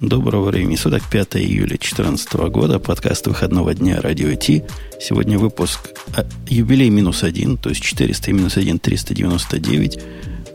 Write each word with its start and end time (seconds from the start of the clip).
Доброго 0.00 0.46
времени 0.46 0.76
суток, 0.76 1.02
5 1.10 1.36
июля 1.36 1.76
2014 1.76 2.32
года, 2.48 2.78
подкаст 2.78 3.26
выходного 3.26 3.74
дня 3.74 4.00
Радио 4.00 4.34
Ти. 4.34 4.64
Сегодня 4.98 5.38
выпуск 5.38 5.90
а, 6.16 6.24
юбилей 6.48 6.88
минус 6.88 7.22
один, 7.22 7.58
то 7.58 7.68
есть 7.68 7.82
400 7.82 8.30
и 8.30 8.32
минус 8.32 8.56
1, 8.56 8.78
399. 8.78 10.00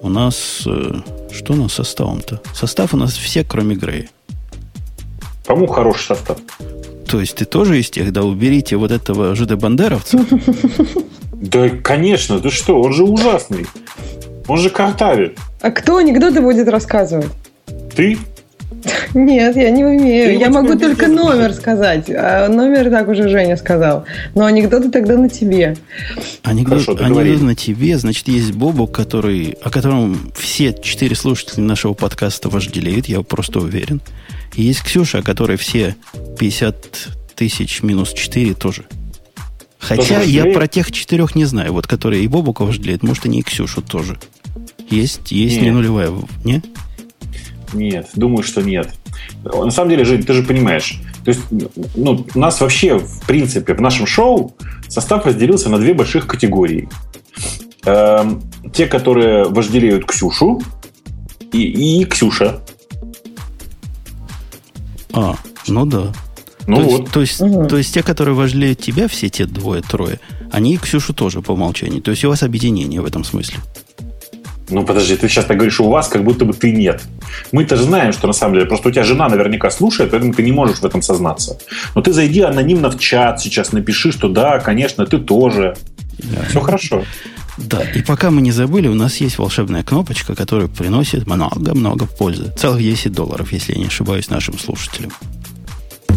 У 0.01 0.09
нас... 0.09 0.63
Э, 0.65 0.99
что 1.31 1.53
у 1.53 1.57
нас 1.57 1.73
с 1.73 1.75
составом-то? 1.75 2.41
Состав 2.55 2.95
у 2.95 2.97
нас 2.97 3.13
все, 3.13 3.43
кроме 3.43 3.75
Грея. 3.75 4.09
По-моему, 5.45 5.67
хороший 5.67 6.07
состав. 6.07 6.39
То 7.07 7.19
есть 7.19 7.35
ты 7.35 7.45
тоже 7.45 7.79
из 7.79 7.91
тех, 7.91 8.11
да 8.11 8.23
уберите 8.23 8.77
вот 8.77 8.89
этого 8.89 9.35
жида-бандеровца? 9.35 10.25
Да, 11.33 11.69
конечно, 11.69 12.39
ты 12.39 12.49
что, 12.49 12.81
он 12.81 12.93
же 12.93 13.03
ужасный. 13.03 13.67
Он 14.47 14.57
же 14.57 14.71
картавит. 14.71 15.37
А 15.61 15.69
кто 15.69 15.97
анекдоты 15.97 16.41
будет 16.41 16.67
рассказывать? 16.67 17.29
Ты? 17.95 18.17
Нет, 19.13 19.55
я 19.55 19.69
не 19.69 19.83
умею. 19.83 20.27
Ты 20.27 20.43
я 20.43 20.49
могу 20.49 20.77
только 20.77 21.07
номер 21.07 21.53
сказать. 21.53 22.09
А 22.09 22.47
номер 22.47 22.89
так 22.89 23.07
уже 23.07 23.29
Женя 23.29 23.57
сказал. 23.57 24.05
Но 24.33 24.45
анекдоты 24.45 24.89
тогда 24.89 25.17
на 25.17 25.29
тебе. 25.29 25.77
Анекдот, 26.43 26.85
Хорошо, 26.85 27.03
анекдот 27.03 27.41
на 27.41 27.55
тебе, 27.55 27.97
значит, 27.97 28.27
есть 28.27 28.51
Бобу, 28.53 28.87
который, 28.87 29.57
о 29.61 29.69
котором 29.69 30.31
все 30.35 30.73
четыре 30.73 31.15
слушателя 31.15 31.63
нашего 31.63 31.93
подкаста 31.93 32.49
вожделеют, 32.49 33.07
я 33.07 33.21
просто 33.21 33.59
уверен. 33.59 34.01
И 34.55 34.63
есть 34.63 34.81
Ксюша, 34.83 35.19
о 35.19 35.21
которой 35.21 35.57
все 35.57 35.95
50 36.39 37.07
тысяч 37.35 37.83
минус 37.83 38.13
4 38.13 38.53
тоже. 38.53 38.85
Хотя 39.77 40.19
тоже 40.19 40.29
я 40.29 40.45
про 40.45 40.67
тех 40.67 40.91
четырех 40.91 41.35
не 41.35 41.45
знаю, 41.45 41.73
вот 41.73 41.85
которые 41.87 42.23
и 42.23 42.27
Бобука 42.27 42.63
вожделеют, 42.63 43.03
может, 43.03 43.25
они 43.25 43.39
и 43.39 43.43
Ксюшу 43.43 43.81
тоже. 43.81 44.17
Есть, 44.89 45.31
есть 45.31 45.61
не 45.61 45.71
нулевая, 45.71 46.11
не? 46.43 46.61
Нет, 47.75 48.09
думаю, 48.15 48.43
что 48.43 48.61
нет. 48.61 48.89
На 49.43 49.71
самом 49.71 49.89
деле, 49.89 50.05
Жень, 50.05 50.23
ты 50.23 50.33
же 50.33 50.43
понимаешь, 50.43 51.01
то 51.23 51.29
есть, 51.29 51.41
ну, 51.95 52.25
у 52.33 52.39
нас 52.39 52.61
вообще, 52.61 52.97
в 52.97 53.25
принципе, 53.25 53.73
в 53.73 53.81
нашем 53.81 54.07
шоу 54.07 54.55
состав 54.87 55.25
разделился 55.25 55.69
на 55.69 55.77
две 55.77 55.93
больших 55.93 56.27
категории. 56.27 56.87
Эм, 57.85 58.41
те, 58.73 58.87
которые 58.87 59.45
вожделеют 59.45 60.05
Ксюшу, 60.05 60.61
и, 61.51 62.01
и 62.01 62.05
Ксюша. 62.05 62.61
А, 65.13 65.35
ну 65.67 65.85
да. 65.85 66.13
Ну 66.67 66.77
то, 66.77 66.81
вот. 66.83 66.99
есть, 66.99 67.11
то, 67.11 67.21
есть, 67.21 67.41
угу. 67.41 67.67
то 67.67 67.77
есть 67.77 67.93
те, 67.93 68.01
которые 68.01 68.35
вожделеют 68.35 68.79
тебя, 68.79 69.07
все 69.07 69.29
те 69.29 69.45
двое, 69.45 69.81
трое, 69.81 70.19
они 70.51 70.73
и 70.73 70.77
Ксюшу 70.77 71.13
тоже 71.13 71.41
по 71.41 71.51
умолчанию. 71.51 72.01
То 72.01 72.11
есть 72.11 72.25
у 72.25 72.29
вас 72.29 72.43
объединение 72.43 73.01
в 73.01 73.05
этом 73.05 73.23
смысле. 73.23 73.59
Ну, 74.69 74.83
подожди, 74.83 75.15
ты 75.15 75.29
сейчас 75.29 75.45
так 75.45 75.57
говоришь, 75.57 75.79
у 75.79 75.89
вас 75.89 76.07
как 76.07 76.23
будто 76.23 76.45
бы 76.45 76.53
ты 76.53 76.71
нет. 76.71 77.03
Мы-то 77.51 77.77
знаем, 77.77 78.13
что 78.13 78.27
на 78.27 78.33
самом 78.33 78.55
деле, 78.55 78.65
просто 78.65 78.89
у 78.89 78.91
тебя 78.91 79.03
жена 79.03 79.29
наверняка 79.29 79.69
слушает, 79.69 80.11
поэтому 80.11 80.33
ты 80.33 80.43
не 80.43 80.51
можешь 80.51 80.79
в 80.79 80.85
этом 80.85 81.01
сознаться. 81.01 81.57
Но 81.93 82.01
ты 82.01 82.13
зайди 82.13 82.41
анонимно 82.41 82.89
в 82.89 82.99
чат 82.99 83.41
сейчас, 83.41 83.71
напиши, 83.73 84.11
что 84.11 84.27
да, 84.27 84.59
конечно, 84.59 85.05
ты 85.05 85.19
тоже. 85.19 85.75
Да. 86.17 86.45
Все 86.49 86.59
хорошо. 86.61 87.03
Да, 87.57 87.81
и 87.81 88.01
пока 88.01 88.31
мы 88.31 88.41
не 88.41 88.51
забыли, 88.51 88.87
у 88.87 88.95
нас 88.95 89.17
есть 89.17 89.37
волшебная 89.37 89.83
кнопочка, 89.83 90.35
которая 90.35 90.67
приносит 90.67 91.25
много-много 91.25 92.05
пользы. 92.05 92.51
Целых 92.57 92.81
10 92.81 93.13
долларов, 93.13 93.53
если 93.53 93.73
я 93.73 93.79
не 93.79 93.85
ошибаюсь, 93.85 94.29
нашим 94.29 94.59
слушателям. 94.59 95.11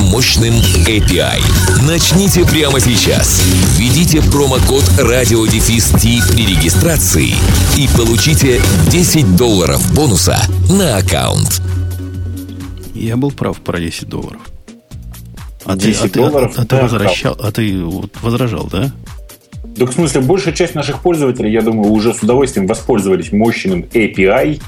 мощным 0.00 0.54
API. 0.86 1.40
Начните 1.82 2.44
прямо 2.44 2.80
сейчас. 2.80 3.42
Введите 3.76 4.22
промокод 4.22 4.84
радиодефис 4.98 5.90
при 6.32 6.46
регистрации 6.46 7.34
и 7.76 7.88
получите 7.96 8.60
10 8.90 9.36
долларов 9.36 9.94
бонуса 9.94 10.38
на 10.68 10.96
аккаунт. 10.96 11.62
Я 12.94 13.16
был 13.16 13.30
прав 13.30 13.60
про 13.60 13.78
10 13.78 14.08
долларов. 14.08 14.40
А 15.64 15.76
10 15.76 16.12
ты, 16.12 16.18
долларов? 16.18 16.54
А, 16.56 16.62
а, 16.62 16.64
ты 16.64 16.76
возвращал, 16.76 17.36
а 17.38 17.52
ты 17.52 17.84
вот 17.84 18.10
возражал, 18.22 18.66
да? 18.70 18.90
Так 19.76 19.90
в 19.90 19.92
смысле, 19.92 20.22
большая 20.22 20.54
часть 20.54 20.74
наших 20.74 21.00
пользователей, 21.00 21.52
я 21.52 21.62
думаю, 21.62 21.90
уже 21.90 22.12
с 22.12 22.22
удовольствием 22.22 22.66
воспользовались 22.66 23.32
мощным 23.32 23.82
API 23.82 24.60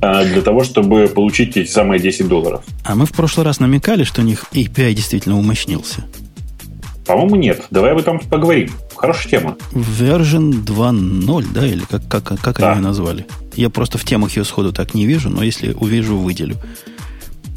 э, 0.00 0.24
для 0.26 0.42
того, 0.42 0.64
чтобы 0.64 1.08
получить 1.08 1.56
эти 1.56 1.68
самые 1.68 2.00
10 2.00 2.28
долларов. 2.28 2.62
А 2.84 2.94
мы 2.94 3.06
в 3.06 3.12
прошлый 3.12 3.44
раз 3.44 3.60
намекали, 3.60 4.04
что 4.04 4.22
у 4.22 4.24
них 4.24 4.44
API 4.52 4.92
действительно 4.92 5.38
умощнился. 5.38 6.04
По-моему, 7.06 7.36
нет. 7.36 7.66
Давай 7.70 7.92
об 7.92 7.98
этом 7.98 8.18
поговорим. 8.18 8.70
Хорошая 8.94 9.28
тема. 9.28 9.56
Version 9.72 10.64
2.0, 10.64 11.46
да, 11.52 11.66
или 11.66 11.82
как, 11.84 12.06
как, 12.08 12.24
как 12.40 12.58
да. 12.58 12.72
они 12.72 12.80
ее 12.80 12.84
назвали? 12.84 13.26
Я 13.54 13.70
просто 13.70 13.98
в 13.98 14.04
темах 14.04 14.36
ее 14.36 14.44
сходу 14.44 14.72
так 14.72 14.94
не 14.94 15.06
вижу, 15.06 15.28
но 15.28 15.42
если 15.42 15.72
увижу, 15.74 16.16
выделю. 16.16 16.56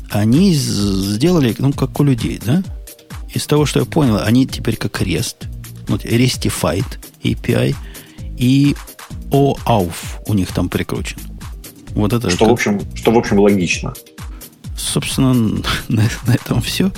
Они 0.10 0.54
сделали, 0.54 1.56
ну, 1.60 1.72
как 1.72 2.00
у 2.00 2.04
людей, 2.04 2.40
да? 2.44 2.64
Из 3.34 3.46
того, 3.46 3.66
что 3.66 3.80
я 3.80 3.86
понял, 3.86 4.20
они 4.22 4.48
теперь 4.48 4.78
как 4.78 5.02
REST– 5.02 5.36
вот 5.88 6.06
Restified 6.06 6.86
API 7.24 7.76
и 8.38 8.76
OAuth 9.30 10.22
у 10.28 10.34
них 10.34 10.52
там 10.52 10.70
прикручен. 10.70 11.18
Вот 11.96 12.14
это 12.14 12.30
что, 12.30 12.40
как... 12.40 12.50
в 12.50 12.52
общем, 12.54 12.82
что, 12.96 13.12
в 13.12 13.18
общем, 13.18 13.40
логично. 13.40 13.94
Собственно, 14.76 15.34
на, 15.88 16.04
на 16.26 16.34
этом 16.34 16.62
все. 16.62 16.92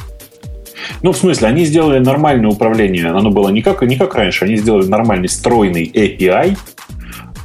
Ну, 1.02 1.12
в 1.12 1.18
смысле, 1.18 1.48
они 1.48 1.66
сделали 1.66 2.00
нормальное 2.00 2.50
управление. 2.50 3.08
Оно 3.08 3.32
было 3.32 3.50
не 3.50 3.62
как, 3.62 3.82
не 3.84 3.98
как 3.98 4.16
раньше. 4.16 4.46
Они 4.46 4.56
сделали 4.56 4.88
нормальный 4.88 5.30
стройный 5.30 5.86
API. 5.86 6.58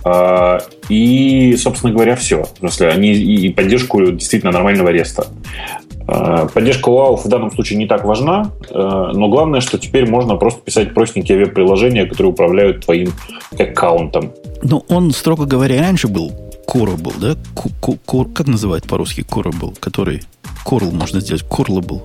Э, 0.04 0.59
и, 0.88 1.56
собственно 1.56 1.92
говоря, 1.92 2.16
все. 2.16 2.44
В 2.44 2.59
смысле, 2.59 2.88
они 2.88 3.12
и 3.12 3.53
поддержку 3.53 4.12
действительно 4.12 4.53
нормального 4.53 4.88
реста. 4.88 5.26
Э, 6.06 6.47
поддержка 6.53 6.91
OAuth 6.91 7.25
в 7.25 7.28
данном 7.28 7.50
случае 7.50 7.78
не 7.78 7.87
так 7.87 8.04
важна, 8.04 8.50
э, 8.69 8.75
но 8.75 9.28
главное, 9.28 9.60
что 9.60 9.78
теперь 9.78 10.09
можно 10.09 10.37
просто 10.37 10.60
писать 10.60 10.92
простенькие 10.94 11.38
веб-приложения, 11.38 12.06
которые 12.06 12.32
управляют 12.32 12.84
твоим 12.84 13.12
аккаунтом. 13.59 14.32
Ну, 14.62 14.84
он, 14.88 15.12
строго 15.12 15.47
говоря, 15.47 15.81
раньше 15.81 16.09
был 16.09 16.32
Curable, 16.66 17.15
да? 17.21 17.36
Кур, 18.04 18.28
как 18.28 18.47
называют 18.47 18.86
по-русски 18.86 19.21
Curable, 19.21 19.78
который 19.81 20.22
Curl 20.66 20.92
можно 20.92 21.21
сделать, 21.21 21.44
Curlable. 21.48 22.03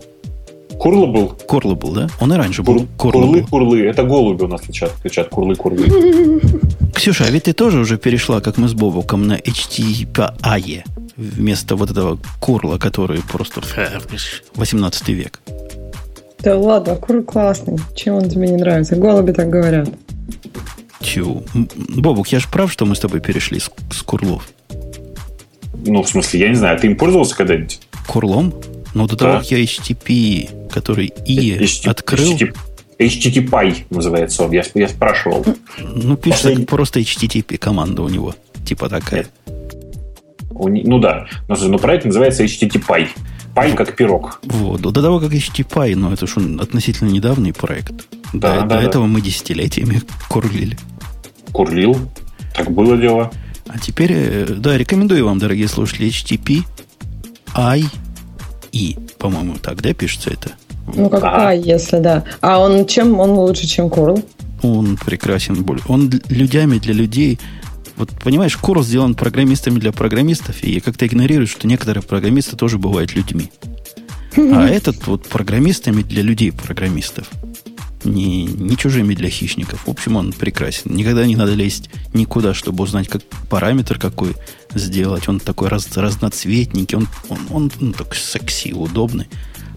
Curlable? 0.79 1.45
Curlable, 1.45 1.93
да? 1.93 2.07
Он 2.21 2.31
и 2.31 2.37
раньше 2.37 2.63
был 2.63 2.87
Кур, 2.97 3.11
Курлы, 3.11 3.43
курлы. 3.43 3.85
Это 3.85 4.03
голуби 4.03 4.43
у 4.43 4.47
нас 4.47 4.61
кричат, 4.61 4.93
кричат 5.03 5.29
курлы, 5.29 5.55
курлы. 5.55 5.85
Ксюша, 6.95 7.25
а 7.25 7.31
ведь 7.31 7.43
ты 7.43 7.53
тоже 7.53 7.79
уже 7.79 7.97
перешла, 7.97 8.39
как 8.39 8.57
мы 8.57 8.69
с 8.69 8.73
Бобуком, 8.73 9.27
на 9.27 9.37
HTTP 9.37 10.83
вместо 11.17 11.75
вот 11.75 11.91
этого 11.91 12.17
курла, 12.39 12.77
который 12.77 13.21
просто 13.21 13.61
18 14.55 15.09
век. 15.09 15.41
Да 16.39 16.57
ладно, 16.57 16.95
курл 16.95 17.23
классный. 17.23 17.77
Чем 17.93 18.15
он 18.15 18.29
тебе 18.29 18.47
не 18.47 18.55
нравится? 18.57 18.95
Голуби 18.95 19.33
так 19.33 19.49
говорят. 19.49 19.89
Тю. 21.01 21.43
Бобук, 21.53 22.29
я 22.29 22.39
же 22.39 22.47
прав, 22.49 22.71
что 22.71 22.85
мы 22.85 22.95
с 22.95 22.99
тобой 22.99 23.19
перешли 23.19 23.59
с, 23.59 23.69
с 23.91 24.01
курлов? 24.01 24.49
Ну, 25.85 26.03
в 26.03 26.07
смысле, 26.07 26.39
я 26.39 26.49
не 26.49 26.55
знаю, 26.55 26.79
ты 26.79 26.87
им 26.87 26.95
пользовался 26.97 27.35
когда-нибудь? 27.35 27.81
Курлом? 28.07 28.53
Ну, 28.93 29.07
до 29.07 29.15
да. 29.15 29.25
того, 29.25 29.37
как 29.39 29.51
я 29.51 29.63
HTTP, 29.63 30.69
который 30.69 31.13
и 31.25 31.55
HTTP, 31.57 31.89
открыл... 31.89 32.33
HTTP. 32.33 32.55
HTTP 32.99 33.85
называется 33.89 34.43
он, 34.43 34.51
я, 34.51 34.63
я 34.73 34.87
спрашивал. 34.89 35.45
Ну, 35.79 36.17
пишется 36.17 36.49
Послед... 36.49 36.67
просто 36.67 36.99
HTTP 36.99 37.57
команда 37.57 38.01
у 38.01 38.09
него, 38.09 38.35
типа 38.65 38.89
такая. 38.89 39.27
Ну 40.51 40.99
да, 40.99 41.27
но, 41.47 41.55
но 41.55 41.77
проект 41.77 42.05
называется 42.05 42.43
HTTP. 42.43 43.07
Пай 43.55 43.73
как 43.75 43.95
пирог. 43.95 44.39
Вот. 44.43 44.81
До 44.81 45.01
того, 45.01 45.19
как 45.19 45.31
HTTP, 45.31 45.95
но 45.95 46.13
это 46.13 46.27
же 46.27 46.39
относительно 46.59 47.09
недавний 47.09 47.51
проект. 47.51 47.93
Да, 48.33 48.61
до, 48.61 48.67
да, 48.67 48.79
до 48.79 48.85
этого 48.85 49.05
мы 49.05 49.21
десятилетиями 49.21 50.01
курлили. 50.27 50.77
Курлил. 51.51 51.97
Так 52.55 52.71
было 52.71 52.97
дело. 52.97 53.31
А 53.67 53.77
теперь, 53.79 54.11
э, 54.13 54.45
да, 54.57 54.77
рекомендую 54.77 55.25
вам, 55.25 55.39
дорогие 55.39 55.67
слушатели, 55.67 56.09
HTTP 56.09 56.63
I 57.55 57.83
и, 58.71 58.97
по-моему, 59.17 59.55
так, 59.61 59.81
да, 59.81 59.93
пишется 59.93 60.31
это? 60.31 60.51
Ну, 60.95 61.09
как 61.09 61.23
а. 61.23 61.53
если 61.53 61.99
да. 61.99 62.23
А 62.41 62.59
он 62.59 62.85
чем 62.85 63.19
он 63.19 63.31
лучше, 63.31 63.67
чем 63.67 63.87
Curl? 63.87 64.23
Он 64.61 64.97
прекрасен. 64.97 65.65
Он 65.87 66.09
людьми 66.29 66.79
для 66.79 66.93
людей 66.93 67.39
вот 67.99 68.11
понимаешь, 68.11 68.55
курс 68.55 68.87
сделан 68.87 69.13
программистами 69.13 69.77
для 69.77 69.91
программистов, 69.91 70.63
и 70.63 70.71
я 70.71 70.79
как-то 70.79 71.05
игнорирую, 71.05 71.47
что 71.47 71.67
некоторые 71.67 72.01
программисты 72.01 72.55
тоже 72.55 72.77
бывают 72.77 73.13
людьми. 73.13 73.51
А 74.37 74.67
этот 74.69 75.05
вот 75.05 75.27
программистами 75.27 76.01
для 76.01 76.21
людей-программистов. 76.21 77.29
Не, 78.03 78.45
не 78.45 78.77
чужими 78.77 79.13
для 79.13 79.29
хищников. 79.29 79.85
В 79.85 79.89
общем, 79.89 80.15
он 80.15 80.31
прекрасен. 80.31 80.95
Никогда 80.95 81.25
не 81.25 81.35
надо 81.35 81.53
лезть 81.53 81.89
никуда, 82.13 82.53
чтобы 82.53 82.83
узнать, 82.83 83.09
как 83.09 83.23
параметр 83.49 83.99
какой 83.99 84.35
сделать. 84.73 85.27
Он 85.27 85.39
такой 85.39 85.67
раз, 85.67 85.89
разноцветненький, 85.95 86.97
он, 86.97 87.07
он, 87.29 87.39
он, 87.49 87.71
он 87.81 87.93
такой 87.93 88.17
секси, 88.17 88.71
удобный. 88.71 89.27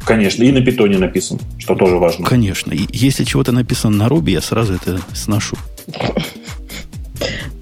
Конечно, 0.04 0.42
и 0.42 0.50
на 0.50 0.60
питоне 0.60 0.98
написан, 0.98 1.38
что 1.58 1.74
тоже 1.74 1.96
важно. 1.96 2.24
Конечно. 2.24 2.72
И 2.72 2.86
если 2.92 3.24
чего-то 3.24 3.52
написано 3.52 3.96
на 3.96 4.08
Руби, 4.08 4.32
я 4.32 4.40
сразу 4.40 4.74
это 4.74 5.00
сношу. 5.14 5.56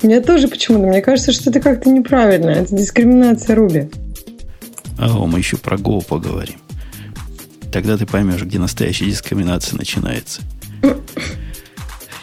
Мне 0.03 0.21
тоже 0.21 0.49
почему-то. 0.49 0.87
Мне 0.87 1.03
кажется, 1.03 1.33
что 1.33 1.51
это 1.51 1.61
как-то 1.61 1.91
неправильно. 1.91 2.51
Это 2.51 2.75
дискриминация 2.75 3.57
Руби. 3.57 3.91
А 4.99 5.09
мы 5.27 5.39
еще 5.39 5.57
про 5.57 5.77
Go 5.77 6.05
поговорим. 6.05 6.60
Тогда 7.73 7.97
ты 7.97 8.07
поймешь, 8.07 8.43
где 8.43 8.59
настоящая 8.59 9.07
дискриминация 9.07 9.77
начинается. 9.77 10.43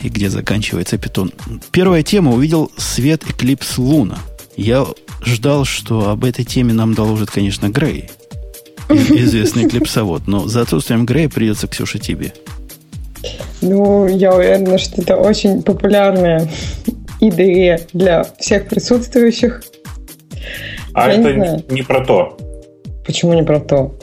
И 0.01 0.09
где 0.09 0.29
заканчивается 0.29 0.97
питон. 0.97 1.31
Первая 1.71 2.03
тема 2.03 2.33
увидел 2.33 2.71
свет 2.77 3.23
Eclipse 3.23 3.75
Луна. 3.77 4.19
Я 4.55 4.85
ждал, 5.23 5.65
что 5.65 6.09
об 6.09 6.23
этой 6.25 6.45
теме 6.45 6.73
нам 6.73 6.93
доложит, 6.93 7.31
конечно, 7.31 7.69
Грей, 7.69 8.09
известный 8.89 9.69
клипсовод. 9.69 10.27
Но 10.27 10.47
за 10.47 10.61
отсутствием 10.61 11.05
Грея 11.05 11.29
придется, 11.29 11.67
Ксюша, 11.67 11.99
тебе. 11.99 12.33
Ну, 13.61 14.07
я 14.07 14.33
уверена, 14.35 14.77
что 14.77 15.01
это 15.01 15.15
очень 15.15 15.63
популярная 15.63 16.47
IDE 17.21 17.89
для 17.93 18.23
всех 18.39 18.67
присутствующих. 18.67 19.63
А 20.93 21.09
я 21.09 21.15
это 21.15 21.33
не, 21.33 21.73
не 21.73 21.81
про 21.81 22.05
то. 22.05 22.37
Почему 23.05 23.33
не 23.33 23.43
про 23.43 23.59
то? 23.59 23.97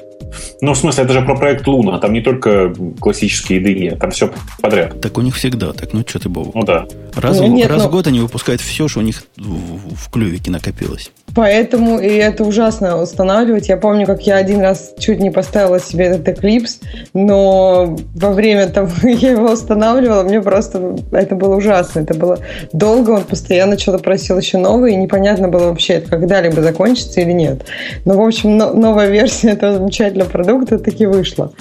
Ну, 0.60 0.72
в 0.72 0.78
смысле, 0.78 1.04
это 1.04 1.12
же 1.12 1.22
про 1.22 1.36
проект 1.36 1.66
Луна. 1.66 1.98
Там 1.98 2.12
не 2.12 2.20
только 2.20 2.74
классические 3.00 3.60
IDE, 3.60 3.96
там 3.96 4.10
все 4.10 4.32
подряд. 4.60 5.00
Так 5.00 5.18
у 5.18 5.20
них 5.20 5.36
всегда 5.36 5.72
так. 5.72 5.92
Ну, 5.92 6.04
что 6.06 6.18
ты, 6.18 6.28
Бог? 6.28 6.54
Ну, 6.54 6.62
да. 6.64 6.86
Раз, 7.14 7.38
ну, 7.38 7.46
нет, 7.46 7.68
раз 7.68 7.82
но... 7.82 7.88
в 7.88 7.92
год 7.92 8.06
они 8.06 8.20
выпускают 8.20 8.60
все, 8.60 8.88
что 8.88 9.00
у 9.00 9.02
них 9.02 9.24
в, 9.36 9.94
в 9.94 10.10
клювике 10.10 10.50
накопилось. 10.50 11.10
Поэтому 11.34 11.98
и 11.98 12.08
это 12.08 12.44
ужасно 12.44 13.00
устанавливать. 13.02 13.68
Я 13.68 13.76
помню, 13.76 14.06
как 14.06 14.22
я 14.22 14.36
один 14.36 14.60
раз 14.60 14.94
чуть 14.98 15.18
не 15.18 15.30
поставила 15.30 15.80
себе 15.80 16.06
этот 16.06 16.28
Eclipse, 16.28 16.80
но 17.12 17.96
во 18.14 18.30
время 18.30 18.68
того, 18.68 18.90
я 19.02 19.32
его 19.32 19.52
устанавливала, 19.52 20.22
мне 20.22 20.40
просто 20.40 20.96
это 21.10 21.34
было 21.34 21.56
ужасно. 21.56 22.00
Это 22.00 22.14
было 22.14 22.38
долго, 22.72 23.10
он 23.10 23.24
постоянно 23.24 23.78
что-то 23.78 23.98
просил 23.98 24.38
еще 24.38 24.58
новое, 24.58 24.90
и 24.90 24.96
непонятно 24.96 25.48
было 25.48 25.68
вообще, 25.68 25.94
это 25.94 26.10
когда-либо 26.10 26.62
закончится 26.62 27.20
или 27.20 27.32
нет. 27.32 27.64
Но, 28.04 28.14
в 28.14 28.24
общем, 28.24 28.56
но, 28.56 28.72
новая 28.72 29.08
версия 29.08 29.50
этого 29.52 29.74
замечательного 29.74 30.28
продукта 30.28 30.78
таки 30.78 31.06
вышла. 31.06 31.52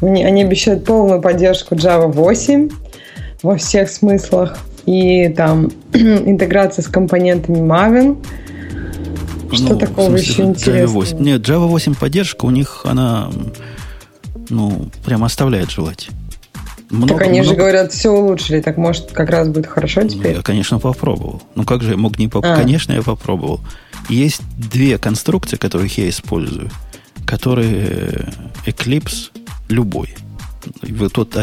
Они, 0.00 0.24
они 0.24 0.42
обещают 0.42 0.84
полную 0.84 1.22
поддержку 1.22 1.76
Java 1.76 2.10
8 2.10 2.70
во 3.42 3.56
всех 3.56 3.88
смыслах. 3.88 4.58
И 4.84 5.28
там 5.28 5.70
интеграция 5.94 6.82
с 6.82 6.88
компонентами 6.88 7.58
Maven– 7.58 8.16
что 9.56 9.74
ну, 9.74 9.78
такого 9.78 10.08
смысле, 10.08 10.32
еще 10.32 10.42
интересного? 10.42 11.04
Java 11.04 11.12
8. 11.12 11.18
Нет, 11.20 11.48
Java 11.48 11.66
8 11.66 11.94
поддержка 11.94 12.44
у 12.44 12.50
них, 12.50 12.82
она, 12.84 13.30
ну, 14.48 14.88
прямо 15.04 15.26
оставляет 15.26 15.70
желать. 15.70 16.08
Много, 16.92 17.14
так 17.14 17.22
они 17.22 17.40
много... 17.40 17.54
же 17.54 17.56
говорят, 17.56 17.92
все 17.92 18.10
улучшили, 18.10 18.60
так 18.60 18.76
может 18.76 19.12
как 19.12 19.30
раз 19.30 19.48
будет 19.48 19.66
хорошо 19.66 20.02
ну, 20.02 20.08
теперь? 20.08 20.32
Ну, 20.32 20.36
я, 20.38 20.42
конечно, 20.42 20.78
попробовал. 20.78 21.42
Ну 21.54 21.64
как 21.64 21.82
же 21.82 21.92
я 21.92 21.96
мог 21.96 22.18
не 22.18 22.26
попробовать? 22.26 22.58
А. 22.58 22.62
Конечно, 22.62 22.92
я 22.92 23.02
попробовал. 23.02 23.60
Есть 24.10 24.42
две 24.58 24.98
конструкции, 24.98 25.56
которых 25.56 25.96
я 25.96 26.10
использую, 26.10 26.70
которые 27.24 28.28
Eclipse 28.66 29.30
любой. 29.70 30.14
Вот 30.82 31.14
тот 31.14 31.34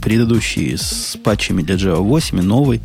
предыдущий 0.00 0.76
с 0.78 1.18
патчами 1.22 1.62
для 1.62 1.74
Java 1.74 1.96
8 1.96 2.38
и 2.38 2.42
новый 2.42 2.80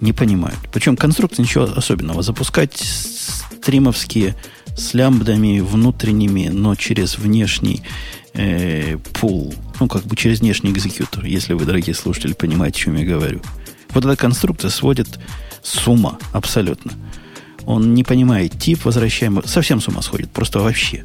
не 0.00 0.12
понимают. 0.12 0.58
Причем 0.72 0.96
конструкция 0.96 1.42
ничего 1.42 1.64
особенного. 1.64 2.22
Запускать 2.22 2.80
стримовские 3.60 4.34
с 4.76 4.94
лямбдами 4.94 5.60
внутренними, 5.60 6.48
но 6.48 6.74
через 6.74 7.18
внешний 7.18 7.82
э, 8.32 8.96
пул, 9.14 9.54
ну, 9.78 9.88
как 9.88 10.04
бы 10.04 10.16
через 10.16 10.40
внешний 10.40 10.70
экзекьютор, 10.70 11.24
если 11.24 11.52
вы, 11.52 11.64
дорогие 11.64 11.94
слушатели, 11.94 12.32
понимаете, 12.32 12.78
о 12.78 12.80
чем 12.84 12.96
я 12.96 13.04
говорю. 13.04 13.42
Вот 13.90 14.04
эта 14.04 14.16
конструкция 14.16 14.70
сводит 14.70 15.18
с 15.62 15.86
ума 15.86 16.18
абсолютно. 16.32 16.92
Он 17.66 17.94
не 17.94 18.04
понимает 18.04 18.58
тип 18.58 18.84
возвращаемый, 18.84 19.42
совсем 19.46 19.80
с 19.80 19.88
ума 19.88 20.00
сходит, 20.00 20.30
просто 20.30 20.60
вообще. 20.60 21.04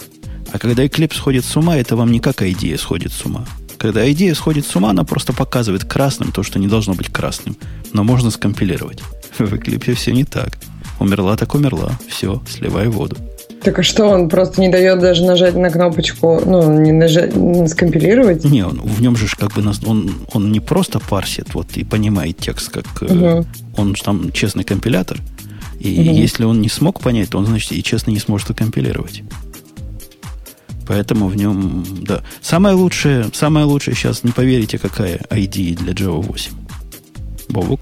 А 0.54 0.60
когда 0.60 0.86
Eclipse 0.86 1.16
сходит 1.16 1.44
с 1.44 1.58
ума, 1.58 1.76
это 1.76 1.98
вам 1.98 2.12
не 2.12 2.20
как 2.20 2.42
идея 2.42 2.78
сходит 2.78 3.12
с 3.12 3.26
ума. 3.26 3.46
Когда 3.78 4.10
идея 4.12 4.34
сходит 4.36 4.66
с 4.66 4.76
ума, 4.76 4.92
она 4.92 5.04
просто 5.04 5.34
показывает 5.34 5.84
красным 5.84 6.32
то, 6.32 6.44
что 6.44 6.60
не 6.60 6.68
должно 6.68 6.94
быть 6.94 7.10
красным. 7.10 7.58
Но 7.92 8.06
можно 8.06 8.32
скомпилировать. 8.32 9.02
В 9.38 9.54
Eclipse 9.54 9.96
все 9.96 10.14
не 10.14 10.24
так. 10.24 10.58
Умерла 11.00 11.36
так 11.36 11.56
умерла. 11.56 11.92
Все, 12.08 12.42
сливай 12.48 12.88
воду. 12.88 13.18
Так 13.66 13.80
а 13.80 13.84
что, 13.84 14.06
он 14.06 14.30
просто 14.30 14.62
не 14.62 14.70
дает 14.70 15.00
даже 15.00 15.26
нажать 15.26 15.56
на 15.56 15.72
кнопочку, 15.72 16.40
ну, 16.46 16.80
не 16.80 16.92
нажать, 16.92 17.36
не 17.36 17.68
скомпилировать? 17.68 18.46
Не, 18.46 18.64
он, 18.64 18.80
в 18.80 19.02
нем 19.02 19.16
же 19.16 19.26
как 19.36 19.54
бы 19.54 19.64
он, 19.86 20.12
он 20.34 20.52
не 20.52 20.60
просто 20.60 21.00
парсит 21.00 21.56
вот 21.56 21.76
и 21.76 21.84
понимает 21.84 22.38
текст, 22.38 22.70
как 22.70 22.86
угу. 23.02 23.44
он 23.76 23.96
же 23.96 24.04
там 24.04 24.32
честный 24.32 24.64
компилятор. 24.64 25.18
И 25.80 26.00
угу. 26.00 26.16
если 26.16 26.44
он 26.44 26.62
не 26.62 26.70
смог 26.70 27.02
понять, 27.02 27.30
то 27.30 27.40
он, 27.40 27.48
значит, 27.48 27.72
и 27.72 27.82
честно 27.82 28.12
не 28.12 28.20
сможет 28.20 28.56
компилировать. 28.56 29.24
Поэтому 30.88 31.28
в 31.28 31.36
нем, 31.36 31.84
да. 32.02 32.22
Самое 32.42 32.76
лучшее, 32.76 33.26
самое 33.34 33.66
лучшее 33.66 33.96
сейчас, 33.96 34.24
не 34.24 34.32
поверите, 34.32 34.78
какая 34.78 35.18
ID 35.32 35.76
для 35.78 35.94
Java 35.94 36.22
8. 36.22 36.52
Бобук? 37.50 37.82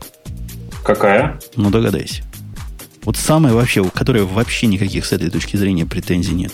Какая? 0.84 1.40
Ну, 1.56 1.70
догадайся. 1.70 2.24
Вот 3.06 3.18
самое 3.18 3.54
вообще, 3.54 3.82
у 3.82 3.90
которой 3.90 4.24
вообще 4.24 4.68
никаких 4.68 5.06
с 5.06 5.12
этой 5.12 5.30
точки 5.30 5.58
зрения 5.58 5.86
претензий 5.86 6.34
нет. 6.34 6.54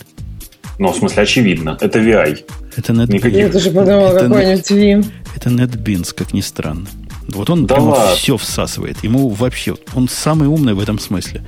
Ну, 0.80 0.92
в 0.92 0.96
смысле, 0.96 1.24
очевидно. 1.24 1.78
Это 1.82 2.00
VI. 2.00 2.46
Это 2.76 2.94
NetBeans. 2.94 3.14
Никаких... 3.14 3.38
Я 3.38 3.50
тоже 3.50 3.72
подумал, 3.72 4.14
какой-нибудь 4.14 4.72
Vim. 4.72 5.06
Это 5.36 5.50
NetBeans, 5.50 6.14
как 6.16 6.34
ни 6.34 6.42
странно. 6.42 6.88
Вот 7.28 7.50
он 7.50 7.66
да 7.66 7.76
прямо 7.76 7.90
ладно. 7.90 8.16
все 8.16 8.38
всасывает. 8.38 9.04
Ему 9.04 9.28
вообще... 9.30 9.76
Он 9.94 10.08
самый 10.08 10.48
умный 10.48 10.74
в 10.74 10.80
этом 10.80 10.98
смысле. 10.98 11.44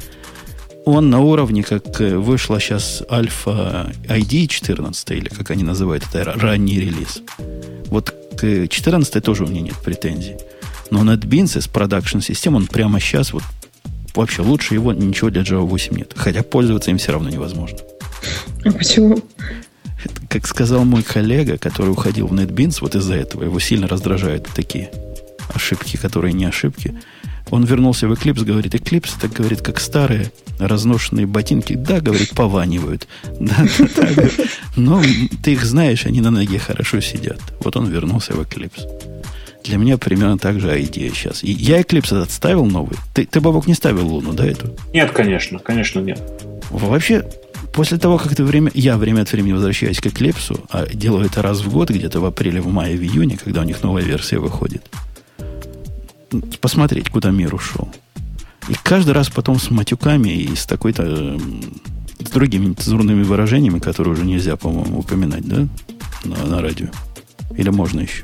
Он 0.85 1.09
на 1.09 1.19
уровне, 1.19 1.63
как 1.63 2.01
э, 2.01 2.17
вышла 2.17 2.59
сейчас 2.59 3.03
альфа 3.09 3.91
ID 4.07 4.47
14, 4.47 5.11
или 5.11 5.29
как 5.29 5.51
они 5.51 5.63
называют 5.63 6.03
это, 6.11 6.33
ранний 6.33 6.79
релиз. 6.79 7.21
Вот 7.85 8.13
к 8.37 8.67
14 8.67 9.23
тоже 9.23 9.45
у 9.45 9.47
меня 9.47 9.61
нет 9.61 9.75
претензий. 9.83 10.35
Но 10.89 11.03
NetBeans 11.03 11.57
из 11.57 11.67
продакшн 11.67 12.19
систем, 12.19 12.55
он 12.55 12.67
прямо 12.67 12.99
сейчас 12.99 13.31
вот 13.31 13.43
вообще 14.15 14.41
лучше 14.41 14.73
его 14.73 14.93
ничего 14.93 15.29
для 15.29 15.41
Java 15.41 15.61
8 15.61 15.95
нет. 15.95 16.13
Хотя 16.15 16.43
пользоваться 16.43 16.91
им 16.91 16.97
все 16.97 17.11
равно 17.11 17.29
невозможно. 17.29 17.79
А 18.65 18.71
почему? 18.71 19.21
Как 20.29 20.47
сказал 20.47 20.85
мой 20.85 21.03
коллега, 21.03 21.57
который 21.57 21.89
уходил 21.89 22.27
в 22.27 22.33
NetBeans, 22.33 22.77
вот 22.81 22.95
из-за 22.95 23.15
этого 23.15 23.43
его 23.43 23.59
сильно 23.59 23.87
раздражают 23.87 24.47
такие 24.53 24.91
ошибки, 25.53 25.97
которые 25.97 26.33
не 26.33 26.45
ошибки. 26.45 26.95
Он 27.49 27.65
вернулся 27.65 28.07
в 28.07 28.13
Eclipse, 28.13 28.45
говорит, 28.45 28.73
Eclipse, 28.73 29.11
так 29.19 29.33
говорит, 29.33 29.61
как 29.61 29.79
старые 29.79 30.31
разношенные 30.57 31.25
ботинки. 31.25 31.73
Да, 31.73 31.99
говорит, 31.99 32.29
пованивают. 32.29 33.07
Да, 33.39 33.67
да, 33.97 34.07
да. 34.15 34.29
Но 34.75 35.01
ты 35.43 35.53
их 35.53 35.65
знаешь, 35.65 36.05
они 36.05 36.21
на 36.21 36.31
ноге 36.31 36.59
хорошо 36.59 37.01
сидят. 37.01 37.41
Вот 37.59 37.75
он 37.75 37.89
вернулся 37.89 38.33
в 38.33 38.39
Eclipse. 38.39 39.10
Для 39.63 39.77
меня 39.77 39.97
примерно 39.97 40.37
так 40.37 40.59
же 40.59 40.81
идея 40.83 41.11
сейчас. 41.11 41.43
И 41.43 41.51
я 41.51 41.81
Eclipse 41.81 42.17
этот 42.17 42.31
ставил 42.31 42.65
новый. 42.65 42.97
Ты, 43.13 43.25
ты, 43.25 43.39
Бабок, 43.41 43.67
не 43.67 43.73
ставил 43.73 44.07
Луну, 44.07 44.33
да, 44.33 44.45
эту? 44.45 44.75
Нет, 44.93 45.11
конечно, 45.11 45.59
конечно, 45.59 45.99
нет. 45.99 46.19
Вообще, 46.71 47.25
после 47.73 47.97
того, 47.97 48.17
как 48.17 48.35
ты 48.35 48.43
время, 48.43 48.71
я 48.73 48.97
время 48.97 49.21
от 49.21 49.31
времени 49.31 49.53
возвращаюсь 49.53 49.99
к 49.99 50.05
Eclipse, 50.07 50.59
а 50.69 50.87
делаю 50.87 51.25
это 51.25 51.41
раз 51.41 51.61
в 51.61 51.71
год, 51.71 51.91
где-то 51.91 52.19
в 52.19 52.25
апреле, 52.25 52.61
в 52.61 52.67
мае, 52.67 52.97
в 52.97 53.01
июне, 53.01 53.37
когда 53.37 53.61
у 53.61 53.63
них 53.63 53.83
новая 53.83 54.03
версия 54.03 54.39
выходит, 54.39 54.89
посмотреть, 56.59 57.09
куда 57.09 57.29
мир 57.29 57.53
ушел. 57.53 57.89
И 58.69 58.73
каждый 58.83 59.13
раз 59.13 59.29
потом 59.29 59.59
с 59.59 59.69
матюками 59.69 60.29
и 60.29 60.55
с 60.55 60.65
такой-то 60.65 61.37
с 62.19 62.29
другими 62.29 62.73
цензурными 62.73 63.23
выражениями, 63.23 63.79
которые 63.79 64.13
уже 64.13 64.23
нельзя, 64.23 64.55
по-моему, 64.55 64.99
упоминать, 64.99 65.45
да, 65.47 65.67
на, 66.23 66.45
на 66.45 66.61
радио. 66.61 66.87
Или 67.57 67.69
можно 67.69 68.01
еще? 68.01 68.23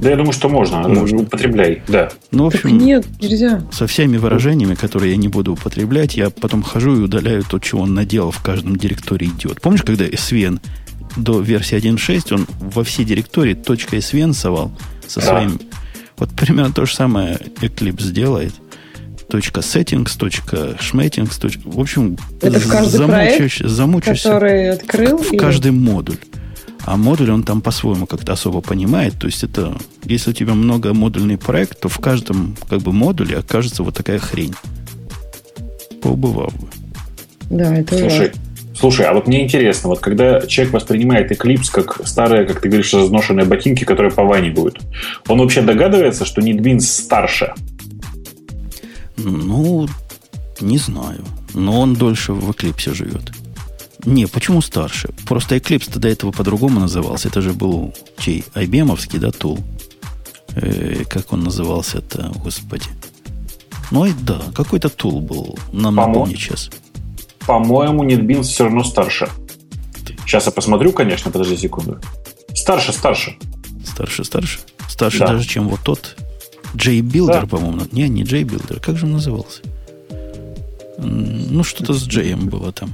Да, 0.00 0.10
я 0.10 0.16
думаю, 0.16 0.32
что 0.32 0.48
можно. 0.48 0.86
можно. 0.88 1.22
Употребляй, 1.22 1.82
да. 1.88 2.10
Ну, 2.30 2.44
в 2.44 2.46
общем, 2.48 2.70
так 2.70 2.72
нет, 2.72 3.06
нельзя. 3.20 3.62
Со 3.72 3.86
всеми 3.86 4.18
выражениями, 4.18 4.74
которые 4.74 5.12
я 5.12 5.16
не 5.16 5.28
буду 5.28 5.54
употреблять, 5.54 6.16
я 6.16 6.28
потом 6.28 6.62
хожу 6.62 6.96
и 6.96 7.00
удаляю 7.00 7.42
то, 7.48 7.58
чего 7.58 7.82
он 7.82 7.94
наделал 7.94 8.30
в 8.30 8.42
каждом 8.42 8.76
директории 8.76 9.28
идет. 9.28 9.60
Помнишь, 9.62 9.82
когда 9.82 10.06
SVN 10.06 10.60
до 11.16 11.40
версии 11.40 11.78
1.6, 11.78 12.34
он 12.34 12.46
во 12.58 12.84
все 12.84 13.04
директории 13.04 13.54
.svn 13.54 14.32
совал 14.34 14.70
со 15.06 15.20
да. 15.20 15.26
своим... 15.26 15.60
Вот 16.18 16.30
примерно 16.30 16.72
то 16.72 16.84
же 16.86 16.94
самое 16.94 17.38
Eclipse 17.60 18.10
делает. 18.10 18.54
Точка 19.28 19.60
settings, 19.60 20.10
точка 20.18 20.76
schmettings, 20.78 21.40
точка... 21.40 21.62
В 21.64 21.80
общем, 21.80 22.16
Это 22.40 22.60
в 22.60 22.68
каждый 22.68 22.98
замучаешь, 22.98 23.58
проект, 23.58 23.74
замучаешься 23.74 24.28
который 24.28 24.70
открыл? 24.70 25.18
В 25.18 25.32
или? 25.32 25.38
каждый 25.38 25.72
модуль. 25.72 26.18
А 26.86 26.96
модуль 26.96 27.32
он 27.32 27.42
там 27.42 27.60
по-своему 27.60 28.06
как-то 28.06 28.32
особо 28.32 28.60
понимает. 28.60 29.18
То 29.18 29.26
есть 29.26 29.42
это, 29.42 29.76
если 30.04 30.30
у 30.30 30.32
тебя 30.32 30.54
много 30.54 30.94
модульный 30.94 31.36
проект, 31.36 31.80
то 31.80 31.88
в 31.88 31.98
каждом 31.98 32.56
как 32.68 32.80
бы 32.80 32.92
модуле 32.92 33.38
окажется 33.38 33.82
вот 33.82 33.94
такая 33.94 34.20
хрень. 34.20 34.54
Поубывал 36.00 36.52
бы. 36.58 36.68
Да, 37.50 37.76
это 37.76 37.98
Слушай. 37.98 38.32
Слушай, 38.78 39.06
а 39.06 39.14
вот 39.14 39.26
мне 39.26 39.42
интересно, 39.42 39.88
вот 39.88 40.00
когда 40.00 40.46
человек 40.46 40.74
воспринимает 40.74 41.32
Eclipse 41.32 41.70
как 41.72 42.06
старые, 42.06 42.44
как 42.44 42.60
ты 42.60 42.68
говоришь, 42.68 42.92
разношенные 42.92 43.46
ботинки, 43.46 43.84
которые 43.84 44.12
пованивают, 44.12 44.78
он 45.28 45.40
вообще 45.40 45.62
догадывается, 45.62 46.26
что 46.26 46.42
NetBeans 46.42 46.80
старше? 46.80 47.54
Ну, 49.16 49.88
не 50.60 50.76
знаю. 50.76 51.24
Но 51.54 51.80
он 51.80 51.94
дольше 51.94 52.32
в 52.32 52.50
Eclipse 52.50 52.94
живет. 52.94 53.32
Не, 54.06 54.26
почему 54.26 54.62
старше? 54.62 55.08
Просто 55.26 55.56
Eclipse 55.56 55.98
до 55.98 56.08
этого 56.08 56.30
по-другому 56.30 56.78
назывался. 56.78 57.28
Это 57.28 57.42
же 57.42 57.52
был 57.52 57.92
чей? 58.18 58.44
IBM-овский, 58.54 59.18
да, 59.18 59.32
тул? 59.32 59.58
Э, 60.54 61.02
как 61.08 61.32
он 61.32 61.42
назывался-то, 61.42 62.32
господи. 62.42 62.86
Ну 63.90 64.06
и 64.06 64.12
да, 64.12 64.40
какой-то 64.54 64.88
тул 64.88 65.20
был. 65.20 65.58
Нам 65.72 65.96
напомни 65.96 66.34
сейчас. 66.34 66.70
По-моему, 67.46 68.04
NetBeans 68.04 68.44
все 68.44 68.64
равно 68.64 68.84
старше. 68.84 69.28
Сейчас 70.24 70.46
я 70.46 70.52
посмотрю, 70.52 70.92
конечно, 70.92 71.32
подожди 71.32 71.56
секунду. 71.56 72.00
Старше, 72.54 72.92
старше. 72.92 73.36
Старше, 73.84 74.24
старше? 74.24 74.60
Старше 74.88 75.18
да. 75.18 75.26
даже, 75.28 75.48
чем 75.48 75.68
вот 75.68 75.80
тот 75.82 76.16
JBuilder, 76.74 77.40
да. 77.40 77.46
по-моему. 77.46 77.82
Не, 77.90 78.08
не 78.08 78.22
JBuilder. 78.22 78.80
Как 78.80 78.96
же 78.96 79.06
он 79.06 79.12
назывался? 79.12 79.62
Ну, 80.98 81.64
что-то 81.64 81.92
с 81.92 82.04
J 82.04 82.36
было 82.36 82.72
там. 82.72 82.90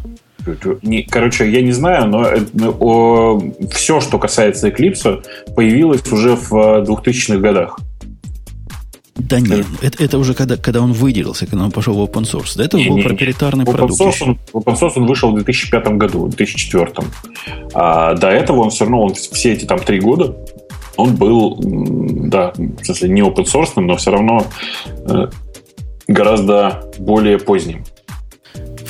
Не, 0.82 1.02
короче, 1.02 1.50
я 1.50 1.62
не 1.62 1.72
знаю, 1.72 2.08
но 2.08 2.26
э, 2.26 2.40
о, 2.80 3.40
все, 3.70 4.00
что 4.00 4.18
касается 4.18 4.68
Eclipse, 4.68 5.24
появилось 5.54 6.10
уже 6.10 6.36
в 6.36 6.52
2000-х 6.52 7.38
годах. 7.38 7.78
Да 9.14 9.40
нет, 9.40 9.66
это, 9.82 10.02
это 10.02 10.18
уже 10.18 10.34
когда, 10.34 10.56
когда 10.56 10.80
он 10.80 10.92
выделился, 10.92 11.46
когда 11.46 11.64
он 11.64 11.70
пошел 11.70 11.94
в 11.94 12.00
open 12.00 12.22
source. 12.22 12.56
До 12.56 12.64
этого 12.64 12.80
не, 12.80 12.88
был 12.88 12.96
не, 12.96 13.02
проприетарный 13.02 13.64
open 13.64 13.72
продукт. 13.72 14.00
Source 14.00 14.22
он, 14.22 14.38
open 14.52 14.80
source 14.80 14.92
он 14.96 15.06
вышел 15.06 15.30
в 15.30 15.34
2005 15.34 15.88
году, 15.96 16.26
в 16.26 16.30
2004. 16.30 16.92
А 17.74 18.14
до 18.14 18.28
этого 18.28 18.62
он 18.62 18.70
все 18.70 18.84
равно, 18.84 19.02
он 19.02 19.14
все 19.14 19.52
эти 19.52 19.64
там 19.66 19.80
три 19.80 20.00
года, 20.00 20.34
он 20.96 21.14
был, 21.16 21.58
да, 21.62 22.52
в 22.56 22.84
смысле, 22.84 23.08
не 23.10 23.20
open 23.20 23.44
source, 23.44 23.72
но 23.76 23.96
все 23.96 24.10
равно 24.12 24.46
э, 25.06 25.28
гораздо 26.08 26.90
более 26.98 27.38
поздним. 27.38 27.84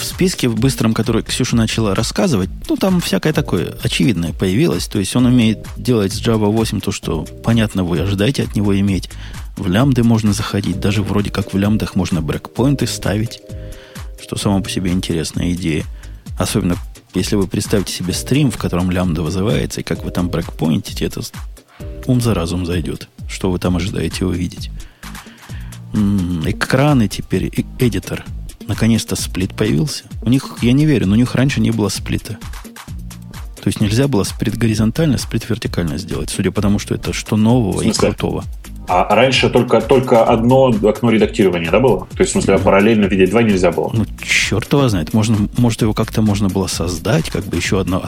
В 0.03 0.05
списке 0.05 0.49
в 0.49 0.57
быстром, 0.57 0.95
который 0.95 1.23
Ксюша 1.23 1.55
начала 1.55 1.95
рассказывать, 1.95 2.51
ну, 2.69 2.77
там 2.77 3.01
всякое 3.01 3.33
такое 3.33 3.73
очевидное 3.85 4.33
появилось. 4.33 4.89
То 4.89 4.99
есть 4.99 5.15
он 5.15 5.27
умеет 5.27 5.65
делать 5.77 6.13
с 6.13 6.21
Java 6.21 6.51
8 6.51 6.81
то, 6.81 6.91
что, 6.91 7.25
понятно, 7.45 7.85
вы 7.85 8.01
ожидаете 8.01 8.43
от 8.43 8.57
него 8.57 8.77
иметь. 8.81 9.09
В 9.57 9.69
лямды 9.69 10.03
можно 10.03 10.33
заходить, 10.33 10.81
даже 10.81 11.05
вроде 11.05 11.31
как 11.31 11.55
в 11.55 11.57
лямдах 11.57 11.95
можно 11.95 12.21
брекпоинты 12.21 12.89
ставить, 12.89 13.43
что 14.21 14.37
само 14.37 14.61
по 14.61 14.69
себе 14.69 14.91
интересная 14.91 15.53
идея. 15.53 15.85
Особенно, 16.37 16.77
если 17.15 17.37
вы 17.37 17.47
представите 17.47 17.93
себе 17.93 18.13
стрим, 18.13 18.51
в 18.51 18.57
котором 18.57 18.91
лямда 18.91 19.23
вызывается, 19.23 19.83
и 19.83 19.85
как 19.85 20.03
вы 20.03 20.11
там 20.11 20.29
брекпоинтите, 20.29 21.05
это 21.05 21.21
ум 22.07 22.21
за 22.21 22.35
разум 22.35 22.67
зайдет. 22.67 23.09
Что 23.29 23.53
вы 23.53 23.61
там 23.61 23.77
ожидаете 23.77 24.25
увидеть. 24.25 24.73
М-м, 25.95 26.43
экраны 26.51 27.07
теперь, 27.07 27.45
и 27.45 27.65
эдитор. 27.79 28.25
Наконец-то 28.66 29.16
сплит 29.16 29.54
появился. 29.54 30.04
У 30.23 30.28
них, 30.28 30.59
я 30.62 30.73
не 30.73 30.87
верю, 30.87 31.07
но 31.07 31.12
у 31.14 31.16
них 31.16 31.35
раньше 31.35 31.61
не 31.61 31.71
было 31.71 31.88
сплита. 31.88 32.38
То 33.62 33.69
есть 33.69 33.81
нельзя 33.81 34.09
было 34.09 34.25
сплит 34.25 34.57
горизонтально, 34.57 35.19
сплит 35.19 35.49
вертикально 35.49 35.97
сделать, 35.97 36.31
судя 36.31 36.50
по 36.50 36.61
тому, 36.61 36.81
что 36.81 36.95
это 36.95 37.12
что 37.12 37.37
нового 37.37 37.83
и 37.83 37.92
крутого. 37.92 38.45
А 38.88 39.14
раньше 39.14 39.49
только, 39.49 39.81
только 39.81 40.25
одно 40.25 40.66
окно 40.66 41.11
редактирования, 41.11 41.71
да, 41.71 41.78
было? 41.78 42.09
То 42.16 42.21
есть, 42.21 42.31
в 42.31 42.33
смысле, 42.33 42.59
параллельно 42.59 43.04
видеть 43.07 43.31
два 43.31 43.42
нельзя 43.42 43.71
было? 43.71 43.90
Ну, 43.92 44.04
черт 44.21 44.73
его 44.73 44.88
знает. 44.88 45.14
Можно, 45.14 45.49
может, 45.57 45.83
его 45.83 45.95
как-то 45.95 46.23
можно 46.23 46.49
было 46.49 46.66
создать, 46.66 47.31
как 47.31 47.45
бы 47.45 47.57
еще 47.57 47.81
одно 47.81 48.02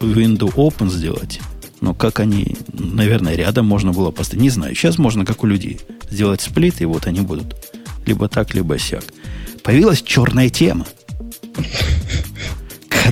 window 0.00 0.52
open 0.54 0.90
сделать. 0.90 1.40
Но 1.80 1.94
как 1.94 2.18
они, 2.18 2.56
наверное, 2.72 3.36
рядом 3.36 3.66
можно 3.66 3.92
было 3.92 4.10
поставить. 4.10 4.42
Не 4.42 4.50
знаю. 4.50 4.74
Сейчас 4.74 4.98
можно, 4.98 5.24
как 5.24 5.44
у 5.44 5.46
людей, 5.46 5.80
сделать 6.10 6.40
сплит, 6.40 6.80
и 6.80 6.84
вот 6.84 7.06
они 7.06 7.20
будут 7.20 7.54
либо 8.06 8.28
так, 8.28 8.54
либо 8.54 8.78
сяк. 8.78 9.04
Появилась 9.66 10.00
черная 10.00 10.48
тема 10.48 10.86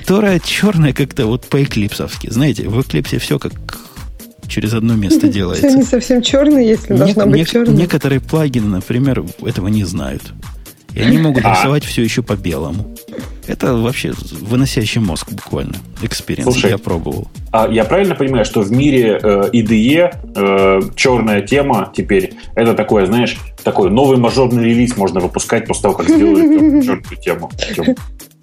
которая 0.04 0.38
черная 0.38 0.92
как-то 0.92 1.26
вот 1.26 1.46
по-эклипсовски. 1.46 2.28
Знаете, 2.30 2.68
в 2.68 2.80
эклипсе 2.80 3.18
все 3.18 3.38
как 3.38 3.52
через 4.48 4.74
одно 4.74 4.94
место 4.94 5.28
делается. 5.32 5.66
Все 5.66 5.76
не 5.78 5.82
совсем 5.82 6.20
черные, 6.20 6.68
если 6.68 6.94
должно 6.94 7.26
быть 7.26 7.50
черное. 7.50 7.74
Некоторые 7.74 8.20
плагины, 8.20 8.68
например, 8.68 9.24
этого 9.42 9.68
не 9.68 9.84
знают. 9.84 10.22
И 10.94 11.00
они 11.00 11.18
могут 11.18 11.44
а. 11.44 11.52
рисовать 11.52 11.84
все 11.84 12.02
еще 12.02 12.22
по 12.22 12.36
белому. 12.36 12.94
Это 13.46 13.74
вообще 13.74 14.12
выносящий 14.40 15.00
мозг 15.00 15.30
буквально. 15.30 15.74
experience 16.02 16.56
я 16.64 16.78
пробовал. 16.78 17.28
А 17.52 17.68
я 17.68 17.84
правильно 17.84 18.14
понимаю, 18.14 18.44
что 18.44 18.60
в 18.60 18.72
мире 18.72 19.18
э, 19.22 19.50
IDE 19.52 20.14
э, 20.34 20.80
черная 20.96 21.42
тема 21.42 21.92
теперь 21.94 22.34
это 22.54 22.74
такое, 22.74 23.06
знаешь, 23.06 23.36
такой 23.62 23.90
новый 23.90 24.18
мажорный 24.18 24.64
релиз 24.64 24.96
можно 24.96 25.20
выпускать 25.20 25.66
после 25.66 25.82
того, 25.82 25.94
как 25.94 26.08
сделали 26.08 26.82
черную 26.82 27.16
тему. 27.22 27.50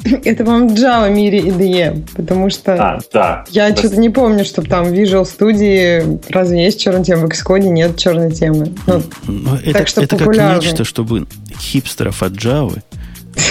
Это 0.25 0.43
вам 0.43 0.67
в 0.67 0.74
Java 0.74 1.10
мире 1.10 1.39
IDE, 1.41 2.08
потому 2.15 2.50
что 2.50 2.74
а, 2.74 3.00
да, 3.13 3.46
я 3.50 3.70
да. 3.70 3.75
что-то 3.75 3.98
не 3.98 4.10
помню, 4.10 4.46
чтобы 4.46 4.67
там 4.67 4.86
в 4.86 4.93
Visual 4.93 5.24
Studio 5.24 6.24
разве 6.29 6.63
есть 6.63 6.79
черная 6.79 7.03
тема, 7.03 7.27
в 7.27 7.29
Xcode 7.29 7.70
нет 7.70 7.98
черной 7.98 8.31
темы. 8.31 8.74
Ну, 8.88 9.03
Но 9.27 9.58
это, 9.58 9.74
так 9.74 9.88
что 9.88 10.01
это 10.01 10.17
как 10.17 10.27
нечто, 10.27 10.84
чтобы 10.84 11.27
хипстеров 11.60 12.24
от 12.24 12.34
Java 12.34 12.81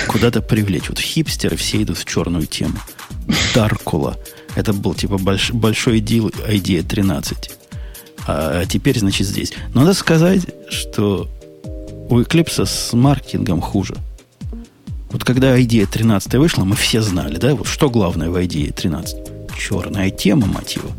куда-то 0.09 0.43
привлечь. 0.43 0.89
Вот 0.89 0.99
хипстеры 0.99 1.57
все 1.57 1.83
идут 1.83 1.99
в 1.99 2.05
черную 2.05 2.47
тему. 2.47 2.75
Даркула. 3.55 4.17
Это 4.57 4.73
был 4.73 4.95
типа 4.95 5.19
больш, 5.19 5.53
большой 5.53 6.01
дел 6.01 6.29
IDEA 6.29 6.83
13. 6.83 7.51
А 8.27 8.65
теперь, 8.67 8.99
значит, 8.99 9.27
здесь. 9.27 9.53
Но 9.73 9.83
надо 9.83 9.95
сказать, 9.95 10.43
что 10.69 11.29
у 12.09 12.21
Eclipse 12.21 12.67
с 12.67 12.93
маркетингом 12.93 13.61
хуже. 13.61 13.95
Вот 15.11 15.25
когда 15.25 15.61
идея 15.63 15.87
13 15.87 16.35
вышла, 16.35 16.65
мы 16.65 16.77
все 16.77 17.03
знали, 17.03 17.37
да, 17.37 17.55
вот 17.55 17.67
что 17.67 17.91
главное 17.91 18.31
в 18.31 18.45
идее 18.45 18.73
13? 18.73 19.17
Черная 19.59 20.11
тема, 20.11 20.47
мотива. 20.47 20.91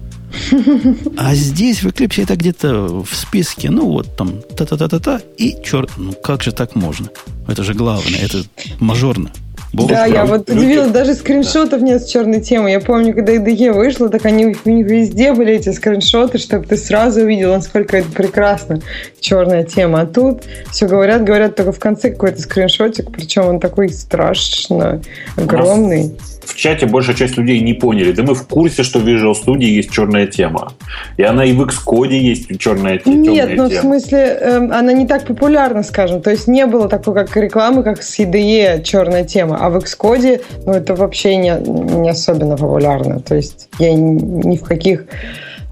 А 1.18 1.36
здесь 1.36 1.84
в 1.84 1.88
Eclipse 1.88 2.24
это 2.24 2.36
где-то 2.36 3.04
в 3.04 3.16
списке, 3.16 3.70
ну 3.70 3.88
вот 3.88 4.16
там 4.16 4.42
та-та-та-та-та, 4.56 5.22
и 5.38 5.56
черт, 5.64 5.92
ну 5.98 6.14
как 6.14 6.44
же 6.44 6.52
так 6.52 6.76
можно? 6.76 7.10
Это 7.48 7.64
же 7.64 7.74
главное, 7.74 8.20
это 8.20 8.44
мажорно. 8.80 9.32
Бог 9.74 9.90
да, 9.90 10.06
я 10.06 10.26
вот 10.26 10.50
удивилась, 10.50 10.92
даже 10.92 11.14
скриншотов 11.14 11.82
нет 11.82 12.02
с 12.02 12.10
черной 12.10 12.42
темы. 12.42 12.72
Я 12.72 12.82
помню, 12.82 13.14
когда 13.14 13.34
IDE 13.34 13.72
вышло, 13.72 14.10
так 14.10 14.26
они 14.26 14.48
у 14.48 14.70
них 14.70 14.86
везде 14.86 15.34
были 15.34 15.54
эти 15.54 15.70
скриншоты, 15.70 16.40
чтобы 16.40 16.66
ты 16.66 16.76
сразу 16.76 17.22
увидел, 17.22 17.54
насколько 17.54 17.98
это 17.98 18.10
прекрасно, 18.12 18.82
черная 19.20 19.64
тема. 19.64 20.02
А 20.02 20.06
тут 20.06 20.44
все 20.72 20.88
говорят, 20.88 21.24
говорят 21.24 21.56
только 21.56 21.72
в 21.72 21.80
конце 21.80 22.12
какой-то 22.12 22.42
скриншотик, 22.42 23.12
причем 23.12 23.46
он 23.46 23.60
такой 23.60 23.90
страшно 23.90 25.02
огромный 25.38 26.12
в 26.52 26.56
чате 26.56 26.86
большая 26.86 27.16
часть 27.16 27.38
людей 27.38 27.62
не 27.62 27.74
поняли. 27.74 28.12
Да 28.12 28.24
мы 28.24 28.36
в 28.36 28.48
курсе, 28.48 28.84
что 28.84 29.00
в 29.00 29.08
Visual 29.08 29.34
Studio 29.34 29.66
есть 29.66 29.92
черная 29.92 30.28
тема. 30.28 30.74
И 31.18 31.24
она 31.24 31.46
и 31.46 31.54
в 31.54 31.62
Xcode 31.62 32.14
есть 32.14 32.60
черная, 32.60 32.98
тема. 32.98 33.16
Нет, 33.16 33.52
ну 33.56 33.70
в 33.70 33.74
смысле, 33.74 34.18
э, 34.20 34.58
она 34.58 34.94
не 34.94 35.08
так 35.08 35.26
популярна, 35.26 35.84
скажем. 35.84 36.22
То 36.22 36.32
есть 36.32 36.48
не 36.48 36.66
было 36.66 36.90
такой, 36.90 37.14
как 37.14 37.36
рекламы, 37.38 37.84
как 37.84 38.04
с 38.04 38.20
IDE 38.20 38.84
черная 38.84 39.24
тема. 39.24 39.61
А 39.62 39.70
в 39.70 39.78
Xcode, 39.78 40.42
ну 40.66 40.74
это 40.74 40.96
вообще 40.96 41.36
не, 41.36 41.52
не 41.52 42.10
особенно 42.10 42.58
популярно. 42.58 43.20
То 43.20 43.36
есть 43.36 43.70
я 43.80 43.94
ни 43.94 44.58
в 44.58 44.64
каких, 44.64 45.06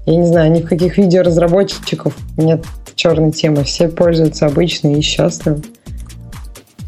я 0.06 0.16
не 0.16 0.26
знаю, 0.26 0.52
ни 0.52 0.62
в 0.62 0.68
каких 0.68 0.98
видеоразработчиков 0.98 2.16
нет 2.36 2.64
черной 2.94 3.32
темы. 3.32 3.64
Все 3.64 3.88
пользуются 3.88 4.46
обычной 4.46 4.98
и 4.98 5.02
счастливы. 5.02 5.62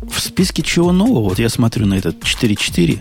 В 0.02 0.21
списке 0.21 0.62
чего 0.62 0.92
нового? 0.92 1.30
Вот 1.30 1.38
я 1.38 1.49
смотрю 1.49 1.87
на 1.87 1.94
этот 1.94 2.16
4.4 2.23 3.00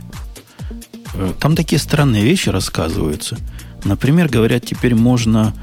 Э, 1.13 1.34
там 1.39 1.55
такие 1.55 1.79
странные 1.79 2.24
вещи 2.24 2.50
рассказываются. 2.50 3.38
Например, 3.84 4.29
говорят, 4.29 4.65
теперь 4.65 4.96
можно 4.96 5.53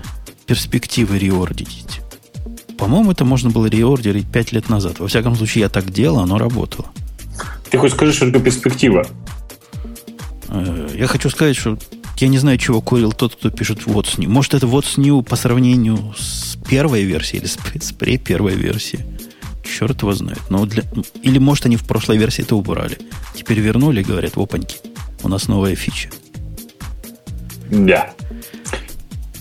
перспективы 0.46 1.18
реордерить. 1.18 2.00
По-моему, 2.76 3.12
это 3.12 3.24
можно 3.24 3.50
было 3.50 3.66
реордерить 3.66 4.26
5 4.30 4.52
лет 4.52 4.68
назад. 4.68 5.00
Во 5.00 5.08
всяком 5.08 5.36
случае, 5.36 5.62
я 5.62 5.68
так 5.68 5.90
делал, 5.92 6.20
оно 6.20 6.38
работало. 6.38 6.86
Ты 7.70 7.78
хоть 7.78 7.92
скажи, 7.92 8.12
что 8.12 8.26
это 8.26 8.40
перспектива? 8.40 9.06
Э, 10.48 10.88
я 10.94 11.06
хочу 11.06 11.30
сказать, 11.30 11.56
что 11.56 11.78
я 12.16 12.28
не 12.28 12.38
знаю, 12.38 12.58
чего 12.58 12.80
курил 12.80 13.12
тот, 13.12 13.36
кто 13.36 13.50
пишет 13.50 13.80
What's 13.86 14.18
New. 14.18 14.28
Может, 14.28 14.54
это 14.54 14.66
What's 14.66 14.98
New 15.00 15.22
по 15.22 15.36
сравнению 15.36 16.14
с 16.16 16.56
первой 16.68 17.04
версией 17.04 17.40
или 17.40 17.46
с, 17.48 17.58
с 17.80 17.92
пре-первой 17.92 18.54
версией. 18.54 19.04
Черт 19.62 20.00
его 20.02 20.12
знает. 20.12 20.40
Но 20.48 20.64
для... 20.66 20.82
Или, 21.22 21.38
может, 21.38 21.66
они 21.66 21.76
в 21.76 21.84
прошлой 21.84 22.16
версии 22.16 22.42
это 22.42 22.56
убрали. 22.56 22.98
Теперь 23.34 23.60
вернули 23.60 24.00
и 24.00 24.04
говорят, 24.04 24.36
опаньки. 24.36 24.78
У 25.22 25.28
нас 25.28 25.48
новая 25.48 25.74
фича. 25.74 26.08
Да. 27.70 28.12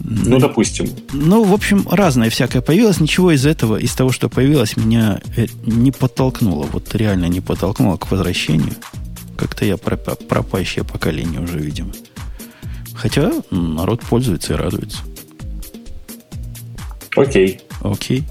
Ну, 0.10 0.40
допустим. 0.40 0.88
Ну, 1.12 1.44
в 1.44 1.54
общем, 1.54 1.86
разное 1.90 2.30
всякое 2.30 2.62
появилось. 2.62 3.02
Ничего 3.02 3.32
из 3.34 3.46
этого, 3.46 3.76
из 3.76 3.94
того, 3.94 4.14
что 4.14 4.30
появилось, 4.30 4.78
меня 4.78 5.20
э, 5.36 5.48
не 5.66 5.92
подтолкнуло. 5.92 6.66
Вот 6.72 6.96
реально 6.96 7.26
не 7.26 7.42
подтолкнуло 7.42 7.98
к 7.98 8.10
возвращению. 8.10 8.74
Как-то 9.38 9.66
я 9.66 9.76
пропащее 9.76 10.86
поколение 10.86 11.42
уже, 11.42 11.60
видимо. 11.60 11.92
Хотя 12.96 13.32
народ 13.52 14.02
пользуется 14.02 14.54
и 14.54 14.56
радуется. 14.56 15.00
Окей. 17.18 17.60
Окей. 17.82 18.24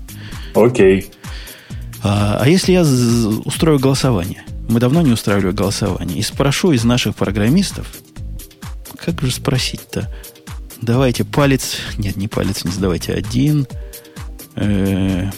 Окей. 0.54 1.10
А, 2.02 2.38
а 2.40 2.48
если 2.48 2.72
я 2.72 2.82
устрою 3.44 3.78
голосование? 3.78 4.44
Мы 4.70 4.80
давно 4.80 5.02
не 5.02 5.12
устраивали 5.12 5.52
голосование. 5.52 6.18
И 6.18 6.22
спрошу 6.22 6.72
из 6.72 6.84
наших 6.84 7.14
программистов, 7.16 7.86
как 9.04 9.20
же 9.20 9.30
спросить-то? 9.30 10.10
Давайте 10.82 11.24
палец... 11.24 11.76
Нет, 11.98 12.16
не 12.16 12.28
палец 12.28 12.64
не 12.64 12.70
сдавайте. 12.70 13.12
Один. 13.12 13.66
Э, 14.56 15.30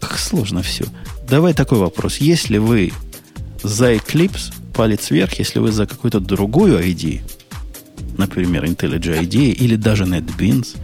как 0.00 0.18
сложно 0.18 0.62
все. 0.62 0.84
Давай 1.28 1.54
такой 1.54 1.78
вопрос. 1.78 2.18
Если 2.18 2.58
вы 2.58 2.92
за 3.62 3.94
Eclipse, 3.94 4.52
палец 4.74 5.10
вверх. 5.10 5.38
Если 5.38 5.58
вы 5.58 5.72
за 5.72 5.86
какую-то 5.86 6.20
другую 6.20 6.78
ID, 6.78 7.20
например, 8.16 8.64
IntelliJ 8.64 9.20
IDEA 9.20 9.52
или 9.52 9.76
даже 9.76 10.04
NetBeans, 10.04 10.76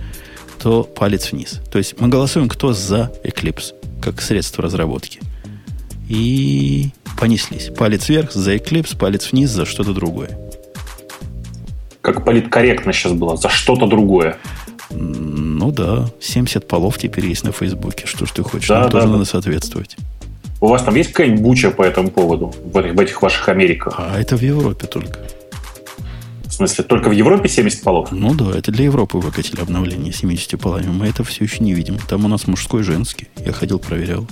то 0.58 0.82
палец 0.84 1.32
вниз. 1.32 1.60
То 1.70 1.78
есть 1.78 2.00
мы 2.00 2.08
голосуем, 2.08 2.48
кто 2.48 2.72
за 2.72 3.12
Eclipse, 3.24 3.74
как 4.02 4.20
средство 4.20 4.64
разработки. 4.64 5.20
И 6.08 6.90
понеслись. 7.18 7.70
Палец 7.76 8.08
вверх 8.08 8.32
за 8.32 8.54
Eclipse, 8.54 8.96
палец 8.98 9.32
вниз 9.32 9.50
за 9.50 9.64
что-то 9.64 9.94
другое. 9.94 10.38
Как 12.04 12.22
политкорректно 12.22 12.92
сейчас 12.92 13.12
было, 13.12 13.38
за 13.38 13.48
что-то 13.48 13.86
другое. 13.86 14.36
Ну 14.90 15.72
да, 15.72 16.04
70 16.20 16.68
полов 16.68 16.98
теперь 16.98 17.24
есть 17.24 17.44
на 17.44 17.52
Фейсбуке. 17.52 18.06
Что 18.06 18.26
ж 18.26 18.30
ты 18.30 18.42
хочешь? 18.42 18.68
Да, 18.68 18.80
Нам 18.80 18.84
да, 18.84 18.90
тоже 18.90 19.06
да. 19.06 19.12
надо 19.12 19.24
соответствовать. 19.24 19.96
У 20.60 20.66
вас 20.66 20.82
там 20.82 20.96
есть 20.96 21.12
какая-нибудь 21.12 21.40
буча 21.40 21.70
по 21.70 21.82
этому 21.82 22.10
поводу 22.10 22.54
в 22.62 22.76
этих, 22.76 22.94
в 22.94 23.00
этих 23.00 23.22
ваших 23.22 23.48
Америках? 23.48 23.94
А 23.96 24.20
это 24.20 24.36
в 24.36 24.42
Европе 24.42 24.86
только. 24.86 25.18
В 26.44 26.52
смысле, 26.52 26.84
только 26.84 27.08
в 27.08 27.12
Европе 27.12 27.48
70 27.48 27.82
полов? 27.82 28.12
Ну 28.12 28.34
да, 28.34 28.50
это 28.54 28.70
для 28.70 28.84
Европы 28.84 29.16
выкатили 29.16 29.62
обновление 29.62 30.12
70 30.12 30.60
полами. 30.60 30.88
Мы 30.88 31.06
это 31.06 31.24
все 31.24 31.44
еще 31.44 31.64
не 31.64 31.72
видим. 31.72 31.96
Там 32.06 32.26
у 32.26 32.28
нас 32.28 32.46
мужской 32.46 32.82
и 32.82 32.84
женский. 32.84 33.28
Я 33.42 33.52
ходил, 33.52 33.78
проверял. 33.78 34.26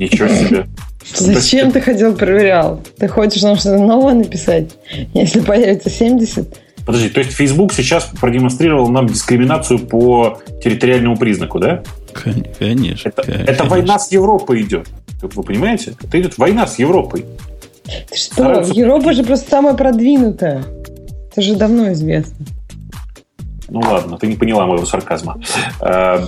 Ничего 0.00 0.26
себе. 0.26 0.66
Зачем 1.14 1.70
ты 1.70 1.80
ходил, 1.80 2.16
проверял? 2.16 2.82
Ты 2.98 3.06
хочешь 3.06 3.42
нам 3.42 3.54
что-то 3.54 3.78
новое 3.78 4.14
написать? 4.14 4.72
Если 5.14 5.38
появится 5.38 5.90
70? 5.90 6.63
Подожди, 6.86 7.08
то 7.08 7.20
есть 7.20 7.32
Facebook 7.32 7.72
сейчас 7.72 8.04
продемонстрировал 8.20 8.88
нам 8.88 9.06
дискриминацию 9.06 9.78
по 9.78 10.38
территориальному 10.62 11.16
признаку, 11.16 11.58
да? 11.58 11.82
Конечно. 12.12 13.08
Это, 13.08 13.22
конечно. 13.22 13.50
это 13.50 13.64
война 13.64 13.98
с 13.98 14.12
Европой 14.12 14.62
идет. 14.62 14.88
Вы 15.22 15.42
понимаете? 15.42 15.94
Это 16.02 16.20
идет 16.20 16.36
война 16.36 16.66
с 16.66 16.78
Европой. 16.78 17.24
Ты 17.84 18.16
что? 18.16 18.34
Стараются... 18.34 18.74
Европа 18.74 19.12
же 19.12 19.24
просто 19.24 19.50
самая 19.50 19.74
продвинутая. 19.74 20.64
Это 21.32 21.42
же 21.42 21.56
давно 21.56 21.92
известно. 21.92 22.46
Ну 23.68 23.80
ладно, 23.80 24.18
ты 24.18 24.26
не 24.26 24.36
поняла 24.36 24.66
моего 24.66 24.84
сарказма. 24.84 25.40
Э, 25.80 26.18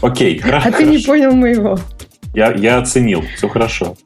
окей. 0.00 0.40
А 0.44 0.70
ты 0.70 0.84
не 0.84 0.98
понял 0.98 1.32
моего. 1.32 1.78
Я, 2.34 2.52
я 2.52 2.78
оценил, 2.78 3.24
все 3.36 3.48
хорошо. 3.48 3.96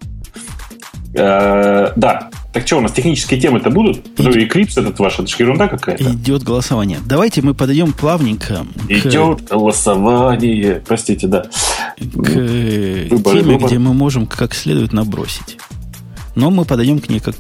Э, 1.15 1.93
да, 1.97 2.31
так 2.53 2.67
что, 2.67 2.79
у 2.79 2.81
нас 2.81 2.93
технические 2.93 3.39
темы-то 3.39 3.71
будут? 3.71 4.19
Ну, 4.19 4.31
Eclipse 4.31 4.81
этот 4.81 4.99
ваш, 4.99 5.19
это 5.19 5.27
же 5.27 5.37
ерунда 5.39 5.69
какая-то. 5.69 6.13
Идет 6.13 6.43
голосование. 6.43 6.99
Давайте 7.05 7.43
мы 7.43 7.55
подойдем 7.55 7.93
плавненько. 7.93 8.67
Идет 8.89 9.43
к... 9.43 9.51
голосование. 9.53 10.83
Простите, 10.87 11.27
да. 11.27 11.43
К 11.99 12.03
выборы, 12.05 13.41
теме, 13.41 13.55
выбор. 13.55 13.69
где 13.69 13.79
мы 13.79 13.93
можем 13.93 14.27
как 14.27 14.55
следует 14.55 14.93
набросить. 14.93 15.59
Но 16.35 16.51
мы 16.51 16.65
подойдем 16.65 17.01
к 17.01 17.09
ней 17.09 17.21
как, 17.21 17.37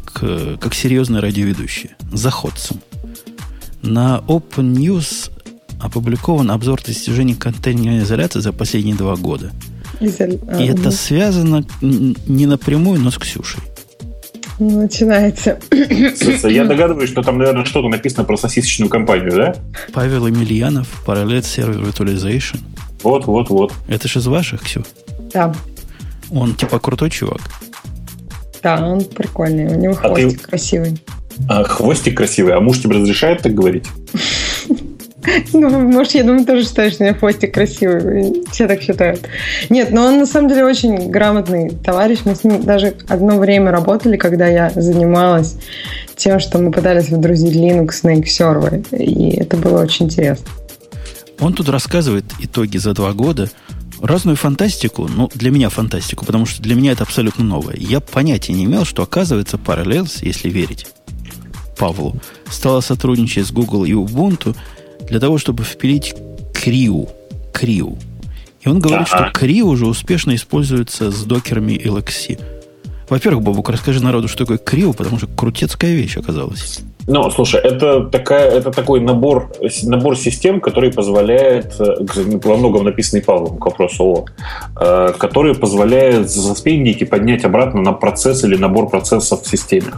как 0.61 0.75
серьезные 0.75 1.21
радиоведущие. 1.21 1.97
Заходцам. 2.13 2.81
На 3.81 4.23
Open 4.27 4.75
News 4.75 5.31
опубликован 5.81 6.51
обзор 6.51 6.83
достижений 6.83 7.35
контейнерной 7.35 8.03
изоляции 8.03 8.41
за 8.41 8.53
последние 8.53 8.97
два 8.97 9.17
года. 9.17 9.53
Изоль... 10.01 10.39
И 10.59 10.65
это 10.65 10.91
связано 10.91 11.65
не 11.81 12.47
напрямую, 12.47 13.01
но 13.01 13.11
с 13.11 13.19
Ксюшей. 13.19 13.63
Начинается. 14.59 15.59
Слушай, 16.17 16.55
я 16.55 16.65
догадываюсь, 16.65 17.11
что 17.11 17.23
там, 17.23 17.39
наверное, 17.39 17.65
что-то 17.65 17.89
написано 17.89 18.25
про 18.25 18.37
сосисочную 18.37 18.91
компанию, 18.91 19.31
да? 19.31 19.55
Павел 19.93 20.27
Емельянов, 20.27 20.89
Parallel 21.07 21.41
Server 21.41 21.81
Virtualization. 21.81 22.59
Вот, 23.03 23.27
вот, 23.27 23.51
вот. 23.51 23.73
Это 23.87 24.09
же 24.09 24.19
из 24.19 24.27
ваших, 24.27 24.63
Ксю? 24.63 24.85
Да. 25.33 25.55
Он 26.31 26.55
типа 26.55 26.81
крутой 26.81 27.11
чувак. 27.11 27.41
Да, 28.63 28.85
он 28.85 29.05
прикольный. 29.05 29.67
У 29.67 29.79
него 29.79 29.93
а 30.03 30.09
хвостик 30.09 30.43
ты... 30.43 30.49
красивый. 30.49 31.01
А, 31.49 31.63
хвостик 31.63 32.17
красивый. 32.17 32.55
А 32.55 32.61
муж 32.61 32.81
тебе 32.81 32.97
разрешает 32.97 33.43
так 33.43 33.55
говорить? 33.55 33.87
Ну, 35.53 35.89
может, 35.89 36.15
я 36.15 36.23
думаю, 36.23 36.45
тоже 36.45 36.65
считаешь, 36.65 36.95
что 36.95 37.05
у 37.05 37.07
меня 37.07 37.19
хвостик 37.19 37.55
красивый. 37.55 38.45
Все 38.51 38.67
так 38.67 38.83
считают. 38.83 39.27
Нет, 39.69 39.91
но 39.91 40.07
он 40.07 40.19
на 40.19 40.27
самом 40.27 40.49
деле 40.49 40.65
очень 40.65 41.11
грамотный 41.11 41.71
товарищ. 41.71 42.21
Мы 42.25 42.35
с 42.35 42.45
ним 42.45 42.63
даже 42.63 42.95
одно 43.09 43.39
время 43.39 43.71
работали, 43.71 44.17
когда 44.17 44.47
я 44.47 44.71
занималась 44.75 45.57
тем, 46.17 46.41
что 46.41 46.59
мы 46.59 46.71
пытались 46.71 47.09
выдрузить 47.09 47.55
Linux 47.55 48.01
на 48.03 48.25
серверы. 48.25 48.83
И 48.91 49.31
это 49.37 49.57
было 49.57 49.83
очень 49.83 50.07
интересно. 50.07 50.47
Он 51.41 51.53
тут 51.53 51.69
рассказывает 51.69 52.25
итоги 52.41 52.79
за 52.79 52.95
два 52.95 53.13
года. 53.13 53.49
Разную 54.01 54.37
фантастику, 54.37 55.09
ну, 55.09 55.29
для 55.35 55.51
меня 55.51 55.71
фантастику, 55.71 56.25
потому 56.25 56.47
что 56.47 56.63
для 56.63 56.77
меня 56.77 56.93
это 56.93 57.03
абсолютно 57.03 57.43
новое. 57.43 57.75
Я 57.77 57.99
понятия 57.99 58.53
не 58.53 58.65
имел, 58.65 58.85
что, 58.85 59.03
оказывается, 59.03 59.57
Parallels, 59.57 60.19
если 60.21 60.49
верить 60.49 60.87
Павлу, 61.77 62.15
стала 62.49 62.81
сотрудничать 62.81 63.47
с 63.47 63.51
Google 63.51 63.85
и 63.85 63.93
Ubuntu– 63.93 64.57
для 65.09 65.21
того, 65.21 65.39
чтобы 65.39 65.65
впилить 65.65 66.15
Криу. 66.55 67.09
Криу. 67.53 67.99
И 68.61 68.69
он 68.69 68.81
говорит, 68.81 69.09
ага. 69.11 69.31
что 69.31 69.39
Криу 69.39 69.67
уже 69.67 69.87
успешно 69.87 70.35
используется 70.35 71.11
с 71.11 71.25
докерами 71.25 71.73
LXC. 71.73 72.41
Во-первых, 73.09 73.43
Бобук, 73.43 73.71
расскажи 73.71 74.03
народу, 74.03 74.29
что 74.29 74.39
такое 74.39 74.59
Криу, 74.59 74.93
потому 74.93 75.19
что 75.19 75.27
крутецкая 75.27 75.95
вещь 75.95 76.17
оказалась. 76.19 76.81
Ну, 77.07 77.31
слушай, 77.31 77.59
это, 77.59 78.05
такая, 78.05 78.51
это 78.51 78.71
такой 78.71 79.01
набор, 79.01 79.51
набор 79.83 80.15
систем, 80.15 80.61
который 80.61 80.93
позволяет, 80.93 81.75
э, 81.81 81.95
во 82.45 82.57
многом 82.59 82.85
написанный 82.85 83.23
Павлом 83.23 83.57
к 83.57 83.65
вопросу 83.65 84.05
о, 84.05 84.25
э, 84.79 85.15
который 85.17 85.55
позволяет 85.55 86.29
заспейнить 86.29 87.01
и 87.01 87.07
поднять 87.07 87.47
обратно 87.47 87.81
на 87.81 87.93
процесс 87.93 88.45
или 88.45 88.57
набор 88.57 88.91
процессов 88.91 89.43
в 89.43 89.49
системе. 89.49 89.95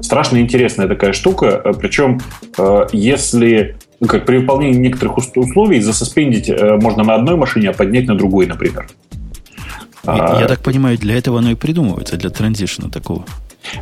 Страшно 0.00 0.36
интересная 0.38 0.86
такая 0.86 1.14
штука, 1.14 1.62
э, 1.64 1.72
причем 1.80 2.20
если 2.92 3.76
ну, 4.02 4.08
как 4.08 4.26
при 4.26 4.38
выполнении 4.38 4.78
некоторых 4.78 5.16
условий 5.16 5.80
засуспендить 5.80 6.48
э, 6.48 6.76
можно 6.76 7.04
на 7.04 7.14
одной 7.14 7.36
машине, 7.36 7.70
а 7.70 7.72
поднять 7.72 8.08
на 8.08 8.16
другой, 8.16 8.46
например. 8.46 8.88
Я, 10.04 10.12
а, 10.12 10.40
я 10.40 10.48
так 10.48 10.60
понимаю, 10.60 10.98
для 10.98 11.16
этого 11.16 11.38
оно 11.38 11.52
и 11.52 11.54
придумывается, 11.54 12.16
для 12.16 12.30
транзишна 12.30 12.90
такого. 12.90 13.24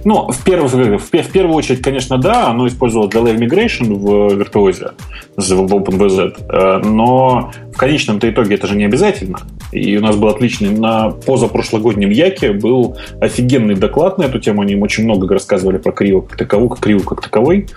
Ну, 0.04 0.30
в 0.30 0.44
первую, 0.44 0.98
в, 0.98 1.10
в 1.10 1.32
первую 1.32 1.54
очередь, 1.54 1.80
конечно, 1.80 2.18
да, 2.18 2.48
оно 2.48 2.68
использовалось 2.68 3.10
для 3.10 3.22
Live 3.22 3.38
Migration 3.38 3.94
в 3.94 4.34
виртуозе, 4.36 4.90
в 5.36 5.74
OpenVZ, 5.74 6.34
э, 6.48 6.86
но 6.86 7.50
в 7.72 7.76
конечном-то 7.78 8.28
итоге 8.28 8.56
это 8.56 8.66
же 8.66 8.76
не 8.76 8.84
обязательно. 8.84 9.38
И 9.72 9.96
у 9.96 10.02
нас 10.02 10.16
был 10.16 10.28
отличный, 10.28 10.68
на 10.68 11.08
позапрошлогоднем 11.08 12.10
Яке 12.10 12.52
был 12.52 12.98
офигенный 13.22 13.74
доклад 13.74 14.18
на 14.18 14.24
эту 14.24 14.38
тему, 14.38 14.60
они 14.60 14.74
им 14.74 14.82
очень 14.82 15.04
много 15.04 15.32
рассказывали 15.32 15.78
про 15.78 15.92
Крио 15.92 16.20
как 16.20 16.36
таковую, 16.36 16.68
как 16.68 16.80
Крио 16.80 17.00
как 17.00 17.22
таковой. 17.22 17.68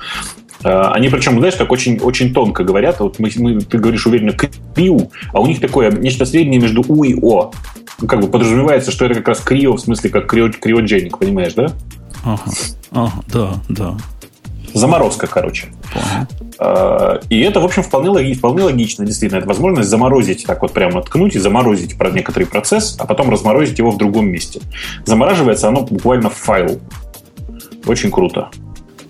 Э, 0.63 0.91
они 0.93 1.10
причем, 1.10 1.38
знаешь, 1.39 1.56
так 1.56 1.71
очень, 1.71 1.99
очень 1.99 2.34
тонко 2.34 2.63
говорят. 2.63 2.99
Вот 2.99 3.19
мы, 3.19 3.30
мы, 3.38 3.62
ты 3.62 3.78
говоришь 3.78 4.06
уверенно 4.06 4.34
криу, 4.34 5.12
а 5.32 5.41
у 5.41 5.47
них 5.47 5.60
такое 5.60 5.91
нечто 5.91 6.26
среднее 6.26 6.60
между 6.60 6.84
у 6.88 7.04
и 7.04 7.15
о. 7.21 7.52
Ну, 7.99 8.08
как 8.08 8.21
бы 8.21 8.28
подразумевается, 8.28 8.91
что 8.91 9.06
это 9.06 9.15
как 9.15 9.28
раз 9.30 9.39
крио, 9.39 9.73
в 9.73 9.80
смысле, 9.80 10.10
как 10.10 10.28
крио, 10.28 10.49
криодженик, 10.49 11.17
понимаешь, 11.17 11.54
да? 11.54 11.71
Ага, 12.23 12.43
ага, 12.91 13.12
да, 13.28 13.54
да. 13.69 13.97
Заморозка, 14.73 15.28
короче. 15.28 15.67
Понял. 15.93 16.28
И 17.30 17.39
это, 17.41 17.60
в 17.60 17.65
общем, 17.65 17.84
вполне, 17.84 18.34
вполне 18.34 18.63
логично, 18.63 19.06
действительно. 19.06 19.39
Это 19.39 19.47
возможность 19.47 19.89
заморозить, 19.89 20.45
так 20.45 20.62
вот 20.62 20.71
прямо 20.71 21.02
ткнуть 21.02 21.36
и 21.36 21.39
заморозить 21.39 21.97
про 21.97 22.10
некоторый 22.10 22.45
процесс, 22.45 22.95
а 22.99 23.06
потом 23.06 23.30
разморозить 23.30 23.78
его 23.78 23.91
в 23.91 23.97
другом 23.97 24.28
месте. 24.28 24.62
Замораживается 25.06 25.67
оно 25.67 25.82
буквально 25.82 26.30
в 26.30 26.36
файл. 26.36 26.80
Очень 27.86 28.12
круто. 28.12 28.49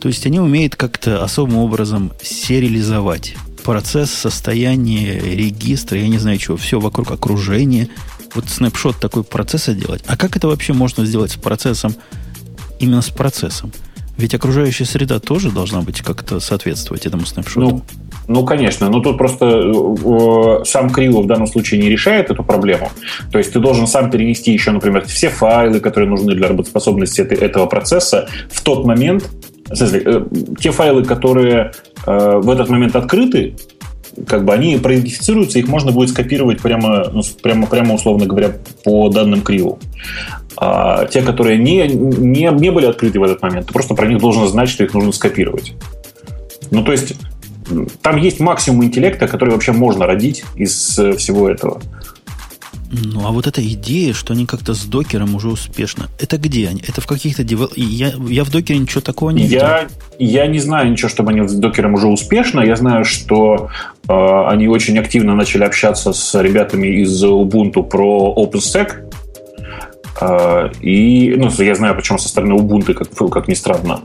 То 0.04 0.10
есть 0.10 0.26
они 0.26 0.38
умеют 0.38 0.76
как-то 0.76 1.24
особым 1.24 1.60
образом 1.60 2.12
сериализовать 2.22 3.38
процесс, 3.64 4.12
состояние 4.12 5.18
регистра, 5.18 5.98
я 5.98 6.10
не 6.10 6.18
знаю 6.18 6.38
чего, 6.40 6.58
все 6.58 6.78
вокруг 6.78 7.10
окружения. 7.12 7.88
Вот 8.36 8.50
снапшот 8.50 8.98
такой 8.98 9.24
процесса 9.24 9.74
делать. 9.74 10.04
А 10.06 10.18
как 10.18 10.36
это 10.36 10.50
вообще 10.50 10.74
можно 10.74 11.06
сделать 11.06 11.32
с 11.32 11.36
процессом, 11.38 11.96
именно 12.82 13.02
с 13.02 13.12
процессом? 13.12 13.72
Ведь 14.18 14.36
окружающая 14.36 14.84
среда 14.84 15.22
тоже 15.22 15.52
должна 15.52 15.82
быть 15.82 16.02
как-то 16.02 16.42
соответствовать 16.42 17.06
этому 17.06 17.26
снапшоту. 17.26 17.62
Ну, 17.62 17.84
Ну, 18.28 18.46
конечно, 18.46 18.90
но 18.90 19.00
тут 19.00 19.18
просто 19.18 19.46
э, 19.46 20.66
сам 20.66 20.90
Криво 20.90 21.22
в 21.22 21.28
данном 21.28 21.48
случае 21.48 21.82
не 21.82 21.90
решает 21.90 22.30
эту 22.30 22.44
проблему. 22.44 22.92
То 23.32 23.38
есть 23.38 23.54
ты 23.54 23.60
должен 23.62 23.88
сам 23.88 24.12
перенести 24.12 24.52
еще, 24.52 24.72
например, 24.72 25.06
все 25.06 25.30
файлы, 25.30 25.80
которые 25.80 26.10
нужны 26.10 26.36
для 26.36 26.50
работоспособности 26.50 27.22
этого 27.22 27.68
процесса 27.68 28.28
в 28.52 28.62
тот 28.62 28.86
момент, 28.86 29.24
э, 29.24 29.53
те 30.60 30.72
файлы, 30.72 31.04
которые 31.04 31.72
э, 32.06 32.40
в 32.42 32.50
этот 32.50 32.70
момент 32.70 32.96
открыты, 32.96 33.56
как 34.28 34.46
бы 34.46 34.54
они 34.54 34.78
проидентифицируются, 34.78 35.60
их 35.60 35.68
можно 35.68 35.92
будет 35.92 36.10
скопировать 36.10 36.62
прямо, 36.62 37.10
ну, 37.12 37.22
прямо, 37.42 37.68
прямо 37.68 37.96
условно 37.96 38.26
говоря, 38.26 38.52
по 38.84 39.10
данным 39.10 39.42
Криву. 39.42 39.80
А 40.58 41.06
те, 41.06 41.22
которые 41.22 41.58
не, 41.58 41.88
не, 41.88 42.50
не 42.52 42.72
были 42.72 42.86
открыты 42.86 43.20
в 43.20 43.24
этот 43.24 43.42
момент, 43.42 43.68
ты 43.68 43.74
просто 43.74 43.96
про 43.96 44.08
них 44.08 44.20
должен 44.20 44.48
знать, 44.48 44.70
что 44.70 44.84
их 44.84 44.94
нужно 44.94 45.12
скопировать. 45.12 45.74
Ну, 46.70 46.84
то 46.84 46.92
есть, 46.92 47.16
там 48.02 48.18
есть 48.18 48.40
максимум 48.40 48.84
интеллекта, 48.84 49.28
который 49.28 49.50
вообще 49.50 49.72
можно 49.72 50.06
родить 50.06 50.44
из 50.56 51.00
э, 51.00 51.14
всего 51.14 51.50
этого. 51.50 51.82
Ну, 52.94 53.26
а 53.26 53.32
вот 53.32 53.48
эта 53.48 53.66
идея, 53.68 54.14
что 54.14 54.34
они 54.34 54.46
как-то 54.46 54.76
с 54.76 54.86
докером 54.86 55.36
уже 55.36 55.50
успешно, 55.50 56.10
это 56.20 56.38
где 56.38 56.68
они? 56.68 56.84
Это 56.88 57.02
в 57.02 57.08
каких-то 57.08 57.44
девел... 57.44 57.70
Я, 57.76 58.14
я 58.30 58.44
в 58.44 58.52
докере 58.52 58.80
ничего 58.80 59.02
такого 59.02 59.32
не 59.32 59.44
видел. 59.44 59.60
Я, 59.60 59.88
я 60.20 60.48
не 60.48 60.60
знаю 60.60 60.92
ничего, 60.92 61.10
чтобы 61.10 61.32
они 61.32 61.48
с 61.48 61.54
докером 61.54 61.96
уже 61.96 62.08
успешно. 62.08 62.62
Я 62.62 62.76
знаю, 62.76 63.04
что 63.04 63.70
э, 64.08 64.48
они 64.48 64.68
очень 64.68 64.98
активно 65.00 65.36
начали 65.36 65.64
общаться 65.64 66.14
с 66.14 66.40
ребятами 66.40 67.02
из 67.02 67.24
Ubuntu 67.24 67.84
про 67.84 68.34
OpenStack. 68.38 69.13
Э, 70.22 70.70
и, 70.82 71.36
ну, 71.38 71.50
я 71.60 71.76
знаю, 71.76 71.96
причем 71.96 72.18
со 72.18 72.30
стороны 72.30 72.54
Ubuntu, 72.56 72.94
как, 72.94 73.32
как 73.32 73.48
ни 73.48 73.54
странно. 73.54 74.02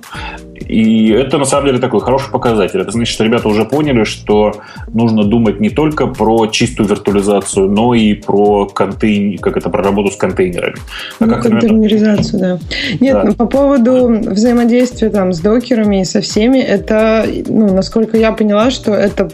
И 0.54 1.10
это 1.10 1.38
на 1.38 1.44
самом 1.44 1.66
деле 1.66 1.78
такой 1.78 2.00
хороший 2.00 2.30
показатель. 2.30 2.80
Это 2.80 2.90
значит, 2.90 3.12
что 3.12 3.24
ребята 3.24 3.48
уже 3.48 3.64
поняли, 3.64 4.04
что 4.04 4.52
нужно 4.92 5.24
думать 5.24 5.60
не 5.60 5.70
только 5.70 6.06
про 6.06 6.46
чистую 6.48 6.88
виртуализацию, 6.88 7.70
но 7.70 7.94
и 7.94 8.14
про 8.14 8.66
контейн... 8.66 9.38
как 9.38 9.56
это, 9.56 9.70
про 9.70 9.82
работу 9.82 10.10
с 10.10 10.16
контейнерами. 10.16 10.76
А 11.20 11.26
ну, 11.26 11.32
как, 11.32 11.42
контейнеризацию, 11.42 12.40
да. 12.40 12.58
Нет, 13.00 13.14
да. 13.14 13.24
Ну, 13.24 13.34
по 13.34 13.46
поводу 13.46 14.08
взаимодействия 14.08 15.10
там 15.10 15.32
с 15.32 15.40
докерами 15.40 16.02
и 16.02 16.04
со 16.04 16.20
всеми, 16.20 16.58
это, 16.58 17.26
ну, 17.46 17.74
насколько 17.74 18.16
я 18.16 18.32
поняла, 18.32 18.70
что 18.70 18.92
это 18.92 19.30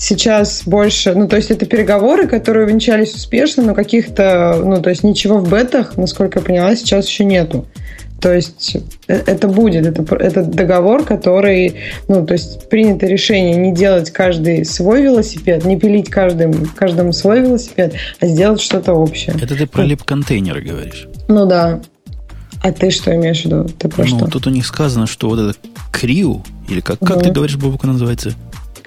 сейчас 0.00 0.62
больше, 0.64 1.14
ну, 1.14 1.28
то 1.28 1.36
есть 1.36 1.50
это 1.50 1.66
переговоры, 1.66 2.26
которые 2.26 2.66
венчались 2.66 3.14
успешно, 3.14 3.62
но 3.62 3.74
каких-то, 3.74 4.60
ну, 4.64 4.80
то 4.80 4.90
есть 4.90 5.04
ничего 5.04 5.38
в 5.38 5.48
бетах, 5.48 5.96
насколько 5.96 6.40
я 6.40 6.44
поняла, 6.44 6.74
сейчас 6.74 7.06
еще 7.06 7.24
нету. 7.24 7.66
То 8.20 8.34
есть 8.34 8.76
э, 9.08 9.22
это 9.26 9.46
будет, 9.48 9.86
это, 9.86 10.16
это 10.16 10.42
договор, 10.42 11.04
который, 11.04 11.76
ну, 12.08 12.24
то 12.24 12.32
есть 12.32 12.68
принято 12.68 13.06
решение 13.06 13.56
не 13.56 13.74
делать 13.74 14.10
каждый 14.10 14.64
свой 14.64 15.02
велосипед, 15.02 15.64
не 15.64 15.78
пилить 15.78 16.08
каждым, 16.08 16.66
каждому 16.66 17.12
свой 17.12 17.40
велосипед, 17.40 17.94
а 18.20 18.26
сделать 18.26 18.60
что-то 18.60 18.94
общее. 18.94 19.36
Это 19.40 19.54
ты 19.54 19.66
про 19.66 19.84
лип-контейнеры 19.84 20.62
говоришь? 20.62 21.08
Ну 21.28 21.46
да. 21.46 21.80
А 22.62 22.72
ты 22.72 22.90
что 22.90 23.14
имеешь 23.14 23.42
в 23.42 23.44
виду? 23.46 23.64
Ты 23.78 23.88
про 23.88 24.04
ну, 24.04 24.18
что? 24.18 24.26
тут 24.26 24.46
у 24.46 24.50
них 24.50 24.66
сказано, 24.66 25.06
что 25.06 25.28
вот 25.28 25.38
это 25.38 25.58
Криу, 25.92 26.42
или 26.68 26.80
как, 26.80 26.98
как 27.00 27.22
ты 27.22 27.30
говоришь, 27.30 27.56
Бабука 27.56 27.86
называется? 27.86 28.34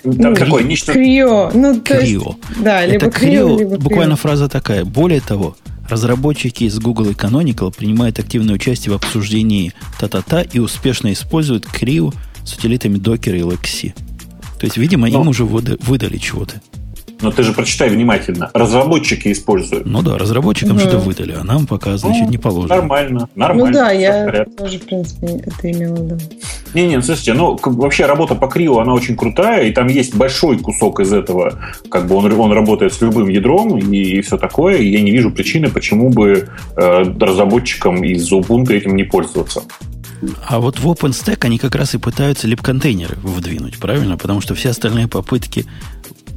Там 0.03 0.33
ну, 0.33 0.35
какой 0.35 0.63
нечто... 0.65 0.93
Крио. 0.93 1.49
Ну, 1.53 1.79
то 1.79 1.97
крио. 1.97 2.21
Есть, 2.21 2.63
да, 2.63 2.85
либо 2.85 3.07
это 3.07 3.19
крио, 3.19 3.55
крио 3.55 3.57
либо 3.57 3.77
буквально 3.77 4.15
крио. 4.15 4.21
фраза 4.21 4.49
такая. 4.49 4.83
Более 4.83 5.21
того, 5.21 5.55
Разработчики 5.89 6.63
из 6.63 6.79
Google 6.79 7.09
и 7.09 7.13
Canonical 7.13 7.75
принимают 7.75 8.17
активное 8.17 8.55
участие 8.55 8.93
в 8.93 8.95
обсуждении 8.95 9.73
та-та-та 9.99 10.41
и 10.41 10.59
успешно 10.59 11.11
используют 11.11 11.65
Creo 11.65 12.13
с 12.45 12.53
утилитами 12.53 12.97
Docker 12.97 13.37
и 13.37 13.41
LXC. 13.41 13.93
То 14.59 14.65
есть, 14.65 14.77
видимо, 14.77 15.09
Но... 15.09 15.21
им 15.21 15.27
уже 15.27 15.43
выдали 15.43 16.17
чего-то. 16.17 16.61
Но 17.23 17.31
ты 17.31 17.41
же 17.43 17.53
прочитай 17.53 17.89
внимательно. 17.89 18.51
Разработчики 18.53 19.31
используют. 19.31 19.85
Ну 19.85 20.01
да, 20.01 20.17
разработчикам 20.17 20.73
угу. 20.73 20.79
что-то 20.79 20.99
выдали, 20.99 21.35
а 21.39 21.43
нам 21.43 21.65
пока, 21.65 21.95
значит, 21.97 22.25
ну, 22.25 22.29
не 22.29 22.37
положено. 22.37 22.75
Нормально, 22.75 23.29
нормально. 23.35 23.65
Ну 23.65 23.73
да, 23.73 23.91
я 23.91 24.45
тоже, 24.57 24.79
в 24.79 24.85
принципе, 24.85 25.27
это 25.27 25.71
имела 25.71 25.95
в 25.95 26.03
виду. 26.03 26.17
Не-не, 26.73 27.01
слушайте, 27.01 27.33
ну, 27.33 27.57
вообще 27.63 28.05
работа 28.05 28.35
по 28.35 28.47
Крио, 28.47 28.79
она 28.79 28.93
очень 28.93 29.15
крутая, 29.15 29.67
и 29.67 29.71
там 29.71 29.87
есть 29.87 30.15
большой 30.15 30.57
кусок 30.57 30.99
из 30.99 31.13
этого, 31.13 31.59
как 31.89 32.07
бы 32.07 32.15
он, 32.15 32.31
он 32.33 32.51
работает 32.51 32.93
с 32.93 33.01
любым 33.01 33.29
ядром 33.29 33.77
и, 33.77 33.97
и 33.97 34.21
все 34.21 34.37
такое, 34.37 34.77
и 34.77 34.89
я 34.89 35.01
не 35.01 35.11
вижу 35.11 35.31
причины, 35.31 35.69
почему 35.69 36.09
бы 36.09 36.49
э, 36.75 37.03
разработчикам 37.19 38.03
из 38.03 38.31
Ubuntu 38.31 38.73
этим 38.73 38.95
не 38.95 39.03
пользоваться. 39.03 39.61
А 40.47 40.59
вот 40.59 40.79
в 40.79 40.87
OpenStack 40.87 41.45
они 41.45 41.57
как 41.57 41.75
раз 41.75 41.95
и 41.95 41.97
пытаются 41.97 42.47
лип-контейнеры 42.47 43.17
вдвинуть, 43.21 43.77
правильно? 43.77 44.17
Потому 44.17 44.41
что 44.41 44.55
все 44.55 44.69
остальные 44.69 45.07
попытки 45.07 45.65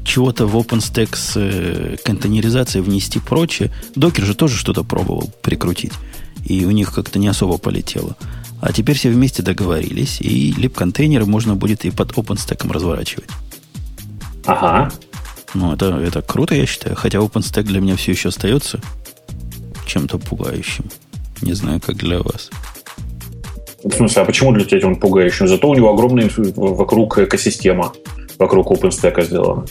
чего-то 0.06 0.46
в 0.46 0.56
OpenStack 0.56 1.14
с 1.16 1.32
э, 1.36 1.96
контейнеризацией 2.04 2.82
внести 2.82 3.18
прочее. 3.18 3.72
Докер 3.94 4.24
же 4.24 4.34
тоже 4.34 4.56
что-то 4.56 4.84
пробовал 4.84 5.30
прикрутить. 5.42 5.92
И 6.44 6.64
у 6.64 6.70
них 6.70 6.94
как-то 6.94 7.18
не 7.18 7.28
особо 7.28 7.58
полетело. 7.58 8.16
А 8.60 8.72
теперь 8.72 8.96
все 8.96 9.10
вместе 9.10 9.42
договорились, 9.42 10.20
и 10.20 10.52
лип-контейнеры 10.52 11.26
можно 11.26 11.54
будет 11.54 11.84
и 11.84 11.90
под 11.90 12.12
OpenStack 12.12 12.72
разворачивать. 12.72 13.28
Ага. 14.46 14.90
Ну, 15.54 15.72
это, 15.72 15.86
это 15.98 16.22
круто, 16.22 16.54
я 16.54 16.66
считаю. 16.66 16.96
Хотя 16.96 17.18
OpenStack 17.18 17.64
для 17.64 17.80
меня 17.80 17.96
все 17.96 18.12
еще 18.12 18.28
остается 18.28 18.80
чем-то 19.86 20.18
пугающим. 20.18 20.86
Не 21.42 21.52
знаю, 21.52 21.80
как 21.80 21.96
для 21.96 22.20
вас. 22.20 22.50
В 23.84 23.92
смысле, 23.92 24.22
а 24.22 24.24
почему 24.24 24.52
для 24.52 24.64
тебя 24.64 24.86
он 24.86 24.96
пугающим? 24.96 25.48
Зато 25.48 25.68
у 25.68 25.74
него 25.74 25.92
огромная 25.92 26.30
вокруг 26.56 27.18
экосистема 27.18 27.92
вокруг 28.38 28.70
OpenStack 28.70 29.24
сделана. 29.24 29.66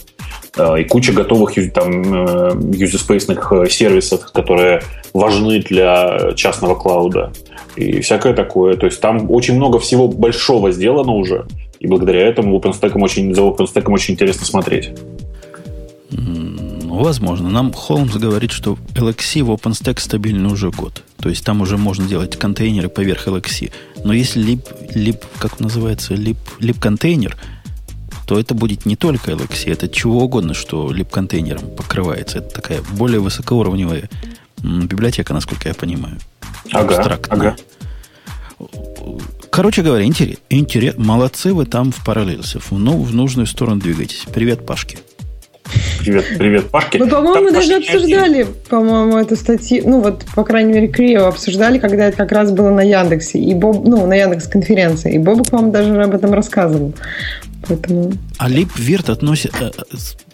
И 0.57 0.83
куча 0.85 1.11
готовых 1.11 1.53
там 1.73 2.71
юзерспейсных 2.71 3.51
э, 3.51 3.69
сервисов, 3.69 4.31
которые 4.31 4.81
важны 5.13 5.59
для 5.59 6.31
частного 6.35 6.75
клауда. 6.75 7.33
И 7.75 7.99
всякое 7.99 8.33
такое. 8.33 8.77
То 8.77 8.85
есть 8.85 9.01
там 9.01 9.29
очень 9.29 9.55
много 9.55 9.79
всего 9.79 10.07
большого 10.07 10.71
сделано 10.71 11.11
уже. 11.11 11.45
И 11.79 11.87
благодаря 11.87 12.21
этому 12.21 12.57
OpenStack 12.57 12.97
очень, 13.01 13.35
за 13.35 13.41
OpenStack 13.41 13.91
очень 13.91 14.13
интересно 14.13 14.45
смотреть. 14.45 14.91
Ну, 16.09 17.03
возможно. 17.03 17.49
Нам 17.49 17.73
Холмс 17.73 18.15
говорит, 18.15 18.51
что 18.51 18.77
LXC 18.95 19.43
в 19.43 19.51
OpenStack 19.51 19.99
стабильный 19.99 20.49
уже 20.49 20.71
год. 20.71 21.03
То 21.17 21.27
есть 21.27 21.43
там 21.43 21.59
уже 21.59 21.77
можно 21.77 22.07
делать 22.07 22.37
контейнеры 22.37 22.87
поверх 22.87 23.27
LXC. 23.27 23.71
Но 24.05 24.13
если 24.13 24.41
lib, 24.41 24.61
lib 24.95 25.21
как 25.37 25.59
называется, 25.59 26.13
lib, 26.13 26.37
lib 26.61 26.79
контейнер– 26.79 27.35
то 28.25 28.39
это 28.39 28.53
будет 28.53 28.85
не 28.85 28.95
только 28.95 29.31
LXC, 29.31 29.71
это 29.71 29.88
чего 29.88 30.23
угодно, 30.23 30.53
что 30.53 30.91
лип-контейнером 30.91 31.69
покрывается. 31.75 32.39
Это 32.39 32.49
такая 32.49 32.81
более 32.93 33.19
высокоуровневая 33.19 34.09
библиотека, 34.61 35.33
насколько 35.33 35.67
я 35.67 35.75
понимаю. 35.75 36.17
Ага, 36.71 36.97
Абстрактная. 36.97 37.38
ага. 37.39 37.55
Короче 39.49 39.83
говоря, 39.83 40.05
интерес, 40.05 40.38
интерес, 40.49 40.95
молодцы 40.97 41.53
вы 41.53 41.65
там 41.65 41.91
в 41.91 42.03
параллельсе. 42.03 42.59
Ну, 42.71 43.01
в 43.01 43.13
нужную 43.13 43.45
сторону 43.45 43.79
двигаетесь. 43.81 44.25
Привет, 44.33 44.65
Пашки. 44.65 44.97
Привет, 45.99 46.25
привет, 46.38 46.69
Пашки. 46.69 46.97
Мы, 46.97 47.07
по-моему, 47.07 47.51
даже 47.51 47.75
обсуждали, 47.75 48.45
по-моему, 48.69 49.17
эту 49.17 49.35
статью, 49.35 49.83
ну 49.85 49.99
вот, 50.01 50.23
по 50.35 50.43
крайней 50.43 50.73
мере, 50.73 50.88
Крио 50.88 51.25
обсуждали, 51.25 51.79
когда 51.79 52.05
это 52.05 52.17
как 52.17 52.31
раз 52.31 52.51
было 52.51 52.69
на 52.69 52.81
Яндексе, 52.81 53.39
и 53.39 53.53
Боб, 53.55 53.83
ну, 53.85 54.05
на 54.05 54.13
Яндекс 54.13 54.47
конференции, 54.47 55.15
и 55.15 55.17
Бобок 55.17 55.51
вам 55.51 55.71
даже 55.71 55.99
об 56.01 56.13
этом 56.13 56.33
рассказывал. 56.33 56.93
Поэтому... 57.67 58.13
А 58.38 58.49
LibVirt 58.49 59.12
относит... 59.12 59.54
Э, 59.60 59.71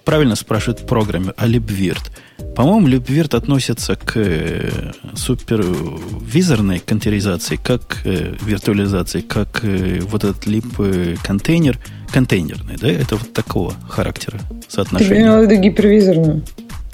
правильно 0.04 0.36
спрашивает 0.36 0.86
программер, 0.86 1.34
а 1.38 1.48
LibVirt? 1.48 2.12
По-моему, 2.56 2.88
LibVirt 2.88 3.36
относится 3.36 3.96
к 3.96 4.14
э, 4.16 4.92
супервизорной 5.16 6.80
контейнеризации, 6.80 7.56
как 7.56 8.02
э, 8.04 8.36
виртуализации, 8.42 9.22
как 9.22 9.64
вот 9.64 10.24
этот 10.24 10.46
lib 10.46 11.18
контейнер 11.24 11.78
контейнерный, 12.12 12.76
да? 12.76 12.90
Это 12.90 13.16
вот 13.16 13.32
такого 13.32 13.74
характера 13.88 14.40
соотношения. 14.68 15.16
Ты 15.16 15.22
имел 15.22 15.40
в 15.40 15.42
виду 15.44 15.62
гипервизорную? 15.62 16.44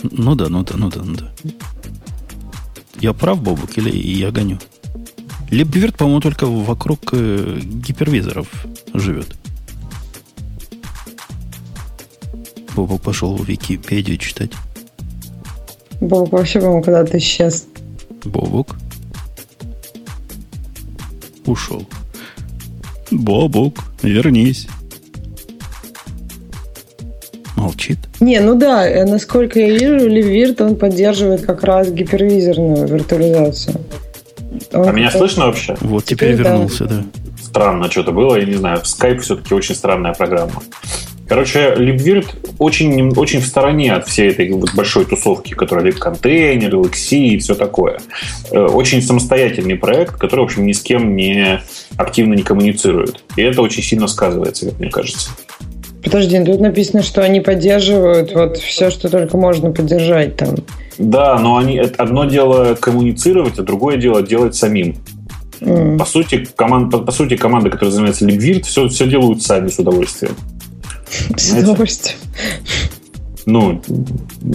Ну 0.04 0.36
да, 0.36 0.48
ну 0.50 0.64
да, 0.64 0.74
ну 0.78 0.90
да, 0.90 1.02
ну 1.04 1.16
да. 1.16 1.32
Я 3.00 3.14
прав, 3.14 3.42
Бобук, 3.42 3.78
или 3.78 3.90
я 3.90 4.30
гоню? 4.30 4.60
LibVirt, 5.50 5.98
по-моему, 5.98 6.22
только 6.22 6.46
вокруг 6.46 7.14
гипервизоров 7.14 8.48
живет. 8.94 9.36
Бобок 12.78 13.02
пошел 13.02 13.36
в 13.36 13.44
Википедию 13.44 14.18
читать. 14.20 14.52
Бобок 16.00 16.32
вообще, 16.32 16.60
по-моему, 16.60 16.84
когда-то 16.84 17.18
исчез. 17.18 17.66
Бобок? 18.24 18.76
Ушел. 21.48 21.84
Бобок, 23.10 23.80
вернись. 24.04 24.68
Молчит. 27.56 27.98
Не, 28.20 28.42
ну 28.42 28.54
да, 28.54 28.88
э, 28.88 29.06
насколько 29.06 29.60
я 29.60 29.72
вижу, 29.72 30.08
Ливирт, 30.08 30.62
он 30.62 30.76
поддерживает 30.76 31.44
как 31.48 31.64
раз 31.64 31.90
гипервизорную 31.90 32.88
виртуализацию. 32.88 33.82
Он 34.72 34.88
а 34.88 34.92
меня 34.92 35.10
слышно 35.10 35.48
вообще? 35.48 35.76
Вот 35.82 36.06
теперь, 36.06 36.34
теперь 36.34 36.46
вернулся, 36.46 36.86
да. 36.86 36.98
да. 36.98 37.04
Странно 37.42 37.90
что-то 37.90 38.12
было, 38.12 38.36
я 38.36 38.46
не 38.46 38.54
знаю. 38.54 38.82
Skype 38.84 39.18
все-таки 39.20 39.56
очень 39.56 39.74
странная 39.74 40.14
программа. 40.14 40.62
Короче, 41.28 41.74
LibVirt 41.78 42.56
очень, 42.58 43.10
очень 43.18 43.42
в 43.42 43.46
стороне 43.46 43.94
от 43.94 44.08
всей 44.08 44.30
этой 44.30 44.50
большой 44.76 45.06
тусовки, 45.06 45.54
которая 45.54 45.86
LibContainer, 45.86 46.70
LXC 46.70 47.18
и 47.18 47.38
все 47.38 47.54
такое. 47.56 48.00
Э, 48.52 48.60
очень 48.60 49.02
самостоятельный 49.02 49.76
проект, 49.76 50.16
который, 50.16 50.42
в 50.42 50.44
общем, 50.44 50.66
ни 50.66 50.72
с 50.72 50.82
кем 50.82 51.16
не 51.16 51.62
активно 51.98 52.34
не 52.34 52.44
коммуницирует. 52.44 53.24
И 53.36 53.42
это 53.42 53.62
очень 53.62 53.84
сильно 53.84 54.08
сказывается, 54.08 54.68
как 54.68 54.80
мне 54.80 54.90
кажется. 54.90 55.32
Подожди, 56.04 56.42
тут 56.46 56.62
написано, 56.62 57.04
что 57.04 57.22
они 57.22 57.42
поддерживают 57.42 58.34
вот 58.34 58.58
все, 58.58 58.90
что 58.90 59.10
только 59.10 59.36
можно 59.38 59.72
поддержать 59.72 60.38
там. 60.38 60.56
Да, 60.98 61.38
но 61.40 61.58
они 61.58 61.80
одно 61.80 62.24
дело 62.26 62.76
коммуницировать, 62.76 63.60
а 63.60 63.64
другое 63.64 63.98
дело 63.98 64.22
делать 64.22 64.56
самим. 64.56 64.96
Mm. 65.60 65.98
По 65.98 66.06
сути, 66.06 66.48
команд, 66.56 66.92
по, 66.92 67.00
по 67.00 67.12
сути, 67.12 67.36
команда, 67.36 67.70
которая 67.70 67.92
занимается 67.92 68.26
LibVirt, 68.26 68.64
все, 68.64 68.88
все 68.88 69.08
делают 69.08 69.42
сами 69.42 69.68
с 69.68 69.80
удовольствием. 69.80 70.36
С. 71.38 72.16
Ну, 73.48 73.82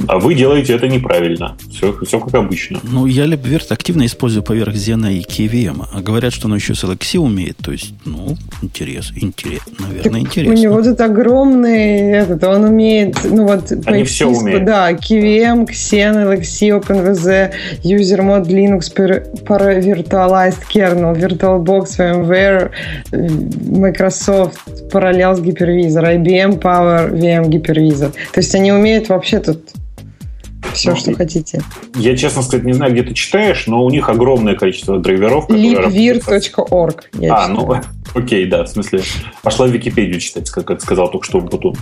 а 0.06 0.18
вы 0.18 0.34
делаете 0.34 0.74
это 0.74 0.86
неправильно. 0.86 1.56
Все, 1.70 1.96
все 2.04 2.20
как 2.20 2.34
обычно. 2.34 2.78
Ну, 2.82 3.06
я 3.06 3.24
LibVirt 3.24 3.72
активно 3.72 4.04
использую 4.04 4.42
поверх 4.42 4.74
Xen 4.74 5.10
и 5.10 5.22
KVM. 5.22 5.86
А 5.90 6.02
говорят, 6.02 6.34
что 6.34 6.46
он 6.46 6.54
еще 6.54 6.74
с 6.74 6.84
LXC 6.84 7.18
умеет. 7.18 7.56
То 7.56 7.72
есть, 7.72 7.94
ну, 8.04 8.36
интерес, 8.60 9.10
интерес, 9.16 9.62
наверное, 9.78 10.02
так 10.02 10.20
интересно. 10.20 10.54
У 10.54 10.58
него 10.58 10.82
тут 10.82 11.00
огромный 11.00 12.12
этот, 12.12 12.44
он 12.44 12.64
умеет, 12.64 13.16
ну 13.24 13.46
вот, 13.46 13.72
Они 13.86 14.04
все 14.04 14.26
умеют. 14.26 14.66
Да, 14.66 14.92
KVM, 14.92 15.66
Xen, 15.66 16.26
LXC, 16.28 16.78
OpenVZ, 16.78 17.52
User 17.84 18.20
Mod 18.20 18.46
Linux, 18.46 18.90
para 18.92 19.80
Virtualized 19.80 20.64
Kernel, 20.70 21.14
VirtualBox, 21.16 21.96
VMware, 21.98 22.70
Microsoft, 23.70 24.58
Parallels 24.92 25.40
Hypervisor, 25.42 26.04
IBM 26.18 26.60
Power 26.60 27.10
VM 27.10 27.48
Hypervisor. 27.48 28.10
То 28.10 28.40
есть 28.40 28.54
они 28.54 28.70
умеют 28.70 28.81
умеют 28.82 29.08
вообще 29.08 29.38
тут 29.38 29.60
все, 30.72 30.90
ну, 30.90 30.96
что 30.96 31.14
хотите. 31.14 31.62
Я, 31.96 32.16
честно 32.16 32.42
сказать, 32.42 32.64
не 32.64 32.72
знаю, 32.72 32.92
где 32.92 33.02
ты 33.02 33.14
читаешь, 33.14 33.66
но 33.66 33.84
у 33.84 33.90
них 33.90 34.08
огромное 34.08 34.54
количество 34.54 34.98
драйверов. 34.98 35.48
libvir.org. 35.50 37.10
А, 37.30 37.48
ну, 37.48 37.74
окей, 38.14 38.46
да, 38.46 38.64
в 38.64 38.68
смысле, 38.68 39.02
пошла 39.42 39.66
в 39.66 39.70
Википедию 39.70 40.18
читать, 40.18 40.48
как, 40.50 40.64
как 40.64 40.80
сказал 40.80 41.10
только 41.10 41.26
что 41.26 41.40
Бутун. 41.40 41.76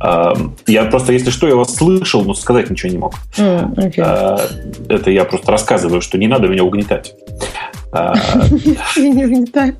А, 0.00 0.34
я 0.66 0.84
просто, 0.86 1.12
если 1.12 1.30
что, 1.30 1.48
я 1.48 1.54
вас 1.54 1.74
слышал, 1.74 2.24
но 2.24 2.34
сказать 2.34 2.70
ничего 2.70 2.90
не 2.90 2.98
мог. 2.98 3.14
Mm, 3.36 3.74
okay. 3.74 4.02
а, 4.02 4.40
это 4.88 5.10
я 5.10 5.24
просто 5.24 5.52
рассказываю, 5.52 6.00
что 6.00 6.16
не 6.16 6.26
надо 6.26 6.48
меня 6.48 6.64
угнетать. 6.64 7.14
А, 7.92 8.14
не 8.96 9.24
угнетай. 9.24 9.74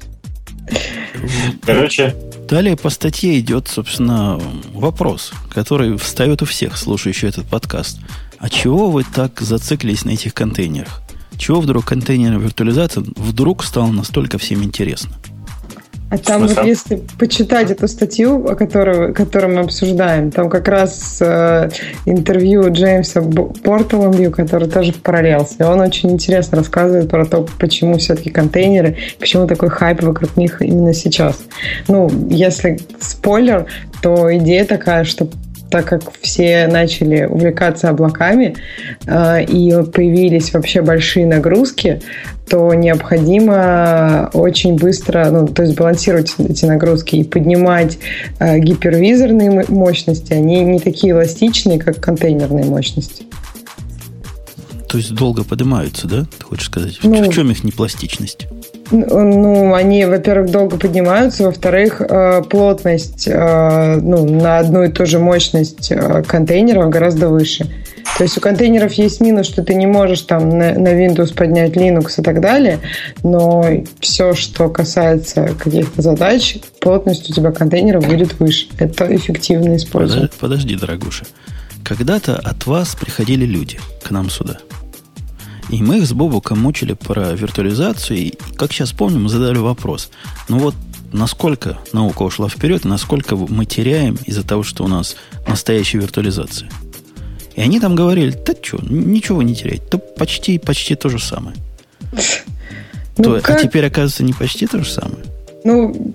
Короче, 1.64 2.14
Далее 2.50 2.76
по 2.76 2.90
статье 2.90 3.38
идет, 3.38 3.68
собственно, 3.68 4.36
вопрос, 4.74 5.32
который 5.50 5.96
встает 5.96 6.42
у 6.42 6.46
всех, 6.46 6.76
слушающих 6.76 7.28
этот 7.28 7.46
подкаст. 7.46 8.00
А 8.38 8.48
чего 8.48 8.90
вы 8.90 9.04
так 9.04 9.40
зациклились 9.40 10.04
на 10.04 10.10
этих 10.10 10.34
контейнерах? 10.34 11.00
Чего 11.38 11.60
вдруг 11.60 11.84
контейнерная 11.84 12.40
виртуализация 12.40 13.04
вдруг 13.16 13.62
стала 13.62 13.92
настолько 13.92 14.38
всем 14.38 14.64
интересно? 14.64 15.14
А 16.10 16.18
там 16.18 16.46
вот 16.46 16.64
если 16.64 17.02
почитать 17.18 17.70
эту 17.70 17.86
статью, 17.86 18.44
о 18.46 18.56
которой, 18.56 19.14
которую 19.14 19.54
мы 19.54 19.60
обсуждаем, 19.60 20.32
там 20.32 20.50
как 20.50 20.66
раз 20.66 21.18
э, 21.20 21.70
интервью 22.04 22.72
Джеймса 22.72 23.22
Порталомью, 23.62 24.32
который 24.32 24.68
тоже 24.68 24.92
в 24.92 25.02
параллелсе. 25.02 25.64
Он 25.64 25.78
очень 25.80 26.10
интересно 26.10 26.58
рассказывает 26.58 27.08
про 27.08 27.24
то, 27.24 27.46
почему 27.60 27.96
все-таки 27.98 28.30
контейнеры, 28.30 28.96
почему 29.20 29.46
такой 29.46 29.70
хайп 29.70 30.02
вокруг 30.02 30.36
них 30.36 30.60
именно 30.60 30.92
сейчас. 30.94 31.42
Ну, 31.86 32.10
если 32.28 32.80
спойлер, 32.98 33.66
то 34.02 34.36
идея 34.36 34.64
такая, 34.64 35.04
что 35.04 35.28
так 35.70 35.86
как 35.86 36.02
все 36.20 36.66
начали 36.66 37.24
увлекаться 37.24 37.88
облаками 37.88 38.56
э, 39.06 39.44
и 39.44 39.72
появились 39.92 40.52
вообще 40.52 40.82
большие 40.82 41.26
нагрузки, 41.26 42.02
то 42.48 42.74
необходимо 42.74 44.28
очень 44.34 44.76
быстро, 44.76 45.30
ну, 45.30 45.46
то 45.46 45.62
есть 45.62 45.76
балансировать 45.76 46.34
эти 46.38 46.64
нагрузки 46.64 47.16
и 47.16 47.24
поднимать 47.24 47.98
э, 48.40 48.58
гипервизорные 48.58 49.64
мощности. 49.68 50.32
Они 50.32 50.60
не 50.62 50.80
такие 50.80 51.12
эластичные, 51.12 51.78
как 51.78 52.00
контейнерные 52.00 52.64
мощности. 52.64 53.24
То 54.88 54.98
есть 54.98 55.14
долго 55.14 55.44
поднимаются, 55.44 56.08
да? 56.08 56.26
Ты 56.38 56.44
хочешь 56.44 56.66
сказать? 56.66 56.98
Ну, 57.04 57.30
в 57.30 57.32
чем 57.32 57.52
их 57.52 57.62
непластичность? 57.62 58.48
Ну, 58.90 59.72
они, 59.74 60.04
во-первых, 60.04 60.50
долго 60.50 60.76
поднимаются, 60.76 61.44
во-вторых, 61.44 62.00
э, 62.00 62.42
плотность 62.42 63.28
э, 63.28 64.00
ну, 64.00 64.28
на 64.28 64.58
одну 64.58 64.82
и 64.82 64.88
ту 64.88 65.06
же 65.06 65.18
мощность 65.18 65.92
э, 65.92 66.22
контейнеров 66.26 66.90
гораздо 66.90 67.28
выше. 67.28 67.70
То 68.18 68.24
есть 68.24 68.36
у 68.36 68.40
контейнеров 68.40 68.92
есть 68.94 69.20
минус, 69.20 69.46
что 69.46 69.62
ты 69.62 69.74
не 69.74 69.86
можешь 69.86 70.22
там 70.22 70.48
на, 70.48 70.72
Windows 70.72 71.32
поднять 71.34 71.76
Linux 71.76 72.14
и 72.18 72.22
так 72.22 72.40
далее, 72.40 72.80
но 73.22 73.64
все, 74.00 74.34
что 74.34 74.68
касается 74.68 75.50
каких-то 75.58 76.02
задач, 76.02 76.58
плотность 76.80 77.30
у 77.30 77.32
тебя 77.32 77.52
контейнера 77.52 78.00
будет 78.00 78.38
выше. 78.40 78.66
Это 78.78 79.14
эффективно 79.14 79.76
использовать. 79.76 80.32
Подожди, 80.34 80.74
дорогуша. 80.74 81.24
Когда-то 81.84 82.36
от 82.36 82.66
вас 82.66 82.94
приходили 82.94 83.44
люди 83.44 83.78
к 84.02 84.10
нам 84.10 84.28
сюда– 84.30 84.58
и 85.70 85.82
мы 85.82 85.98
их 85.98 86.06
с 86.06 86.12
Бобуком 86.12 86.60
мучили 86.60 86.94
про 86.94 87.32
виртуализацию. 87.32 88.18
И, 88.18 88.34
как 88.56 88.72
сейчас 88.72 88.92
помню, 88.92 89.20
мы 89.20 89.28
задали 89.28 89.58
вопрос. 89.58 90.10
Ну 90.48 90.58
вот, 90.58 90.74
насколько 91.12 91.78
наука 91.92 92.22
ушла 92.22 92.48
вперед, 92.48 92.84
насколько 92.84 93.36
мы 93.36 93.66
теряем 93.66 94.18
из-за 94.26 94.42
того, 94.42 94.62
что 94.62 94.84
у 94.84 94.88
нас 94.88 95.16
настоящая 95.46 95.98
виртуализация. 95.98 96.68
И 97.54 97.60
они 97.60 97.78
там 97.80 97.94
говорили, 97.94 98.36
да 98.44 98.54
что, 98.60 98.78
ничего 98.82 99.42
не 99.42 99.54
терять, 99.54 99.88
то 99.88 99.98
почти, 99.98 100.58
почти 100.58 100.94
то 100.94 101.08
же 101.08 101.18
самое. 101.18 101.56
Ну, 103.16 103.24
то, 103.24 103.40
а 103.42 103.54
теперь, 103.54 103.86
оказывается, 103.86 104.24
не 104.24 104.32
почти 104.32 104.66
то 104.66 104.82
же 104.82 104.90
самое. 104.90 105.24
Ну, 105.64 106.14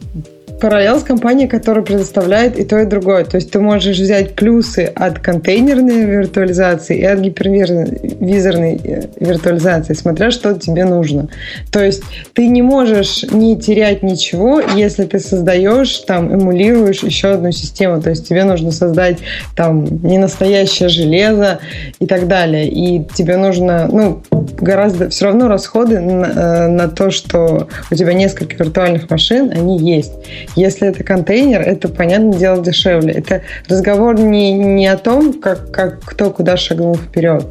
Parallels 0.59 1.03
компания, 1.03 1.47
которая 1.47 1.83
предоставляет 1.83 2.57
и 2.57 2.63
то, 2.63 2.79
и 2.79 2.85
другое. 2.85 3.25
То 3.25 3.37
есть 3.37 3.51
ты 3.51 3.59
можешь 3.59 3.97
взять 3.97 4.35
плюсы 4.35 4.91
от 4.95 5.19
контейнерной 5.19 6.05
виртуализации 6.05 6.97
и 6.97 7.03
от 7.03 7.19
гипервизорной 7.19 8.79
э, 8.83 9.01
виртуализации, 9.19 9.93
смотря 9.93 10.31
что 10.31 10.53
тебе 10.53 10.85
нужно. 10.85 11.27
То 11.71 11.83
есть 11.83 12.03
ты 12.33 12.47
не 12.47 12.61
можешь 12.61 13.23
не 13.31 13.57
терять 13.59 14.01
ничего, 14.01 14.61
если 14.61 15.03
ты 15.03 15.19
создаешь, 15.19 15.97
там, 15.99 16.33
эмулируешь 16.33 17.03
еще 17.03 17.29
одну 17.29 17.51
систему. 17.51 18.01
То 18.01 18.11
есть 18.11 18.27
тебе 18.27 18.43
нужно 18.45 18.71
создать 18.71 19.17
там 19.55 19.85
не 20.03 20.17
настоящее 20.17 20.89
железо 20.89 21.59
и 21.99 22.07
так 22.07 22.27
далее. 22.27 22.67
И 22.67 23.03
тебе 23.13 23.37
нужно, 23.37 23.89
ну, 23.91 24.21
гораздо 24.59 25.09
все 25.09 25.25
равно 25.25 25.47
расходы 25.47 25.99
на, 25.99 26.25
э, 26.25 26.67
на 26.67 26.87
то, 26.87 27.11
что 27.11 27.67
у 27.91 27.95
тебя 27.95 28.13
несколько 28.13 28.55
виртуальных 28.55 29.09
машин, 29.09 29.51
они 29.51 29.77
есть. 29.77 30.13
Если 30.55 30.87
это 30.87 31.03
контейнер, 31.03 31.61
это, 31.61 31.87
понятное 31.87 32.37
дело, 32.37 32.63
дешевле. 32.63 33.13
Это 33.13 33.41
разговор 33.67 34.19
не, 34.19 34.53
не 34.53 34.87
о 34.87 34.97
том, 34.97 35.33
как, 35.33 35.71
как 35.71 36.01
кто 36.01 36.29
куда 36.29 36.57
шагнул 36.57 36.95
вперед. 36.95 37.45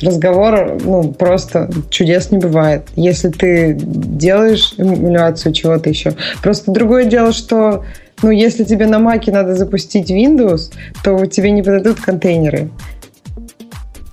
Разговор, 0.00 0.78
ну, 0.82 1.12
просто 1.12 1.70
чудес 1.90 2.30
не 2.30 2.38
бывает. 2.38 2.88
Если 2.96 3.28
ты 3.30 3.76
делаешь 3.78 4.74
эмуляцию 4.76 5.52
чего-то 5.52 5.88
еще. 5.88 6.14
Просто 6.42 6.70
другое 6.70 7.04
дело, 7.04 7.32
что 7.32 7.84
ну, 8.22 8.30
если 8.30 8.64
тебе 8.64 8.86
на 8.86 8.98
Маке 8.98 9.30
надо 9.30 9.54
запустить 9.54 10.10
Windows, 10.10 10.72
то 11.02 11.26
тебе 11.26 11.50
не 11.50 11.62
подойдут 11.62 12.00
контейнеры. 12.00 12.70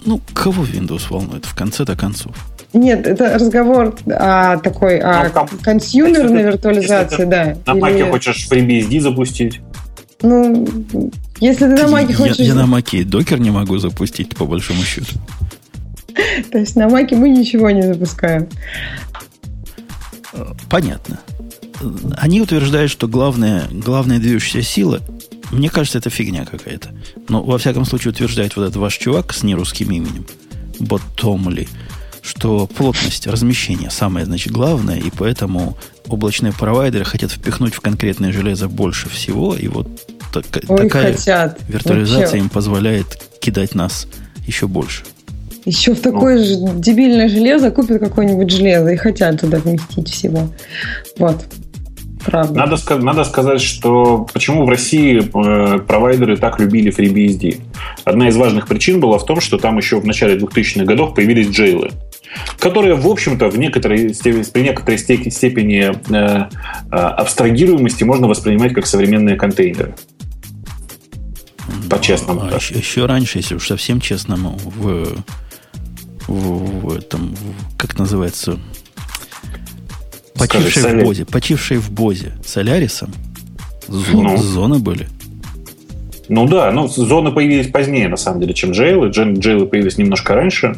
Ну, 0.05 0.19
кого 0.33 0.63
Windows 0.63 1.03
волнует 1.09 1.45
в 1.45 1.55
конце-то 1.55 1.95
концов? 1.95 2.35
Нет, 2.73 3.05
это 3.05 3.35
разговор 3.35 3.95
о 4.07 4.57
такой 4.57 4.99
о 4.99 5.29
ну, 5.33 5.47
консюмерной 5.61 6.43
виртуализации, 6.43 7.25
да. 7.25 7.55
На 7.71 7.89
Или... 7.89 8.09
хочешь 8.09 8.47
FreeBSD 8.49 8.99
запустить? 8.99 9.61
Ну, 10.23 10.67
если 11.39 11.65
ты 11.65 11.83
на 11.83 11.87
Маке 11.87 12.13
хочешь... 12.13 12.37
Я, 12.37 12.45
я 12.45 12.53
на 12.55 12.65
Маке 12.65 13.03
докер 13.03 13.39
не 13.39 13.51
могу 13.51 13.77
запустить, 13.77 14.35
по 14.35 14.45
большому 14.45 14.81
счету. 14.83 15.15
То 16.51 16.57
есть 16.57 16.75
на 16.75 16.89
Маке 16.89 17.15
мы 17.15 17.29
ничего 17.29 17.69
не 17.69 17.81
запускаем. 17.81 18.47
Понятно. 20.69 21.19
Они 22.17 22.41
утверждают, 22.41 22.89
что 22.89 23.07
главная, 23.07 23.65
главная 23.71 24.19
движущая 24.19 24.61
сила, 24.61 25.01
мне 25.51 25.69
кажется, 25.69 25.99
это 25.99 26.09
фигня 26.09 26.45
какая-то. 26.45 26.89
Но, 27.27 27.43
во 27.43 27.57
всяком 27.57 27.85
случае, 27.85 28.11
утверждает 28.11 28.55
вот 28.55 28.63
этот 28.63 28.77
ваш 28.77 28.97
чувак 28.97 29.33
с 29.33 29.43
нерусским 29.43 29.91
именем, 29.91 30.25
Ботомли, 30.79 31.67
что 32.23 32.67
плотность 32.67 33.27
размещения 33.27 33.89
самое, 33.89 34.25
значит, 34.25 34.53
главное, 34.53 34.97
и 34.97 35.11
поэтому 35.15 35.77
облачные 36.07 36.53
провайдеры 36.53 37.03
хотят 37.03 37.31
впихнуть 37.31 37.75
в 37.75 37.81
конкретное 37.81 38.31
железо 38.31 38.69
больше 38.69 39.09
всего, 39.09 39.55
и 39.55 39.67
вот 39.67 39.87
так, 40.31 40.45
Ой, 40.67 40.83
такая 40.83 41.13
хотят. 41.13 41.59
виртуализация 41.67 42.21
Вообще. 42.21 42.37
им 42.39 42.49
позволяет 42.49 43.21
кидать 43.39 43.75
нас 43.75 44.07
еще 44.47 44.67
больше. 44.67 45.03
Еще 45.65 45.93
в 45.93 46.01
такое 46.01 46.39
ну. 46.39 46.45
же 46.45 46.79
дебильное 46.79 47.27
железо 47.27 47.71
купят 47.71 47.99
какое-нибудь 47.99 48.49
железо 48.49 48.89
и 48.89 48.95
хотят 48.95 49.39
туда 49.41 49.59
вместить 49.59 50.09
всего. 50.09 50.49
Вот. 51.17 51.45
Правда. 52.25 52.53
Надо, 52.53 52.77
надо 52.99 53.23
сказать, 53.25 53.61
что 53.61 54.25
почему 54.33 54.65
в 54.65 54.69
России 54.69 55.19
э, 55.19 55.79
провайдеры 55.79 56.37
так 56.37 56.59
любили 56.59 56.91
FreeBSD. 56.91 57.59
Одна 58.05 58.29
из 58.29 58.37
важных 58.37 58.67
причин 58.67 59.01
была 59.01 59.17
в 59.17 59.25
том, 59.25 59.41
что 59.41 59.57
там 59.57 59.77
еще 59.77 59.99
в 59.99 60.05
начале 60.05 60.37
2000-х 60.37 60.85
годов 60.85 61.15
появились 61.15 61.49
джейлы, 61.49 61.91
которые, 62.59 62.95
в 62.95 63.07
общем-то, 63.07 63.49
в 63.49 63.57
некоторой 63.57 64.13
степени, 64.13 64.43
при 64.43 64.61
некоторой 64.61 64.97
степени 64.97 65.91
э, 65.91 66.49
э, 66.91 66.95
абстрагируемости 66.95 68.03
можно 68.03 68.27
воспринимать 68.27 68.73
как 68.73 68.85
современные 68.85 69.35
контейнеры. 69.35 69.95
По-честному. 71.89 72.49
А, 72.51 72.55
еще, 72.55 72.75
еще 72.75 73.05
раньше, 73.05 73.39
если 73.39 73.55
уж 73.55 73.67
совсем 73.67 74.01
честному, 74.01 74.59
в, 74.63 75.15
в, 76.27 76.87
в 76.87 76.97
этом, 76.97 77.35
в, 77.35 77.77
как 77.77 77.97
называется, 77.97 78.59
Почившие 80.37 80.99
в 80.99 81.03
Бозе. 81.03 81.25
Почившие 81.25 81.79
в 81.79 81.91
Бозе. 81.91 82.33
С 82.43 82.51
Солярисом. 82.51 83.11
Зон, 83.87 84.23
ну. 84.23 84.37
Зоны 84.37 84.79
были. 84.79 85.07
Ну 86.29 86.47
да, 86.47 86.71
ну 86.71 86.87
зоны 86.87 87.31
появились 87.31 87.67
позднее, 87.67 88.07
на 88.07 88.17
самом 88.17 88.39
деле, 88.39 88.53
чем 88.53 88.71
джейлы. 88.71 89.09
Джейлы 89.09 89.65
появились 89.65 89.97
немножко 89.97 90.35
раньше. 90.35 90.75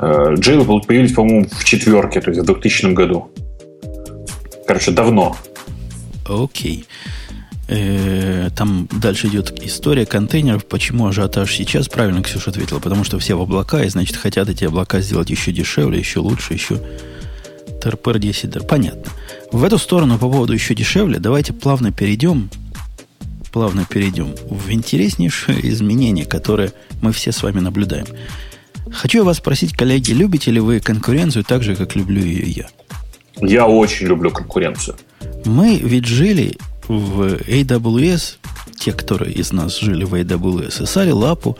Э, 0.00 0.34
джейлы 0.34 0.64
появились, 0.80 1.12
по-моему, 1.12 1.46
в 1.50 1.64
четверке, 1.64 2.20
то 2.20 2.30
есть 2.30 2.42
в 2.42 2.46
2000 2.46 2.92
году. 2.94 3.30
Короче, 4.66 4.92
давно. 4.92 5.36
Окей. 6.28 6.86
Э, 7.68 8.50
там 8.56 8.88
дальше 8.90 9.28
идет 9.28 9.52
история 9.64 10.06
контейнеров. 10.06 10.64
Почему 10.64 11.06
ажиотаж 11.06 11.54
сейчас? 11.54 11.88
Правильно 11.88 12.22
Ксюша 12.22 12.50
ответила. 12.50 12.78
Потому 12.78 13.04
что 13.04 13.18
все 13.18 13.36
в 13.36 13.42
облака, 13.42 13.84
и, 13.84 13.88
значит, 13.88 14.16
хотят 14.16 14.48
эти 14.48 14.64
облака 14.64 15.00
сделать 15.00 15.30
еще 15.30 15.52
дешевле, 15.52 15.98
еще 15.98 16.20
лучше, 16.20 16.54
еще 16.54 16.80
ТРПР 17.82 18.18
10 18.18 18.66
Понятно. 18.66 19.12
В 19.52 19.64
эту 19.64 19.78
сторону 19.78 20.18
по 20.18 20.30
поводу 20.30 20.52
еще 20.52 20.74
дешевле 20.74 21.18
давайте 21.18 21.52
плавно 21.52 21.92
перейдем 21.92 22.50
плавно 23.52 23.84
перейдем 23.84 24.34
в 24.48 24.70
интереснейшее 24.70 25.68
изменение, 25.68 26.24
которое 26.24 26.72
мы 27.02 27.12
все 27.12 27.32
с 27.32 27.42
вами 27.42 27.60
наблюдаем. 27.60 28.06
Хочу 28.92 29.24
вас 29.24 29.38
спросить, 29.38 29.74
коллеги, 29.74 30.12
любите 30.12 30.50
ли 30.50 30.60
вы 30.60 30.80
конкуренцию 30.80 31.44
так 31.44 31.62
же, 31.62 31.76
как 31.76 31.96
люблю 31.96 32.22
ее 32.22 32.50
я? 32.50 32.68
Я 33.40 33.66
очень 33.66 34.06
люблю 34.06 34.30
конкуренцию. 34.30 34.96
Мы 35.44 35.76
ведь 35.76 36.06
жили 36.06 36.58
в 36.88 37.22
AWS, 37.22 38.36
те, 38.78 38.92
которые 38.92 39.32
из 39.32 39.52
нас 39.52 39.78
жили 39.78 40.04
в 40.04 40.14
AWS, 40.14 40.70
сосали 40.70 41.10
лапу 41.10 41.56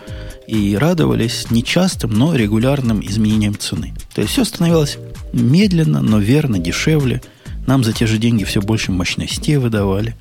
и 0.47 0.77
радовались 0.77 1.51
нечастым, 1.51 2.11
но 2.13 2.35
регулярным 2.35 3.01
изменениям 3.01 3.57
цены. 3.57 3.95
То 4.15 4.23
есть 4.23 4.33
все 4.33 4.45
становилось 4.45 4.99
Медленно, 5.33 6.03
но 6.03 6.19
верно, 6.19 6.59
дешевле. 6.59 7.23
Нам 7.67 7.85
за 7.85 7.93
те 7.93 8.07
же 8.07 8.19
деньги 8.19 8.45
все 8.45 8.61
больше 8.61 8.91
мощностей 8.91 9.57
выдавали. 9.57 10.17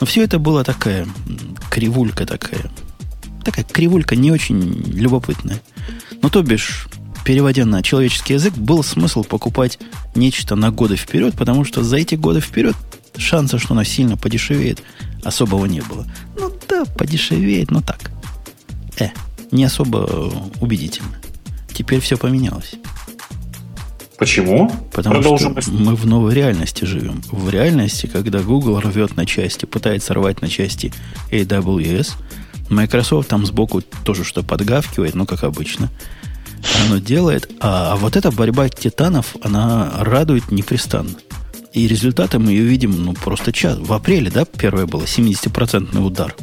Но 0.00 0.06
все 0.06 0.22
это 0.22 0.38
была 0.38 0.62
такая 0.64 1.06
кривулька 1.70 2.24
такая. 2.24 2.70
Такая 3.48 3.64
кривулька 3.64 4.14
не 4.14 4.30
очень 4.30 4.60
любопытная. 4.92 5.62
Но 6.20 6.28
то 6.28 6.42
бишь, 6.42 6.86
переводя 7.24 7.64
на 7.64 7.82
человеческий 7.82 8.34
язык, 8.34 8.52
был 8.52 8.82
смысл 8.82 9.24
покупать 9.24 9.78
нечто 10.14 10.54
на 10.54 10.70
годы 10.70 10.96
вперед, 10.96 11.34
потому 11.34 11.64
что 11.64 11.82
за 11.82 11.96
эти 11.96 12.14
годы 12.14 12.40
вперед 12.40 12.76
шанса, 13.16 13.58
что 13.58 13.72
оно 13.72 13.84
сильно 13.84 14.18
подешевеет, 14.18 14.82
особого 15.24 15.64
не 15.64 15.80
было. 15.80 16.06
Ну 16.38 16.52
да, 16.68 16.84
подешевеет, 16.84 17.70
но 17.70 17.80
так. 17.80 18.10
Э, 19.00 19.08
не 19.50 19.64
особо 19.64 20.30
убедительно. 20.60 21.16
Теперь 21.72 22.00
все 22.00 22.18
поменялось. 22.18 22.74
Почему? 24.18 24.70
Потому 24.92 25.38
что 25.38 25.54
мы 25.70 25.94
в 25.94 26.04
новой 26.04 26.34
реальности 26.34 26.84
живем. 26.84 27.22
В 27.32 27.48
реальности, 27.48 28.10
когда 28.12 28.40
Google 28.40 28.78
рвет 28.78 29.16
на 29.16 29.24
части, 29.24 29.64
пытается 29.64 30.12
рвать 30.12 30.42
на 30.42 30.50
части 30.50 30.92
AWS, 31.30 32.10
Microsoft 32.70 33.28
там 33.28 33.46
сбоку 33.46 33.82
тоже 34.04 34.24
что 34.24 34.42
подгавкивает, 34.42 35.14
ну, 35.14 35.26
как 35.26 35.44
обычно. 35.44 35.90
Оно 36.86 36.98
делает. 36.98 37.50
А, 37.60 37.92
а 37.92 37.96
вот 37.96 38.16
эта 38.16 38.30
борьба 38.30 38.68
титанов, 38.68 39.36
она 39.42 39.92
радует 39.98 40.50
непрестанно. 40.50 41.10
И 41.72 41.86
результаты 41.86 42.38
мы 42.38 42.50
ее 42.52 42.64
видим, 42.64 43.04
ну, 43.04 43.12
просто 43.12 43.52
час. 43.52 43.78
В 43.78 43.92
апреле, 43.92 44.30
да, 44.30 44.44
первое 44.44 44.86
было 44.86 45.02
70% 45.02 45.98
удар. 46.00 46.34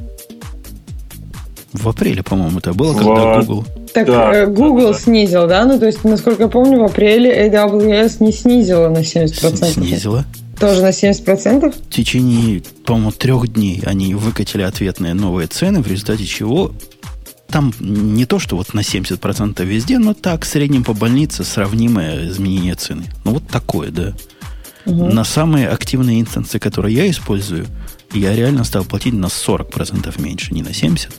В 1.73 1.89
апреле, 1.89 2.23
по-моему, 2.23 2.59
это 2.59 2.73
было, 2.73 2.93
когда. 2.93 3.41
Google 3.41 3.65
так 3.95 4.07
да, 4.07 4.33
э, 4.33 4.45
Google 4.45 4.91
да, 4.91 4.99
снизил, 4.99 5.47
да? 5.47 5.63
Ну, 5.63 5.79
то 5.79 5.85
есть, 5.85 6.03
насколько 6.03 6.43
я 6.43 6.49
помню, 6.49 6.81
в 6.81 6.83
апреле 6.83 7.47
AWS 7.47 8.17
не 8.19 8.33
снизила 8.33 8.89
на 8.89 8.97
70%. 8.99 9.71
Снизила. 9.71 10.25
Тоже 10.59 10.81
на 10.81 10.89
70%? 10.89 11.71
В 11.71 11.89
течение, 11.89 12.61
по-моему, 12.85 13.11
трех 13.11 13.47
дней 13.47 13.81
они 13.85 14.15
выкатили 14.15 14.61
ответные 14.61 15.13
новые 15.13 15.47
цены, 15.47 15.81
в 15.81 15.87
результате 15.87 16.25
чего 16.25 16.73
там 17.47 17.73
не 17.79 18.25
то, 18.25 18.39
что 18.39 18.57
вот 18.57 18.73
на 18.73 18.79
70% 18.79 19.63
везде, 19.63 19.99
но 19.99 20.13
так, 20.13 20.43
в 20.43 20.47
среднем 20.47 20.83
по 20.83 20.93
больнице 20.93 21.43
сравнимое 21.43 22.27
изменение 22.29 22.75
цены. 22.75 23.05
Ну, 23.23 23.33
вот 23.33 23.47
такое, 23.47 23.91
да. 23.91 24.13
Угу. 24.85 25.05
На 25.07 25.23
самые 25.23 25.69
активные 25.69 26.21
инстансы, 26.21 26.59
которые 26.59 26.95
я 26.95 27.09
использую, 27.09 27.67
я 28.13 28.35
реально 28.35 28.63
стал 28.63 28.83
платить 28.85 29.13
на 29.13 29.27
40% 29.27 30.21
меньше, 30.21 30.53
не 30.53 30.63
на 30.63 30.69
70%. 30.69 31.11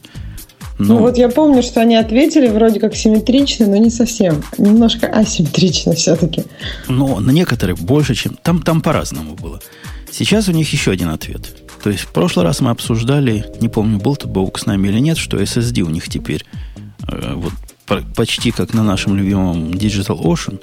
Ну, 0.78 0.94
ну 0.94 1.00
вот 1.00 1.16
я 1.16 1.28
помню, 1.28 1.62
что 1.62 1.80
они 1.80 1.96
ответили 1.96 2.48
вроде 2.48 2.80
как 2.80 2.94
симметрично, 2.94 3.66
но 3.66 3.76
не 3.76 3.90
совсем. 3.90 4.42
Немножко 4.58 5.06
асимметрично 5.06 5.94
все-таки. 5.94 6.44
Но 6.88 7.18
на 7.20 7.30
некоторые 7.30 7.76
больше, 7.76 8.14
чем... 8.14 8.36
Там, 8.42 8.62
там 8.62 8.82
по-разному 8.82 9.34
было. 9.34 9.60
Сейчас 10.10 10.48
у 10.48 10.52
них 10.52 10.70
еще 10.72 10.90
один 10.90 11.08
ответ. 11.08 11.42
То 11.82 11.90
есть 11.90 12.02
в 12.02 12.08
прошлый 12.08 12.44
раз 12.44 12.60
мы 12.60 12.70
обсуждали, 12.70 13.46
не 13.60 13.68
помню, 13.68 13.98
был 13.98 14.16
то 14.16 14.28
Боук 14.28 14.58
с 14.58 14.66
нами 14.66 14.88
или 14.88 14.98
нет, 14.98 15.18
что 15.18 15.38
SSD 15.38 15.82
у 15.82 15.90
них 15.90 16.08
теперь 16.08 16.44
э, 17.08 17.34
вот 17.34 17.52
почти 18.14 18.50
как 18.50 18.74
на 18.74 18.82
нашем 18.82 19.16
любимом 19.16 19.70
Digital 19.70 20.20
Ocean. 20.20 20.60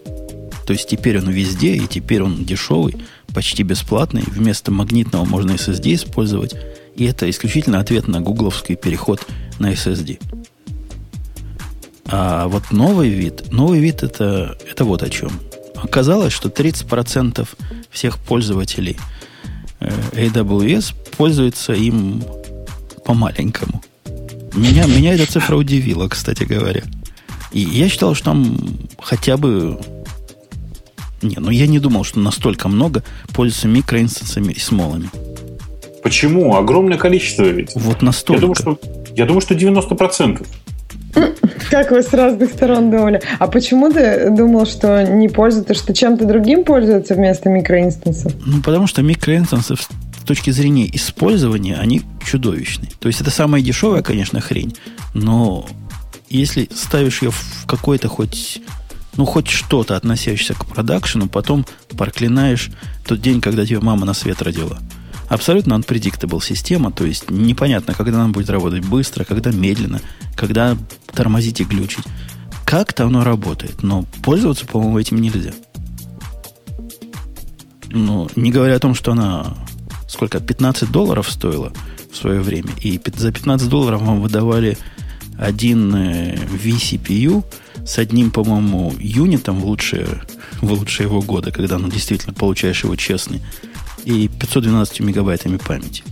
То 0.65 0.73
есть 0.73 0.87
теперь 0.87 1.19
он 1.19 1.29
везде, 1.29 1.75
и 1.75 1.87
теперь 1.87 2.23
он 2.23 2.45
дешевый, 2.45 2.95
почти 3.33 3.63
бесплатный. 3.63 4.23
Вместо 4.27 4.71
магнитного 4.71 5.25
можно 5.25 5.51
SSD 5.51 5.95
использовать. 5.95 6.55
И 6.95 7.05
это 7.05 7.29
исключительно 7.29 7.79
ответ 7.79 8.07
на 8.07 8.21
гугловский 8.21 8.75
переход 8.75 9.25
на 9.59 9.71
SSD. 9.73 10.19
А 12.05 12.47
вот 12.47 12.71
новый 12.71 13.09
вид, 13.09 13.51
новый 13.51 13.79
вид 13.79 14.03
это, 14.03 14.57
это 14.69 14.85
вот 14.85 15.03
о 15.03 15.09
чем. 15.09 15.31
Оказалось, 15.75 16.33
что 16.33 16.49
30% 16.49 17.47
всех 17.89 18.17
пользователей 18.19 18.97
э, 19.79 19.89
AWS 20.13 20.93
пользуются 21.17 21.73
им 21.73 22.23
по-маленькому. 23.05 23.81
Меня, 24.53 24.85
меня 24.85 25.15
эта 25.15 25.25
цифра 25.25 25.55
удивила, 25.55 26.07
кстати 26.07 26.43
говоря. 26.43 26.83
И 27.51 27.59
я 27.59 27.89
считал, 27.89 28.15
что 28.15 28.25
там 28.25 28.57
хотя 28.99 29.37
бы... 29.37 29.79
Не, 31.21 31.37
ну 31.37 31.49
я 31.49 31.67
не 31.67 31.79
думал, 31.79 32.03
что 32.03 32.19
настолько 32.19 32.67
много 32.67 33.03
пользуются 33.33 33.67
микроинстансами 33.67 34.53
и 34.53 34.59
смолами. 34.59 35.09
Почему? 36.03 36.55
Огромное 36.55 36.97
количество 36.97 37.43
ведь. 37.43 37.71
Вот 37.75 38.01
настолько. 38.01 38.33
Я 38.33 38.41
думаю, 38.41 38.55
что, 38.55 38.79
я 39.15 39.25
думаю, 39.25 39.41
что 39.41 39.55
90%. 39.55 40.45
Как 41.69 41.91
вы 41.91 42.03
с 42.03 42.11
разных 42.13 42.51
сторон 42.51 42.91
думали. 42.91 43.21
А 43.39 43.47
почему 43.47 43.91
ты 43.91 44.29
думал, 44.29 44.65
что 44.65 45.03
не 45.03 45.29
пользуются, 45.29 45.73
что 45.73 45.93
чем-то 45.93 46.25
другим 46.25 46.65
пользуются 46.65 47.15
вместо 47.15 47.49
микроинстансов? 47.49 48.33
Ну, 48.45 48.61
потому 48.61 48.85
что 48.87 49.01
микроинстансы 49.01 49.75
с 49.75 50.25
точки 50.25 50.49
зрения 50.49 50.89
использования, 50.93 51.75
они 51.75 52.01
чудовищны. 52.25 52.89
То 52.99 53.07
есть 53.07 53.21
это 53.21 53.31
самая 53.31 53.61
дешевая, 53.61 54.01
конечно, 54.01 54.41
хрень, 54.41 54.75
но 55.13 55.67
если 56.29 56.69
ставишь 56.73 57.21
ее 57.21 57.31
в 57.31 57.65
какой-то 57.65 58.07
хоть 58.07 58.61
ну, 59.15 59.25
хоть 59.25 59.47
что-то, 59.47 59.95
относящееся 59.95 60.55
к 60.55 60.65
продакшену, 60.65 61.27
потом 61.27 61.67
проклинаешь 61.95 62.71
тот 63.05 63.21
день, 63.21 63.41
когда 63.41 63.63
тебя 63.63 63.79
мама 63.79 64.05
на 64.05 64.15
свет 64.15 64.41
родила– 64.41 64.79
абсолютно 65.27 65.73
unpredictable 65.73 66.43
система, 66.43 66.91
то 66.91 67.05
есть 67.05 67.29
непонятно, 67.29 67.93
когда 67.93 68.23
она 68.23 68.31
будет 68.31 68.49
работать 68.49 68.85
быстро, 68.85 69.23
когда 69.23 69.51
медленно, 69.51 70.01
когда 70.35 70.77
тормозить 71.13 71.61
и 71.61 71.63
глючить. 71.63 72.05
Как-то 72.65 73.05
оно 73.05 73.23
работает, 73.23 73.83
но 73.83 74.05
пользоваться, 74.23 74.65
по-моему, 74.65 74.99
этим 74.99 75.19
нельзя. 75.19 75.53
Ну, 77.89 78.29
не 78.35 78.51
говоря 78.51 78.75
о 78.75 78.79
том, 78.79 78.95
что 78.95 79.11
она 79.11 79.55
сколько, 80.13 80.39
15 80.39 80.91
долларов 80.91 81.29
стоила 81.29 81.73
в 82.11 82.15
свое 82.15 82.39
время, 82.39 82.69
и 82.81 83.01
за 83.15 83.31
15 83.31 83.67
долларов 83.67 84.01
вам 84.01 84.21
выдавали 84.21 84.77
один 85.37 85.93
э, 85.95 86.35
vCPU 86.35 87.43
с 87.85 87.97
одним, 87.97 88.29
по-моему, 88.29 88.93
юнитом 88.99 89.59
в 89.59 89.65
лучшие, 89.65 90.07
в 90.61 90.71
лучшие 90.71 91.07
его 91.07 91.21
годы, 91.21 91.51
когда 91.51 91.79
ну, 91.79 91.89
действительно 91.89 92.33
получаешь 92.33 92.83
его 92.83 92.95
честный, 92.95 93.41
и 94.05 94.27
512 94.27 94.99
мегабайтами 95.01 95.57
памяти. 95.57 96.03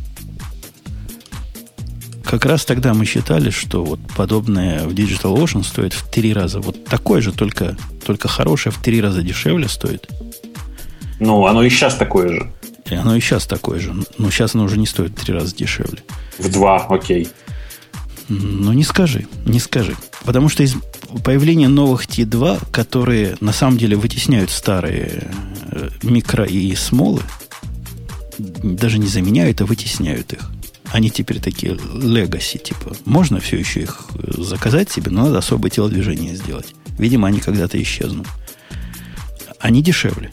Как 2.23 2.45
раз 2.45 2.63
тогда 2.63 2.93
мы 2.93 3.05
считали, 3.05 3.49
что 3.49 3.83
вот 3.83 3.99
подобное 4.15 4.85
в 4.87 4.93
Digital 4.93 5.35
Ocean 5.35 5.63
стоит 5.63 5.93
в 5.93 6.09
три 6.09 6.33
раза. 6.33 6.61
Вот 6.61 6.85
такое 6.85 7.19
же, 7.19 7.33
только, 7.33 7.75
только 8.05 8.29
хорошее 8.29 8.71
в 8.71 8.81
три 8.81 9.01
раза 9.01 9.21
дешевле 9.21 9.67
стоит. 9.67 10.07
Ну, 11.19 11.45
оно 11.45 11.61
и 11.61 11.69
сейчас 11.69 11.95
такое 11.95 12.29
же. 12.29 12.51
И 12.89 12.95
оно 12.95 13.15
и 13.15 13.19
сейчас 13.19 13.45
такое 13.47 13.79
же. 13.79 13.93
Но 14.17 14.31
сейчас 14.31 14.55
оно 14.55 14.63
уже 14.63 14.77
не 14.77 14.87
стоит 14.87 15.11
в 15.11 15.25
три 15.25 15.33
раза 15.33 15.53
дешевле. 15.53 15.99
В 16.37 16.49
два, 16.49 16.85
окей. 16.89 17.27
Ну, 18.29 18.71
не 18.71 18.83
скажи, 18.85 19.27
не 19.45 19.59
скажи. 19.59 19.95
Потому 20.23 20.47
что 20.47 20.63
из 20.63 20.75
появления 21.25 21.67
новых 21.67 22.05
T2, 22.07 22.71
которые 22.71 23.35
на 23.41 23.51
самом 23.51 23.77
деле 23.77 23.97
вытесняют 23.97 24.51
старые 24.51 25.31
э, 25.69 25.89
микро 26.01 26.45
и 26.45 26.73
смолы, 26.75 27.21
даже 28.41 28.97
не 28.97 29.07
заменяют, 29.07 29.61
а 29.61 29.65
вытесняют 29.65 30.33
их. 30.33 30.49
Они 30.91 31.09
теперь 31.09 31.39
такие 31.39 31.77
легаси, 31.95 32.57
типа. 32.57 32.95
Можно 33.05 33.39
все 33.39 33.57
еще 33.57 33.81
их 33.81 34.07
э, 34.13 34.41
заказать 34.41 34.91
себе, 34.91 35.09
но 35.09 35.25
надо 35.25 35.37
особое 35.37 35.69
телодвижение 35.71 36.35
сделать. 36.35 36.75
Видимо, 36.97 37.27
они 37.27 37.39
когда-то 37.39 37.81
исчезнут. 37.81 38.27
Они 39.59 39.81
дешевле. 39.81 40.31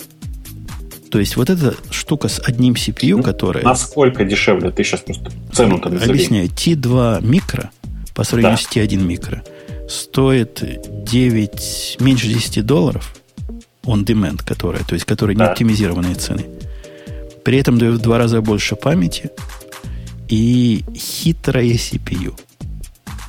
То 1.11 1.21
есть 1.21 1.37
вот 1.37 1.49
эта 1.49 1.75
штука 1.91 2.29
с 2.29 2.41
одним 2.41 2.75
CPU, 2.75 3.19
ну, 3.19 3.23
которая... 3.23 3.65
Насколько 3.65 4.25
дешевле? 4.25 4.71
Ты 4.71 4.85
сейчас 4.85 5.01
просто 5.01 5.31
цену-то 5.53 5.89
назови. 5.91 6.11
Объясняю. 6.11 6.49
T2 6.49 7.25
микро 7.25 7.71
по 8.15 8.25
сравнению 8.25 8.59
да. 8.59 8.63
с 8.63 8.77
T1 8.77 9.05
микро 9.05 9.45
стоит 9.89 10.63
9, 11.05 11.97
меньше 12.01 12.27
10 12.27 12.67
долларов 12.67 13.15
on 13.85 14.05
demand, 14.05 14.45
которая, 14.45 14.83
то 14.85 14.95
есть 14.95 15.07
которая 15.07 15.37
да. 15.37 15.45
не 15.45 15.51
оптимизированные 15.51 16.15
цены. 16.15 16.45
При 17.45 17.59
этом 17.59 17.79
дает 17.79 17.95
в 17.95 18.03
два 18.03 18.19
раза 18.19 18.41
больше 18.41 18.77
памяти 18.77 19.31
и 20.29 20.85
хитрая 20.95 21.75
CPU. 21.75 22.39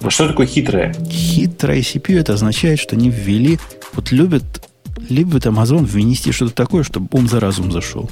А 0.02 0.10
что 0.10 0.28
такое 0.28 0.48
хитрая? 0.48 0.94
Хитрая 1.10 1.80
CPU 1.80 2.20
это 2.20 2.34
означает, 2.34 2.80
что 2.80 2.96
они 2.96 3.10
ввели, 3.10 3.60
вот 3.94 4.12
любят, 4.12 4.70
любит 5.10 5.46
Amazon 5.46 5.86
внести 5.86 6.32
что-то 6.32 6.54
такое, 6.54 6.84
чтобы 6.84 7.08
ум 7.12 7.28
за 7.28 7.40
разум 7.40 7.72
зашел. 7.72 8.10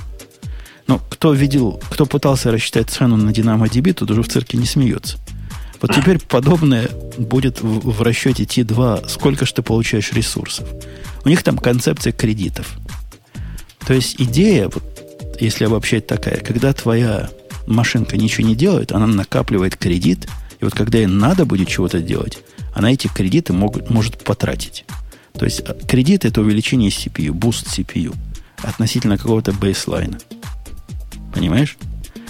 Но 0.87 0.99
кто 0.99 1.33
видел, 1.33 1.81
кто 1.89 2.05
пытался 2.05 2.51
рассчитать 2.51 2.89
цену 2.89 3.17
на 3.17 3.31
DynamoDB, 3.31 3.93
тот 3.93 4.11
уже 4.11 4.21
в 4.21 4.29
цирке 4.29 4.57
не 4.57 4.65
смеется. 4.65 5.17
Вот 5.81 5.93
теперь 5.93 6.19
подобное 6.19 6.89
будет 7.17 7.61
в, 7.61 7.91
в 7.91 8.01
расчете 8.01 8.43
T2, 8.43 9.09
сколько 9.09 9.45
же 9.45 9.53
ты 9.53 9.61
получаешь 9.61 10.11
ресурсов. 10.13 10.67
У 11.23 11.29
них 11.29 11.43
там 11.43 11.57
концепция 11.57 12.13
кредитов. 12.13 12.77
То 13.85 13.93
есть 13.93 14.15
идея, 14.19 14.69
вот, 14.69 14.83
если 15.39 15.65
обобщать 15.65 16.07
такая, 16.07 16.39
когда 16.39 16.73
твоя 16.73 17.29
машинка 17.65 18.17
ничего 18.17 18.47
не 18.47 18.55
делает, 18.55 18.91
она 18.91 19.07
накапливает 19.07 19.75
кредит, 19.75 20.27
и 20.59 20.65
вот 20.65 20.73
когда 20.73 20.97
ей 20.97 21.07
надо 21.07 21.45
будет 21.45 21.67
чего-то 21.67 21.99
делать, 21.99 22.39
она 22.73 22.91
эти 22.91 23.07
кредиты 23.07 23.53
могут, 23.53 23.89
может 23.89 24.23
потратить. 24.23 24.85
То 25.33 25.45
есть 25.45 25.61
а, 25.61 25.73
кредит 25.73 26.25
это 26.25 26.41
увеличение 26.41 26.89
CPU, 26.89 27.31
буст 27.31 27.67
CPU 27.67 28.15
относительно 28.63 29.17
какого-то 29.17 29.53
бейслайна. 29.53 30.17
Понимаешь? 31.33 31.77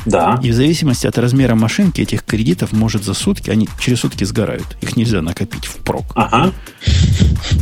Да. 0.05 0.39
И 0.43 0.51
в 0.51 0.53
зависимости 0.53 1.07
от 1.07 1.17
размера 1.17 1.55
машинки 1.55 2.01
этих 2.01 2.23
кредитов 2.23 2.71
может 2.71 3.03
за 3.03 3.13
сутки, 3.13 3.49
они 3.49 3.67
через 3.79 3.99
сутки 3.99 4.23
сгорают. 4.23 4.77
Их 4.81 4.95
нельзя 4.95 5.21
накопить 5.21 5.65
впрок. 5.65 6.05
Ага. 6.15 6.53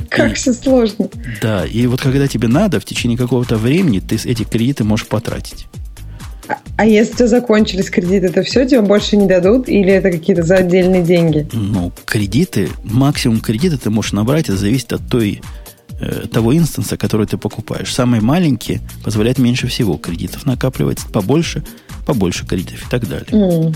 Как 0.10 0.36
все 0.36 0.54
сложно. 0.54 1.10
Да, 1.42 1.66
и 1.66 1.88
вот 1.88 2.02
когда 2.02 2.28
тебе 2.28 2.48
надо, 2.48 2.80
в 2.80 2.86
течение 2.86 3.18
какого-то 3.18 3.58
времени 3.58 4.00
ты 4.00 4.16
эти 4.16 4.44
кредиты 4.44 4.84
можешь 4.84 5.08
потратить. 5.08 5.68
А, 6.48 6.58
а 6.78 6.86
если 6.86 7.14
у 7.14 7.16
тебя 7.18 7.28
закончились 7.28 7.90
кредиты, 7.90 8.30
то 8.30 8.44
все, 8.44 8.66
тебе 8.66 8.82
больше 8.82 9.18
не 9.18 9.28
дадут? 9.28 9.68
Или 9.68 9.92
это 9.92 10.12
какие-то 10.12 10.44
за 10.44 10.58
отдельные 10.58 11.04
деньги? 11.04 11.48
Ну, 11.54 11.92
кредиты, 12.06 12.70
максимум 12.84 13.40
кредита 13.40 13.78
ты 13.78 13.90
можешь 13.90 14.14
набрать, 14.14 14.50
это 14.50 14.58
зависит 14.58 14.94
от 14.94 15.08
той 15.08 15.42
э, 16.00 16.28
того 16.32 16.56
инстанса, 16.56 16.98
который 16.98 17.26
ты 17.26 17.38
покупаешь. 17.38 17.94
Самый 17.94 18.20
маленький 18.22 18.82
позволяет 19.04 19.40
меньше 19.40 19.68
всего 19.68 19.98
кредитов 19.98 20.46
накапливать, 20.46 21.00
побольше 21.12 21.64
побольше 22.06 22.46
кредитов 22.46 22.88
и 22.88 22.90
так 22.90 23.08
далее. 23.08 23.28
Mm. 23.30 23.76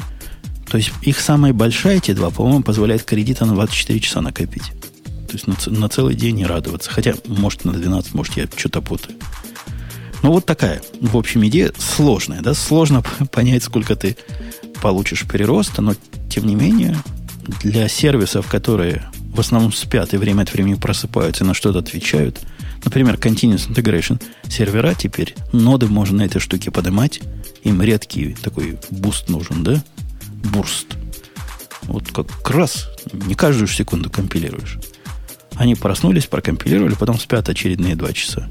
То 0.70 0.78
есть 0.78 0.92
их 1.02 1.20
самая 1.20 1.54
большая, 1.54 1.98
эти 1.98 2.12
два, 2.12 2.30
по-моему, 2.30 2.64
позволяет 2.64 3.04
кредита 3.04 3.46
на 3.46 3.54
24 3.54 4.00
часа 4.00 4.22
накопить. 4.22 4.72
То 5.28 5.34
есть 5.34 5.48
на, 5.48 5.56
на 5.68 5.90
целый 5.90 6.16
день 6.16 6.36
не 6.36 6.46
радоваться. 6.46 6.90
Хотя, 6.92 7.16
может, 7.26 7.66
на 7.66 7.74
12, 7.74 8.14
может, 8.14 8.38
я 8.38 8.48
что-то 8.56 8.82
путаю. 8.82 9.18
Ну, 10.22 10.32
вот 10.32 10.46
такая, 10.46 10.82
в 11.00 11.18
общем, 11.18 11.46
идея 11.48 11.72
сложная, 11.78 12.42
да? 12.42 12.54
Сложно 12.54 13.04
понять, 13.32 13.64
сколько 13.64 13.96
ты 13.96 14.18
получишь 14.82 15.26
прироста, 15.26 15.82
но, 15.82 15.96
тем 16.30 16.46
не 16.46 16.56
менее, 16.56 16.96
для 17.64 17.88
сервисов, 17.88 18.48
которые 18.48 19.10
в 19.34 19.40
основном 19.40 19.74
спят 19.74 20.14
и 20.14 20.18
время 20.18 20.44
от 20.44 20.54
времени 20.54 20.76
просыпаются 20.76 21.44
и 21.44 21.48
на 21.48 21.54
что-то 21.54 21.80
отвечают, 21.80 22.40
например, 22.84 23.16
Continuous 23.16 23.70
Integration 23.70 24.22
сервера 24.48 24.94
теперь, 24.94 25.36
ноды 25.52 25.88
можно 25.88 26.20
на 26.20 26.22
этой 26.24 26.40
штуке 26.40 26.72
поднимать, 26.72 27.22
им 27.64 27.82
редкий 27.82 28.36
такой 28.42 28.78
буст 28.90 29.30
нужен, 29.30 29.64
да? 29.64 29.84
Burst. 30.54 30.88
Вот 31.84 32.12
как 32.12 32.50
раз 32.52 32.88
не 33.12 33.36
каждую 33.36 33.68
секунду 33.68 34.10
компилируешь. 34.10 34.78
Они 35.56 35.76
проснулись, 35.76 36.26
прокомпилировали, 36.26 36.96
потом 36.96 37.20
спят 37.20 37.50
очередные 37.50 37.96
два 37.96 38.14
часа. 38.14 38.50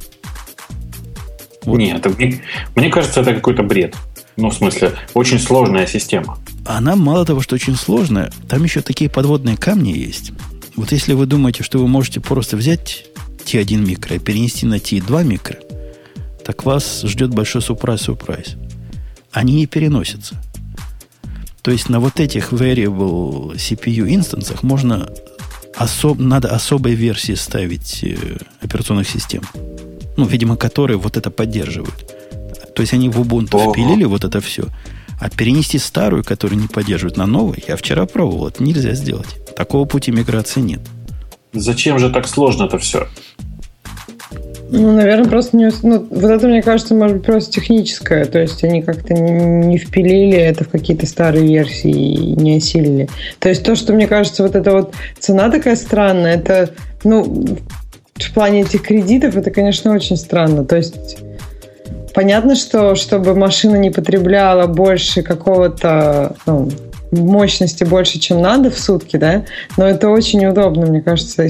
Вот. 1.63 1.79
Нет, 1.79 2.05
мне, 2.19 2.43
мне 2.75 2.91
кажется, 2.91 3.21
это 3.21 3.35
какой-то 3.35 3.63
бред. 3.63 3.95
Ну, 4.37 4.51
в 4.51 4.55
смысле, 4.55 4.95
очень 5.15 5.39
сложная 5.39 5.87
система. 5.87 6.39
Она 6.65 6.97
мало 6.97 7.25
того, 7.25 7.41
что 7.41 7.55
очень 7.55 7.77
сложная, 7.77 8.33
там 8.49 8.63
еще 8.63 8.83
такие 8.83 9.11
подводные 9.11 9.57
камни 9.57 9.91
есть. 9.91 10.33
Вот 10.77 10.93
если 10.93 11.15
вы 11.15 11.27
думаете, 11.27 11.63
что 11.63 11.79
вы 11.79 11.89
можете 11.89 12.21
просто 12.21 12.57
взять 12.57 13.07
T1 13.53 13.77
микро 13.77 14.17
и 14.17 14.19
перенести 14.19 14.67
на 14.67 14.77
T2 14.77 15.25
микро, 15.25 15.59
так 16.45 16.65
вас 16.65 17.03
ждет 17.03 17.31
большой 17.31 17.63
сюрприз-сюрприз 17.63 18.57
они 19.33 19.55
не 19.55 19.67
переносятся. 19.67 20.37
То 21.63 21.71
есть 21.71 21.89
на 21.89 22.01
вот 22.01 22.21
этих 22.21 22.53
variable 22.53 23.55
CPU 23.55 24.09
инстансах 24.09 24.63
можно 24.63 25.11
особ, 25.77 26.19
надо 26.19 26.49
особой 26.49 26.95
версии 26.95 27.35
ставить 27.35 28.03
э, 28.03 28.39
операционных 28.61 29.09
систем. 29.09 29.43
Ну, 30.17 30.25
видимо, 30.25 30.57
которые 30.57 30.97
вот 30.99 31.17
это 31.17 31.31
поддерживают. 31.31 32.15
То 32.75 32.83
есть 32.83 32.93
они 32.95 33.09
в 33.09 33.21
Ubuntu 33.21 33.57
Ого. 33.57 33.73
впилили 33.73 34.05
вот 34.05 34.25
это 34.25 34.41
все. 34.41 34.65
А 35.21 35.29
перенести 35.29 35.79
старую, 35.79 36.25
которую 36.25 36.61
не 36.61 36.69
поддерживают, 36.69 37.17
на 37.17 37.27
новую, 37.27 37.59
я 37.67 37.77
вчера 37.77 38.07
пробовал, 38.07 38.49
это 38.49 38.63
нельзя 38.63 38.95
сделать. 38.95 39.29
Такого 39.57 39.85
пути 39.85 40.11
миграции 40.11 40.61
нет. 40.61 40.81
Зачем 41.53 41.99
же 41.99 42.11
так 42.11 42.27
сложно 42.27 42.65
это 42.65 42.79
все? 42.79 43.07
Ну, 44.71 44.93
наверное, 44.93 45.29
просто 45.29 45.57
не... 45.57 45.71
Ну, 45.83 46.07
вот 46.11 46.31
это, 46.31 46.47
мне 46.47 46.63
кажется, 46.63 46.95
может 46.95 47.17
быть 47.17 47.27
просто 47.27 47.53
техническое. 47.53 48.27
То 48.27 48.39
есть 48.39 48.63
они 48.65 48.83
как-то 48.83 49.15
не, 49.15 49.79
впилили 49.79 50.37
это 50.37 50.65
в 50.65 50.69
какие-то 50.69 51.07
старые 51.07 51.47
версии 51.47 51.91
и 51.91 52.33
не 52.37 52.57
осилили. 52.57 53.09
То 53.39 53.49
есть 53.49 53.65
то, 53.65 53.75
что, 53.75 53.95
мне 53.95 54.07
кажется, 54.07 54.43
вот 54.43 54.55
эта 54.55 54.73
вот 54.73 54.95
цена 55.19 55.51
такая 55.51 55.77
странная, 55.77 56.35
это, 56.35 56.71
ну, 57.03 57.57
в 58.15 58.35
плане 58.35 58.63
этих 58.63 58.83
кредитов, 58.83 59.37
это, 59.37 59.51
конечно, 59.51 59.93
очень 59.95 60.17
странно. 60.19 60.65
То 60.67 60.77
есть 60.77 61.19
понятно, 62.15 62.55
что 62.55 62.95
чтобы 62.95 63.35
машина 63.35 63.77
не 63.77 63.91
потребляла 63.91 64.67
больше 64.67 65.23
какого-то, 65.23 66.37
ну, 66.45 66.69
мощности 67.13 67.85
больше, 67.85 68.19
чем 68.19 68.41
надо 68.41 68.71
в 68.71 68.79
сутки, 68.79 69.17
да, 69.17 69.45
но 69.77 69.87
это 69.87 70.09
очень 70.09 70.45
удобно, 70.47 70.87
мне 70.87 71.01
кажется, 71.01 71.47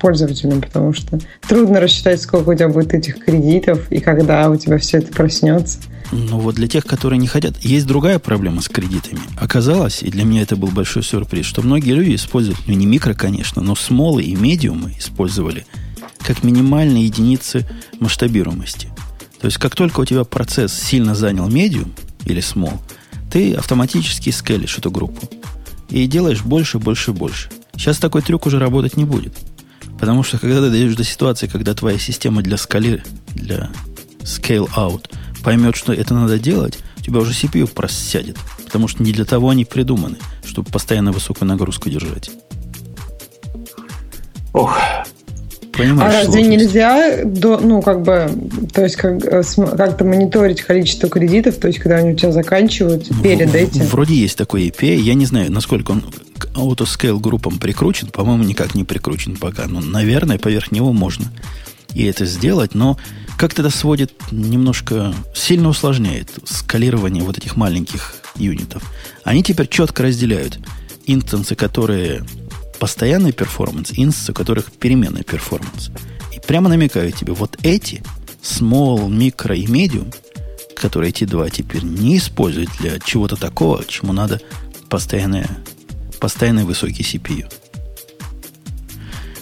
пользователям, 0.00 0.60
потому 0.60 0.92
что 0.92 1.18
трудно 1.46 1.80
рассчитать, 1.80 2.20
сколько 2.20 2.50
у 2.50 2.54
тебя 2.54 2.68
будет 2.68 2.94
этих 2.94 3.18
кредитов 3.18 3.90
и 3.90 4.00
когда 4.00 4.48
у 4.50 4.56
тебя 4.56 4.78
все 4.78 4.98
это 4.98 5.12
проснется. 5.12 5.78
Ну 6.12 6.38
вот 6.38 6.56
для 6.56 6.68
тех, 6.68 6.84
которые 6.84 7.18
не 7.18 7.26
хотят, 7.26 7.56
есть 7.60 7.86
другая 7.86 8.18
проблема 8.18 8.60
с 8.60 8.68
кредитами. 8.68 9.20
Оказалось, 9.38 10.02
и 10.02 10.10
для 10.10 10.24
меня 10.24 10.42
это 10.42 10.56
был 10.56 10.68
большой 10.68 11.02
сюрприз, 11.02 11.46
что 11.46 11.62
многие 11.62 11.92
люди 11.92 12.14
используют, 12.14 12.58
ну 12.66 12.74
не 12.74 12.84
микро, 12.84 13.14
конечно, 13.14 13.62
но 13.62 13.74
смолы 13.74 14.22
и 14.22 14.34
медиумы 14.34 14.94
использовали 14.98 15.64
как 16.18 16.44
минимальные 16.44 17.06
единицы 17.06 17.66
масштабируемости. 17.98 18.88
То 19.40 19.46
есть 19.46 19.58
как 19.58 19.74
только 19.74 20.00
у 20.00 20.04
тебя 20.04 20.24
процесс 20.24 20.72
сильно 20.72 21.14
занял 21.14 21.48
медиум 21.48 21.92
или 22.26 22.40
смол, 22.40 22.74
ты 23.32 23.54
автоматически 23.54 24.28
скелишь 24.28 24.76
эту 24.76 24.90
группу. 24.90 25.26
И 25.88 26.06
делаешь 26.06 26.42
больше, 26.42 26.78
больше, 26.78 27.12
больше. 27.12 27.48
Сейчас 27.74 27.96
такой 27.98 28.20
трюк 28.20 28.44
уже 28.46 28.58
работать 28.58 28.98
не 28.98 29.06
будет. 29.06 29.34
Потому 29.98 30.22
что 30.22 30.38
когда 30.38 30.60
ты 30.60 30.68
дойдешь 30.68 30.96
до 30.96 31.04
ситуации, 31.04 31.46
когда 31.46 31.74
твоя 31.74 31.98
система 31.98 32.42
для 32.42 32.58
скали, 32.58 33.02
для 33.34 33.70
scale 34.20 34.68
out 34.76 35.10
поймет, 35.42 35.76
что 35.76 35.94
это 35.94 36.12
надо 36.12 36.38
делать, 36.38 36.78
у 36.98 37.00
тебя 37.00 37.20
уже 37.20 37.32
CPU 37.32 37.66
просядет. 37.66 38.36
Потому 38.66 38.86
что 38.86 39.02
не 39.02 39.12
для 39.12 39.24
того 39.24 39.48
они 39.48 39.64
придуманы, 39.64 40.18
чтобы 40.44 40.70
постоянно 40.70 41.10
высокую 41.10 41.48
нагрузку 41.48 41.88
держать. 41.88 42.30
Ох, 44.52 44.76
Понимаешь, 45.72 46.14
а 46.14 46.18
разве 46.18 46.44
сложность. 46.44 46.50
нельзя, 46.50 47.24
до, 47.24 47.58
ну, 47.58 47.80
как 47.80 48.02
бы, 48.02 48.30
то 48.72 48.82
есть 48.82 48.96
как, 48.96 49.24
э, 49.24 49.42
как-то 49.76 50.04
мониторить 50.04 50.62
количество 50.62 51.08
кредитов, 51.08 51.56
то 51.56 51.68
есть 51.68 51.78
когда 51.78 51.96
они 51.96 52.12
у 52.12 52.16
тебя 52.16 52.30
заканчиваются 52.30 53.14
перед 53.22 53.50
в, 53.50 53.54
этим? 53.54 53.86
Вроде 53.86 54.14
есть 54.14 54.36
такой 54.36 54.68
API, 54.68 54.96
я 54.96 55.14
не 55.14 55.24
знаю, 55.24 55.50
насколько 55.50 55.92
он 55.92 56.04
к 56.36 56.46
autoscale 56.54 57.18
группам 57.18 57.58
прикручен, 57.58 58.08
по-моему, 58.08 58.44
никак 58.44 58.74
не 58.74 58.84
прикручен 58.84 59.36
пока, 59.36 59.66
но, 59.66 59.80
наверное, 59.80 60.38
поверх 60.38 60.72
него 60.72 60.92
можно 60.92 61.32
и 61.94 62.04
это 62.04 62.24
сделать, 62.26 62.74
но 62.74 62.98
как-то 63.38 63.62
это 63.62 63.70
сводит 63.70 64.12
немножко, 64.30 65.14
сильно 65.34 65.68
усложняет 65.68 66.30
скалирование 66.44 67.22
вот 67.22 67.38
этих 67.38 67.56
маленьких 67.56 68.14
юнитов. 68.36 68.82
Они 69.24 69.42
теперь 69.42 69.68
четко 69.68 70.04
разделяют 70.04 70.58
инстансы, 71.06 71.54
которые 71.54 72.24
постоянный 72.82 73.30
performance, 73.30 73.92
инстансы, 73.92 74.32
у 74.32 74.34
которых 74.34 74.72
переменный 74.72 75.22
performance. 75.22 75.92
И 76.32 76.40
прямо 76.40 76.68
намекают 76.68 77.14
тебе, 77.14 77.32
вот 77.32 77.56
эти, 77.62 78.02
small, 78.42 79.08
micro 79.08 79.56
и 79.56 79.66
medium, 79.66 80.12
которые 80.74 81.10
эти 81.10 81.22
два 81.22 81.48
теперь 81.48 81.84
не 81.84 82.18
используют 82.18 82.70
для 82.80 82.98
чего-то 82.98 83.36
такого, 83.36 83.84
чему 83.84 84.12
надо 84.12 84.40
постоянная, 84.88 85.48
постоянный 86.18 86.64
высокий 86.64 87.04
CPU. 87.04 87.48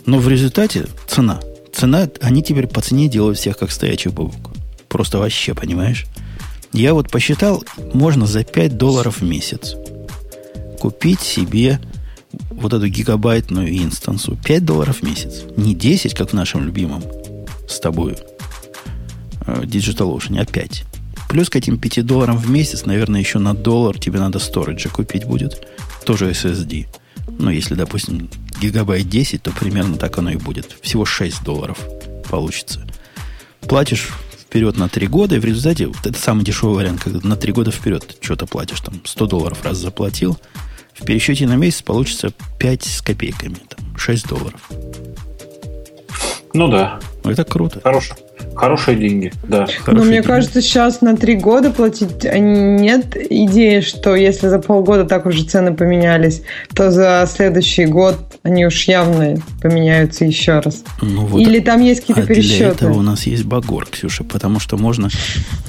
Но 0.05 0.19
в 0.19 0.29
результате 0.29 0.87
цена. 1.09 1.41
Цена, 1.73 2.11
они 2.21 2.43
теперь 2.43 2.67
по 2.67 2.83
цене 2.83 3.09
делают 3.09 3.39
всех 3.39 3.57
как 3.57 3.71
стоячий 3.71 4.11
бамбук. 4.11 4.51
Просто 4.87 5.17
вообще, 5.17 5.55
понимаешь? 5.55 6.05
Я 6.75 6.93
вот 6.93 7.11
посчитал, 7.11 7.65
можно 7.95 8.27
за 8.27 8.45
5 8.45 8.77
долларов 8.77 9.23
в 9.23 9.25
месяц 9.25 9.77
купить 10.79 11.21
себе 11.21 11.81
вот 12.51 12.73
эту 12.73 12.89
гигабайтную 12.89 13.77
инстансу. 13.77 14.37
5 14.45 14.65
долларов 14.65 14.99
в 14.99 15.03
месяц. 15.03 15.43
Не 15.57 15.75
10, 15.75 16.15
как 16.15 16.31
в 16.31 16.33
нашем 16.35 16.65
любимом 16.65 17.03
с 17.69 17.81
тобой 17.81 18.17
э, 19.47 19.63
DigitalOcean, 19.63 20.41
а 20.41 20.45
5. 20.45 20.85
Плюс 21.29 21.49
к 21.49 21.57
этим 21.57 21.79
5 21.79 22.05
долларам 22.07 22.37
в 22.37 22.51
месяц, 22.51 22.87
наверное, 22.87 23.21
еще 23.21 23.39
на 23.39 23.55
доллар 23.55 23.99
тебе 23.99 24.19
надо 24.19 24.39
сториджа 24.39 24.89
купить 24.89 25.25
будет. 25.25 25.67
Тоже 26.05 26.31
SSD. 26.31 26.87
Ну, 27.39 27.51
если, 27.51 27.75
допустим, 27.75 28.29
гигабайт 28.61 29.09
10, 29.09 29.43
то 29.43 29.51
примерно 29.53 29.97
так 29.97 30.19
оно 30.19 30.31
и 30.31 30.37
будет. 30.37 30.77
Всего 30.83 31.05
6 31.05 31.45
долларов 31.45 31.79
получится. 32.29 32.87
Платишь 33.61 34.11
вперед 34.33 34.77
на 34.77 34.89
3 34.89 35.07
года, 35.07 35.37
и 35.37 35.39
в 35.39 35.45
результате, 35.45 35.87
вот 35.87 36.05
это 36.05 36.19
самый 36.19 36.45
дешевый 36.45 36.77
вариант, 36.77 37.03
когда 37.03 37.27
на 37.27 37.37
3 37.37 37.53
года 37.53 37.71
вперед 37.71 38.17
что-то 38.21 38.47
платишь, 38.47 38.81
там 38.81 39.01
100 39.05 39.27
долларов 39.27 39.65
раз 39.65 39.79
заплатил, 39.79 40.39
в 40.95 41.05
пересчете 41.05 41.47
на 41.47 41.57
месяц 41.57 41.83
получится 41.83 42.33
5 42.59 42.83
с 42.85 43.03
копейками, 43.03 43.57
там, 43.69 43.97
6 43.97 44.29
долларов. 44.29 44.71
Ну 46.53 46.69
да. 46.69 46.99
Это 47.25 47.45
круто. 47.45 47.81
Хорошо. 47.83 48.15
Хорошие 48.55 48.97
деньги, 48.97 49.33
да. 49.45 49.67
Но 49.87 50.03
мне 50.03 50.15
деньги. 50.15 50.27
кажется, 50.27 50.61
сейчас 50.61 51.01
на 51.01 51.17
три 51.17 51.37
года 51.37 51.71
платить 51.71 52.25
нет 52.25 53.17
идеи, 53.17 53.81
что 53.81 54.15
если 54.15 54.49
за 54.49 54.59
полгода 54.59 55.05
так 55.05 55.27
уже 55.27 55.45
цены 55.45 55.75
поменялись, 55.75 56.43
то 56.75 56.91
за 56.91 57.27
следующий 57.31 57.87
год 57.87 58.17
они 58.43 58.67
уж 58.67 58.85
явно 58.85 59.37
поменяются 59.61 60.25
еще 60.25 60.61
раз. 60.61 60.83
Ну, 61.03 61.27
вот 61.27 61.41
Или 61.41 61.61
там 61.61 61.83
есть 61.83 62.01
какие-то 62.01 62.23
а 62.23 62.27
пересчеты? 62.27 62.59
Для 62.59 62.69
этого 62.69 62.99
у 62.99 63.03
нас 63.03 63.27
есть 63.27 63.45
багор, 63.45 63.87
Ксюша, 63.87 64.25
потому 64.25 64.61
что 64.61 64.79
можно, 64.79 65.11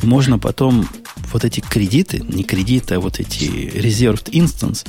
можно 0.04 0.40
потом 0.40 0.88
вот 1.34 1.44
эти 1.44 1.60
кредиты, 1.60 2.24
не 2.28 2.44
кредиты, 2.44 2.96
а 2.96 3.00
вот 3.00 3.20
эти 3.20 3.44
reserved 3.46 4.32
instance, 4.32 4.86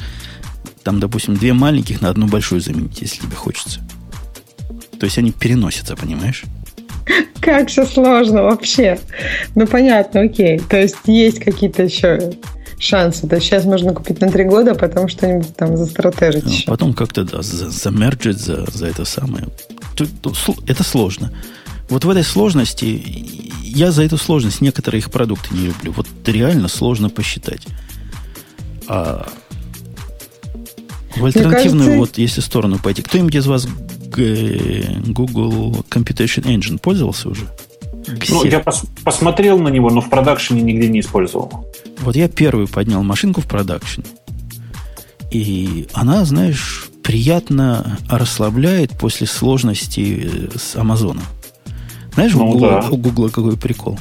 там, 0.85 1.01
допустим, 1.01 1.37
две 1.37 1.53
маленьких 1.53 2.01
на 2.01 2.11
одну 2.11 2.27
большую 2.27 2.61
заменить, 2.61 3.01
если 3.01 3.23
тебе 3.23 3.37
хочется. 3.37 3.81
То 4.99 5.07
есть 5.07 5.19
они 5.19 5.33
переносятся, 5.33 5.97
понимаешь? 5.97 6.45
Как 7.41 7.69
все 7.69 7.85
сложно 7.85 8.45
вообще. 8.45 9.01
Ну, 9.57 9.67
понятно, 9.67 10.21
окей. 10.21 10.61
То 10.61 10.81
есть 10.81 10.97
есть 11.07 11.41
какие-то 11.41 11.83
еще 11.83 12.33
шансы. 12.83 13.29
То 13.29 13.37
есть 13.37 13.47
сейчас 13.47 13.65
можно 13.65 13.95
купить 13.95 14.21
на 14.21 14.31
три 14.31 14.45
года, 14.45 14.73
а 14.73 14.75
потом 14.75 15.09
что-нибудь 15.09 15.55
там 15.57 15.77
застратежить. 15.77 16.65
А 16.67 16.73
потом 16.73 16.93
как-то, 16.93 17.25
да, 17.25 17.39
замерджить 17.41 18.39
за, 18.39 18.71
за 18.71 18.87
это 18.87 19.05
самое. 19.05 19.49
Это 20.67 20.83
сложно. 20.83 21.33
Вот 21.89 22.05
в 22.05 22.11
этой 22.11 22.25
сложности, 22.25 23.03
я 23.63 23.93
за 23.93 24.03
эту 24.03 24.17
сложность 24.17 24.61
некоторые 24.61 25.01
их 25.01 25.11
продукты 25.11 25.55
не 25.55 25.67
люблю. 25.67 25.93
Вот 25.93 26.07
реально 26.27 26.69
сложно 26.69 27.09
посчитать. 27.09 27.67
А 28.89 29.29
в 31.17 31.25
альтернативную, 31.25 31.91
кажется... 31.91 31.99
вот 31.99 32.19
если 32.19 32.41
сторону 32.41 32.79
пойти, 32.79 33.03
кто-нибудь 33.03 33.35
из 33.35 33.47
вас 33.47 33.67
Google 33.67 35.85
Computation 35.89 36.45
Engine 36.45 36.79
пользовался 36.79 37.29
уже? 37.29 37.47
Ну, 38.29 38.45
я 38.45 38.59
пос 38.59 38.83
посмотрел 39.05 39.59
на 39.59 39.69
него, 39.69 39.91
но 39.91 40.01
в 40.01 40.11
продакшене 40.11 40.63
нигде 40.63 40.89
не 40.89 41.01
использовал. 41.01 41.72
Вот 42.03 42.17
я 42.17 42.29
первый 42.29 42.67
поднял 42.67 43.03
машинку 43.03 43.41
в 43.41 43.47
продакшене. 43.47 44.07
И 45.31 45.87
она, 45.93 46.25
знаешь, 46.25 46.89
приятно 47.03 47.99
расслабляет 48.11 48.91
после 48.99 49.27
сложности 49.27 50.51
э, 50.53 50.59
с 50.59 50.77
Амазоном. 50.77 51.25
Знаешь, 52.15 52.35
ну, 52.35 52.51
у, 52.51 52.53
Google, 52.53 52.69
да. 52.69 52.89
у 52.91 53.31
какой 53.31 53.57
прикол? 53.57 53.99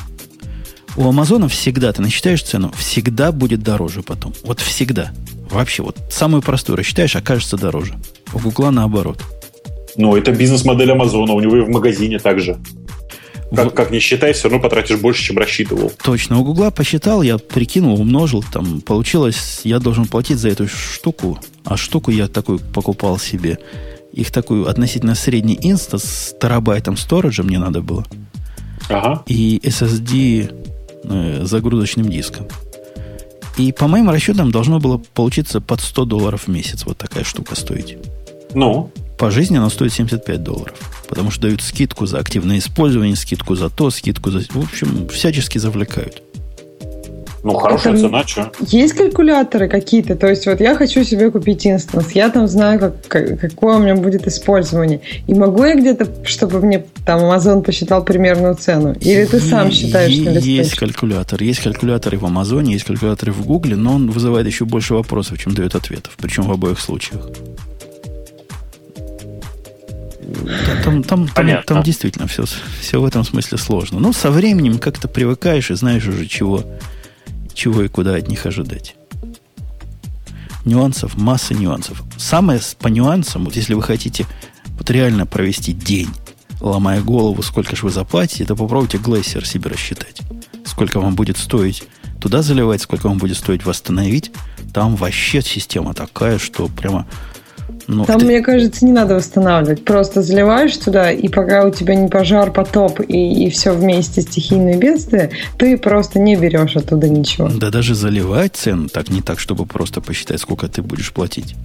У 0.98 1.08
Амазона 1.08 1.48
всегда, 1.48 1.94
ты 1.94 2.02
насчитаешь 2.02 2.44
цену, 2.44 2.74
всегда 2.76 3.32
будет 3.32 3.62
дороже 3.62 4.02
потом. 4.02 4.34
Вот 4.44 4.60
всегда. 4.60 5.12
Вообще, 5.50 5.84
вот 5.84 5.98
самую 6.10 6.42
простую 6.42 6.78
рассчитаешь, 6.78 7.16
окажется 7.16 7.56
дороже. 7.56 7.94
У 8.34 8.40
Гугла 8.40 8.72
наоборот. 8.72 9.24
Ну, 9.96 10.16
это 10.16 10.32
бизнес-модель 10.32 10.92
Амазона, 10.92 11.34
у 11.34 11.40
него 11.40 11.58
и 11.58 11.62
в 11.62 11.70
магазине 11.70 12.20
также. 12.20 12.58
Как, 13.56 13.74
как 13.74 13.92
не 13.92 14.00
считай, 14.00 14.34
все 14.34 14.44
равно 14.44 14.60
потратишь 14.60 14.98
больше, 14.98 15.24
чем 15.24 15.38
рассчитывал. 15.38 15.92
Точно. 16.04 16.40
У 16.40 16.44
Гугла 16.44 16.72
посчитал, 16.72 17.22
я 17.22 17.38
прикинул, 17.38 18.00
умножил, 18.00 18.44
там 18.44 18.82
получилось, 18.82 19.62
я 19.64 19.80
должен 19.80 20.06
платить 20.06 20.38
за 20.38 20.50
эту 20.50 20.68
штуку, 20.68 21.38
а 21.66 21.76
штуку 21.76 22.12
я 22.12 22.28
такую 22.28 22.60
покупал 22.60 23.18
себе. 23.18 23.60
Их 24.14 24.32
такую 24.32 24.70
относительно 24.70 25.16
средний 25.16 25.58
инстанс 25.62 26.04
с 26.04 26.36
терабайтом 26.40 26.98
сториджа 26.98 27.44
мне 27.44 27.60
надо 27.60 27.82
было. 27.82 28.06
Ага. 28.90 29.24
И 29.28 29.60
SSD 29.64 30.54
э, 31.04 31.46
загрузочным 31.46 32.10
диском. 32.10 32.48
И 33.58 33.72
по 33.72 33.88
моим 33.88 34.10
расчетам 34.10 34.52
должно 34.52 34.80
было 34.80 34.98
получиться 34.98 35.62
под 35.62 35.82
100 35.82 36.06
долларов 36.06 36.44
в 36.44 36.48
месяц 36.48 36.86
вот 36.86 36.98
такая 36.98 37.24
штука 37.24 37.56
стоить. 37.56 37.98
Ну? 38.54 38.92
По 39.22 39.30
жизни 39.30 39.56
она 39.56 39.70
стоит 39.70 39.94
75 39.94 40.42
долларов. 40.42 40.74
Потому 41.08 41.30
что 41.30 41.44
дают 41.44 41.62
скидку 41.62 42.08
за 42.08 42.18
активное 42.18 42.58
использование, 42.58 43.16
скидку 43.16 43.54
за 43.54 43.70
то, 43.70 43.92
скидку 43.92 44.32
за... 44.32 44.40
В 44.40 44.58
общем, 44.58 45.08
всячески 45.10 45.60
завлекают. 45.60 46.24
Ну, 47.44 47.54
хорошая 47.54 47.94
Это 47.94 48.02
цена, 48.02 48.26
что? 48.26 48.52
Есть 48.70 48.94
калькуляторы 48.94 49.70
какие-то? 49.70 50.16
То 50.16 50.28
есть, 50.28 50.48
вот 50.48 50.60
я 50.60 50.74
хочу 50.74 51.04
себе 51.04 51.30
купить 51.30 51.68
инстанс, 51.68 52.14
я 52.14 52.32
там 52.32 52.48
знаю, 52.48 52.80
как, 52.80 53.40
какое 53.40 53.76
у 53.76 53.80
меня 53.80 53.96
будет 53.96 54.26
использование. 54.26 55.02
И 55.28 55.36
могу 55.36 55.66
я 55.66 55.76
где-то, 55.76 56.08
чтобы 56.26 56.60
мне 56.60 56.84
там 57.06 57.20
Amazon 57.20 57.62
посчитал 57.62 58.04
примерную 58.04 58.56
цену? 58.56 58.96
Или 59.02 59.26
ты 59.26 59.40
сам 59.40 59.72
считаешь 59.72 60.18
на 60.18 60.30
листочке? 60.30 60.56
Есть 60.56 60.76
калькулятор. 60.78 61.44
Есть 61.44 61.60
калькуляторы 61.60 62.18
в 62.18 62.26
Амазоне, 62.26 62.74
есть 62.74 62.86
калькуляторы 62.86 63.34
в 63.34 63.46
Гугле, 63.46 63.76
но 63.76 63.94
он 63.94 64.10
вызывает 64.10 64.48
еще 64.48 64.66
больше 64.66 64.96
вопросов, 64.96 65.38
чем 65.38 65.54
дает 65.54 65.76
ответов. 65.76 66.14
Причем 66.20 66.46
в 66.46 66.52
обоих 66.52 66.80
случаях. 66.80 67.22
Там, 70.84 71.04
там, 71.04 71.28
там, 71.28 71.64
там 71.66 71.84
действительно 71.84 72.28
все, 72.28 72.46
все 72.80 73.02
в 73.02 73.06
этом 73.06 73.24
смысле 73.24 73.58
сложно. 73.58 74.00
Но 74.00 74.14
со 74.14 74.32
временем 74.32 74.80
как-то 74.80 75.08
привыкаешь 75.08 75.72
и 75.72 75.76
знаешь 75.76 76.08
уже, 76.08 76.26
чего, 76.26 76.64
чего 77.54 77.84
и 77.84 77.88
куда 77.88 78.16
от 78.16 78.28
них 78.28 78.46
ожидать. 78.46 78.96
Нюансов, 80.66 81.18
масса 81.18 81.54
нюансов. 81.54 82.04
Самое 82.18 82.60
по 82.80 82.88
нюансам, 82.88 83.46
вот 83.46 83.56
если 83.56 83.74
вы 83.74 83.82
хотите 83.82 84.26
вот 84.78 84.90
реально 84.90 85.26
провести 85.26 85.74
день, 85.74 86.10
ломая 86.60 87.02
голову, 87.02 87.42
сколько 87.42 87.76
же 87.76 87.84
вы 87.84 87.92
заплатите, 87.92 88.46
то 88.46 88.56
попробуйте 88.56 88.98
Glacier 88.98 89.46
себе 89.46 89.70
рассчитать. 89.70 90.22
Сколько 90.66 91.00
вам 91.00 91.16
будет 91.16 91.38
стоить 91.38 91.84
туда 92.20 92.44
заливать, 92.44 92.82
сколько 92.82 93.08
вам 93.08 93.18
будет 93.18 93.38
стоить 93.38 93.66
восстановить. 93.66 94.32
Там 94.74 94.96
вообще 94.96 95.42
система 95.42 95.94
такая, 95.94 96.38
что 96.38 96.68
прямо 96.68 97.08
ну, 97.88 98.06
Там, 98.06 98.20
ты... 98.20 98.26
мне 98.26 98.42
кажется, 98.42 98.86
не 98.86 98.92
надо 98.92 99.16
восстанавливать. 99.16 99.84
Просто 99.84 100.22
заливаешь 100.22 100.76
туда, 100.78 101.12
и 101.12 101.28
пока 101.28 101.66
у 101.66 101.72
тебя 101.72 101.96
не 101.96 102.08
пожар, 102.08 102.52
потоп 102.52 103.00
и, 103.00 103.46
и 103.46 103.50
все 103.50 103.72
вместе 103.72 104.22
стихийные 104.22 104.78
бедствия, 104.78 105.32
ты 105.58 105.78
просто 105.78 106.20
не 106.20 106.36
берешь 106.36 106.76
оттуда 106.76 107.10
ничего. 107.10 107.50
Да 107.50 107.70
даже 107.70 107.96
заливать 107.96 108.56
цену 108.56 108.88
так 108.88 109.10
не 109.10 109.22
так, 109.22 109.40
чтобы 109.40 109.66
просто 109.66 110.02
посчитать, 110.02 110.40
сколько 110.40 110.68
ты 110.68 110.82
будешь 110.82 111.12
платить. 111.12 111.56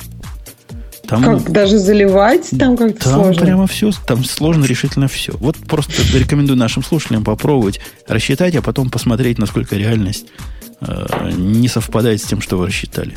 Там, 1.09 1.23
как 1.23 1.53
даже 1.53 1.79
заливать 1.79 2.51
там 2.59 2.77
как-то 2.77 3.05
там 3.05 3.15
сложно? 3.15 3.43
прямо 3.43 3.67
все, 3.67 3.93
там 4.07 4.25
сложно 4.25 4.65
решительно 4.65 5.07
все. 5.07 5.33
Вот 5.37 5.57
просто 5.57 5.93
рекомендую 6.19 6.59
нашим 6.59 6.83
слушателям 6.83 7.23
попробовать 7.23 7.81
рассчитать, 8.09 8.57
а 8.57 8.63
потом 8.63 8.91
посмотреть, 8.91 9.39
насколько 9.39 9.77
реальность 9.77 10.27
э, 10.81 11.31
не 11.37 11.69
совпадает 11.69 12.21
с 12.21 12.25
тем, 12.25 12.41
что 12.41 12.57
вы 12.57 12.67
рассчитали. 12.67 13.15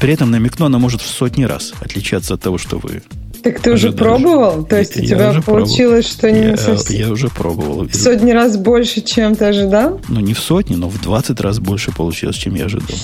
При 0.00 0.12
этом 0.12 0.30
намекну, 0.30 0.66
она 0.66 0.78
может 0.78 1.00
в 1.00 1.06
сотни 1.06 1.44
раз 1.44 1.72
отличаться 1.80 2.34
от 2.34 2.42
того, 2.42 2.58
что 2.58 2.78
вы 2.78 3.02
так 3.46 3.60
ты 3.60 3.70
уже 3.70 3.92
пробовал? 3.92 4.64
То 4.64 4.76
есть 4.76 4.96
я, 4.96 5.02
у 5.02 5.06
тебя 5.06 5.40
получилось, 5.40 6.10
что 6.10 6.32
не 6.32 6.48
я, 6.48 6.56
совсем... 6.56 6.96
Я 6.96 7.12
уже 7.12 7.28
пробовал. 7.28 7.84
В 7.84 7.94
сотни 7.94 8.32
раз 8.32 8.56
больше, 8.56 9.02
чем 9.02 9.36
ты 9.36 9.44
ожидал? 9.44 10.00
Ну, 10.08 10.18
не 10.18 10.34
в 10.34 10.40
сотни, 10.40 10.74
но 10.74 10.88
в 10.88 11.00
20 11.00 11.40
раз 11.40 11.60
больше 11.60 11.92
получилось, 11.92 12.34
чем 12.34 12.56
я 12.56 12.64
ожидал. 12.64 12.96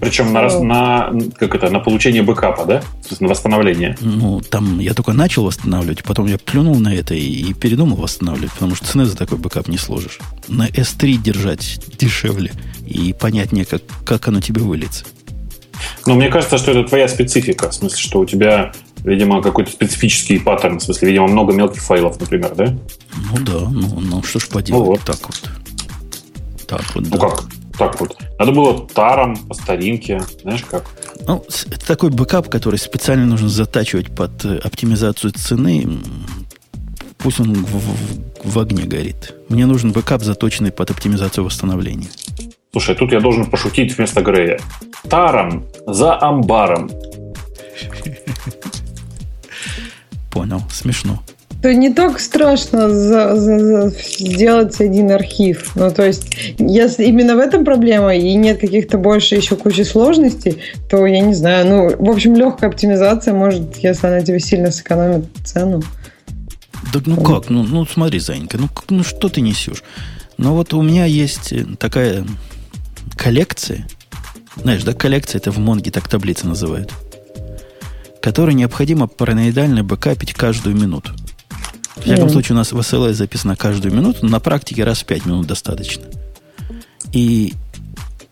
Причем 0.00 0.32
на, 0.32 0.42
раз, 0.42 0.60
на, 0.60 1.12
как 1.38 1.54
это, 1.54 1.70
на 1.70 1.78
получение 1.78 2.22
бэкапа, 2.22 2.64
да? 2.64 2.82
На 3.20 3.28
восстановление. 3.28 3.96
Ну, 4.00 4.40
там 4.40 4.80
я 4.80 4.94
только 4.94 5.12
начал 5.12 5.44
восстанавливать, 5.44 6.02
потом 6.02 6.26
я 6.26 6.38
плюнул 6.38 6.76
на 6.80 6.92
это 6.92 7.14
и, 7.14 7.20
и 7.20 7.52
передумал 7.54 7.96
восстанавливать, 7.96 8.52
потому 8.52 8.74
что 8.74 8.84
цены 8.84 9.06
за 9.06 9.16
такой 9.16 9.38
бэкап 9.38 9.68
не 9.68 9.78
сложишь. 9.78 10.18
На 10.48 10.68
S3 10.68 11.18
держать 11.18 11.80
дешевле 11.98 12.52
и 12.84 13.12
понятнее, 13.12 13.64
как, 13.64 13.82
как 14.04 14.26
оно 14.26 14.40
тебе 14.40 14.62
выльется. 14.62 15.04
Но 16.06 16.14
мне 16.14 16.28
кажется, 16.28 16.58
что 16.58 16.72
это 16.72 16.84
твоя 16.84 17.08
специфика. 17.08 17.70
В 17.70 17.74
смысле, 17.74 17.98
что 17.98 18.20
у 18.20 18.24
тебя, 18.24 18.72
видимо, 19.04 19.42
какой-то 19.42 19.70
специфический 19.70 20.38
паттерн. 20.38 20.78
В 20.78 20.82
смысле, 20.82 21.08
видимо, 21.08 21.28
много 21.28 21.52
мелких 21.52 21.82
файлов, 21.82 22.18
например, 22.20 22.54
да? 22.54 22.76
Ну 23.16 23.38
да, 23.44 23.68
ну, 23.70 24.00
ну 24.00 24.22
что 24.22 24.38
ж 24.38 24.48
поделать, 24.48 24.70
ну, 24.70 24.84
вот. 24.84 25.00
так 25.00 25.18
вот. 25.22 25.50
Так 26.66 26.94
вот, 26.94 27.04
ну 27.04 27.10
да. 27.10 27.18
как? 27.18 27.44
Так 27.78 28.00
вот. 28.00 28.16
Надо 28.38 28.52
было 28.52 28.88
tar 28.88 29.17
ом 29.17 29.36
по 29.36 29.54
старинке, 29.54 30.20
знаешь 30.42 30.64
как? 30.68 30.84
Ну, 31.26 31.44
это 31.70 31.86
такой 31.86 32.10
бэкап, 32.10 32.48
который 32.48 32.78
специально 32.78 33.24
нужно 33.24 33.48
затачивать 33.48 34.14
под 34.14 34.44
э, 34.44 34.58
оптимизацию 34.58 35.32
цены. 35.32 35.86
Пусть 37.18 37.40
он 37.40 37.54
в, 37.54 37.76
в, 37.76 38.52
в 38.52 38.58
огне 38.58 38.84
горит. 38.84 39.34
Мне 39.48 39.66
нужен 39.66 39.92
бэкап, 39.92 40.22
заточенный 40.22 40.72
под 40.72 40.90
оптимизацию 40.90 41.44
восстановления. 41.44 42.08
Слушай, 42.72 42.96
тут 42.96 43.12
я 43.12 43.20
должен 43.20 43.46
пошутить 43.46 43.96
вместо 43.96 44.22
Грея. 44.22 44.60
Таром 45.08 45.66
за 45.86 46.20
амбаром. 46.20 46.90
Понял, 50.30 50.60
смешно. 50.70 51.22
То 51.62 51.74
не 51.74 51.92
так 51.92 52.20
страшно 52.20 52.88
за, 52.88 53.34
за, 53.34 53.58
за 53.58 53.90
сделать 53.90 54.80
один 54.80 55.10
архив. 55.10 55.72
Ну, 55.74 55.90
то 55.90 56.06
есть, 56.06 56.54
если 56.58 57.04
именно 57.06 57.34
в 57.34 57.40
этом 57.40 57.64
проблема 57.64 58.14
и 58.14 58.34
нет 58.34 58.60
каких-то 58.60 58.96
больше 58.96 59.34
еще 59.34 59.56
кучи 59.56 59.82
сложностей, 59.82 60.58
то 60.88 61.04
я 61.04 61.20
не 61.20 61.34
знаю. 61.34 61.66
Ну, 61.66 62.06
в 62.06 62.10
общем, 62.10 62.36
легкая 62.36 62.70
оптимизация 62.70 63.34
может, 63.34 63.76
если 63.78 64.06
она 64.06 64.20
тебе 64.20 64.38
сильно 64.38 64.70
сэкономит 64.70 65.24
цену. 65.44 65.82
Да 66.92 67.00
ну 67.04 67.20
как? 67.20 67.50
Ну, 67.50 67.64
ну 67.64 67.84
смотри, 67.86 68.20
Занька, 68.20 68.56
ну, 68.56 68.68
ну 68.88 69.02
что 69.02 69.28
ты 69.28 69.40
несешь? 69.40 69.82
Ну 70.36 70.54
вот 70.54 70.72
у 70.74 70.82
меня 70.82 71.06
есть 71.06 71.52
такая 71.78 72.24
коллекция. 73.16 73.84
Знаешь, 74.62 74.82
да, 74.82 74.92
коллекция 74.92 75.38
это 75.38 75.50
в 75.50 75.58
Монге 75.58 75.90
так 75.90 76.08
таблицы 76.08 76.46
называют. 76.46 76.92
Которой 78.20 78.54
необходимо 78.54 79.06
параноидально 79.06 79.84
бэкапить 79.84 80.34
каждую 80.34 80.76
минуту. 80.76 81.12
В 81.96 82.02
всяком 82.02 82.28
mm. 82.28 82.32
случае, 82.32 82.54
у 82.54 82.58
нас 82.58 82.72
в 82.72 82.78
SLA 82.78 83.12
записано 83.12 83.56
каждую 83.56 83.94
минуту, 83.94 84.26
на 84.26 84.40
практике 84.40 84.84
раз 84.84 85.00
в 85.00 85.06
5 85.06 85.26
минут 85.26 85.46
достаточно. 85.46 86.04
И 87.12 87.54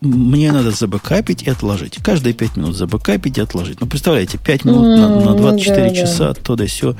мне 0.01 0.51
надо 0.51 0.71
забэкапить 0.71 1.43
и 1.43 1.49
отложить. 1.49 1.97
Каждые 2.03 2.33
5 2.33 2.57
минут 2.57 2.75
забэкапить 2.75 3.37
и 3.37 3.41
отложить. 3.41 3.81
Ну, 3.81 3.87
представляете, 3.87 4.37
5 4.37 4.65
минут 4.65 4.85
mm, 4.85 4.95
на, 4.97 5.31
на 5.31 5.35
24 5.35 5.89
да, 5.89 5.95
часа, 5.95 6.27
да. 6.29 6.33
то 6.33 6.55
да 6.55 6.65
все. 6.65 6.95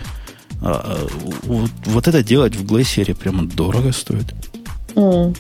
А, 0.61 0.81
а, 0.83 1.07
вот, 1.43 1.71
вот 1.85 2.07
это 2.07 2.23
делать 2.23 2.55
в 2.55 2.65
Glacier 2.65 3.13
прямо 3.13 3.45
дорого 3.45 3.91
стоит. 3.91 4.25
Mm. 4.95 5.37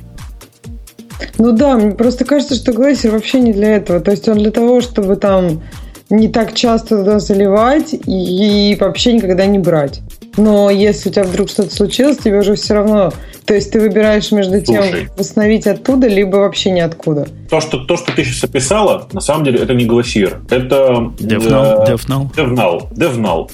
Ну 1.37 1.51
да, 1.51 1.75
мне 1.75 1.91
просто 1.91 2.25
кажется, 2.25 2.55
что 2.55 2.71
Glacier 2.71 3.11
вообще 3.11 3.39
не 3.39 3.53
для 3.53 3.75
этого. 3.75 3.99
То 3.99 4.11
есть 4.11 4.27
он 4.27 4.37
для 4.37 4.51
того, 4.51 4.81
чтобы 4.81 5.15
там 5.15 5.61
не 6.09 6.29
так 6.29 6.53
часто 6.53 6.97
туда 6.97 7.19
заливать 7.19 7.93
и, 7.93 8.71
и 8.71 8.75
вообще 8.79 9.13
никогда 9.13 9.45
не 9.45 9.59
брать. 9.59 10.01
Но 10.37 10.69
если 10.69 11.09
у 11.09 11.11
тебя 11.11 11.23
вдруг 11.23 11.49
что-то 11.49 11.73
случилось, 11.73 12.17
тебе 12.17 12.39
уже 12.39 12.55
все 12.55 12.75
равно... 12.75 13.11
То 13.45 13.55
есть 13.55 13.71
ты 13.71 13.79
выбираешь 13.79 14.31
между 14.31 14.61
тем, 14.61 14.83
Слушай, 14.83 15.09
восстановить 15.17 15.65
оттуда, 15.65 16.07
либо 16.07 16.37
вообще 16.37 16.69
ниоткуда. 16.71 17.27
То 17.49 17.59
что, 17.59 17.79
то, 17.79 17.97
что 17.97 18.15
ты 18.15 18.23
сейчас 18.23 18.43
описала, 18.43 19.07
на 19.11 19.21
самом 19.21 19.45
деле, 19.45 19.59
это 19.59 19.73
не 19.73 19.85
глассир. 19.85 20.41
Это... 20.49 21.11
DevNull. 21.17 21.87
Э, 21.87 21.93
DevNull. 21.93 22.33
DevNull. 22.35 22.91
DevNull. 22.93 23.51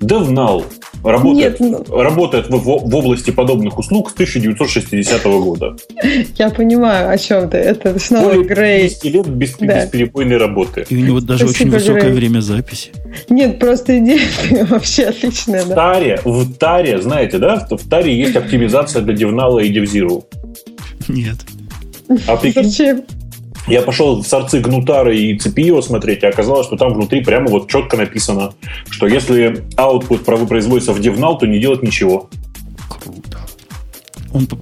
DevNull 0.00 0.64
работает, 1.04 1.60
Нет, 1.60 1.86
ну... 1.88 2.02
работает 2.02 2.48
в, 2.48 2.58
в 2.58 2.94
области 2.94 3.30
подобных 3.30 3.78
услуг 3.78 4.10
с 4.10 4.14
1960 4.14 5.24
года. 5.24 5.76
Я 6.36 6.50
понимаю, 6.50 7.10
о 7.10 7.18
чем 7.18 7.50
ты. 7.50 7.58
Это 7.58 7.98
снова 7.98 8.30
Более 8.30 8.44
Грей. 8.44 8.88
10 8.88 9.04
лет 9.04 9.28
без, 9.28 9.56
да. 9.58 9.84
бесперебойной 9.84 10.38
работы. 10.38 10.86
И 10.88 10.96
у 10.96 11.00
него 11.00 11.20
даже 11.20 11.48
Спасибо, 11.48 11.68
очень 11.68 11.78
высокое 11.78 12.02
Грей. 12.02 12.14
время 12.14 12.40
записи. 12.40 12.90
Нет, 13.28 13.58
просто 13.58 13.98
идея 13.98 14.20
вообще 14.70 15.04
отличная. 15.04 15.64
В 15.64 15.68
да. 15.68 15.74
Таре, 15.74 16.20
в 16.24 16.54
Таре, 16.54 17.00
знаете, 17.00 17.38
да, 17.38 17.66
в 17.70 17.88
Таре 17.88 18.16
есть 18.16 18.36
оптимизация 18.36 19.02
для 19.02 19.14
DevNull 19.14 19.64
и 19.64 19.72
DevZero. 19.72 20.24
Нет. 21.08 21.36
А 22.26 22.36
прикинь, 22.36 22.64
Зачем? 22.64 23.02
Я 23.66 23.80
пошел 23.80 24.22
в 24.22 24.26
сорцы 24.26 24.60
Гнутара 24.60 25.14
и 25.14 25.36
CPU 25.38 25.80
смотреть, 25.80 26.22
и 26.22 26.26
оказалось, 26.26 26.66
что 26.66 26.76
там 26.76 26.92
внутри 26.92 27.24
прямо 27.24 27.48
вот 27.48 27.70
четко 27.70 27.96
написано, 27.96 28.52
что 28.90 29.06
если 29.06 29.64
output 29.76 30.46
производится 30.46 30.92
в 30.92 31.00
DevNull, 31.00 31.38
то 31.38 31.46
не 31.46 31.58
делать 31.58 31.82
ничего. 31.82 32.28
Круто. 32.88 33.38
Он 34.32 34.46
по, 34.46 34.58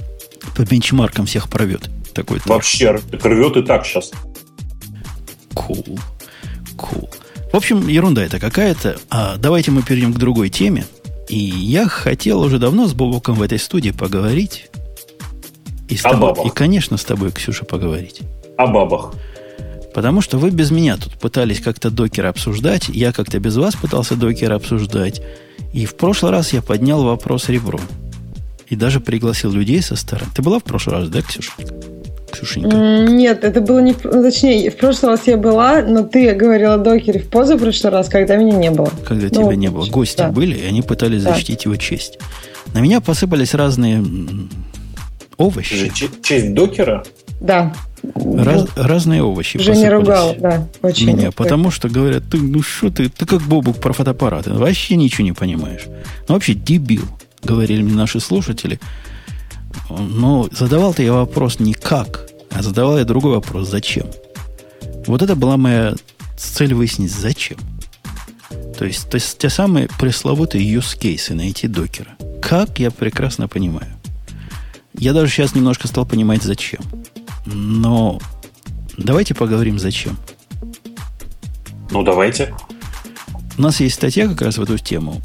по 0.56 0.62
бенчмаркам 0.62 1.24
всех 1.24 1.48
порвет. 1.48 1.88
Такой 2.12 2.40
Вообще, 2.44 2.90
рвет 2.90 3.56
и 3.56 3.62
так 3.62 3.86
сейчас. 3.86 4.12
Cool. 5.54 5.98
Cool. 6.76 7.08
В 7.52 7.56
общем, 7.56 7.88
ерунда 7.88 8.22
это 8.22 8.38
какая-то. 8.38 8.98
А 9.08 9.36
давайте 9.36 9.70
мы 9.70 9.82
перейдем 9.82 10.12
к 10.12 10.18
другой 10.18 10.50
теме. 10.50 10.84
И 11.28 11.38
я 11.38 11.88
хотел 11.88 12.40
уже 12.42 12.58
давно 12.58 12.86
с 12.86 12.92
Бобоком 12.92 13.36
в 13.36 13.42
этой 13.42 13.58
студии 13.58 13.90
поговорить. 13.92 14.68
И, 15.88 15.96
с 15.96 16.02
тобой, 16.02 16.34
и, 16.46 16.50
конечно, 16.50 16.98
с 16.98 17.04
тобой, 17.04 17.32
Ксюша, 17.32 17.64
поговорить 17.64 18.20
о 18.56 18.66
бабах. 18.66 19.14
Потому 19.94 20.22
что 20.22 20.38
вы 20.38 20.50
без 20.50 20.70
меня 20.70 20.96
тут 20.96 21.14
пытались 21.14 21.60
как-то 21.60 21.90
докера 21.90 22.28
обсуждать, 22.28 22.88
я 22.88 23.12
как-то 23.12 23.38
без 23.38 23.56
вас 23.56 23.74
пытался 23.74 24.14
докера 24.16 24.54
обсуждать. 24.54 25.20
И 25.72 25.84
в 25.86 25.94
прошлый 25.96 26.32
раз 26.32 26.52
я 26.52 26.62
поднял 26.62 27.02
вопрос 27.02 27.48
ребро. 27.48 27.80
И 28.68 28.76
даже 28.76 29.00
пригласил 29.00 29.52
людей 29.52 29.82
со 29.82 29.96
стороны. 29.96 30.30
Ты 30.34 30.42
была 30.42 30.58
в 30.58 30.64
прошлый 30.64 30.96
раз, 30.96 31.08
да, 31.08 31.20
Ксюшенька? 31.20 31.74
Ксюшенька? 32.30 32.74
Нет, 32.74 33.44
это 33.44 33.60
было 33.60 33.80
не... 33.80 33.94
Ну, 34.02 34.22
точнее, 34.22 34.70
в 34.70 34.76
прошлый 34.78 35.12
раз 35.12 35.26
я 35.26 35.36
была, 35.36 35.82
но 35.82 36.04
ты 36.04 36.32
говорила 36.32 36.74
о 36.74 36.78
докере 36.78 37.20
в 37.20 37.28
позапрошлый 37.28 37.92
раз, 37.92 38.08
когда 38.08 38.36
меня 38.36 38.56
не 38.56 38.70
было. 38.70 38.90
Когда 39.06 39.26
ну, 39.30 39.46
тебя 39.46 39.56
не 39.56 39.68
было. 39.68 39.84
Гости 39.86 40.18
да. 40.18 40.30
были, 40.30 40.56
и 40.56 40.64
они 40.64 40.80
пытались 40.80 41.22
да. 41.22 41.34
защитить 41.34 41.66
его 41.66 41.76
честь. 41.76 42.18
На 42.72 42.78
меня 42.78 43.02
посыпались 43.02 43.52
разные 43.52 44.02
овощи. 45.36 45.92
Честь 46.22 46.54
докера? 46.54 47.04
Да. 47.40 47.74
Раз, 48.14 48.68
разные 48.74 49.22
овощи 49.22 49.60
Женя 49.60 49.90
ругал, 49.92 50.34
да, 50.38 50.66
очень. 50.82 51.06
Меня, 51.06 51.26
так. 51.26 51.34
потому 51.36 51.70
что 51.70 51.88
говорят, 51.88 52.24
ты, 52.28 52.38
ну 52.38 52.60
что 52.60 52.90
ты, 52.90 53.08
ты 53.08 53.26
как 53.26 53.42
Бобук 53.42 53.76
про 53.78 53.92
фотоаппараты, 53.92 54.52
вообще 54.52 54.96
ничего 54.96 55.24
не 55.24 55.32
понимаешь. 55.32 55.82
Ну, 56.28 56.34
вообще 56.34 56.54
дебил, 56.54 57.04
говорили 57.44 57.82
мне 57.82 57.94
наши 57.94 58.18
слушатели. 58.18 58.80
Но 59.88 60.48
задавал-то 60.50 61.02
я 61.02 61.12
вопрос 61.12 61.60
не 61.60 61.74
как, 61.74 62.28
а 62.50 62.62
задавал 62.62 62.98
я 62.98 63.04
другой 63.04 63.36
вопрос, 63.36 63.68
зачем. 63.68 64.06
Вот 65.06 65.22
это 65.22 65.36
была 65.36 65.56
моя 65.56 65.94
цель 66.36 66.74
выяснить, 66.74 67.12
зачем. 67.12 67.58
То 68.78 68.84
есть, 68.84 69.08
то 69.08 69.14
есть 69.14 69.38
те 69.38 69.48
самые 69.48 69.88
пресловутые 69.98 70.64
use 70.64 70.98
cases 70.98 71.34
найти 71.34 71.68
докера. 71.68 72.16
Как 72.40 72.80
я 72.80 72.90
прекрасно 72.90 73.46
понимаю. 73.46 73.92
Я 74.94 75.12
даже 75.12 75.32
сейчас 75.32 75.54
немножко 75.54 75.88
стал 75.88 76.04
понимать, 76.04 76.42
зачем. 76.42 76.80
Но 77.44 78.20
давайте 78.96 79.34
поговорим, 79.34 79.78
зачем. 79.78 80.16
Ну, 81.90 82.02
давайте. 82.02 82.54
У 83.58 83.62
нас 83.62 83.80
есть 83.80 83.96
статья 83.96 84.26
как 84.28 84.40
раз 84.40 84.56
в 84.56 84.62
эту 84.62 84.78
тему, 84.78 85.20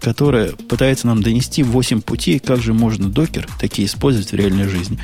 которая 0.00 0.52
пытается 0.52 1.06
нам 1.06 1.22
донести 1.22 1.62
8 1.62 2.02
путей, 2.02 2.38
как 2.38 2.60
же 2.60 2.74
можно 2.74 3.08
докер 3.08 3.48
такие 3.58 3.86
использовать 3.86 4.30
в 4.30 4.34
реальной 4.34 4.68
жизни. 4.68 4.98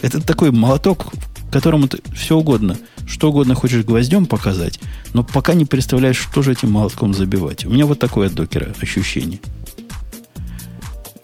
Это 0.00 0.20
такой 0.20 0.52
молоток, 0.52 1.12
которому 1.50 1.88
ты 1.88 1.98
все 2.14 2.36
угодно, 2.36 2.78
что 3.06 3.30
угодно 3.30 3.54
хочешь 3.54 3.84
гвоздем 3.84 4.26
показать, 4.26 4.78
но 5.12 5.24
пока 5.24 5.54
не 5.54 5.64
представляешь, 5.64 6.16
что 6.16 6.42
же 6.42 6.52
этим 6.52 6.70
молотком 6.70 7.14
забивать. 7.14 7.64
У 7.64 7.70
меня 7.70 7.84
вот 7.84 7.98
такое 7.98 8.28
от 8.28 8.34
докера 8.34 8.72
ощущение. 8.80 9.40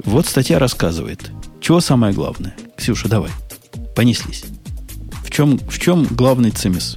Вот 0.04 0.26
статья 0.26 0.58
рассказывает. 0.58 1.30
Чего 1.60 1.80
самое 1.80 2.12
главное? 2.12 2.56
Ксюша, 2.76 3.08
давай. 3.08 3.30
Понеслись. 3.94 4.44
В 5.30 5.32
чем, 5.32 5.60
в 5.68 5.78
чем 5.78 6.08
главный 6.10 6.50
цимис? 6.50 6.96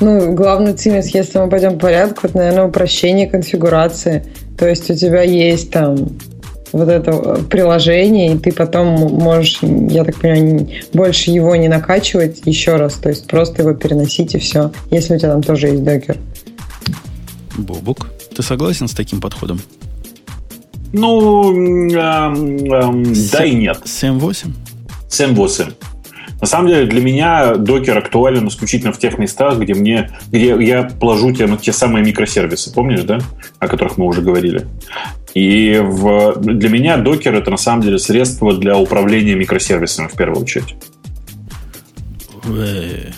Ну, 0.00 0.34
главный 0.34 0.72
цимис, 0.72 1.14
если 1.14 1.38
мы 1.38 1.48
пойдем 1.48 1.74
по 1.74 1.86
порядку, 1.86 2.26
это, 2.26 2.36
наверное, 2.36 2.64
упрощение 2.64 3.28
конфигурации. 3.28 4.26
То 4.58 4.68
есть 4.68 4.90
у 4.90 4.94
тебя 4.94 5.22
есть 5.22 5.70
там 5.70 5.96
вот 6.72 6.88
это 6.88 7.12
приложение, 7.48 8.34
и 8.34 8.38
ты 8.38 8.50
потом 8.50 8.88
можешь, 8.88 9.60
я 9.62 10.02
так 10.02 10.16
понимаю, 10.16 10.68
больше 10.92 11.30
его 11.30 11.54
не 11.54 11.68
накачивать 11.68 12.42
еще 12.44 12.74
раз, 12.74 12.94
то 12.94 13.08
есть 13.08 13.28
просто 13.28 13.62
его 13.62 13.72
переносить 13.72 14.34
и 14.34 14.38
все, 14.38 14.72
если 14.90 15.14
у 15.14 15.18
тебя 15.18 15.30
там 15.30 15.42
тоже 15.44 15.68
есть 15.68 15.84
докер. 15.84 16.18
Бобук, 17.56 18.10
ты 18.34 18.42
согласен 18.42 18.88
с 18.88 18.94
таким 18.94 19.20
подходом? 19.20 19.60
Ну, 20.92 21.52
эм, 21.52 22.64
эм, 22.66 23.14
да 23.30 23.44
и 23.44 23.54
нет. 23.54 23.78
Сэм 23.84 24.18
8? 24.18 24.52
Сэм 26.38 26.40
8. 26.40 26.40
На 26.40 26.46
самом 26.46 26.68
деле 26.68 26.86
для 26.86 27.00
меня 27.00 27.54
докер 27.56 27.98
актуален 27.98 28.46
исключительно 28.48 28.92
в 28.92 28.98
тех 28.98 29.18
местах, 29.18 29.58
где 29.58 29.74
мне, 29.74 30.10
где 30.28 30.56
я 30.64 30.84
положу 30.84 31.32
те, 31.32 31.48
те 31.60 31.72
самые 31.72 32.04
микросервисы, 32.04 32.72
помнишь, 32.72 33.02
да, 33.02 33.18
о 33.58 33.68
которых 33.68 33.98
мы 33.98 34.06
уже 34.06 34.22
говорили. 34.22 34.66
И 35.34 35.80
в, 35.82 36.36
для 36.40 36.68
меня 36.68 36.96
докер 36.96 37.34
это 37.34 37.50
на 37.50 37.56
самом 37.56 37.82
деле 37.82 37.98
средство 37.98 38.56
для 38.56 38.76
управления 38.76 39.34
микросервисами 39.34 40.08
в 40.08 40.14
первую 40.14 40.42
очередь. 40.42 40.76
Э, 42.44 43.10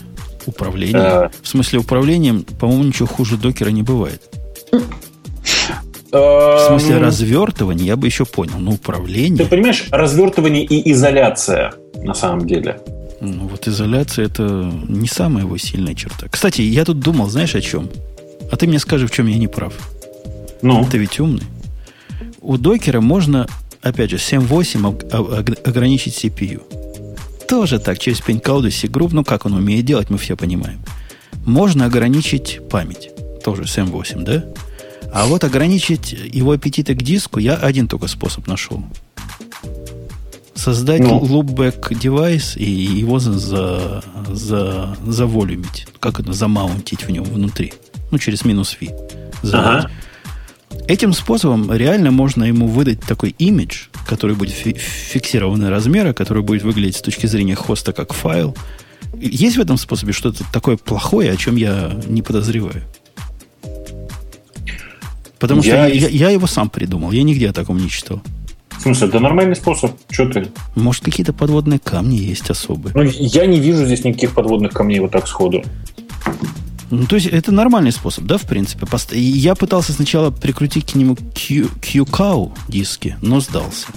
управление? 0.46 0.96
А... 0.96 1.30
В 1.42 1.48
смысле 1.48 1.80
управлением, 1.80 2.44
по-моему, 2.58 2.84
ничего 2.84 3.06
хуже 3.06 3.36
докера 3.36 3.70
не 3.70 3.82
бывает. 3.82 4.22
В 6.12 6.66
смысле 6.66 6.96
эм, 6.96 7.02
развертывания 7.02 7.84
я 7.86 7.96
бы 7.96 8.08
еще 8.08 8.24
понял, 8.24 8.58
но 8.58 8.72
управление... 8.72 9.44
Ты 9.44 9.48
понимаешь, 9.48 9.86
развертывание 9.92 10.64
и 10.64 10.90
изоляция 10.90 11.74
на 12.02 12.14
самом 12.14 12.48
деле. 12.48 12.80
Ну, 13.20 13.48
вот 13.48 13.68
изоляция 13.68 14.26
это 14.26 14.72
не 14.88 15.06
самая 15.06 15.44
его 15.44 15.58
сильная 15.58 15.94
черта. 15.94 16.28
Кстати, 16.28 16.62
я 16.62 16.84
тут 16.84 17.00
думал, 17.00 17.28
знаешь, 17.28 17.54
о 17.54 17.60
чем? 17.60 17.90
А 18.50 18.56
ты 18.56 18.66
мне 18.66 18.78
скажи, 18.78 19.06
в 19.06 19.10
чем 19.10 19.26
я 19.26 19.36
не 19.36 19.46
прав. 19.46 19.74
Ну? 20.62 20.86
Ты 20.90 20.98
ведь 20.98 21.20
умный. 21.20 21.44
У 22.40 22.56
докера 22.56 23.00
можно, 23.00 23.46
опять 23.82 24.10
же, 24.10 24.16
7.8 24.16 25.68
ограничить 25.68 26.24
CPU. 26.24 26.62
Тоже 27.46 27.78
так, 27.78 27.98
через 27.98 28.20
пень-коду 28.20 28.70
C-Group, 28.70 29.10
ну 29.12 29.24
как 29.24 29.44
он 29.44 29.54
умеет 29.54 29.84
делать, 29.84 30.08
мы 30.08 30.18
все 30.18 30.36
понимаем. 30.36 30.80
Можно 31.44 31.86
ограничить 31.86 32.60
память. 32.70 33.10
Тоже 33.44 33.62
7.8, 33.62 34.22
да? 34.24 34.44
А 35.12 35.26
вот 35.26 35.44
ограничить 35.44 36.12
его 36.12 36.52
аппетиты 36.52 36.94
к 36.94 37.02
диску 37.02 37.40
я 37.40 37.56
один 37.56 37.88
только 37.88 38.06
способ 38.06 38.46
нашел. 38.46 38.84
Создать 40.60 41.00
ну. 41.00 41.18
loopback 41.20 41.98
девайс 41.98 42.54
и 42.54 42.70
его 42.70 43.18
за, 43.18 43.32
за, 43.32 44.04
за, 44.30 44.94
заволюмить. 45.06 45.86
Как 46.00 46.20
это? 46.20 46.34
Замаунтить 46.34 47.04
в 47.04 47.10
нем 47.10 47.24
внутри. 47.24 47.72
Ну, 48.10 48.18
через 48.18 48.44
минус 48.44 48.76
V. 48.78 48.88
Ага. 49.54 49.90
Этим 50.86 51.14
способом 51.14 51.72
реально 51.72 52.10
можно 52.10 52.44
ему 52.44 52.66
выдать 52.66 53.00
такой 53.00 53.34
имидж, 53.38 53.86
который 54.06 54.36
будет 54.36 54.52
фи- 54.52 54.76
размера, 55.66 56.12
который 56.12 56.42
будет 56.42 56.62
выглядеть 56.62 56.96
с 56.96 57.00
точки 57.00 57.24
зрения 57.24 57.54
хоста 57.54 57.94
как 57.94 58.12
файл. 58.12 58.54
Есть 59.18 59.56
в 59.56 59.60
этом 59.62 59.78
способе 59.78 60.12
что-то 60.12 60.44
такое 60.52 60.76
плохое, 60.76 61.32
о 61.32 61.36
чем 61.38 61.56
я 61.56 61.90
не 62.06 62.20
подозреваю? 62.20 62.82
Потому 65.38 65.62
я... 65.62 65.88
что 65.88 65.96
я, 65.96 66.08
я 66.08 66.28
его 66.28 66.46
сам 66.46 66.68
придумал. 66.68 67.12
Я 67.12 67.22
нигде 67.22 67.48
о 67.48 67.54
таком 67.54 67.78
не 67.78 67.88
читал. 67.88 68.20
В 68.80 68.82
смысле, 68.82 69.08
это 69.08 69.20
нормальный 69.20 69.54
способ. 69.56 69.92
Что 70.08 70.26
ты? 70.30 70.48
Может, 70.74 71.04
какие-то 71.04 71.34
подводные 71.34 71.78
камни 71.78 72.16
есть 72.16 72.48
особые? 72.48 72.94
Ну, 72.94 73.02
я 73.02 73.44
не 73.44 73.60
вижу 73.60 73.84
здесь 73.84 74.04
никаких 74.04 74.32
подводных 74.32 74.72
камней 74.72 75.00
вот 75.00 75.10
так 75.10 75.28
сходу. 75.28 75.62
Ну, 76.90 77.04
то 77.04 77.16
есть, 77.16 77.26
это 77.26 77.52
нормальный 77.52 77.92
способ, 77.92 78.24
да, 78.24 78.38
в 78.38 78.44
принципе. 78.44 78.86
Я 79.12 79.54
пытался 79.54 79.92
сначала 79.92 80.30
прикрутить 80.30 80.92
к 80.92 80.94
нему 80.94 81.12
QCOW 81.14 82.52
диски, 82.68 83.16
но 83.20 83.40
сдался. 83.40 83.88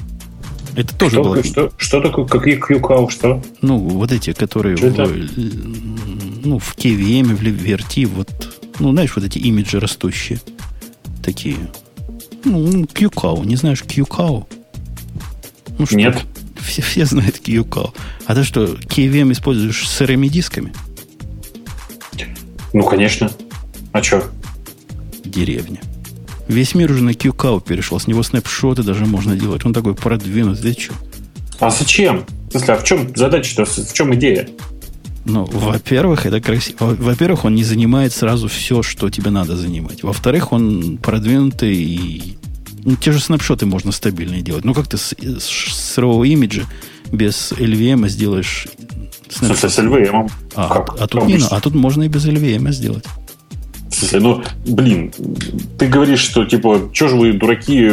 Это 0.76 0.94
тоже 0.98 1.14
что, 1.14 1.24
было... 1.24 1.42
Что, 1.42 1.72
что 1.78 2.02
такое? 2.02 2.26
Какие 2.26 2.60
QCOW? 2.62 3.10
Что? 3.10 3.42
Ну, 3.62 3.78
вот 3.78 4.12
эти, 4.12 4.34
которые 4.34 4.76
в, 4.76 6.46
ну, 6.46 6.60
в 6.60 6.76
KVM, 6.76 7.34
в 7.34 7.42
VRT, 7.42 8.06
вот, 8.08 8.30
ну, 8.80 8.92
знаешь, 8.92 9.16
вот 9.16 9.24
эти 9.24 9.38
имиджи 9.38 9.80
растущие 9.80 10.42
такие. 11.24 11.56
Ну, 12.44 12.84
QCOW. 12.84 13.46
Не 13.46 13.56
знаешь 13.56 13.82
QCOW? 13.82 14.46
Ну, 15.78 15.86
что? 15.86 15.96
Нет. 15.96 16.22
Все, 16.64 16.82
все 16.82 17.06
знают 17.06 17.42
QCOW. 17.44 17.94
А 18.26 18.36
ты 18.36 18.44
что, 18.44 18.64
KVM 18.64 19.34
используешь 19.34 19.86
с 19.86 19.92
сырыми 19.92 20.30
дисками? 20.30 20.72
Ну, 22.72 22.84
конечно. 22.84 23.30
А 23.92 24.02
что? 24.02 24.24
Деревня. 25.26 25.82
Весь 26.48 26.74
мир 26.74 26.92
уже 26.92 27.04
на 27.04 27.12
QCOW 27.12 27.64
перешел. 27.64 28.00
С 28.00 28.08
него 28.08 28.24
снапшоты 28.24 28.84
даже 28.84 29.06
можно 29.06 29.36
делать. 29.36 29.66
Он 29.66 29.74
такой 29.74 29.94
продвинутый. 29.94 30.74
Ты 30.74 30.82
что? 30.82 30.94
А 31.60 31.70
зачем? 31.70 32.26
В 32.48 32.52
смысле, 32.52 32.74
а 32.74 32.78
в 32.78 32.84
чем 32.84 33.16
задача-то? 33.16 33.66
В 33.66 33.94
чем 33.94 34.16
идея? 34.16 34.50
Ну, 35.26 35.46
во-первых, 35.46 36.26
это 36.26 36.42
красиво. 36.42 36.78
Во-первых, 36.80 37.46
он 37.46 37.56
не 37.56 37.64
занимает 37.64 38.12
сразу 38.12 38.48
все, 38.48 38.84
что 38.84 39.10
тебе 39.10 39.32
надо 39.32 39.56
занимать. 39.56 40.04
Во-вторых, 40.04 40.52
он 40.52 40.98
продвинутый 40.98 41.76
и 41.76 42.38
те 43.00 43.12
же 43.12 43.20
снапшоты 43.20 43.66
можно 43.66 43.92
стабильно 43.92 44.42
делать. 44.42 44.66
Ну, 44.66 44.74
как 44.74 44.88
ты 44.88 44.98
с, 44.98 45.14
с 45.14 45.46
сырого 45.46 46.24
имиджа 46.24 46.64
без 47.12 47.52
LVM 47.54 48.08
сделаешь 48.10 48.68
снапшот? 49.30 49.72
С 49.72 49.80
LVM? 49.80 50.32
А, 50.56 50.68
как? 50.68 51.02
а, 51.02 51.08
тут 51.08 51.26
не, 51.26 51.40
а 51.50 51.60
тут 51.62 51.76
можно 51.76 52.04
и 52.04 52.08
без 52.08 52.26
LVM 52.26 52.72
сделать. 52.72 53.06
В 53.90 53.96
смысле, 53.96 54.20
ну, 54.20 54.44
блин, 54.66 55.14
ты 55.78 55.88
говоришь, 55.88 56.20
что, 56.20 56.46
типа, 56.46 56.90
что 56.94 57.10
же 57.10 57.16
вы, 57.16 57.34
дураки, 57.34 57.92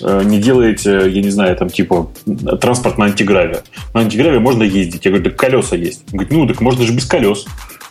э, 0.00 0.22
не 0.24 0.40
делаете, 0.40 1.10
я 1.10 1.20
не 1.20 1.30
знаю, 1.30 1.56
там, 1.56 1.68
типа, 1.68 2.12
транспорт 2.60 2.96
на 2.96 3.06
антиграве. 3.06 3.62
На 3.92 4.00
антиграве 4.00 4.38
можно 4.38 4.62
ездить. 4.62 5.04
Я 5.04 5.10
говорю, 5.10 5.30
так 5.30 5.36
колеса 5.36 5.76
есть. 5.76 6.04
Он 6.12 6.18
говорит, 6.18 6.32
ну, 6.32 6.46
так 6.46 6.60
можно 6.60 6.86
же 6.86 6.92
без 6.92 7.06
колес. 7.06 7.44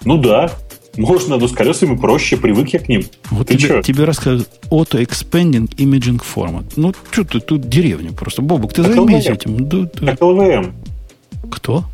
Ну, 0.06 0.18
да, 0.18 0.52
можно, 0.98 1.38
но 1.38 1.48
с 1.48 1.52
колесами 1.52 1.96
проще, 1.96 2.38
привык 2.38 2.70
я 2.70 2.80
к 2.80 2.90
ним. 2.90 3.04
Вот 3.30 3.48
ты 3.48 3.58
тебе, 3.58 3.68
что? 3.68 3.82
тебе 3.82 4.04
рассказывают 4.04 4.50
Auto 4.70 5.02
Expanding 5.02 5.74
Imaging 5.78 6.22
Format. 6.22 6.74
Ну, 6.76 6.94
что 7.12 7.24
ты 7.24 7.40
тут 7.40 7.70
деревня 7.70 8.12
просто. 8.12 8.42
Бобук, 8.42 8.74
ты 8.74 8.84
займись 8.84 9.26
этим. 9.26 9.68
Да, 9.68 9.90
да. 9.94 10.08
Так 10.08 10.20
LVM. 10.20 10.74
Кто? 11.50 11.86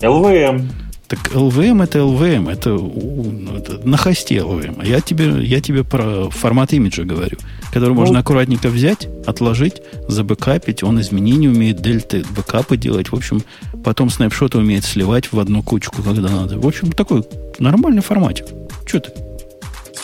LVM. 0.00 0.68
Так 1.14 1.32
LVM 1.32 1.84
это 1.84 2.00
LVM, 2.00 2.50
это, 2.50 2.70
ну, 2.70 3.56
это 3.56 3.78
на 3.86 3.96
хосте 3.96 4.38
LVM. 4.38 4.84
Я 4.84 5.00
тебе, 5.00 5.44
я 5.44 5.60
тебе 5.60 5.84
про 5.84 6.28
формат 6.28 6.72
имиджа 6.72 7.04
говорю, 7.04 7.36
который 7.72 7.90
ну, 7.90 8.00
можно 8.00 8.18
аккуратненько 8.18 8.68
взять, 8.68 9.06
отложить, 9.24 9.80
забэкапить. 10.08 10.82
Он 10.82 11.00
изменения 11.00 11.48
умеет, 11.48 11.80
дельты, 11.80 12.24
бэкапы 12.36 12.76
делать. 12.76 13.12
В 13.12 13.14
общем, 13.14 13.44
потом 13.84 14.10
снапшоты 14.10 14.58
умеет 14.58 14.84
сливать 14.84 15.32
в 15.32 15.38
одну 15.38 15.62
кучку, 15.62 16.02
когда 16.02 16.30
надо. 16.30 16.58
В 16.58 16.66
общем, 16.66 16.90
такой 16.90 17.22
нормальный 17.60 18.02
форматик. 18.02 18.46
Что 18.84 18.98
ты? 18.98 19.12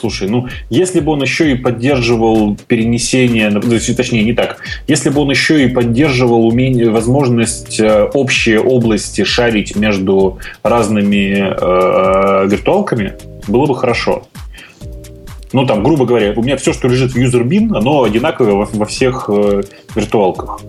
Слушай, 0.00 0.30
ну, 0.30 0.48
если 0.70 1.00
бы 1.00 1.12
он 1.12 1.20
еще 1.20 1.52
и 1.52 1.56
поддерживал 1.56 2.56
перенесение, 2.56 3.50
точнее, 3.50 4.22
не 4.22 4.32
так, 4.32 4.56
если 4.88 5.10
бы 5.10 5.20
он 5.20 5.30
еще 5.30 5.62
и 5.62 5.68
поддерживал 5.68 6.46
умение, 6.46 6.88
возможность 6.88 7.78
э, 7.78 8.04
общие 8.04 8.60
области 8.60 9.24
шарить 9.24 9.76
между 9.76 10.38
разными 10.62 11.52
э, 11.52 12.48
виртуалками, 12.48 13.12
было 13.46 13.66
бы 13.66 13.76
хорошо. 13.76 14.26
Ну, 15.52 15.66
там, 15.66 15.82
грубо 15.82 16.06
говоря, 16.06 16.32
у 16.34 16.42
меня 16.42 16.56
все, 16.56 16.72
что 16.72 16.88
лежит 16.88 17.12
в 17.12 17.18
UserBin, 17.18 17.76
оно 17.76 18.04
одинаковое 18.04 18.54
во, 18.54 18.68
во 18.72 18.86
всех 18.86 19.28
э, 19.28 19.62
виртуалках. 19.94 20.62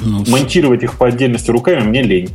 Ну, 0.00 0.22
Монтировать 0.28 0.84
их 0.84 0.96
по 0.96 1.08
отдельности 1.08 1.50
руками 1.50 1.80
мне 1.80 2.02
лень. 2.02 2.30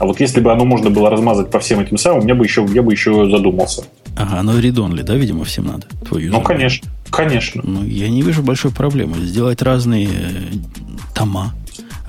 А 0.00 0.06
вот 0.06 0.20
если 0.20 0.40
бы 0.40 0.52
оно 0.52 0.66
можно 0.66 0.90
было 0.90 1.08
размазать 1.08 1.50
по 1.50 1.60
всем 1.60 1.80
этим 1.80 1.96
самым, 1.96 2.26
я 2.26 2.34
бы 2.34 2.44
еще, 2.44 2.66
я 2.74 2.82
бы 2.82 2.92
еще 2.92 3.30
задумался. 3.30 3.84
Ага, 4.16 4.42
но 4.42 4.58
редонли, 4.58 5.02
да, 5.02 5.14
видимо, 5.14 5.44
всем 5.44 5.66
надо? 5.66 5.86
Твой 6.06 6.26
ну, 6.26 6.42
конечно, 6.42 6.88
конечно. 7.10 7.62
Ну, 7.64 7.84
я 7.84 8.08
не 8.08 8.22
вижу 8.22 8.42
большой 8.42 8.70
проблемы. 8.70 9.18
Сделать 9.18 9.62
разные 9.62 10.08
тома 11.14 11.54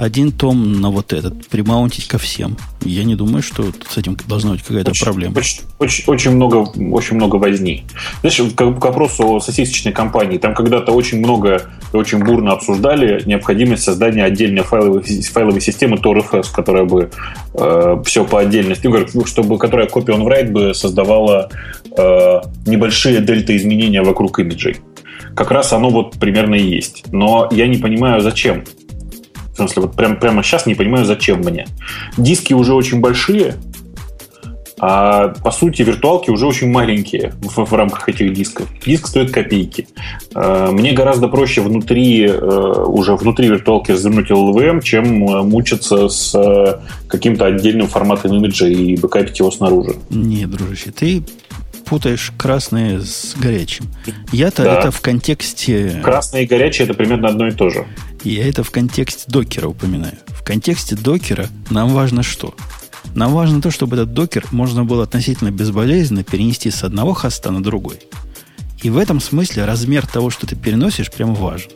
один 0.01 0.31
том 0.31 0.81
на 0.81 0.89
вот 0.89 1.13
этот 1.13 1.47
примаунтить 1.47 2.07
ко 2.07 2.17
всем. 2.17 2.57
Я 2.83 3.03
не 3.03 3.15
думаю, 3.15 3.43
что 3.43 3.71
с 3.87 3.97
этим 3.97 4.17
должна 4.27 4.53
быть 4.53 4.63
какая-то 4.63 4.91
очень, 4.91 5.05
проблема. 5.05 5.37
Очень, 5.37 5.61
очень, 5.77 6.03
очень, 6.07 6.31
много, 6.31 6.55
очень 6.55 7.17
много 7.17 7.35
возни. 7.35 7.85
Знаешь, 8.21 8.53
к, 8.55 8.55
к 8.55 8.83
вопросу 8.83 9.35
о 9.35 9.39
сосисочной 9.39 9.91
компании, 9.91 10.39
там 10.39 10.55
когда-то 10.55 10.91
очень 10.91 11.19
много 11.19 11.69
очень 11.93 12.19
бурно 12.19 12.53
обсуждали 12.53 13.21
необходимость 13.25 13.83
создания 13.83 14.23
отдельной 14.23 14.63
файловой, 14.63 15.03
файловой 15.03 15.61
системы 15.61 15.97
TorFS, 15.97 16.47
которая 16.53 16.85
бы 16.85 17.09
э, 17.53 18.01
все 18.05 18.25
по 18.25 18.39
отдельности, 18.39 18.87
ну, 18.87 19.25
чтобы, 19.25 19.57
которая 19.57 19.87
copy 19.87 20.07
on 20.07 20.25
write 20.25 20.51
бы 20.51 20.73
создавала 20.73 21.49
э, 21.97 22.41
небольшие 22.65 23.19
дельта 23.19 23.55
изменения 23.55 24.01
вокруг 24.01 24.39
имиджей. 24.39 24.77
Как 25.35 25.51
раз 25.51 25.73
оно 25.73 25.89
вот 25.89 26.13
примерно 26.19 26.55
и 26.55 26.63
есть. 26.63 27.05
Но 27.11 27.47
я 27.51 27.67
не 27.67 27.77
понимаю, 27.77 28.21
зачем. 28.21 28.63
В 29.53 29.57
смысле, 29.57 29.83
вот 29.83 29.95
прям, 29.95 30.17
прямо 30.17 30.43
сейчас 30.43 30.65
не 30.65 30.75
понимаю, 30.75 31.05
зачем 31.05 31.39
мне. 31.39 31.67
Диски 32.17 32.53
уже 32.53 32.73
очень 32.73 33.01
большие, 33.01 33.55
а 34.83 35.27
по 35.27 35.51
сути 35.51 35.83
виртуалки 35.83 36.31
уже 36.31 36.47
очень 36.47 36.71
маленькие 36.71 37.33
в, 37.39 37.65
в 37.65 37.73
рамках 37.73 38.09
этих 38.09 38.33
дисков. 38.33 38.67
Диск 38.83 39.07
стоит 39.07 39.31
копейки. 39.31 39.87
А, 40.33 40.71
мне 40.71 40.93
гораздо 40.93 41.27
проще 41.27 41.61
внутри, 41.61 42.25
э, 42.25 42.83
уже 42.87 43.15
внутри 43.15 43.47
виртуалки 43.47 43.91
развернуть 43.91 44.31
LLVM, 44.31 44.81
чем 44.81 45.29
э, 45.29 45.43
мучиться 45.43 46.09
с 46.09 46.33
э, 46.33 46.79
каким-то 47.07 47.45
отдельным 47.45 47.87
форматом 47.87 48.33
имиджа 48.33 48.67
и 48.67 48.97
бэкапить 48.97 49.37
его 49.37 49.51
снаружи. 49.51 49.97
Не, 50.09 50.47
дружище, 50.47 50.91
ты 50.91 51.23
путаешь 51.85 52.33
красное 52.35 53.01
с 53.01 53.35
горячим. 53.39 53.85
Я-то 54.31 54.63
да. 54.63 54.79
это 54.79 54.89
в 54.89 54.99
контексте... 55.01 56.01
Красное 56.03 56.41
и 56.41 56.45
горячее 56.47 56.85
это 56.85 56.95
примерно 56.95 57.27
одно 57.27 57.47
и 57.47 57.51
то 57.51 57.69
же. 57.69 57.85
Я 58.23 58.49
это 58.49 58.63
в 58.63 58.71
контексте 58.71 59.25
докера 59.27 59.67
упоминаю. 59.67 60.17
В 60.27 60.43
контексте 60.43 60.95
докера 60.95 61.49
нам 61.69 61.89
важно 61.89 62.23
что? 62.23 62.55
Нам 63.15 63.33
важно 63.33 63.61
то, 63.61 63.71
чтобы 63.71 63.95
этот 63.95 64.13
докер 64.13 64.45
можно 64.51 64.83
было 64.83 65.03
относительно 65.03 65.51
безболезненно 65.51 66.23
перенести 66.23 66.71
с 66.71 66.83
одного 66.83 67.13
хоста 67.13 67.51
на 67.51 67.61
другой. 67.61 67.99
И 68.81 68.89
в 68.89 68.97
этом 68.97 69.19
смысле 69.19 69.65
размер 69.65 70.07
того, 70.07 70.29
что 70.29 70.47
ты 70.47 70.55
переносишь, 70.55 71.11
прямо 71.11 71.33
важен. 71.33 71.71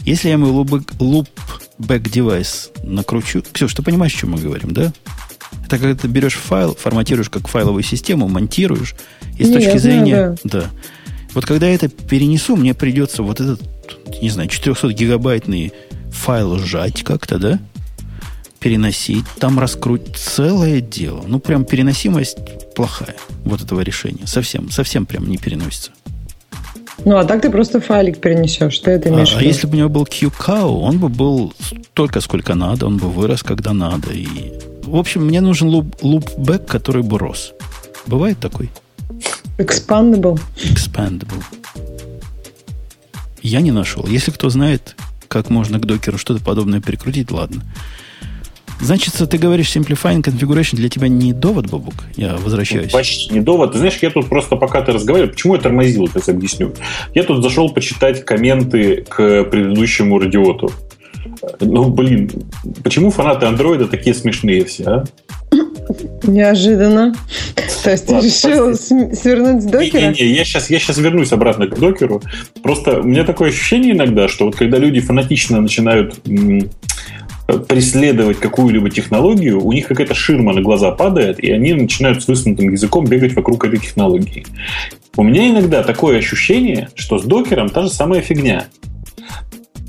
Если 0.00 0.28
я 0.28 0.38
мой 0.38 0.50
loopback 0.50 2.10
девайс 2.10 2.70
накручу... 2.82 3.42
Ксюш, 3.52 3.74
ты 3.74 3.82
понимаешь, 3.82 4.14
о 4.14 4.18
чем 4.18 4.32
мы 4.32 4.38
говорим, 4.38 4.72
да? 4.72 4.92
Это 5.66 5.78
когда 5.78 5.94
ты 5.94 6.08
берешь 6.08 6.34
файл, 6.34 6.74
форматируешь 6.74 7.30
как 7.30 7.48
файловую 7.48 7.82
систему, 7.82 8.28
монтируешь, 8.28 8.94
и 9.38 9.44
с 9.44 9.48
Нет, 9.48 9.62
точки 9.62 9.78
зрения... 9.78 10.36
Да. 10.44 10.60
да. 10.60 10.70
Вот 11.34 11.46
когда 11.46 11.68
я 11.68 11.74
это 11.74 11.88
перенесу, 11.88 12.56
мне 12.56 12.74
придется 12.74 13.22
вот 13.22 13.40
этот, 13.40 13.62
не 14.20 14.28
знаю, 14.28 14.50
400-гигабайтный 14.50 15.72
файл 16.10 16.58
сжать 16.58 17.02
как-то, 17.04 17.38
да? 17.38 17.58
Переносить. 18.62 19.24
Там 19.38 19.58
раскрутить 19.58 20.16
целое 20.16 20.80
дело. 20.80 21.24
Ну, 21.26 21.40
прям 21.40 21.64
переносимость 21.64 22.38
плохая 22.74 23.16
вот 23.44 23.60
этого 23.60 23.80
решения. 23.80 24.26
Совсем, 24.26 24.70
совсем 24.70 25.04
прям 25.04 25.28
не 25.28 25.36
переносится. 25.36 25.90
Ну, 27.04 27.16
а 27.16 27.24
так 27.24 27.42
ты 27.42 27.50
просто 27.50 27.80
файлик 27.80 28.20
перенесешь. 28.20 28.74
Что 28.74 28.90
это 28.90 29.08
имеешь 29.08 29.34
а, 29.34 29.38
а 29.38 29.42
если 29.42 29.66
бы 29.66 29.74
у 29.74 29.76
него 29.78 29.88
был 29.88 30.04
QCOW, 30.04 30.80
он 30.80 30.98
бы 30.98 31.08
был 31.08 31.52
столько, 31.90 32.20
сколько 32.20 32.54
надо, 32.54 32.86
он 32.86 32.98
бы 32.98 33.10
вырос, 33.10 33.42
когда 33.42 33.72
надо. 33.72 34.12
И... 34.12 34.26
В 34.84 34.96
общем, 34.96 35.26
мне 35.26 35.40
нужен 35.40 35.68
луп, 35.68 35.96
лупбэк, 36.02 36.66
который 36.66 37.02
бы 37.02 37.18
рос. 37.18 37.52
Бывает 38.06 38.38
такой? 38.38 38.70
Expandable. 39.58 40.40
Expandable. 40.56 41.42
Я 43.42 43.60
не 43.60 43.72
нашел. 43.72 44.06
Если 44.06 44.30
кто 44.30 44.50
знает, 44.50 44.94
как 45.28 45.50
можно 45.50 45.78
к 45.78 45.86
докеру 45.86 46.18
что-то 46.18 46.44
подобное 46.44 46.80
прикрутить, 46.80 47.30
ладно. 47.30 47.62
Значит, 48.82 49.14
ты 49.14 49.38
говоришь, 49.38 49.74
simplifying 49.74 50.22
configuration 50.22 50.74
для 50.74 50.88
тебя 50.88 51.06
не 51.06 51.32
довод, 51.32 51.70
Бабук? 51.70 51.94
Я 52.16 52.36
возвращаюсь. 52.36 52.90
Почти 52.90 53.32
не 53.32 53.40
довод. 53.40 53.72
Ты 53.72 53.78
знаешь, 53.78 53.96
я 54.02 54.10
тут 54.10 54.28
просто 54.28 54.56
пока 54.56 54.82
ты 54.82 54.92
разговаривал, 54.92 55.30
почему 55.30 55.54
я 55.54 55.60
тормозил, 55.60 56.08
сейчас 56.08 56.28
объясню. 56.28 56.74
Я 57.14 57.22
тут 57.22 57.42
зашел 57.42 57.72
почитать 57.72 58.24
комменты 58.24 59.04
к 59.08 59.44
предыдущему 59.44 60.18
радиоту. 60.18 60.72
Ну, 61.60 61.90
блин, 61.90 62.30
почему 62.82 63.10
фанаты 63.10 63.46
андроида 63.46 63.86
такие 63.86 64.14
смешные 64.14 64.64
все, 64.64 64.84
а? 64.84 65.04
Неожиданно. 66.24 67.14
То 67.84 67.90
есть 67.90 68.06
ты 68.06 68.14
решил 68.16 68.74
свернуть 68.74 69.62
с 69.62 69.66
докера? 69.66 70.12
Не, 70.12 70.22
не, 70.24 70.32
я 70.34 70.44
сейчас, 70.44 70.70
я 70.70 70.78
сейчас 70.78 70.98
вернусь 70.98 71.32
обратно 71.32 71.66
к 71.66 71.78
докеру. 71.78 72.22
Просто 72.62 73.00
у 73.00 73.04
меня 73.04 73.24
такое 73.24 73.50
ощущение 73.50 73.92
иногда, 73.92 74.28
что 74.28 74.46
вот 74.46 74.56
когда 74.56 74.78
люди 74.78 75.00
фанатично 75.00 75.60
начинают 75.60 76.20
преследовать 77.58 78.38
какую-либо 78.38 78.90
технологию, 78.90 79.62
у 79.64 79.72
них 79.72 79.86
какая-то 79.86 80.14
ширма 80.14 80.52
на 80.52 80.62
глаза 80.62 80.90
падает, 80.90 81.42
и 81.42 81.50
они 81.50 81.72
начинают 81.74 82.22
с 82.22 82.28
высунутым 82.28 82.70
языком 82.70 83.04
бегать 83.04 83.34
вокруг 83.34 83.64
этой 83.64 83.78
технологии. 83.78 84.44
У 85.16 85.22
меня 85.22 85.50
иногда 85.50 85.82
такое 85.82 86.18
ощущение, 86.18 86.88
что 86.94 87.18
с 87.18 87.24
докером 87.24 87.68
та 87.68 87.82
же 87.82 87.90
самая 87.90 88.20
фигня. 88.20 88.66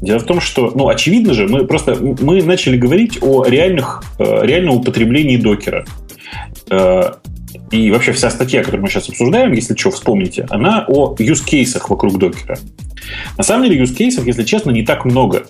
Дело 0.02 0.20
в 0.20 0.26
том, 0.26 0.42
что, 0.42 0.72
ну, 0.76 0.90
очевидно 0.90 1.34
же, 1.34 1.48
мы 1.48 1.66
просто 1.66 1.96
мы 1.96 2.44
начали 2.44 2.76
говорить 2.76 3.20
о 3.22 3.46
реальных, 3.46 4.04
э, 4.20 4.46
реальном 4.46 4.76
употреблении 4.78 5.38
докера. 5.38 5.86
Э, 6.70 7.14
и 7.72 7.90
вообще 7.90 8.12
вся 8.12 8.30
статья, 8.30 8.60
которую 8.64 8.84
мы 8.84 8.90
сейчас 8.90 9.08
обсуждаем, 9.08 9.54
если 9.54 9.76
что, 9.76 9.92
вспомните, 9.92 10.46
она 10.50 10.86
о 10.88 11.16
use-кейсах 11.18 11.90
вокруг 11.90 12.20
докера. 12.20 12.58
На 13.38 13.44
самом 13.44 13.64
деле 13.66 13.82
use-кейсов, 13.82 14.26
если 14.26 14.44
честно, 14.44 14.72
не 14.72 14.84
так 14.84 15.06
много. 15.06 15.46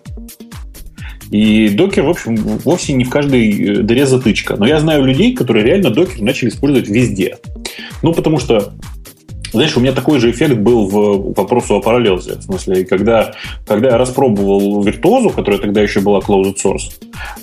И 1.32 1.70
докер, 1.70 2.04
в 2.04 2.10
общем, 2.10 2.36
вовсе 2.36 2.94
не 2.94 3.04
в 3.04 3.10
каждой 3.10 3.50
э, 3.50 3.76
дыре 3.82 4.06
затычка. 4.06 4.56
Но 4.56 4.68
я 4.68 4.80
знаю 4.80 5.06
людей, 5.06 5.34
которые 5.36 5.66
реально 5.66 5.90
докер 5.90 6.22
начали 6.22 6.50
использовать 6.50 6.88
везде. 6.88 7.38
Ну, 8.02 8.14
потому 8.14 8.40
что 8.40 8.74
знаешь, 9.54 9.78
у 9.78 9.80
меня 9.80 9.92
такой 9.92 10.20
же 10.20 10.32
эффект 10.32 10.56
был 10.56 10.88
в 10.88 11.34
вопросу 11.36 11.76
о 11.76 11.80
параллелзе. 11.80 12.38
В 12.38 12.42
смысле, 12.42 12.86
когда, 12.86 13.34
когда 13.68 13.90
я 13.90 13.98
распробовал 14.00 14.82
виртуозу, 14.82 15.30
которая 15.30 15.62
тогда 15.62 15.80
еще 15.80 16.00
была 16.00 16.20
closed 16.20 16.56
source, 16.56 16.92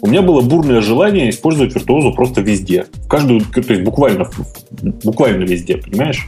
у 0.00 0.08
меня 0.08 0.20
было 0.20 0.40
бурное 0.40 0.80
желание 0.80 1.30
использовать 1.30 1.72
виртуозу 1.72 2.12
просто 2.12 2.40
везде. 2.40 2.86
В 3.04 3.08
каждую, 3.08 3.42
то 3.42 3.60
есть 3.60 3.82
буквально, 3.82 4.28
буквально 5.04 5.44
везде, 5.44 5.76
понимаешь? 5.76 6.26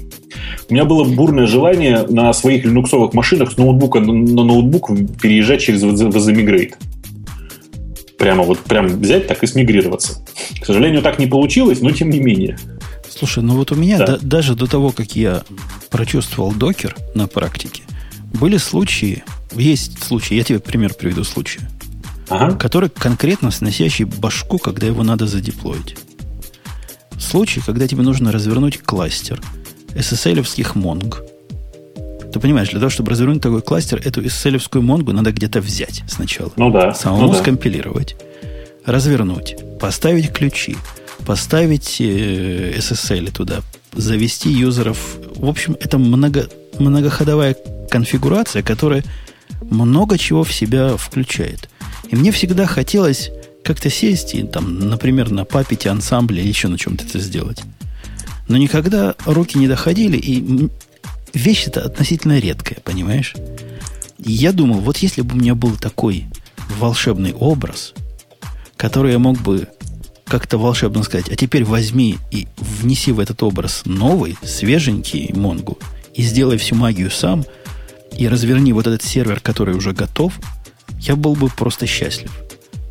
У 0.70 0.72
меня 0.72 0.84
было 0.84 1.02
бурное 1.02 1.46
желание 1.46 2.06
на 2.08 2.32
своих 2.32 2.64
линуксовых 2.64 3.12
машинах 3.12 3.50
с 3.50 3.56
ноутбука 3.56 3.98
на 3.98 4.44
ноутбук 4.44 4.90
переезжать 5.20 5.62
через 5.62 5.82
Возэмигрейт. 5.82 6.76
Прямо 8.22 8.44
вот 8.44 8.60
прям 8.60 9.00
взять 9.00 9.26
так 9.26 9.42
и 9.42 9.48
смигрироваться. 9.48 10.24
К 10.60 10.64
сожалению, 10.64 11.02
так 11.02 11.18
не 11.18 11.26
получилось, 11.26 11.80
но 11.80 11.90
тем 11.90 12.08
не 12.08 12.20
менее. 12.20 12.56
Слушай, 13.10 13.42
ну 13.42 13.56
вот 13.56 13.72
у 13.72 13.74
меня 13.74 13.98
да. 13.98 14.06
да, 14.06 14.18
даже 14.22 14.54
до 14.54 14.68
того, 14.68 14.92
как 14.92 15.16
я 15.16 15.42
прочувствовал 15.90 16.52
докер 16.52 16.94
на 17.16 17.26
практике, 17.26 17.82
были 18.32 18.58
случаи, 18.58 19.24
есть 19.56 20.04
случаи, 20.04 20.36
я 20.36 20.44
тебе 20.44 20.60
пример 20.60 20.94
приведу 20.94 21.24
случая, 21.24 21.68
ага. 22.28 22.54
который 22.54 22.90
конкретно 22.90 23.50
сносящий 23.50 24.04
башку, 24.04 24.58
когда 24.58 24.86
его 24.86 25.02
надо 25.02 25.26
задеплоить. 25.26 25.96
Случай, 27.18 27.60
когда 27.60 27.88
тебе 27.88 28.02
нужно 28.02 28.30
развернуть 28.30 28.78
кластер 28.78 29.42
SSL-овских 29.96 30.76
Mongo. 30.76 31.28
Ты 32.32 32.40
понимаешь, 32.40 32.70
для 32.70 32.80
того, 32.80 32.90
чтобы 32.90 33.10
развернуть 33.10 33.42
такой 33.42 33.60
кластер, 33.60 34.00
эту 34.02 34.22
SSL-овскую 34.22 34.82
Mongo 34.82 35.12
надо 35.12 35.32
где-то 35.32 35.60
взять 35.60 36.02
сначала. 36.08 36.50
Ну 36.56 36.70
да. 36.70 36.94
Самому 36.94 37.26
ну 37.26 37.32
да. 37.32 37.38
скомпилировать, 37.38 38.16
развернуть, 38.86 39.56
поставить 39.78 40.32
ключи, 40.32 40.76
поставить 41.26 42.00
э, 42.00 42.74
SSL 42.78 43.30
туда, 43.32 43.60
завести 43.92 44.50
юзеров. 44.50 44.98
В 45.34 45.46
общем, 45.46 45.76
это 45.78 45.98
много, 45.98 46.48
многоходовая 46.78 47.56
конфигурация, 47.90 48.62
которая 48.62 49.04
много 49.60 50.16
чего 50.16 50.42
в 50.42 50.52
себя 50.52 50.96
включает. 50.96 51.68
И 52.10 52.16
мне 52.16 52.32
всегда 52.32 52.66
хотелось 52.66 53.30
как-то 53.62 53.90
сесть 53.90 54.34
и, 54.34 54.42
там, 54.42 54.78
например, 54.78 55.30
на 55.30 55.44
папете 55.44 55.90
ансамбле 55.90 56.42
или 56.42 56.48
еще 56.48 56.68
на 56.68 56.78
чем-то 56.78 57.04
это 57.04 57.18
сделать. 57.18 57.62
Но 58.48 58.56
никогда 58.56 59.14
руки 59.24 59.58
не 59.58 59.68
доходили, 59.68 60.16
и 60.16 60.68
вещь 61.34 61.66
это 61.66 61.82
относительно 61.82 62.38
редкая, 62.38 62.78
понимаешь? 62.84 63.34
И 64.18 64.32
я 64.32 64.52
думал, 64.52 64.80
вот 64.80 64.98
если 64.98 65.22
бы 65.22 65.34
у 65.34 65.38
меня 65.38 65.54
был 65.54 65.76
такой 65.76 66.26
волшебный 66.78 67.32
образ, 67.32 67.94
который 68.76 69.12
я 69.12 69.18
мог 69.18 69.38
бы 69.40 69.68
как-то 70.24 70.58
волшебно 70.58 71.02
сказать, 71.02 71.28
а 71.28 71.36
теперь 71.36 71.64
возьми 71.64 72.18
и 72.30 72.46
внеси 72.56 73.12
в 73.12 73.20
этот 73.20 73.42
образ 73.42 73.82
новый, 73.84 74.36
свеженький 74.42 75.32
Монгу 75.34 75.78
и 76.14 76.22
сделай 76.22 76.56
всю 76.56 76.74
магию 76.74 77.10
сам, 77.10 77.44
и 78.16 78.28
разверни 78.28 78.72
вот 78.72 78.86
этот 78.86 79.02
сервер, 79.02 79.40
который 79.40 79.74
уже 79.74 79.92
готов, 79.92 80.38
я 81.00 81.16
был 81.16 81.34
бы 81.34 81.48
просто 81.48 81.86
счастлив. 81.86 82.30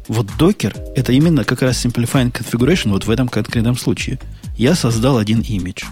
Вот 0.07 0.27
докер– 0.37 0.75
это 0.95 1.13
именно 1.13 1.43
как 1.43 1.61
раз 1.61 1.85
simplifying 1.85 2.31
configuration 2.31 2.89
вот 2.89 3.05
в 3.05 3.09
этом 3.09 3.27
конкретном 3.27 3.77
случае. 3.77 4.19
Я 4.57 4.75
создал 4.75 5.17
один 5.17 5.41
имидж. 5.41 5.83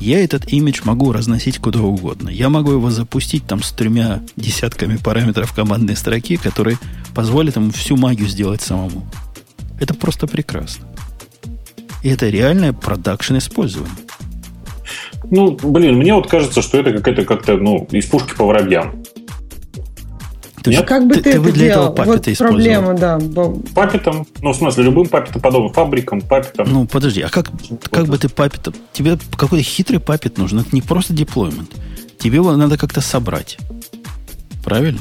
Я 0.00 0.22
этот 0.22 0.52
имидж 0.52 0.82
могу 0.84 1.12
разносить 1.12 1.58
куда 1.58 1.80
угодно. 1.80 2.28
Я 2.28 2.48
могу 2.48 2.72
его 2.72 2.90
запустить 2.90 3.46
там 3.46 3.62
с 3.62 3.72
тремя 3.72 4.20
десятками 4.36 4.96
параметров 4.96 5.52
командной 5.52 5.96
строки, 5.96 6.36
которые 6.36 6.78
позволят 7.14 7.56
ему 7.56 7.70
всю 7.70 7.96
магию 7.96 8.28
сделать 8.28 8.60
самому. 8.60 9.08
Это 9.80 9.94
просто 9.94 10.26
прекрасно. 10.26 10.86
И 12.02 12.08
это 12.08 12.28
реальное 12.28 12.72
продакшн 12.72 13.38
использование. 13.38 13.96
Ну, 15.30 15.50
блин, 15.62 15.96
мне 15.96 16.14
вот 16.14 16.28
кажется, 16.28 16.62
что 16.62 16.78
это 16.78 16.92
какая-то 16.92 17.24
как-то, 17.24 17.56
ну, 17.56 17.88
из 17.90 18.06
пушки 18.06 18.34
по 18.36 18.44
воробьям. 18.44 19.02
То 20.66 20.70
есть, 20.72 20.84
как 20.86 21.06
бы 21.06 21.14
ты, 21.14 21.22
ты, 21.22 21.30
ты 21.30 21.38
это 21.38 21.52
для 21.52 21.68
делал? 21.68 21.92
этого 21.92 22.06
вот 22.06 22.38
проблема, 22.38 22.94
да. 22.94 23.20
Папитом, 23.72 24.26
ну, 24.42 24.52
в 24.52 24.56
смысле, 24.56 24.82
любым 24.82 25.06
папитом 25.06 25.40
подобным, 25.40 25.72
фабрикам, 25.72 26.20
папитом. 26.20 26.66
Ну, 26.68 26.86
подожди, 26.86 27.20
а 27.20 27.28
как, 27.28 27.50
как 27.90 28.06
бы 28.06 28.18
ты 28.18 28.28
папитом... 28.28 28.74
Тебе 28.92 29.16
какой-то 29.36 29.62
хитрый 29.62 30.00
папит 30.00 30.38
нужен, 30.38 30.58
это 30.58 30.70
не 30.72 30.82
просто 30.82 31.12
деплоймент. 31.12 31.70
Тебе 32.18 32.36
его 32.36 32.56
надо 32.56 32.76
как-то 32.76 33.00
собрать. 33.00 33.58
Правильно? 34.64 35.00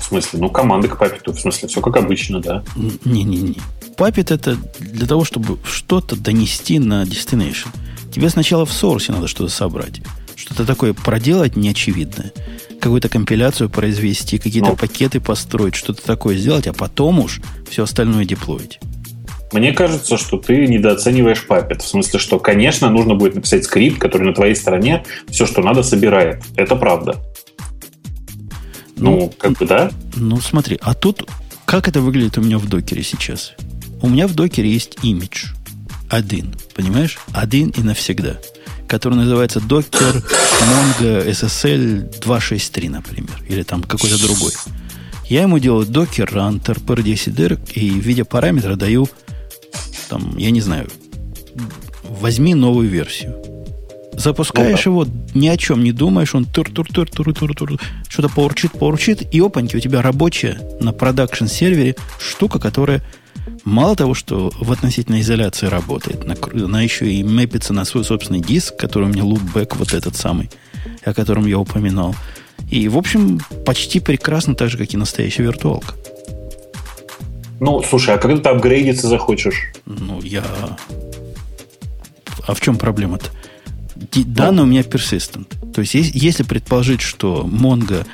В 0.00 0.02
смысле? 0.02 0.40
Ну, 0.40 0.50
команды 0.50 0.88
к 0.88 0.98
папету. 0.98 1.32
В 1.32 1.38
смысле, 1.38 1.68
все 1.68 1.80
как 1.80 1.96
обычно, 1.96 2.40
да? 2.40 2.64
Не-не-не. 3.04 3.58
Папет 3.96 4.32
это 4.32 4.56
для 4.80 5.06
того, 5.06 5.24
чтобы 5.24 5.58
что-то 5.64 6.16
донести 6.16 6.80
на 6.80 7.04
destination. 7.04 7.68
Тебе 8.12 8.30
сначала 8.30 8.66
в 8.66 8.72
сорсе 8.72 9.12
надо 9.12 9.28
что-то 9.28 9.52
собрать. 9.52 10.00
Что-то 10.34 10.66
такое 10.66 10.92
проделать 10.92 11.54
неочевидное. 11.54 12.32
Какую-то 12.86 13.08
компиляцию 13.08 13.68
произвести, 13.68 14.38
какие-то 14.38 14.68
ну, 14.68 14.76
пакеты 14.76 15.18
построить, 15.18 15.74
что-то 15.74 16.06
такое 16.06 16.36
сделать, 16.36 16.68
а 16.68 16.72
потом 16.72 17.18
уж 17.18 17.40
все 17.68 17.82
остальное 17.82 18.24
деплоить. 18.24 18.78
Мне 19.50 19.72
кажется, 19.72 20.16
что 20.16 20.38
ты 20.38 20.68
недооцениваешь 20.68 21.44
папет. 21.48 21.82
В 21.82 21.88
смысле, 21.88 22.20
что, 22.20 22.38
конечно, 22.38 22.88
нужно 22.88 23.16
будет 23.16 23.34
написать 23.34 23.64
скрипт, 23.64 23.98
который 23.98 24.22
на 24.28 24.34
твоей 24.34 24.54
стороне 24.54 25.04
все, 25.28 25.46
что 25.46 25.62
надо, 25.62 25.82
собирает. 25.82 26.44
Это 26.54 26.76
правда. 26.76 27.16
Ну, 28.94 29.16
ну, 29.16 29.34
как 29.36 29.54
бы 29.54 29.66
да. 29.66 29.90
Ну, 30.14 30.40
смотри, 30.40 30.78
а 30.80 30.94
тут 30.94 31.28
как 31.64 31.88
это 31.88 32.00
выглядит 32.00 32.38
у 32.38 32.40
меня 32.40 32.58
в 32.58 32.68
докере 32.68 33.02
сейчас? 33.02 33.54
У 34.00 34.08
меня 34.08 34.28
в 34.28 34.36
докере 34.36 34.70
есть 34.70 34.98
имидж. 35.02 35.46
один, 36.08 36.54
понимаешь? 36.76 37.18
Один 37.32 37.70
и 37.70 37.80
навсегда. 37.80 38.38
Который 38.88 39.14
называется 39.14 39.58
Docker 39.58 40.24
Mongo 40.60 41.28
SSL 41.28 42.20
263, 42.20 42.88
например. 42.88 43.42
Или 43.48 43.62
там 43.62 43.82
какой-то 43.82 44.20
другой. 44.22 44.52
Я 45.28 45.42
ему 45.42 45.58
делаю 45.58 45.86
Docker 45.86 46.32
Run, 46.32 46.62
TRPR10 46.62 47.72
и 47.74 47.90
в 47.90 48.04
виде 48.04 48.24
параметра 48.24 48.76
даю, 48.76 49.08
там, 50.08 50.36
я 50.36 50.50
не 50.50 50.60
знаю, 50.60 50.88
возьми 52.04 52.54
новую 52.54 52.88
версию. 52.88 53.36
Запускаешь 54.12 54.86
ну, 54.86 54.92
его, 54.92 55.06
ни 55.34 55.48
о 55.48 55.56
чем 55.58 55.84
не 55.84 55.92
думаешь, 55.92 56.34
он 56.34 56.46
тур 56.46 56.70
тур 56.70 56.86
тур 56.86 57.10
тур 57.10 57.34
тур 57.34 57.54
тур 57.54 57.80
что-то 58.08 58.30
поурчит, 58.30 58.72
поурчит, 58.72 59.34
и 59.34 59.40
опаньки, 59.40 59.76
у 59.76 59.80
тебя 59.80 60.00
рабочая 60.00 60.58
на 60.80 60.92
продакшн 60.92 61.46
сервере 61.46 61.96
штука, 62.18 62.58
которая 62.58 63.02
мало 63.64 63.96
того, 63.96 64.14
что 64.14 64.52
в 64.58 64.72
относительной 64.72 65.20
изоляции 65.20 65.66
работает, 65.66 66.24
она 66.52 66.82
еще 66.82 67.10
и 67.10 67.22
мэпится 67.22 67.72
на 67.72 67.84
свой 67.84 68.04
собственный 68.04 68.40
диск, 68.40 68.76
который 68.76 69.04
у 69.04 69.12
меня 69.12 69.24
лупбэк 69.24 69.76
вот 69.76 69.94
этот 69.94 70.16
самый, 70.16 70.50
о 71.04 71.14
котором 71.14 71.46
я 71.46 71.58
упоминал. 71.58 72.14
И, 72.70 72.88
в 72.88 72.96
общем, 72.96 73.40
почти 73.64 74.00
прекрасно, 74.00 74.54
так 74.54 74.70
же, 74.70 74.78
как 74.78 74.92
и 74.92 74.96
настоящая 74.96 75.44
виртуалка. 75.44 75.94
Ну, 77.60 77.82
слушай, 77.82 78.14
а 78.14 78.18
когда 78.18 78.38
ты 78.42 78.48
апгрейдиться 78.48 79.08
захочешь? 79.08 79.72
Ну, 79.86 80.20
я... 80.22 80.44
А 82.46 82.54
в 82.54 82.60
чем 82.60 82.76
проблема-то? 82.76 83.30
Данные 84.24 84.64
у 84.64 84.66
меня 84.66 84.82
persistent. 84.82 85.46
То 85.72 85.80
есть, 85.80 85.94
если 85.94 86.42
предположить, 86.42 87.00
что 87.00 87.48
Mongo 87.50 88.06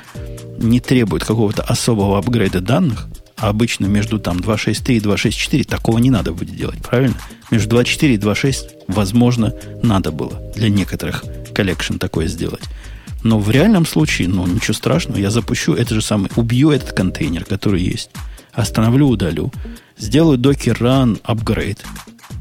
не 0.57 0.79
требует 0.79 1.23
какого-то 1.23 1.63
особого 1.63 2.17
апгрейда 2.17 2.61
данных, 2.61 3.07
а 3.43 3.49
обычно 3.49 3.87
между 3.87 4.19
там 4.19 4.37
2.6.3 4.37 4.93
и 4.93 4.99
2.6.4 5.01 5.65
такого 5.65 5.97
не 5.97 6.09
надо 6.09 6.31
будет 6.31 6.55
делать, 6.55 6.81
правильно? 6.81 7.15
Между 7.51 7.75
2.4 7.75 8.13
и 8.13 8.17
2.6, 8.17 8.85
возможно, 8.87 9.53
надо 9.81 10.13
было 10.13 10.41
для 10.55 10.69
некоторых 10.69 11.25
collection 11.53 11.97
такое 11.97 12.27
сделать. 12.27 12.63
Но 13.21 13.39
в 13.39 13.51
реальном 13.51 13.85
случае, 13.85 14.29
ну, 14.29 14.47
ничего 14.47 14.73
страшного, 14.73 15.17
я 15.17 15.29
запущу 15.29 15.73
это 15.73 15.93
же 15.93 16.01
самое, 16.01 16.29
убью 16.37 16.71
этот 16.71 16.93
контейнер, 16.93 17.43
который 17.43 17.81
есть, 17.81 18.11
остановлю, 18.53 19.09
удалю, 19.09 19.51
сделаю 19.97 20.39
docker 20.39 20.77
run 20.77 21.21
upgrade, 21.23 21.79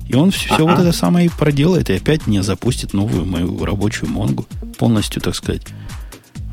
и 0.07 0.15
он 0.15 0.31
все, 0.31 0.55
все 0.55 0.65
вот 0.65 0.79
это 0.79 0.93
самое 0.93 1.27
и 1.27 1.31
проделает, 1.31 1.91
и 1.91 1.95
опять 1.95 2.29
мне 2.29 2.45
запустит 2.45 2.93
новую 2.93 3.27
мою 3.27 3.65
рабочую 3.65 4.09
Монгу, 4.09 4.47
полностью, 4.79 5.21
так 5.21 5.35
сказать, 5.35 5.63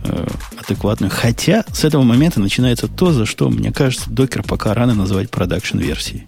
э, 0.04 0.28
адекватную. 0.58 1.12
Хотя 1.12 1.66
с 1.72 1.84
этого 1.84 2.04
момента 2.04 2.40
начинается 2.40 2.88
то, 2.88 3.12
за 3.12 3.26
что, 3.26 3.50
мне 3.50 3.72
кажется, 3.72 4.10
Docker 4.10 4.44
пока 4.44 4.74
рано 4.74 4.94
называть 4.94 5.30
production-версией. 5.30 6.26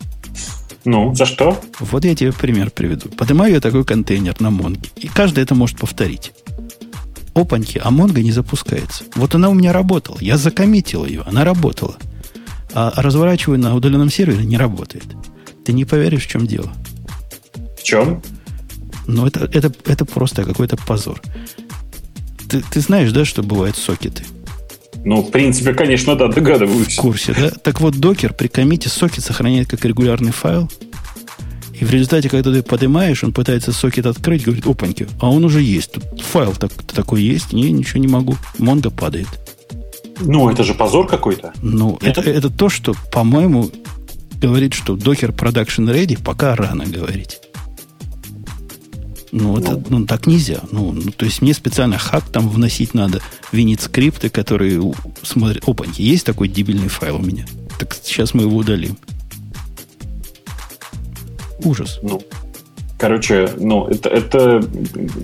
Ну, 0.83 1.13
за 1.13 1.25
что? 1.25 1.61
Вот 1.79 2.05
я 2.05 2.15
тебе 2.15 2.31
пример 2.31 2.71
приведу. 2.71 3.09
Поднимаю 3.09 3.53
я 3.53 3.61
такой 3.61 3.85
контейнер 3.85 4.35
на 4.39 4.49
Монге, 4.49 4.89
и 4.95 5.07
каждый 5.07 5.43
это 5.43 5.53
может 5.53 5.77
повторить. 5.77 6.33
Опаньки, 7.33 7.79
а 7.81 7.91
Монго 7.91 8.21
не 8.21 8.31
запускается. 8.31 9.05
Вот 9.15 9.35
она 9.35 9.49
у 9.49 9.53
меня 9.53 9.71
работала. 9.71 10.17
Я 10.19 10.37
закоммитил 10.37 11.05
ее, 11.05 11.21
она 11.25 11.43
работала. 11.43 11.95
А 12.73 12.91
разворачиваю 12.95 13.59
на 13.59 13.75
удаленном 13.75 14.09
сервере, 14.09 14.43
не 14.43 14.57
работает. 14.57 15.05
Ты 15.65 15.73
не 15.73 15.85
поверишь, 15.85 16.25
в 16.25 16.29
чем 16.29 16.47
дело. 16.47 16.71
В 17.77 17.83
чем? 17.83 18.21
Ну, 19.07 19.25
это, 19.25 19.45
это, 19.45 19.71
это 19.85 20.05
просто 20.05 20.43
какой-то 20.43 20.77
позор. 20.77 21.21
Ты, 22.51 22.61
ты 22.69 22.81
знаешь, 22.81 23.13
да, 23.13 23.23
что 23.23 23.43
бывают 23.43 23.77
сокеты? 23.77 24.25
Ну, 25.05 25.21
в 25.21 25.31
принципе, 25.31 25.73
конечно, 25.73 26.17
да, 26.17 26.27
догадываюсь. 26.27 26.97
В 26.97 27.01
курсе, 27.01 27.33
да? 27.33 27.49
Так 27.49 27.79
вот, 27.79 27.95
докер 27.95 28.33
при 28.33 28.47
комите 28.47 28.89
сокет 28.89 29.23
сохраняет 29.23 29.69
как 29.69 29.85
регулярный 29.85 30.33
файл. 30.33 30.69
И 31.79 31.85
в 31.85 31.89
результате, 31.89 32.27
когда 32.27 32.51
ты 32.51 32.61
поднимаешь, 32.61 33.23
он 33.23 33.31
пытается 33.31 33.71
сокет 33.71 34.05
открыть, 34.05 34.43
говорит, 34.43 34.67
опаньки, 34.67 35.07
а 35.21 35.29
он 35.29 35.45
уже 35.45 35.61
есть. 35.61 35.93
Тут 35.93 36.19
файл 36.19 36.51
так, 36.51 36.73
такой 36.93 37.23
есть, 37.23 37.53
не, 37.53 37.71
ничего 37.71 38.01
не 38.01 38.09
могу. 38.09 38.35
Монго 38.57 38.89
падает. 38.91 39.29
Ну, 40.19 40.49
это 40.49 40.65
же 40.65 40.73
позор 40.73 41.07
какой-то. 41.07 41.53
Ну, 41.61 41.97
это, 42.01 42.19
это 42.19 42.49
то, 42.49 42.67
что, 42.67 42.93
по-моему, 43.13 43.71
говорит, 44.41 44.73
что 44.73 44.97
Docker 44.97 45.33
Production 45.33 45.89
Ready 45.89 46.21
пока 46.21 46.57
рано 46.57 46.85
говорить. 46.85 47.39
Ну, 49.31 49.57
это, 49.57 49.81
ну, 49.89 50.05
так 50.05 50.27
нельзя. 50.27 50.61
Ну, 50.71 50.91
ну, 50.91 51.11
то 51.11 51.25
есть 51.25 51.41
мне 51.41 51.53
специально 51.53 51.97
хак 51.97 52.25
там 52.25 52.49
вносить 52.49 52.93
надо, 52.93 53.21
винить 53.51 53.81
скрипты, 53.81 54.29
которые 54.29 54.81
смотрят. 55.23 55.63
Опа, 55.67 55.85
есть 55.95 56.25
такой 56.25 56.49
дебильный 56.49 56.89
файл 56.89 57.15
у 57.15 57.23
меня. 57.23 57.45
Так 57.79 57.95
сейчас 58.03 58.33
мы 58.33 58.43
его 58.43 58.57
удалим. 58.57 58.97
Ужас. 61.63 61.99
Ну, 62.03 62.21
короче, 62.97 63.49
ну, 63.57 63.87
это, 63.87 64.09
это 64.09 64.67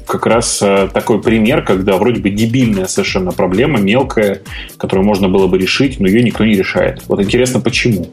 как 0.08 0.26
раз 0.26 0.62
э, 0.62 0.90
такой 0.94 1.22
пример, 1.22 1.66
когда 1.66 1.98
вроде 1.98 2.22
бы 2.22 2.30
дебильная 2.30 2.88
совершенно 2.88 3.34
проблема, 3.34 3.80
мелкая, 3.80 4.42
которую 4.78 5.06
можно 5.06 5.28
было 5.28 5.48
бы 5.48 5.58
решить, 5.58 6.00
но 6.00 6.08
ее 6.08 6.24
никто 6.24 6.46
не 6.46 6.56
решает. 6.56 7.04
Вот 7.08 7.22
интересно, 7.22 7.60
почему? 7.60 8.10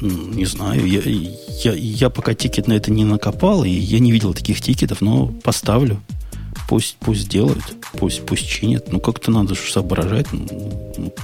Не 0.00 0.44
знаю. 0.44 0.86
Я, 0.86 1.00
я, 1.64 1.72
я 1.72 2.10
пока 2.10 2.34
тикет 2.34 2.66
на 2.66 2.74
это 2.74 2.90
не 2.90 3.04
накопал, 3.04 3.64
и 3.64 3.70
я 3.70 3.98
не 3.98 4.12
видел 4.12 4.34
таких 4.34 4.60
тикетов, 4.60 5.00
но 5.00 5.28
поставлю. 5.28 6.00
Пусть, 6.68 6.96
пусть 6.98 7.28
делают, 7.28 7.64
пусть, 7.92 8.26
пусть 8.26 8.48
чинят. 8.48 8.92
Ну, 8.92 8.98
как-то 8.98 9.30
надо 9.30 9.54
же 9.54 9.70
соображать. 9.70 10.26
Ну, 10.32 10.92
ну, 10.96 11.14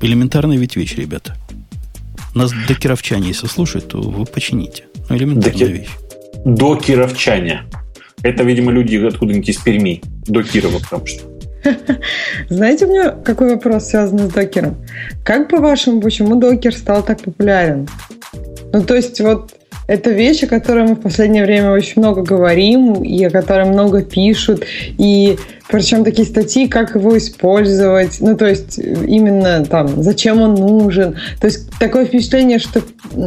элементарная 0.00 0.56
ведь 0.56 0.76
вещь, 0.76 0.96
ребята. 0.96 1.36
Нас 2.34 2.52
докеровчане, 2.66 3.28
если 3.28 3.46
слушают, 3.46 3.88
то 3.88 4.00
вы 4.00 4.24
почините. 4.26 4.84
Ну, 5.08 5.16
элементарная 5.16 5.58
Доки... 5.58 5.72
вещь. 5.72 5.90
Докеровчане. 6.44 7.62
Это, 8.22 8.42
видимо, 8.42 8.72
люди 8.72 8.96
откуда-нибудь 8.96 9.48
из 9.48 9.56
Перми. 9.58 10.02
До 10.26 10.42
Кирова, 10.42 10.78
потому 10.78 11.06
что. 11.06 11.22
Знаете, 12.48 12.86
у 12.86 12.90
меня 12.90 13.10
какой 13.10 13.54
вопрос 13.54 13.86
связан 13.86 14.18
с 14.18 14.32
докером? 14.32 14.76
Как 15.24 15.48
по-вашему, 15.48 16.00
почему 16.00 16.36
докер 16.36 16.74
стал 16.74 17.04
так 17.04 17.22
популярен? 17.22 17.88
Ну, 18.72 18.84
то 18.84 18.94
есть, 18.94 19.20
вот 19.20 19.59
это 19.86 20.10
вещь, 20.10 20.42
о 20.44 20.46
которой 20.46 20.84
мы 20.84 20.94
в 20.94 21.00
последнее 21.00 21.44
время 21.44 21.72
очень 21.72 21.94
много 21.96 22.22
говорим, 22.22 23.02
и 23.02 23.24
о 23.24 23.30
которой 23.30 23.66
много 23.66 24.02
пишут, 24.02 24.64
и 24.98 25.36
причем 25.70 26.04
такие 26.04 26.26
статьи, 26.26 26.68
как 26.68 26.94
его 26.94 27.16
использовать, 27.16 28.20
ну, 28.20 28.36
то 28.36 28.46
есть 28.46 28.78
именно 28.78 29.64
там, 29.64 30.02
зачем 30.02 30.40
он 30.40 30.54
нужен. 30.54 31.16
То 31.40 31.46
есть 31.46 31.70
такое 31.78 32.06
впечатление, 32.06 32.58
что 32.58 32.82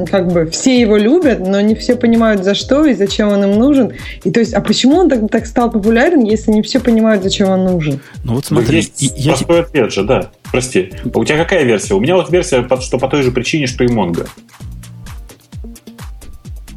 как 0.10 0.32
бы 0.32 0.46
все 0.48 0.80
его 0.80 0.98
любят, 0.98 1.40
но 1.40 1.62
не 1.62 1.76
все 1.76 1.96
понимают, 1.96 2.44
за 2.44 2.54
что 2.54 2.86
и 2.86 2.94
зачем 2.94 3.30
он 3.30 3.44
им 3.44 3.60
нужен. 3.60 3.94
И 4.24 4.32
то 4.32 4.40
есть, 4.40 4.54
а 4.54 4.62
почему 4.62 4.98
он 4.98 5.10
так, 5.10 5.30
так 5.30 5.46
стал 5.46 5.72
популярен, 5.72 6.24
если 6.24 6.52
не 6.52 6.62
все 6.62 6.80
понимают, 6.80 7.24
зачем 7.24 7.50
он 7.50 7.64
нужен? 7.64 8.00
Ну, 8.24 8.36
вот 8.36 8.46
смотри. 8.46 8.78
Есть 8.78 9.14
я... 9.18 9.34
простой 9.34 9.62
ответ 9.62 9.94
же, 9.94 10.04
да. 10.04 10.32
Прости. 10.52 10.92
У 11.14 11.26
тебя 11.26 11.38
какая 11.38 11.64
версия? 11.64 11.94
У 11.94 12.00
меня 12.00 12.16
вот 12.16 12.30
версия, 12.30 12.68
что 12.82 12.98
по 13.00 13.08
той 13.08 13.24
же 13.24 13.32
причине, 13.32 13.68
что 13.68 13.84
и 13.84 13.88
Mongo. 13.88 14.28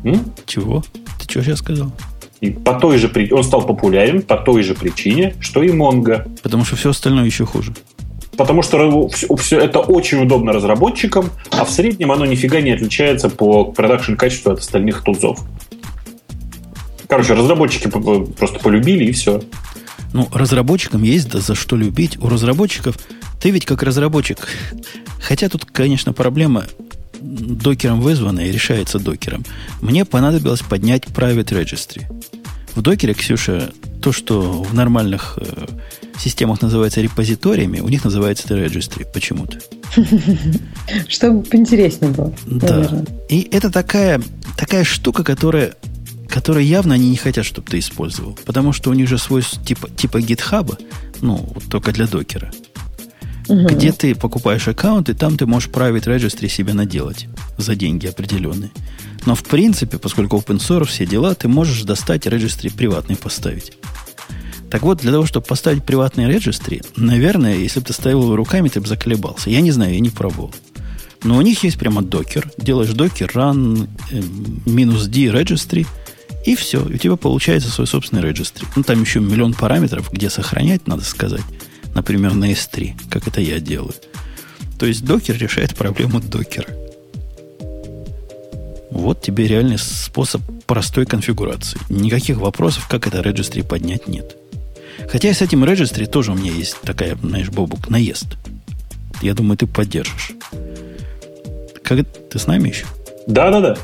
М? 0.07 0.33
Чего? 0.47 0.85
Ты 1.19 1.29
что 1.29 1.43
сейчас 1.43 1.59
сказал? 1.59 1.91
И 2.41 2.51
по 2.51 2.75
той 2.75 2.99
же 2.99 3.11
он 3.33 3.43
стал 3.43 3.67
популярен 3.67 4.23
по 4.23 4.37
той 4.37 4.63
же 4.63 4.75
причине, 4.75 5.35
что 5.41 5.63
и 5.63 5.69
Mongo. 5.69 6.29
Потому 6.43 6.65
что 6.65 6.77
все 6.77 6.91
остальное 6.91 7.25
еще 7.25 7.45
хуже. 7.45 7.75
Потому 8.37 8.63
что 8.63 9.09
все, 9.09 9.59
это 9.59 9.81
очень 9.81 10.23
удобно 10.23 10.53
разработчикам, 10.53 11.31
а 11.51 11.65
в 11.65 11.71
среднем 11.71 12.13
оно 12.13 12.27
нифига 12.27 12.61
не 12.61 12.71
отличается 12.71 13.31
по 13.31 13.65
продакшн 13.65 14.15
качеству 14.15 14.53
от 14.53 14.61
остальных 14.61 15.03
тулзов. 15.03 15.41
Короче, 17.09 17.35
разработчики 17.35 17.89
просто 17.89 18.59
полюбили 18.61 19.07
и 19.07 19.13
все. 19.13 19.43
Ну, 20.13 20.29
разработчикам 20.33 21.03
есть 21.03 21.31
да 21.31 21.41
за 21.41 21.55
что 21.55 21.77
любить. 21.77 22.19
У 22.23 22.29
разработчиков 22.29 22.97
ты 23.41 23.51
ведь 23.51 23.65
как 23.65 23.83
разработчик. 23.83 24.47
Хотя 25.21 25.49
тут, 25.49 25.65
конечно, 25.65 26.13
проблема 26.13 26.65
докером 27.27 28.01
вызвано 28.01 28.41
и 28.41 28.53
решается 28.53 28.99
докером. 28.99 29.45
Мне 29.81 30.05
понадобилось 30.05 30.61
поднять 30.61 31.05
private 31.05 31.49
registry. 31.49 32.05
В 32.75 32.83
докере, 32.83 33.15
Ксюша, 33.15 33.73
то, 34.03 34.13
что 34.13 34.63
в 34.63 34.75
нормальных 34.75 35.39
э, 35.41 35.67
системах 36.19 36.61
называется 36.61 37.01
репозиториями, 37.01 37.81
у 37.81 37.89
них 37.89 38.05
называется 38.05 38.45
это 38.45 38.59
registry 38.59 39.07
почему-то. 39.13 39.59
Чтобы 41.09 41.43
поинтереснее 41.43 42.13
было. 42.13 42.35
Да. 42.47 43.05
И 43.29 43.49
это 43.51 43.71
такая, 43.71 44.21
такая 44.57 44.85
штука, 44.85 45.25
которая, 45.25 45.75
которая 46.29 46.65
явно 46.65 46.95
они 46.95 47.09
не 47.09 47.17
хотят, 47.17 47.47
чтобы 47.47 47.71
ты 47.71 47.79
использовал. 47.79 48.39
Потому 48.45 48.73
что 48.73 48.91
у 48.91 48.93
них 48.93 49.09
же 49.09 49.19
свой 49.19 49.43
типа, 49.43 49.89
типа 49.91 50.21
гитхаба, 50.21 50.77
ну, 51.23 51.55
только 51.71 51.93
для 51.93 52.07
докера 52.07 52.53
угу. 53.49 53.67
где 53.67 53.93
ты 53.93 54.15
покупаешь 54.15 54.69
аккаунт, 54.69 55.09
и 55.09 55.15
там 55.15 55.37
ты 55.37 55.47
можешь 55.47 55.71
private 55.71 56.05
registry 56.05 56.49
себе 56.49 56.73
наделать 56.73 57.29
за 57.59 57.75
деньги 57.75 58.07
определенные. 58.07 58.71
Но 59.25 59.35
в 59.35 59.43
принципе, 59.45 59.99
поскольку 59.99 60.37
open 60.37 60.59
source, 60.59 60.87
все 60.87 61.07
дела, 61.07 61.35
ты 61.35 61.49
можешь 61.49 61.83
достать 61.83 62.27
registry 62.27 62.75
приватный 62.75 63.17
поставить. 63.17 63.73
Так 64.71 64.83
вот, 64.83 64.99
для 64.99 65.13
того, 65.13 65.27
чтобы 65.27 65.47
поставить 65.47 65.85
приватный 65.85 66.25
registry, 66.25 66.85
наверное, 66.97 67.57
если 67.57 67.81
бы 67.81 67.87
ты 67.87 67.93
ставил 67.93 68.25
его 68.25 68.37
руками, 68.37 68.69
ты 68.69 68.81
бы 68.81 68.87
заколебался. 68.87 69.51
Я 69.51 69.61
не 69.61 69.71
знаю, 69.71 69.95
я 69.95 70.01
не 70.01 70.11
пробовал. 70.11 70.53
Но 71.23 71.37
у 71.37 71.41
них 71.41 71.65
есть 71.65 71.79
прямо 71.79 72.03
докер. 72.03 72.51
Делаешь 72.59 72.91
докер, 72.91 73.31
run, 73.35 73.89
э, 74.11 74.23
минус 74.67 75.07
D 75.07 75.27
registry, 75.27 75.87
И 76.45 76.55
все. 76.55 76.87
И 76.89 76.95
у 76.95 76.99
тебя 76.99 77.17
получается 77.17 77.71
свой 77.71 77.87
собственный 77.87 78.23
registry. 78.23 78.65
Ну, 78.77 78.83
там 78.83 79.01
еще 79.01 79.19
миллион 79.19 79.55
параметров, 79.55 80.11
где 80.13 80.31
сохранять, 80.31 80.87
надо 80.87 81.03
сказать. 81.05 81.43
Например, 81.97 82.35
на 82.35 82.53
S3, 82.53 82.93
как 83.09 83.27
это 83.27 83.41
я 83.41 83.59
делаю. 83.59 83.95
То 84.79 84.85
есть 84.85 85.03
докер 85.03 85.39
решает 85.39 85.75
проблему 85.75 86.21
докера. 86.21 86.69
Вот 88.91 89.23
тебе 89.23 89.47
реальный 89.47 89.79
способ 89.79 90.43
простой 90.67 91.07
конфигурации. 91.07 91.81
Никаких 91.89 92.37
вопросов, 92.37 92.87
как 92.87 93.07
это 93.07 93.21
registry 93.21 93.67
поднять, 93.67 94.09
нет. 94.09 94.37
Хотя 95.09 95.31
и 95.31 95.33
с 95.33 95.41
этим 95.41 95.65
registry 95.65 96.05
тоже 96.05 96.33
у 96.33 96.35
меня 96.35 96.53
есть 96.53 96.79
такая, 96.83 97.17
знаешь, 97.17 97.49
бобук, 97.49 97.89
наезд. 97.89 98.27
Я 99.23 99.33
думаю, 99.33 99.57
ты 99.57 99.67
поддержишь. 99.67 100.33
Как, 101.83 102.07
ты 102.29 102.39
с 102.39 102.47
нами 102.47 102.69
еще? 102.69 102.85
Да, 103.27 103.51
да, 103.51 103.61
да. 103.63 103.79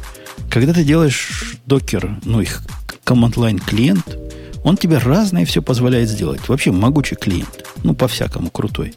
Когда 0.50 0.74
ты 0.74 0.84
делаешь 0.84 1.56
докер, 1.64 2.18
ну, 2.26 2.42
их 2.42 2.62
command 3.06 3.36
line 3.36 3.62
клиент, 3.64 4.18
он 4.64 4.76
тебе 4.76 4.98
разное 4.98 5.44
все 5.44 5.62
позволяет 5.62 6.08
сделать. 6.08 6.48
Вообще 6.48 6.70
могучий 6.72 7.16
клиент. 7.16 7.66
Ну, 7.82 7.94
по-всякому 7.94 8.50
крутой. 8.50 8.94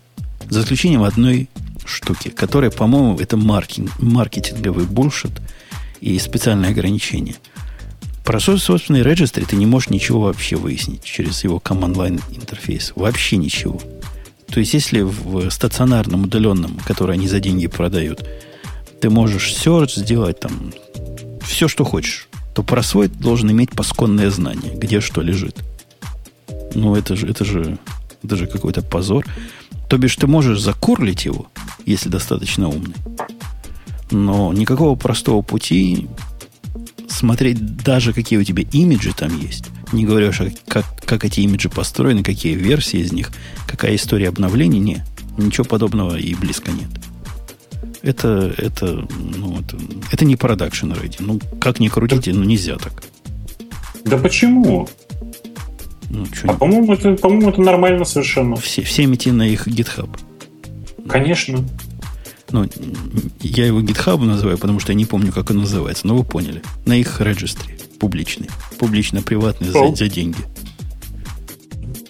За 0.49 0.61
исключением 0.61 1.03
одной 1.03 1.49
штуки, 1.85 2.29
которая, 2.29 2.71
по-моему, 2.71 3.17
это 3.19 3.37
маркетинг, 3.37 3.91
маркетинговый 3.99 4.85
булшит 4.85 5.31
и 6.01 6.17
специальное 6.19 6.69
ограничение. 6.69 7.35
Про 8.23 8.39
свой 8.39 8.59
собственный 8.59 9.03
регистр 9.03 9.45
ты 9.45 9.55
не 9.55 9.65
можешь 9.65 9.89
ничего 9.89 10.21
вообще 10.21 10.55
выяснить 10.55 11.03
через 11.03 11.43
его 11.43 11.57
command-line 11.57 12.21
интерфейс. 12.35 12.93
Вообще 12.95 13.37
ничего. 13.37 13.79
То 14.47 14.59
есть, 14.59 14.73
если 14.73 15.01
в 15.01 15.49
стационарном, 15.49 16.23
удаленном, 16.23 16.79
который 16.85 17.15
они 17.15 17.27
за 17.27 17.39
деньги 17.39 17.67
продают, 17.67 18.25
ты 18.99 19.09
можешь 19.09 19.53
search 19.53 19.99
сделать 19.99 20.39
там 20.39 20.73
все, 21.43 21.67
что 21.67 21.83
хочешь, 21.83 22.27
то 22.55 22.63
про 22.63 22.81
свой 22.81 23.09
должен 23.09 23.51
иметь 23.51 23.71
пасконное 23.71 24.29
знание, 24.31 24.73
где 24.73 25.01
что 25.01 25.21
лежит. 25.21 25.63
Ну, 26.73 26.95
это 26.95 27.15
же, 27.15 27.27
это 27.27 27.43
же, 27.43 27.77
это 28.23 28.37
же 28.37 28.47
какой-то 28.47 28.81
позор. 28.81 29.25
То 29.89 29.97
бишь, 29.97 30.15
ты 30.15 30.25
можешь 30.25 30.61
закурлить 30.61 31.25
его, 31.25 31.47
если 31.85 32.07
достаточно 32.07 32.69
умный. 32.69 32.95
Но 34.09 34.53
никакого 34.53 34.95
простого 34.95 35.41
пути 35.41 36.07
смотреть 37.09 37.77
даже 37.77 38.13
какие 38.13 38.39
у 38.39 38.43
тебя 38.43 38.63
имиджи 38.71 39.13
там 39.13 39.37
есть. 39.39 39.65
Не 39.91 40.05
говоря 40.05 40.29
уж, 40.29 40.39
как, 40.67 40.85
как 41.05 41.25
эти 41.25 41.41
имиджи 41.41 41.69
построены, 41.69 42.23
какие 42.23 42.55
версии 42.55 42.99
из 42.99 43.11
них, 43.11 43.31
какая 43.67 43.95
история 43.95 44.29
обновлений, 44.29 44.79
не. 44.79 45.03
Ничего 45.37 45.65
подобного 45.65 46.15
и 46.15 46.33
близко 46.35 46.71
нет. 46.71 46.89
Это, 48.05 48.53
это, 48.57 49.07
ну, 49.35 49.59
это, 49.59 49.77
это 50.11 50.25
не 50.25 50.35
продакшн 50.35 50.91
ready. 50.91 51.15
Ну, 51.17 51.39
как 51.59 51.79
ни 51.79 51.87
крутите, 51.87 52.33
ну 52.33 52.43
нельзя 52.43 52.77
так. 52.77 53.03
Да 54.03 54.19
почему? 54.19 54.87
Ну, 56.11 56.27
а 56.43 56.53
по-моему, 56.53 56.93
это, 56.93 57.15
по-моему, 57.15 57.49
это 57.49 57.61
нормально 57.61 58.05
совершенно. 58.05 58.57
Все, 58.57 58.83
всем 58.83 59.15
идти 59.15 59.31
на 59.31 59.47
их 59.47 59.67
GitHub. 59.67 60.09
Конечно. 61.09 61.65
Ну, 62.51 62.69
я 63.41 63.65
его 63.65 63.81
GitHub 63.81 64.23
называю, 64.23 64.59
потому 64.59 64.79
что 64.79 64.91
я 64.91 64.95
не 64.95 65.05
помню, 65.05 65.31
как 65.31 65.49
он 65.49 65.57
называется, 65.57 66.05
но 66.05 66.15
вы 66.15 66.23
поняли. 66.23 66.61
На 66.85 66.93
их 66.93 67.19
регистре. 67.21 67.79
Публичный. 67.99 68.49
Публично-приватный 68.77 69.69
за, 69.69 69.95
за 69.95 70.07
деньги. 70.07 70.37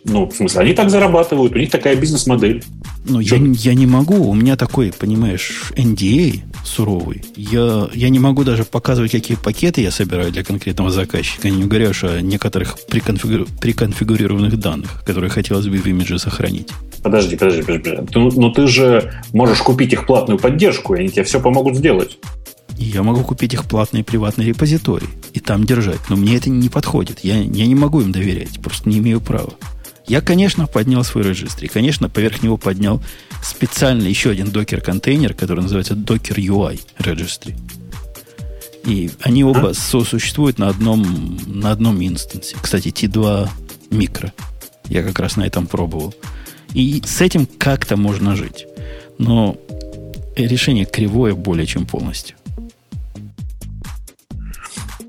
Ну, 0.03 0.25
в 0.25 0.35
смысле, 0.35 0.59
они 0.59 0.73
так 0.73 0.89
зарабатывают, 0.89 1.53
у 1.53 1.57
них 1.57 1.71
такая 1.71 1.95
бизнес-модель. 1.95 2.65
Ну, 3.07 3.19
я, 3.19 3.37
я 3.37 3.73
не 3.75 3.85
могу, 3.85 4.29
у 4.29 4.33
меня 4.33 4.55
такой, 4.55 4.91
понимаешь, 4.91 5.71
NDA 5.75 6.41
суровый. 6.63 7.23
Я, 7.35 7.87
я 7.93 8.09
не 8.09 8.17
могу 8.17 8.43
даже 8.43 8.65
показывать, 8.65 9.11
какие 9.11 9.37
пакеты 9.37 9.81
я 9.81 9.91
собираю 9.91 10.31
для 10.31 10.43
конкретного 10.43 10.89
заказчика, 10.89 11.49
не 11.49 11.65
говоря 11.65 11.89
уж 11.89 12.03
о 12.03 12.21
некоторых 12.21 12.77
приконфигури... 12.87 13.45
приконфигурированных 13.61 14.59
данных, 14.59 15.03
которые 15.05 15.29
хотелось 15.29 15.67
бы 15.67 15.77
в 15.77 15.85
имидже 15.85 16.17
сохранить. 16.17 16.69
Подожди, 17.03 17.37
подожди, 17.37 17.61
подожди. 17.61 17.91
Ты, 18.11 18.19
но 18.19 18.31
ну, 18.31 18.51
ты 18.51 18.65
же 18.65 19.13
можешь 19.33 19.59
купить 19.59 19.93
их 19.93 20.07
платную 20.07 20.39
поддержку, 20.39 20.95
и 20.95 21.01
они 21.01 21.09
тебе 21.09 21.23
все 21.23 21.39
помогут 21.39 21.75
сделать. 21.75 22.17
Я 22.77 23.03
могу 23.03 23.21
купить 23.21 23.53
их 23.53 23.65
платный 23.65 24.03
приватный 24.03 24.45
репозиторий 24.45 25.07
и 25.33 25.39
там 25.39 25.63
держать, 25.63 25.99
но 26.09 26.15
мне 26.15 26.35
это 26.37 26.49
не 26.49 26.69
подходит. 26.69 27.19
Я, 27.21 27.37
я 27.37 27.67
не 27.67 27.75
могу 27.75 28.01
им 28.01 28.11
доверять, 28.11 28.59
просто 28.59 28.89
не 28.89 28.97
имею 28.97 29.21
права. 29.21 29.53
Я, 30.07 30.21
конечно, 30.21 30.67
поднял 30.67 31.03
свой 31.03 31.23
регистр. 31.23 31.65
И, 31.65 31.67
конечно, 31.67 32.09
поверх 32.09 32.43
него 32.43 32.57
поднял 32.57 33.01
специально 33.41 34.03
еще 34.03 34.29
один 34.29 34.51
докер-контейнер, 34.51 35.33
который 35.33 35.61
называется 35.61 35.95
Docker 35.95 36.35
UI 36.35 36.79
Registry. 36.99 37.55
И 38.85 39.09
они 39.21 39.43
оба 39.43 39.73
сосуществуют 39.73 40.59
на 40.59 40.69
одном, 40.69 41.39
на 41.47 41.71
одном 41.71 42.05
инстансе. 42.05 42.55
Кстати, 42.61 42.89
T2 42.89 43.49
микро. 43.89 44.31
Я 44.85 45.01
как 45.01 45.19
раз 45.19 45.37
на 45.37 45.43
этом 45.43 45.65
пробовал. 45.65 46.13
И 46.73 47.01
с 47.03 47.21
этим 47.21 47.47
как-то 47.47 47.97
можно 47.97 48.35
жить. 48.35 48.67
Но 49.17 49.57
решение 50.35 50.85
кривое 50.85 51.33
более 51.33 51.65
чем 51.65 51.87
полностью. 51.87 52.35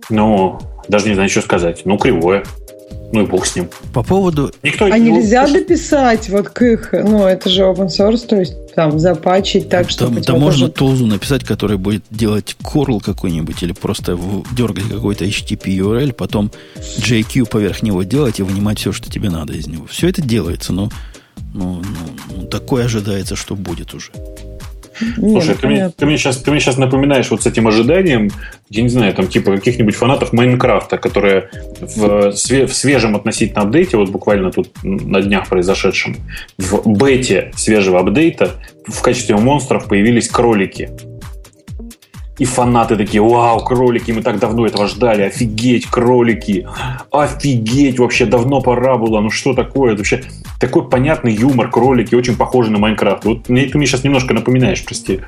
Ну, 0.08 0.58
даже 0.88 1.08
не 1.08 1.14
знаю, 1.14 1.28
что 1.28 1.42
сказать. 1.42 1.84
Ну, 1.84 1.98
кривое. 1.98 2.44
Ну 3.12 3.22
и 3.22 3.26
бог 3.26 3.46
с 3.46 3.56
ним. 3.56 3.68
По 3.92 4.02
поводу... 4.02 4.52
Никто 4.62 4.86
а 4.86 4.98
нельзя 4.98 5.46
дописать 5.46 6.28
вот 6.28 6.48
к 6.48 6.62
их... 6.62 6.92
Ну, 6.92 7.24
это 7.26 7.48
же 7.48 7.62
open 7.62 7.88
source, 7.88 8.26
то 8.26 8.36
есть 8.36 8.74
там 8.74 8.98
запачить 8.98 9.68
так, 9.68 9.90
что... 9.90 10.08
Да, 10.08 10.20
да 10.20 10.36
можно 10.36 10.68
тулзу 10.68 11.06
написать, 11.06 11.44
который 11.44 11.78
будет 11.78 12.04
делать 12.10 12.56
curl 12.62 13.00
какой-нибудь 13.02 13.62
или 13.62 13.72
просто 13.72 14.18
дергать 14.52 14.88
какой-то 14.88 15.24
HTTP 15.24 15.78
URL, 15.78 16.12
потом 16.12 16.50
JQ 16.76 17.46
поверх 17.46 17.82
него 17.82 18.02
делать 18.02 18.40
и 18.40 18.42
вынимать 18.42 18.78
все, 18.78 18.92
что 18.92 19.10
тебе 19.10 19.30
надо 19.30 19.54
из 19.54 19.66
него. 19.66 19.86
Все 19.86 20.08
это 20.08 20.20
делается, 20.22 20.72
но 20.72 20.90
ну, 21.54 21.82
ну, 21.82 22.36
ну 22.36 22.46
такое 22.46 22.84
ожидается, 22.84 23.36
что 23.36 23.54
будет 23.54 23.94
уже. 23.94 24.10
Слушай, 25.16 25.54
ты, 25.54 25.66
мне, 25.66 25.90
ты, 25.90 26.06
мне 26.06 26.16
сейчас, 26.16 26.38
ты 26.38 26.50
мне 26.50 26.60
сейчас 26.60 26.76
напоминаешь 26.76 27.30
вот 27.30 27.42
с 27.42 27.46
этим 27.46 27.68
ожиданием, 27.68 28.30
я 28.70 28.82
не 28.82 28.88
знаю, 28.88 29.14
там 29.14 29.26
типа 29.26 29.52
каких-нибудь 29.56 29.94
фанатов 29.94 30.32
Майнкрафта, 30.32 30.98
которые 30.98 31.50
в, 31.80 32.30
в 32.30 32.72
свежем 32.72 33.16
относительно 33.16 33.62
апдейте, 33.62 33.96
вот 33.96 34.10
буквально 34.10 34.50
тут 34.50 34.70
на 34.82 35.20
днях 35.20 35.48
произошедшем, 35.48 36.16
в 36.58 36.88
бете 36.88 37.52
свежего 37.56 38.00
апдейта 38.00 38.52
в 38.86 39.02
качестве 39.02 39.36
монстров 39.36 39.86
появились 39.86 40.28
кролики. 40.28 40.90
И 42.38 42.44
фанаты 42.44 42.96
такие, 42.96 43.22
вау, 43.22 43.64
кролики, 43.64 44.10
мы 44.12 44.22
так 44.22 44.38
давно 44.38 44.66
этого 44.66 44.88
ждали, 44.88 45.22
офигеть, 45.22 45.86
кролики, 45.86 46.68
офигеть, 47.10 47.98
вообще 47.98 48.26
давно 48.26 48.60
пора 48.60 48.98
было, 48.98 49.20
ну 49.20 49.30
что 49.30 49.54
такое, 49.54 49.92
это 49.92 50.00
вообще 50.00 50.22
такой 50.60 50.88
понятный 50.88 51.34
юмор, 51.34 51.70
кролики, 51.70 52.14
очень 52.14 52.36
похожи 52.36 52.70
на 52.70 52.78
Майнкрафт. 52.78 53.24
Вот 53.24 53.44
ты 53.44 53.52
мне 53.52 53.86
сейчас 53.86 54.04
немножко 54.04 54.34
напоминаешь, 54.34 54.84
прости. 54.84 55.22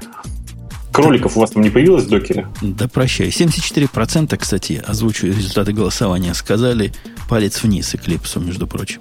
Кроликов 0.92 1.36
у 1.36 1.40
вас 1.40 1.52
там 1.52 1.62
не 1.62 1.70
появилось 1.70 2.04
в 2.04 2.08
докере? 2.08 2.48
Да 2.60 2.88
прощай. 2.88 3.28
74%, 3.28 4.36
кстати, 4.36 4.82
озвучу 4.84 5.28
результаты 5.28 5.72
голосования, 5.72 6.34
сказали 6.34 6.92
палец 7.28 7.62
вниз 7.62 7.94
Эклипсу, 7.94 8.40
между 8.40 8.66
прочим. 8.66 9.00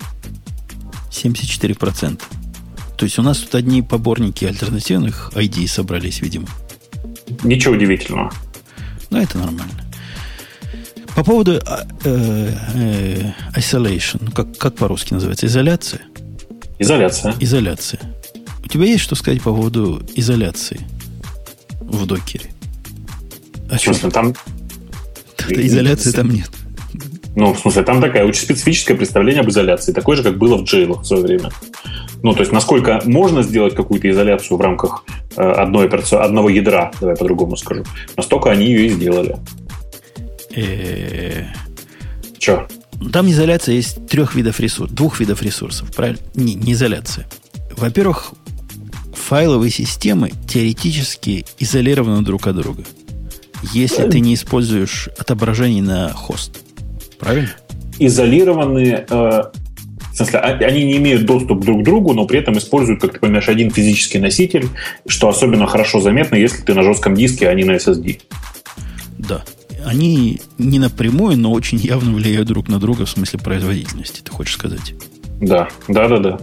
74%. 1.11 2.21
То 2.97 3.05
есть 3.05 3.19
у 3.19 3.21
нас 3.21 3.39
тут 3.39 3.55
одни 3.55 3.81
поборники 3.81 4.45
альтернативных 4.45 5.31
ID 5.35 5.67
собрались, 5.67 6.21
видимо. 6.21 6.47
Ничего 7.43 7.73
удивительного. 7.73 8.31
Ну, 9.09 9.17
это 9.19 9.37
нормально. 9.37 9.73
По 11.15 11.23
поводу 11.23 11.53
э, 11.53 11.59
э, 12.03 13.31
isolation, 13.55 14.17
ну, 14.21 14.31
как, 14.31 14.57
как 14.57 14.75
по-русски 14.75 15.13
называется, 15.13 15.47
изоляция? 15.47 16.01
Изоляция. 16.79 17.33
Изоляция. 17.39 17.99
У 18.63 18.67
тебя 18.67 18.85
есть 18.85 19.03
что 19.03 19.15
сказать 19.15 19.41
по 19.41 19.51
поводу 19.51 20.03
изоляции 20.15 20.81
в 21.79 22.05
докере? 22.05 22.51
А 23.71 23.77
в 23.77 23.81
смысле, 23.81 24.11
там... 24.11 24.35
Изоляции 25.49 26.11
там 26.11 26.29
нет. 26.29 26.49
Ну, 27.35 27.53
в 27.53 27.59
смысле, 27.59 27.83
там 27.83 28.01
такая 28.01 28.25
очень 28.25 28.41
специфическое 28.41 28.97
представление 28.97 29.41
об 29.41 29.49
изоляции, 29.49 29.93
такое 29.93 30.17
же, 30.17 30.23
как 30.23 30.37
было 30.37 30.57
в 30.57 30.63
джейлах 30.63 31.01
в 31.01 31.05
свое 31.05 31.23
время. 31.23 31.51
Ну, 32.23 32.33
то 32.33 32.39
есть, 32.39 32.51
насколько 32.51 33.01
можно 33.05 33.43
сделать 33.43 33.75
какую-то 33.75 34.09
изоляцию 34.09 34.57
в 34.57 34.61
рамках 34.61 35.03
э, 35.35 35.41
одной 35.41 35.85
операции, 35.85 36.17
одного 36.17 36.49
ядра, 36.49 36.91
давай 36.99 37.15
по-другому 37.15 37.55
скажу, 37.57 37.83
настолько 38.15 38.51
они 38.51 38.65
ее 38.65 38.87
и 38.87 38.89
сделали. 38.89 39.37
Э, 40.55 41.45
Че? 42.37 42.67
Там 43.11 43.29
изоляция 43.29 43.75
есть 43.75 44.07
трех 44.07 44.35
видов 44.35 44.59
ресурсов, 44.59 44.95
двух 44.95 45.19
видов 45.19 45.41
ресурсов, 45.41 45.93
правильно? 45.95 46.19
Не, 46.33 46.55
не 46.55 46.73
изоляция. 46.73 47.27
Во-первых, 47.75 48.33
файловые 49.13 49.71
системы 49.71 50.31
теоретически 50.47 51.45
изолированы 51.59 52.23
друг 52.23 52.47
от 52.47 52.55
друга. 52.55 52.83
Если 53.73 54.07
ты 54.09 54.19
не 54.19 54.33
используешь 54.33 55.09
отображение 55.17 55.83
на 55.83 56.13
хост. 56.13 56.59
Правильно? 57.19 57.49
Изолированы 57.99 59.05
э, 59.09 59.43
в 60.17 60.19
смысле, 60.19 60.39
а, 60.39 60.47
они 60.65 60.83
не 60.83 60.97
имеют 60.97 61.25
доступ 61.25 61.63
друг 61.63 61.81
к 61.81 61.83
другу, 61.83 62.13
но 62.13 62.25
при 62.25 62.39
этом 62.39 62.57
используют, 62.57 62.99
как 62.99 63.13
ты 63.13 63.19
понимаешь, 63.19 63.47
один 63.49 63.69
физический 63.69 64.17
носитель, 64.17 64.67
что 65.07 65.29
особенно 65.29 65.67
хорошо 65.67 65.99
заметно, 65.99 66.35
если 66.35 66.63
ты 66.63 66.73
на 66.73 66.81
жестком 66.81 67.13
диске, 67.13 67.47
а 67.47 67.53
не 67.53 67.63
на 67.63 67.73
SSD. 67.73 68.19
Да. 69.19 69.43
они 69.85 70.41
не 70.57 70.79
напрямую, 70.79 71.37
но 71.37 71.51
очень 71.51 71.77
явно 71.77 72.13
влияют 72.13 72.47
друг 72.47 72.67
на 72.67 72.79
друга 72.79 73.05
в 73.05 73.09
смысле 73.09 73.39
производительности, 73.39 74.21
ты 74.23 74.31
хочешь 74.31 74.55
сказать? 74.55 74.95
Да, 75.39 75.69
да, 75.87 76.07
да, 76.07 76.17
да. 76.17 76.39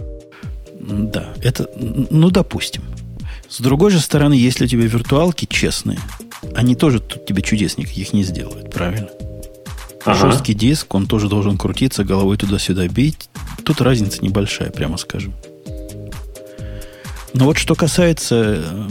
Да, 0.79 1.33
это, 1.43 1.69
ну, 1.77 2.29
допустим. 2.29 2.83
С 3.49 3.59
другой 3.59 3.91
же 3.91 3.99
стороны, 3.99 4.35
если 4.35 4.63
у 4.63 4.67
тебя 4.67 4.85
виртуалки 4.85 5.47
честные, 5.49 5.99
они 6.55 6.75
тоже 6.75 7.01
тут 7.01 7.25
тебе 7.25 7.41
чудес 7.41 7.77
никаких 7.77 8.13
не 8.13 8.23
сделают, 8.23 8.71
правильно? 8.71 9.09
Ага. 10.05 10.31
Жесткий 10.31 10.53
диск, 10.53 10.93
он 10.93 11.07
тоже 11.07 11.27
должен 11.27 11.57
крутиться, 11.57 12.03
головой 12.03 12.37
туда-сюда 12.37 12.87
бить. 12.87 13.29
Тут 13.63 13.81
разница 13.81 14.23
небольшая, 14.23 14.69
прямо 14.69 14.97
скажем. 14.97 15.33
Но 17.33 17.45
вот 17.45 17.57
что 17.57 17.75
касается 17.75 18.87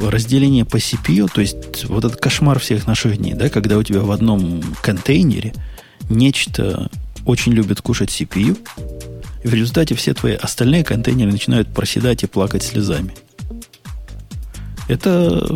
разделения 0.00 0.64
по 0.64 0.76
CPU, 0.76 1.30
то 1.32 1.40
есть 1.40 1.84
вот 1.84 2.04
этот 2.04 2.20
кошмар 2.20 2.58
всех 2.58 2.86
наших 2.86 3.18
дней, 3.18 3.34
да, 3.34 3.48
когда 3.48 3.78
у 3.78 3.82
тебя 3.82 4.00
в 4.00 4.10
одном 4.10 4.62
контейнере 4.82 5.52
нечто 6.08 6.90
очень 7.26 7.52
любит 7.52 7.80
кушать 7.80 8.08
CPU, 8.08 8.58
и 9.44 9.46
в 9.46 9.54
результате 9.54 9.94
все 9.94 10.14
твои 10.14 10.34
остальные 10.34 10.84
контейнеры 10.84 11.30
начинают 11.30 11.68
проседать 11.68 12.22
и 12.22 12.26
плакать 12.26 12.62
слезами. 12.62 13.14
Это 14.88 15.46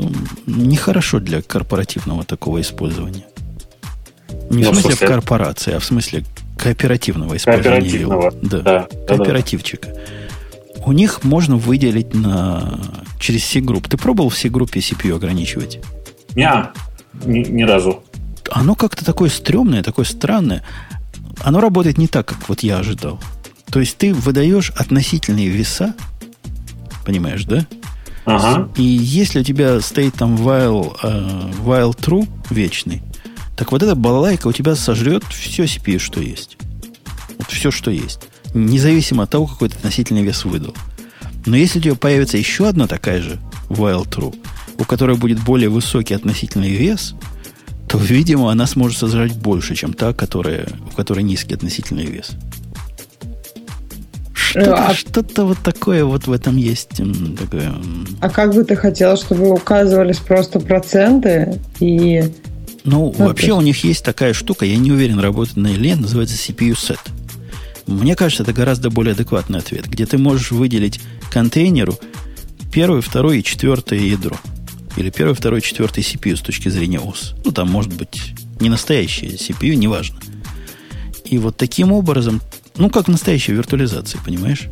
нехорошо 0.47 1.21
для 1.21 1.43
корпоративного 1.43 2.25
такого 2.25 2.61
использования. 2.61 3.25
Не 4.51 4.65
Но 4.65 4.73
в 4.73 4.77
смысле 4.77 4.95
в 4.95 5.11
корпорации, 5.11 5.75
а 5.75 5.81
в 5.81 5.85
смысле 5.85 6.25
кооперативного 6.57 7.37
использования. 7.37 7.81
Кооперативного. 7.81 8.33
Да, 8.43 8.61
да, 8.61 8.89
кооперативчика. 9.07 9.89
Да, 9.89 9.95
да. 9.95 10.85
У 10.85 10.93
них 10.93 11.23
можно 11.25 11.57
выделить 11.57 12.15
на 12.15 12.81
через 13.19 13.45
C-групп. 13.45 13.89
Ты 13.89 13.97
пробовал 13.97 14.31
в 14.31 14.37
C-группе 14.37 14.81
CPU 14.81 15.15
ограничивать? 15.15 15.81
Не, 16.35 16.51
ни, 17.25 17.41
ни 17.41 17.63
разу. 17.63 18.03
Оно 18.51 18.75
как-то 18.75 19.05
такое 19.05 19.29
стрёмное, 19.29 19.83
такое 19.83 20.05
странное. 20.05 20.63
Оно 21.41 21.61
работает 21.61 21.99
не 21.99 22.09
так, 22.09 22.27
как 22.27 22.49
вот 22.49 22.61
я 22.61 22.79
ожидал. 22.79 23.21
То 23.71 23.81
есть 23.81 23.99
ты 23.99 24.15
выдаешь 24.15 24.71
относительные 24.71 25.49
веса, 25.49 25.95
понимаешь, 27.05 27.45
да? 27.45 27.67
Ага. 28.25 28.69
И 28.77 28.83
если 28.83 29.41
у 29.41 29.45
тебя 29.45 29.81
стоит 29.81 30.15
там 30.15 30.37
while, 30.37 30.97
uh, 31.03 31.55
while 31.65 31.95
true 31.95 32.29
вечный, 32.51 33.03
так 33.59 33.73
вот 33.73 33.83
эта 33.83 33.97
балалайка 33.97 34.47
у 34.47 34.53
тебя 34.53 34.77
сожрет 34.77 35.25
все 35.25 35.65
CPU, 35.65 35.99
что 35.99 36.21
есть. 36.21 36.57
Вот 37.39 37.49
все, 37.49 37.73
что 37.73 37.91
есть. 37.91 38.21
Независимо 38.55 39.25
от 39.25 39.31
того, 39.31 39.49
какой 39.49 39.69
ты 39.69 39.75
относительный 39.75 40.23
вес 40.23 40.45
выдал. 40.45 40.77
Но 41.45 41.57
если 41.57 41.81
у 41.81 41.83
тебя 41.83 41.95
появится 41.97 42.39
еще 42.39 42.69
одна 42.69 42.87
такая 42.87 43.21
же 43.21 43.41
while 43.69 44.09
true, 44.09 44.33
у 44.79 44.85
которой 44.85 45.17
будет 45.17 45.41
более 45.41 45.71
высокий 45.71 46.15
относительный 46.15 46.71
вес, 46.71 47.17
то, 47.89 47.99
видимо, 47.99 48.53
она 48.53 48.69
сможет 48.69 48.99
сожрать 48.99 49.35
больше, 49.35 49.75
чем 49.75 49.93
та, 49.93 50.13
которая, 50.13 50.69
у 50.93 50.95
которой 50.95 51.25
низкий 51.25 51.55
относительный 51.55 52.07
вес. 52.07 52.31
Что-то, 54.35 54.87
а... 54.87 54.95
что-то 54.95 55.45
вот 55.45 55.59
такое 55.65 56.05
вот 56.05 56.29
в 56.29 56.33
этом 56.33 56.57
есть. 56.57 57.03
Такое... 57.37 57.75
А 58.21 58.31
как 58.31 58.55
бы 58.55 58.63
ты 58.63 58.77
хотел, 58.77 59.17
чтобы 59.17 59.51
указывались 59.51 60.19
просто 60.19 60.61
проценты 60.61 61.59
и... 61.81 62.23
Ну, 62.91 63.15
ну 63.17 63.27
вообще 63.27 63.53
у 63.53 63.61
них 63.61 63.85
есть 63.85 64.05
такая 64.05 64.33
штука, 64.33 64.65
я 64.65 64.77
не 64.77 64.93
уверен, 64.93 65.19
работает 65.19 65.57
на 65.57 65.69
или 65.69 65.89
нет, 65.89 66.01
называется 66.01 66.37
CPU 66.37 66.73
set. 66.73 66.99
Мне 67.87 68.17
кажется, 68.17 68.43
это 68.43 68.53
гораздо 68.53 68.91
более 68.91 69.13
адекватный 69.13 69.59
ответ, 69.59 69.87
где 69.87 70.07
ты 70.07 70.19
можешь 70.19 70.51
выделить 70.51 71.01
контейнеру 71.31 71.99
первое, 72.73 73.01
второе 73.01 73.39
и 73.39 73.43
четвертое 73.43 74.01
ядро. 74.01 74.37
Или 74.97 75.11
первое, 75.11 75.35
второе, 75.35 75.61
четвертое 75.61 76.03
CPU 76.03 76.37
с 76.37 76.41
точки 76.41 76.69
зрения 76.69 76.99
ОС. 76.99 77.35
Ну, 77.45 77.53
там 77.53 77.71
может 77.71 77.93
быть 77.95 78.35
не 78.61 78.69
настоящее 78.69 79.33
CPU, 79.33 79.75
неважно. 79.75 80.19
И 81.25 81.39
вот 81.39 81.57
таким 81.57 81.93
образом 81.93 82.41
ну, 82.79 82.91
как 82.91 83.09
настоящая 83.09 83.55
виртуализация, 83.55 84.21
понимаешь? 84.25 84.69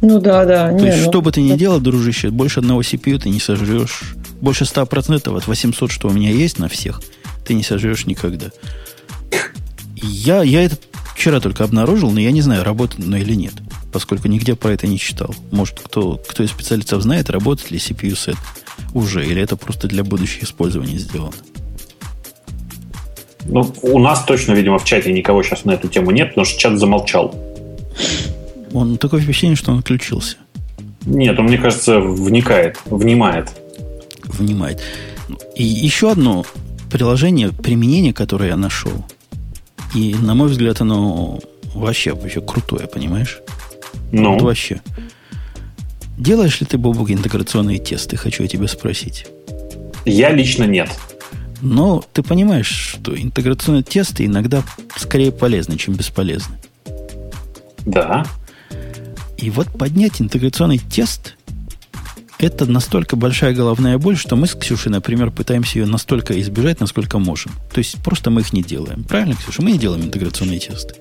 Ну 0.00 0.20
да, 0.20 0.44
да. 0.44 0.68
То 0.68 0.76
не, 0.76 0.86
есть, 0.86 1.04
ну, 1.04 1.10
что 1.10 1.20
бы 1.20 1.32
ты 1.32 1.42
ни 1.42 1.56
делал, 1.56 1.80
дружище, 1.80 2.30
больше 2.30 2.60
одного 2.60 2.82
CPU 2.82 3.18
ты 3.18 3.28
не 3.30 3.40
сожрешь. 3.40 4.14
Больше 4.40 4.62
100% 4.62 5.36
от 5.36 5.46
800, 5.48 5.90
что 5.90 6.08
у 6.08 6.12
меня 6.12 6.30
есть 6.30 6.60
на 6.60 6.68
всех, 6.68 7.02
ты 7.48 7.54
не 7.54 7.62
сожрешь 7.62 8.04
никогда. 8.04 8.50
Я, 9.96 10.42
я 10.42 10.62
это 10.62 10.76
вчера 11.14 11.40
только 11.40 11.64
обнаружил, 11.64 12.10
но 12.10 12.20
я 12.20 12.30
не 12.30 12.42
знаю, 12.42 12.62
работает 12.62 13.06
оно 13.06 13.16
или 13.16 13.34
нет, 13.34 13.54
поскольку 13.90 14.28
нигде 14.28 14.54
про 14.54 14.72
это 14.72 14.86
не 14.86 14.98
читал. 14.98 15.34
Может, 15.50 15.80
кто, 15.80 16.20
кто 16.28 16.42
из 16.42 16.50
специалистов 16.50 17.02
знает, 17.02 17.30
работает 17.30 17.70
ли 17.70 17.78
CPU-сет 17.78 18.36
уже, 18.92 19.26
или 19.26 19.40
это 19.40 19.56
просто 19.56 19.88
для 19.88 20.04
будущего 20.04 20.44
использования 20.44 20.98
сделано. 20.98 21.32
Ну, 23.46 23.72
у 23.80 23.98
нас 23.98 24.24
точно, 24.24 24.52
видимо, 24.52 24.78
в 24.78 24.84
чате 24.84 25.10
никого 25.10 25.42
сейчас 25.42 25.64
на 25.64 25.70
эту 25.70 25.88
тему 25.88 26.10
нет, 26.10 26.28
потому 26.28 26.44
что 26.44 26.60
чат 26.60 26.78
замолчал. 26.78 27.34
Он 28.74 28.98
такое 28.98 29.22
впечатление, 29.22 29.56
что 29.56 29.72
он 29.72 29.78
отключился. 29.78 30.36
Нет, 31.06 31.38
он, 31.38 31.46
мне 31.46 31.56
кажется, 31.56 31.98
вникает, 31.98 32.78
внимает. 32.84 33.48
Внимает. 34.24 34.82
И 35.56 35.64
еще 35.64 36.12
одно 36.12 36.44
приложение, 36.90 37.50
применение, 37.50 38.12
которое 38.12 38.50
я 38.50 38.56
нашел. 38.56 39.04
И, 39.94 40.14
на 40.14 40.34
мой 40.34 40.48
взгляд, 40.48 40.80
оно 40.80 41.40
вообще, 41.74 42.12
вообще 42.12 42.40
крутое, 42.40 42.86
понимаешь? 42.86 43.40
Ну? 44.12 44.34
Вот 44.34 44.42
вообще. 44.42 44.80
Делаешь 46.16 46.60
ли 46.60 46.66
ты, 46.66 46.78
Бобук, 46.78 47.10
интеграционные 47.10 47.78
тесты, 47.78 48.16
хочу 48.16 48.42
я 48.42 48.48
тебя 48.48 48.66
спросить? 48.68 49.26
Я 50.04 50.30
лично 50.30 50.64
нет. 50.64 50.90
Но 51.60 52.04
ты 52.12 52.22
понимаешь, 52.22 52.66
что 52.66 53.16
интеграционные 53.16 53.82
тесты 53.82 54.26
иногда 54.26 54.62
скорее 54.96 55.32
полезны, 55.32 55.76
чем 55.76 55.94
бесполезны. 55.94 56.56
Да. 57.86 58.26
И 59.36 59.50
вот 59.50 59.68
поднять 59.68 60.20
интеграционный 60.20 60.78
тест 60.78 61.36
это 62.38 62.66
настолько 62.66 63.16
большая 63.16 63.52
головная 63.52 63.98
боль, 63.98 64.16
что 64.16 64.36
мы 64.36 64.46
с 64.46 64.54
Ксюшей, 64.54 64.92
например, 64.92 65.30
пытаемся 65.30 65.78
ее 65.78 65.86
настолько 65.86 66.40
избежать, 66.40 66.80
насколько 66.80 67.18
можем. 67.18 67.52
То 67.72 67.78
есть 67.78 67.96
просто 68.02 68.30
мы 68.30 68.42
их 68.42 68.52
не 68.52 68.62
делаем. 68.62 69.04
Правильно, 69.04 69.34
Ксюша? 69.34 69.62
Мы 69.62 69.72
не 69.72 69.78
делаем 69.78 70.04
интеграционные 70.04 70.60
тесты. 70.60 70.94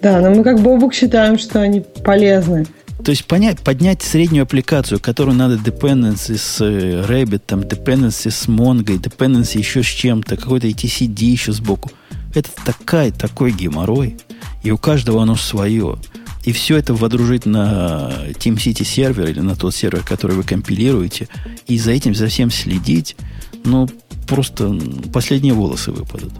Да, 0.00 0.20
но 0.20 0.30
мы 0.30 0.44
как 0.44 0.60
Бобук 0.60 0.94
считаем, 0.94 1.38
что 1.38 1.60
они 1.60 1.80
полезны. 2.04 2.66
То 3.04 3.10
есть 3.10 3.26
понять, 3.26 3.60
поднять 3.60 4.02
среднюю 4.02 4.44
аппликацию, 4.44 4.98
которую 4.98 5.36
надо 5.36 5.54
dependency 5.56 6.36
с 6.36 6.60
э, 6.60 7.04
Rabbit, 7.06 7.42
там, 7.46 7.60
dependency 7.60 8.30
с 8.30 8.48
Mongo, 8.48 8.98
dependency 8.98 9.58
еще 9.58 9.82
с 9.82 9.86
чем-то, 9.86 10.36
какой-то 10.36 10.66
etcd 10.66 11.24
еще 11.24 11.52
сбоку. 11.52 11.90
Это 12.34 12.50
такая, 12.64 13.12
такой 13.12 13.52
геморрой. 13.52 14.16
И 14.62 14.70
у 14.70 14.78
каждого 14.78 15.22
оно 15.22 15.36
свое. 15.36 15.98
И 16.46 16.52
все 16.52 16.76
это 16.76 16.94
водружить 16.94 17.44
на 17.44 18.12
TeamCity 18.38 18.84
сервер 18.84 19.28
или 19.28 19.40
на 19.40 19.56
тот 19.56 19.74
сервер, 19.74 20.02
который 20.02 20.36
вы 20.36 20.44
компилируете, 20.44 21.28
и 21.66 21.76
за 21.76 21.90
этим 21.90 22.14
за 22.14 22.28
всем 22.28 22.50
следить, 22.50 23.16
ну, 23.64 23.88
просто 24.26 24.74
последние 25.12 25.52
волосы 25.52 25.92
выпадут 25.92 26.32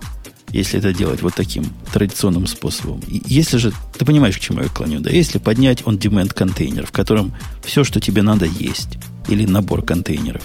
если 0.52 0.78
это 0.78 0.92
делать 0.94 1.22
вот 1.22 1.34
таким 1.34 1.64
традиционным 1.92 2.46
способом. 2.46 3.00
Если 3.08 3.58
же, 3.58 3.72
ты 3.98 4.04
понимаешь, 4.04 4.38
к 4.38 4.40
чему 4.40 4.62
я 4.62 4.68
клоню, 4.68 5.00
да? 5.00 5.10
Если 5.10 5.38
поднять 5.38 5.82
on-demand 5.82 6.32
контейнер, 6.32 6.86
в 6.86 6.92
котором 6.92 7.34
все, 7.64 7.84
что 7.84 8.00
тебе 8.00 8.22
надо, 8.22 8.46
есть, 8.46 8.96
или 9.28 9.44
набор 9.44 9.82
контейнеров, 9.82 10.44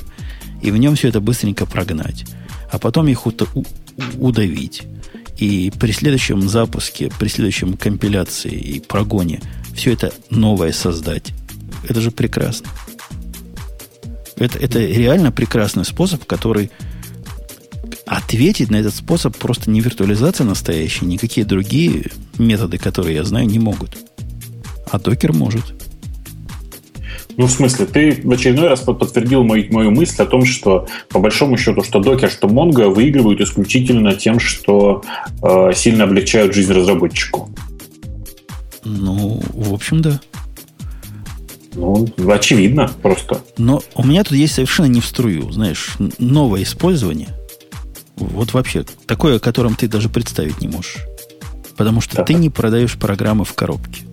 и 0.62 0.72
в 0.72 0.78
нем 0.78 0.96
все 0.96 1.08
это 1.08 1.22
быстренько 1.22 1.66
прогнать, 1.66 2.26
а 2.72 2.80
потом 2.80 3.08
их 3.08 3.26
удавить, 4.18 4.84
и 5.42 5.72
при 5.72 5.92
следующем 5.92 6.48
запуске, 6.48 7.12
при 7.18 7.28
следующем 7.28 7.76
компиляции 7.76 8.54
и 8.54 8.80
прогоне 8.80 9.42
все 9.74 9.92
это 9.92 10.14
новое 10.30 10.72
создать, 10.72 11.34
это 11.90 12.00
же 12.00 12.12
прекрасно. 12.12 12.70
Это, 14.38 14.60
это 14.60 14.80
реально 14.80 15.32
прекрасный 15.32 15.84
способ, 15.84 16.26
который 16.26 16.70
ответить 18.06 18.70
на 18.70 18.76
этот 18.76 18.94
способ 18.94 19.36
просто 19.36 19.72
не 19.72 19.82
виртуализация 19.82 20.46
настоящая, 20.46 21.08
никакие 21.08 21.46
другие 21.46 22.12
методы, 22.38 22.78
которые 22.78 23.16
я 23.16 23.24
знаю, 23.24 23.48
не 23.48 23.58
могут. 23.58 23.98
А 24.92 25.00
докер 25.00 25.34
может. 25.34 25.81
Ну, 27.38 27.46
в 27.46 27.52
смысле, 27.52 27.86
ты 27.86 28.22
в 28.24 28.32
очередной 28.32 28.68
раз 28.68 28.82
подтвердил 28.82 29.44
мою, 29.44 29.72
мою 29.72 29.92
мысль 29.92 30.22
о 30.22 30.26
том, 30.26 30.46
что 30.46 30.88
по 31.10 31.20
большому 31.20 31.58
счету, 31.58 31.84
что 31.84 32.00
докер, 32.00 32.30
что 32.30 32.48
Mongo 32.48 32.90
выигрывают 32.94 33.42
исключительно 33.42 34.14
тем, 34.16 34.40
что 34.40 35.04
э, 35.42 35.72
сильно 35.74 36.04
облегчают 36.04 36.54
жизнь 36.54 36.74
разработчику. 36.74 37.50
Ну, 38.84 39.42
в 39.54 39.74
общем, 39.74 40.02
да. 40.02 40.20
Ну, 41.74 42.08
очевидно 42.30 42.92
просто. 43.02 43.42
Но 43.58 43.82
у 43.96 44.04
меня 44.04 44.24
тут 44.24 44.34
есть 44.34 44.56
совершенно 44.56 44.88
не 44.88 45.00
в 45.00 45.06
струю, 45.06 45.52
знаешь, 45.52 45.96
новое 46.18 46.64
использование– 46.64 47.30
вот 48.22 48.54
вообще, 48.54 48.86
такое, 49.08 49.38
о 49.38 49.40
котором 49.40 49.76
ты 49.76 49.88
даже 49.88 50.08
представить 50.08 50.62
не 50.62 50.68
можешь. 50.68 50.98
Потому 51.76 52.02
что 52.02 52.24
ты 52.24 52.36
не 52.36 52.50
продаешь 52.50 52.98
программы 52.98 53.46
в 53.46 53.54
коробке. 53.54 54.04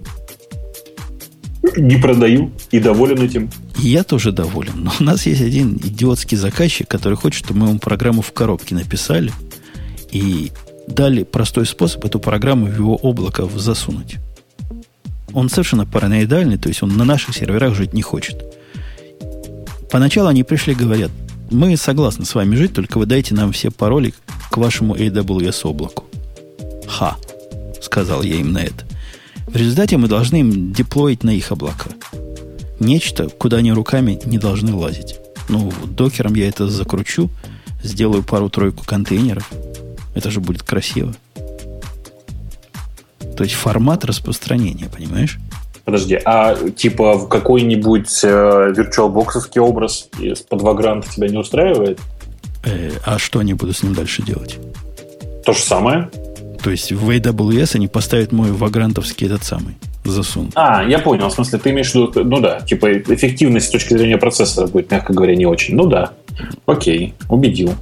Не 1.76 1.96
продаю 1.96 2.52
и 2.70 2.78
доволен 2.78 3.22
этим. 3.22 3.50
я 3.76 4.04
тоже 4.04 4.32
доволен. 4.32 4.84
Но 4.84 4.92
у 4.98 5.02
нас 5.02 5.26
есть 5.26 5.40
один 5.40 5.76
идиотский 5.76 6.36
заказчик, 6.36 6.88
который 6.88 7.16
хочет, 7.16 7.44
чтобы 7.44 7.60
мы 7.60 7.68
ему 7.68 7.78
программу 7.78 8.22
в 8.22 8.32
коробке 8.32 8.74
написали. 8.74 9.32
И 10.10 10.50
дали 10.86 11.24
простой 11.24 11.66
способ 11.66 12.04
эту 12.04 12.18
программу 12.18 12.66
в 12.66 12.74
его 12.74 12.96
облако 12.96 13.46
засунуть. 13.56 14.16
Он 15.32 15.50
совершенно 15.50 15.84
параноидальный, 15.84 16.56
то 16.56 16.68
есть 16.68 16.82
он 16.82 16.96
на 16.96 17.04
наших 17.04 17.36
серверах 17.36 17.74
жить 17.74 17.92
не 17.92 18.02
хочет. 18.02 18.42
Поначалу 19.90 20.28
они 20.28 20.42
пришли 20.42 20.72
и 20.72 20.76
говорят, 20.76 21.10
мы 21.50 21.76
согласны 21.76 22.24
с 22.24 22.34
вами 22.34 22.56
жить, 22.56 22.72
только 22.72 22.98
вы 22.98 23.06
дайте 23.06 23.34
нам 23.34 23.52
все 23.52 23.70
пароли 23.70 24.14
к 24.50 24.56
вашему 24.56 24.96
AWS 24.96 25.60
облаку. 25.64 26.04
Ха, 26.86 27.16
сказал 27.80 28.22
я 28.22 28.36
им 28.36 28.52
на 28.52 28.58
это. 28.58 28.84
В 29.48 29.56
результате 29.56 29.96
мы 29.96 30.08
должны 30.08 30.40
им 30.40 30.72
деплоить 30.72 31.24
на 31.24 31.30
их 31.30 31.50
облака. 31.50 31.90
Нечто, 32.80 33.28
куда 33.28 33.56
они 33.56 33.72
руками 33.72 34.20
не 34.26 34.36
должны 34.36 34.74
лазить. 34.74 35.16
Ну, 35.48 35.72
докером 35.86 36.34
я 36.34 36.48
это 36.48 36.68
закручу, 36.68 37.30
сделаю 37.82 38.22
пару-тройку 38.22 38.84
контейнеров. 38.84 39.50
Это 40.14 40.30
же 40.30 40.40
будет 40.40 40.62
красиво. 40.62 41.14
То 43.36 43.44
есть 43.44 43.54
формат 43.54 44.04
распространения, 44.04 44.90
понимаешь? 44.94 45.38
Подожди, 45.84 46.20
а 46.26 46.54
типа 46.70 47.14
в 47.14 47.28
какой-нибудь 47.28 48.20
э, 48.22 48.74
VirtualBox 48.76 49.58
образ 49.58 50.08
из-под 50.18 50.60
Vagrant 50.60 51.06
тебя 51.10 51.28
не 51.28 51.38
устраивает? 51.38 51.98
Э, 52.66 52.90
а 53.06 53.18
что 53.18 53.38
они 53.38 53.54
будут 53.54 53.78
с 53.78 53.82
ним 53.82 53.94
дальше 53.94 54.22
делать? 54.22 54.58
То 55.46 55.54
же 55.54 55.60
самое. 55.60 56.10
То 56.62 56.70
есть 56.70 56.92
в 56.92 57.08
AWS 57.08 57.76
они 57.76 57.88
поставят 57.88 58.32
мой 58.32 58.52
вагрантовский 58.52 59.26
этот 59.26 59.44
самый 59.44 59.76
засунут. 60.04 60.52
А, 60.54 60.82
я 60.84 60.98
понял. 60.98 61.28
В 61.28 61.32
смысле, 61.32 61.58
ты 61.58 61.70
имеешь 61.70 61.90
в 61.90 61.94
виду, 61.94 62.24
ну 62.24 62.40
да, 62.40 62.60
типа 62.60 62.98
эффективность 62.98 63.66
с 63.66 63.70
точки 63.70 63.94
зрения 63.94 64.18
процессора 64.18 64.66
будет, 64.66 64.90
мягко 64.90 65.12
говоря, 65.12 65.36
не 65.36 65.46
очень. 65.46 65.74
Ну 65.74 65.86
да. 65.86 66.12
Окей, 66.66 67.14
убедил. 67.28 67.74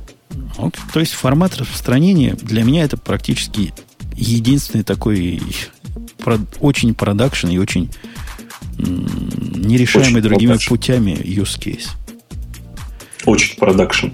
Вот, 0.57 0.75
то 0.93 1.01
есть 1.01 1.13
формат 1.13 1.57
распространения 1.57 2.35
для 2.35 2.65
меня 2.65 2.85
это 2.85 2.97
практически 2.97 3.75
единственный 4.15 4.85
такой 4.85 5.41
очень 6.61 6.95
продакшн 6.95 7.49
и 7.49 7.59
очень 7.59 7.91
нерешаемый 8.79 10.21
очень 10.21 10.23
другими 10.23 10.57
путями 10.67 11.11
use 11.11 11.59
case. 11.59 11.89
Очень 13.25 13.59
продакшн. 13.59 14.09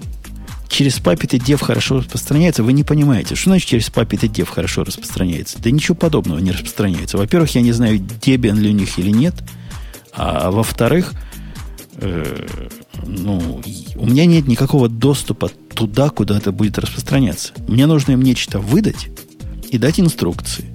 Через 0.72 1.00
Puppet 1.00 1.36
и 1.36 1.38
Dev 1.38 1.62
хорошо 1.62 1.98
распространяется, 1.98 2.62
вы 2.62 2.72
не 2.72 2.82
понимаете. 2.82 3.34
Что 3.34 3.50
значит 3.50 3.68
через 3.68 3.88
Puppet 3.88 4.24
и 4.24 4.28
Dev 4.28 4.46
хорошо 4.46 4.84
распространяется? 4.84 5.58
Да 5.60 5.70
ничего 5.70 5.94
подобного 5.94 6.38
не 6.38 6.50
распространяется. 6.50 7.18
Во-первых, 7.18 7.54
я 7.54 7.60
не 7.60 7.72
знаю, 7.72 7.98
Debian 7.98 8.58
ли 8.58 8.70
у 8.70 8.72
них 8.72 8.98
или 8.98 9.10
нет. 9.10 9.34
А 10.14 10.50
во-вторых, 10.50 11.12
э, 11.96 12.46
ну, 13.06 13.60
у 13.96 14.06
меня 14.06 14.24
нет 14.24 14.48
никакого 14.48 14.88
доступа 14.88 15.50
туда, 15.74 16.08
куда 16.08 16.38
это 16.38 16.52
будет 16.52 16.78
распространяться. 16.78 17.52
Мне 17.68 17.84
нужно 17.84 18.12
им 18.12 18.22
нечто 18.22 18.58
выдать 18.58 19.08
и 19.68 19.76
дать 19.76 20.00
инструкции. 20.00 20.74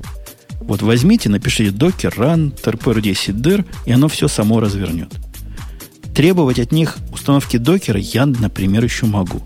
Вот 0.61 0.83
возьмите, 0.83 1.27
напишите 1.29 1.71
docker 1.71 2.15
run 2.15 2.53
trpr10 2.61 3.33
dir, 3.33 3.65
и 3.87 3.91
оно 3.93 4.09
все 4.09 4.27
само 4.27 4.59
развернет. 4.59 5.11
Требовать 6.13 6.59
от 6.59 6.71
них 6.71 6.97
установки 7.11 7.57
докера 7.57 7.99
я, 7.99 8.27
например, 8.27 8.83
еще 8.83 9.07
могу. 9.07 9.41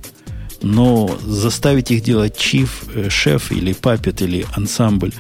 Но 0.62 1.18
заставить 1.26 1.92
их 1.92 2.04
делать 2.04 2.36
chief, 2.36 3.10
шеф 3.10 3.52
или 3.52 3.74
puppet 3.74 4.24
или 4.24 4.46
ансамбль 4.56 5.14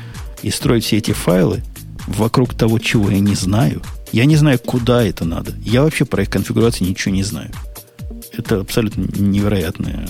и 0.43 0.51
строить 0.51 0.85
все 0.85 0.97
эти 0.97 1.11
файлы 1.11 1.63
вокруг 2.07 2.53
того, 2.53 2.79
чего 2.79 3.09
я 3.09 3.19
не 3.19 3.35
знаю, 3.35 3.81
я 4.11 4.25
не 4.25 4.35
знаю, 4.35 4.59
куда 4.59 5.03
это 5.03 5.25
надо. 5.25 5.53
Я 5.63 5.83
вообще 5.83 6.05
про 6.05 6.23
их 6.23 6.29
конфигурацию 6.29 6.89
ничего 6.89 7.13
не 7.13 7.23
знаю. 7.23 7.51
Это 8.33 8.59
абсолютно 8.59 9.01
невероятное 9.17 10.07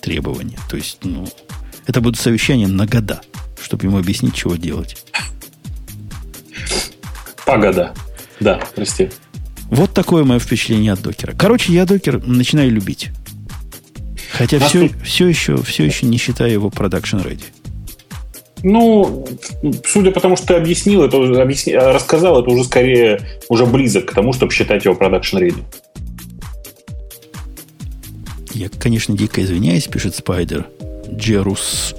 требование. 0.00 0.58
То 0.68 0.76
есть, 0.76 0.98
ну, 1.02 1.26
это 1.86 2.00
будут 2.00 2.18
совещания 2.18 2.66
на 2.66 2.86
года 2.86 3.20
чтобы 3.66 3.86
ему 3.86 3.98
объяснить, 3.98 4.34
чего 4.34 4.54
делать. 4.54 4.96
Погода. 7.44 7.92
Да, 8.38 8.60
прости. 8.76 9.10
Вот 9.70 9.92
такое 9.92 10.22
мое 10.22 10.38
впечатление 10.38 10.92
от 10.92 11.02
докера. 11.02 11.34
Короче, 11.36 11.72
я 11.72 11.84
докер 11.84 12.24
начинаю 12.24 12.70
любить. 12.70 13.10
Хотя 14.36 14.58
все, 14.58 14.90
все, 15.02 15.28
еще, 15.28 15.56
все 15.62 15.84
еще 15.84 16.04
не 16.04 16.18
считаю 16.18 16.52
его 16.52 16.68
production 16.68 17.24
ready. 17.24 17.44
Ну, 18.62 19.26
судя 19.86 20.10
по 20.10 20.20
тому, 20.20 20.36
что 20.36 20.48
ты 20.48 20.54
объяснил, 20.54 21.04
это 21.04 21.16
объясни, 21.40 21.74
рассказал, 21.74 22.40
это 22.42 22.50
уже 22.50 22.64
скорее 22.64 23.20
уже 23.48 23.64
близок 23.64 24.06
к 24.06 24.14
тому, 24.14 24.34
чтобы 24.34 24.52
считать 24.52 24.84
его 24.84 24.94
production 24.94 25.40
ready. 25.40 25.62
Я, 28.52 28.68
конечно, 28.68 29.16
дико 29.16 29.42
извиняюсь, 29.42 29.86
пишет 29.86 30.14
Spider. 30.14 30.66
Джерус 31.14 31.94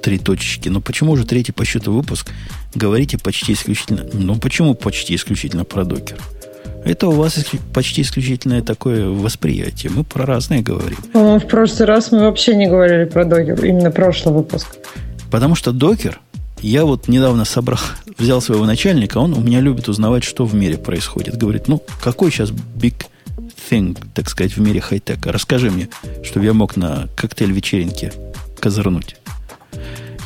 три 0.00 0.18
точечки. 0.18 0.68
Но 0.68 0.80
почему 0.80 1.16
же 1.16 1.26
третий 1.26 1.52
по 1.52 1.64
счету 1.64 1.92
выпуск 1.92 2.30
говорите 2.74 3.18
почти 3.18 3.52
исключительно... 3.52 4.06
Ну, 4.12 4.36
почему 4.36 4.74
почти 4.74 5.14
исключительно 5.16 5.64
про 5.64 5.84
докер? 5.84 6.18
Это 6.84 7.08
у 7.08 7.12
вас 7.12 7.38
почти 7.74 8.02
исключительное 8.02 8.62
такое 8.62 9.08
восприятие. 9.08 9.92
Мы 9.92 10.04
про 10.04 10.24
разные 10.24 10.62
говорим. 10.62 10.98
по 11.12 11.38
в 11.38 11.46
прошлый 11.46 11.86
раз 11.86 12.10
мы 12.10 12.20
вообще 12.20 12.56
не 12.56 12.66
говорили 12.66 13.04
про 13.04 13.24
докер. 13.24 13.64
Именно 13.64 13.90
прошлый 13.90 14.34
выпуск. 14.34 14.76
Потому 15.30 15.54
что 15.54 15.72
докер... 15.72 16.20
Я 16.62 16.84
вот 16.84 17.08
недавно 17.08 17.46
собрал, 17.46 17.78
взял 18.18 18.42
своего 18.42 18.66
начальника, 18.66 19.16
он 19.16 19.32
у 19.32 19.40
меня 19.40 19.60
любит 19.60 19.88
узнавать, 19.88 20.24
что 20.24 20.44
в 20.44 20.54
мире 20.54 20.76
происходит. 20.76 21.38
Говорит, 21.38 21.68
ну, 21.68 21.82
какой 22.02 22.30
сейчас 22.30 22.50
big 22.50 23.06
thing, 23.70 23.96
так 24.14 24.28
сказать, 24.28 24.58
в 24.58 24.60
мире 24.60 24.82
хай-тека? 24.82 25.32
Расскажи 25.32 25.70
мне, 25.70 25.88
чтобы 26.22 26.44
я 26.44 26.52
мог 26.52 26.76
на 26.76 27.08
коктейль-вечеринке 27.16 28.12
козырнуть. 28.60 29.16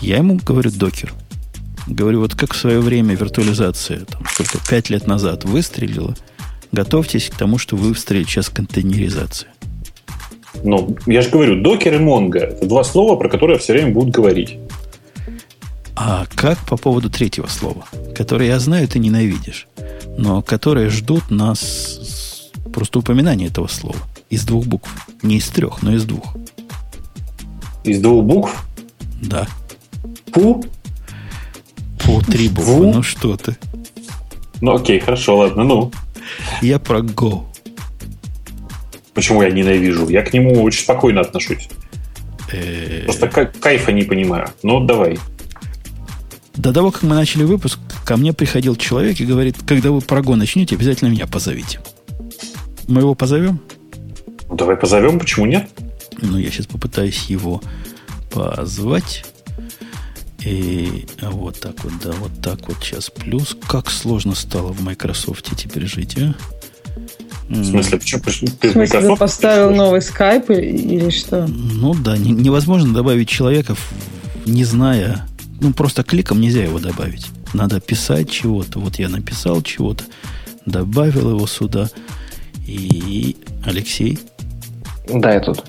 Я 0.01 0.17
ему 0.17 0.41
говорю 0.45 0.73
докер. 0.73 1.13
Говорю, 1.87 2.21
вот 2.21 2.35
как 2.35 2.55
в 2.55 2.57
свое 2.57 2.81
время 2.81 3.15
виртуализация, 3.15 4.01
там, 4.01 4.23
сколько, 4.27 4.59
пять 4.69 4.91
лет 4.91 5.07
назад 5.07 5.45
выстрелила, 5.45 6.17
готовьтесь 6.75 7.31
к 7.31 7.37
тому, 7.37 7.59
что 7.59 7.77
выстрелит 7.77 8.29
сейчас 8.29 8.51
контейнеризация. 8.51 9.51
Ну, 10.63 10.97
я 11.07 11.23
же 11.23 11.31
говорю, 11.31 11.63
докер 11.63 11.95
и 11.95 11.99
монго– 11.99 12.39
это 12.41 12.67
два 12.67 12.85
слова, 12.85 13.17
про 13.17 13.29
которые 13.29 13.59
все 13.59 13.73
время 13.73 13.93
будут 13.93 14.15
говорить. 14.15 14.59
А 15.97 16.27
как 16.35 16.59
по 16.67 16.77
поводу 16.77 17.09
третьего 17.09 17.47
слова, 17.47 17.87
которое 18.15 18.49
я 18.49 18.59
знаю, 18.59 18.89
ты 18.89 18.99
ненавидишь, 18.99 19.69
но 20.19 20.43
которые 20.43 20.91
ждут 20.91 21.31
нас 21.31 22.51
просто 22.73 22.99
упоминания 22.99 23.47
этого 23.47 23.69
слова 23.69 23.99
из 24.31 24.45
двух 24.45 24.67
букв. 24.67 24.91
Не 25.23 25.37
из 25.37 25.49
трех, 25.49 25.83
но 25.83 25.95
из 25.95 26.05
двух. 26.05 26.37
Из 27.85 28.01
двух 28.01 28.25
букв? 28.25 28.65
Да. 29.23 29.47
Пу? 30.33 30.65
По 32.05 32.21
три 32.21 32.49
буквы. 32.49 32.93
Ну 32.93 33.03
что 33.03 33.37
ты? 33.37 33.57
Ну 34.61 34.75
окей, 34.75 34.99
хорошо, 34.99 35.39
ладно, 35.39 35.65
ну. 35.65 35.93
Я 36.63 36.79
про 36.79 37.01
Go. 37.01 37.45
Почему 39.15 39.43
я 39.43 39.51
ненавижу? 39.51 40.09
Я 40.09 40.23
к 40.23 40.33
нему 40.33 40.63
очень 40.63 40.83
спокойно 40.83 41.21
отношусь. 41.21 41.69
Просто 43.05 43.29
кайфа 43.29 43.93
не 43.93 44.03
понимаю. 44.03 44.49
Ну, 44.63 44.81
давай. 44.85 45.19
До 46.55 46.73
того, 46.73 46.91
как 46.91 47.03
мы 47.03 47.15
начали 47.15 47.43
выпуск, 47.43 47.79
ко 48.05 48.17
мне 48.17 48.33
приходил 48.33 48.77
человек 48.77 49.21
и 49.21 49.27
говорит, 49.27 49.57
когда 49.67 49.91
вы 49.91 50.01
про 50.01 50.21
Go 50.21 50.35
начнете, 50.37 50.77
обязательно 50.77 51.09
меня 51.09 51.27
позовите. 51.27 51.81
Мы 52.87 53.01
его 53.01 53.15
позовем? 53.15 53.61
Ну, 54.49 54.57
давай 54.57 54.77
позовем, 54.77 55.19
почему 55.19 55.47
нет? 55.47 55.69
Ну, 56.21 56.39
я 56.39 56.51
сейчас 56.51 56.67
попытаюсь 56.67 57.25
его 57.25 57.61
позвать. 58.31 59.25
И 60.45 61.07
вот 61.23 61.59
так 61.61 61.83
вот, 61.85 61.93
да, 62.03 62.13
вот 62.13 62.33
так 62.43 62.69
вот 62.69 62.77
сейчас. 62.83 63.11
Плюс, 63.11 63.57
как 63.67 63.91
сложно 63.91 64.35
стало 64.35 64.73
в 64.73 64.83
Microsoft 64.83 65.57
теперь 65.57 65.87
жить, 65.87 66.19
а? 66.19 66.35
В 67.49 67.65
смысле, 67.65 67.99
почему? 67.99 68.23
Ты 68.61 68.69
в 68.71 68.73
смысле, 68.73 69.01
ты 69.01 69.17
поставил 69.17 69.75
новый 69.75 70.01
скайп 70.01 70.51
или 70.51 71.11
что? 71.11 71.47
Ну 71.47 71.95
да, 71.95 72.17
не, 72.17 72.33
невозможно 72.33 72.93
добавить 72.93 73.29
человека, 73.29 73.77
не 74.47 74.65
зная, 74.65 75.27
ну 75.61 75.73
просто 75.73 76.03
кликом 76.05 76.41
нельзя 76.41 76.63
его 76.63 76.79
добавить. 76.79 77.27
Надо 77.53 77.81
писать 77.81 78.31
чего-то. 78.31 78.81
Вот 78.81 78.97
я 78.97 79.09
написал 79.09 79.63
чего-то, 79.63 80.05
добавил 80.67 81.31
его 81.31 81.47
сюда. 81.47 81.91
И 82.67 83.37
Алексей? 83.65 84.19
Да, 85.09 85.35
я 85.35 85.41
тут. 85.41 85.65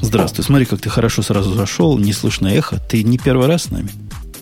Здравствуй. 0.00 0.44
Смотри, 0.44 0.66
как 0.66 0.80
ты 0.80 0.88
хорошо 0.88 1.22
сразу 1.22 1.54
зашел, 1.54 1.98
не 1.98 2.12
слышно 2.12 2.48
эхо. 2.48 2.78
Ты 2.78 3.02
не 3.02 3.18
первый 3.18 3.46
раз 3.46 3.64
с 3.64 3.70
нами? 3.70 3.90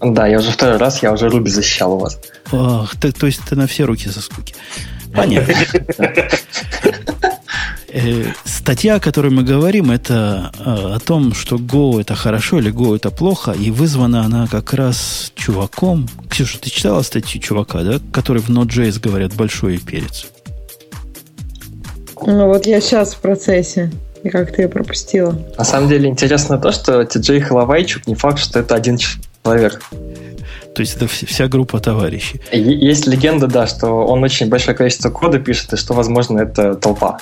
Да, 0.00 0.26
я 0.26 0.38
уже 0.38 0.50
второй 0.50 0.76
раз, 0.76 1.02
я 1.02 1.12
уже 1.12 1.28
Руби 1.28 1.50
защищал 1.50 1.94
у 1.94 1.98
вас. 1.98 2.18
Ах, 2.52 2.94
ты, 2.96 3.12
то 3.12 3.26
есть 3.26 3.40
ты 3.48 3.56
на 3.56 3.66
все 3.66 3.84
руки 3.84 4.08
со 4.08 4.20
скуки. 4.20 4.54
Понятно. 5.14 5.54
Э, 7.96 8.32
статья, 8.44 8.96
о 8.96 9.00
которой 9.00 9.30
мы 9.30 9.44
говорим, 9.44 9.92
это 9.92 10.50
э, 10.58 10.94
о 10.96 10.98
том, 10.98 11.32
что 11.32 11.56
Go 11.56 12.00
это 12.00 12.16
хорошо 12.16 12.58
или 12.58 12.72
Go 12.72 12.96
это 12.96 13.12
плохо, 13.12 13.52
и 13.52 13.70
вызвана 13.70 14.22
она 14.24 14.48
как 14.48 14.74
раз 14.74 15.30
чуваком. 15.36 16.08
Ксюша, 16.28 16.58
ты 16.58 16.70
читала 16.70 17.02
статью 17.02 17.40
чувака, 17.40 17.84
да, 17.84 18.00
который 18.12 18.42
в 18.42 18.50
Node.js 18.50 18.98
говорят 19.00 19.34
большой 19.34 19.78
перец? 19.78 20.26
Ну 22.26 22.48
вот 22.48 22.66
я 22.66 22.80
сейчас 22.80 23.14
в 23.14 23.18
процессе. 23.18 23.92
И 24.24 24.30
как-то 24.30 24.62
ее 24.62 24.68
пропустила. 24.68 25.38
На 25.56 25.64
самом 25.64 25.88
деле 25.88 26.08
интересно 26.08 26.58
то, 26.58 26.72
что 26.72 27.04
Ти-Джей 27.04 27.40
Халавайчук 27.40 28.06
не 28.06 28.14
факт, 28.14 28.38
что 28.38 28.58
это 28.58 28.74
один 28.74 28.96
человек. 28.96 29.82
То 30.74 30.80
есть 30.80 30.96
это 30.96 31.06
вся 31.06 31.46
группа 31.46 31.78
товарищей. 31.78 32.40
Есть 32.50 33.06
легенда, 33.06 33.46
да, 33.46 33.66
что 33.66 34.06
он 34.06 34.24
очень 34.24 34.48
большое 34.48 34.76
количество 34.76 35.10
кода 35.10 35.38
пишет, 35.38 35.74
и 35.74 35.76
что, 35.76 35.92
возможно, 35.94 36.40
это 36.40 36.74
толпа. 36.74 37.18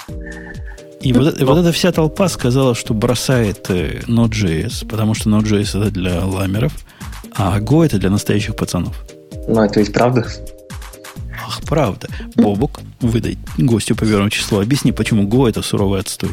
И 1.01 1.13
вот, 1.13 1.41
и 1.41 1.45
вот 1.45 1.59
эта 1.59 1.73
вся 1.73 1.91
толпа 1.91 2.29
сказала, 2.29 2.77
что 2.77 2.95
бросает 2.95 3.69
э, 3.71 4.03
Node.js, 4.07 4.87
потому 4.89 5.15
что 5.15 5.29
Node.js 5.29 5.83
это 5.83 5.91
для 5.91 6.25
ламеров, 6.25 6.73
а 7.35 7.59
Go 7.59 7.85
это 7.85 7.99
для 7.99 8.11
настоящих 8.11 8.55
пацанов. 8.55 8.95
Ну, 9.49 9.61
это 9.61 9.81
ведь 9.81 9.93
правда. 9.93 10.25
Ах, 11.45 11.61
правда. 11.65 12.09
Бобок, 12.37 12.81
выдай 13.01 13.37
гостю 13.59 13.97
по 13.97 14.07
первому 14.07 14.31
числу. 14.31 14.61
Объясни, 14.61 14.93
почему 14.93 15.25
Go 15.25 15.49
это 15.49 15.61
суровый 15.63 15.99
отстой. 16.01 16.31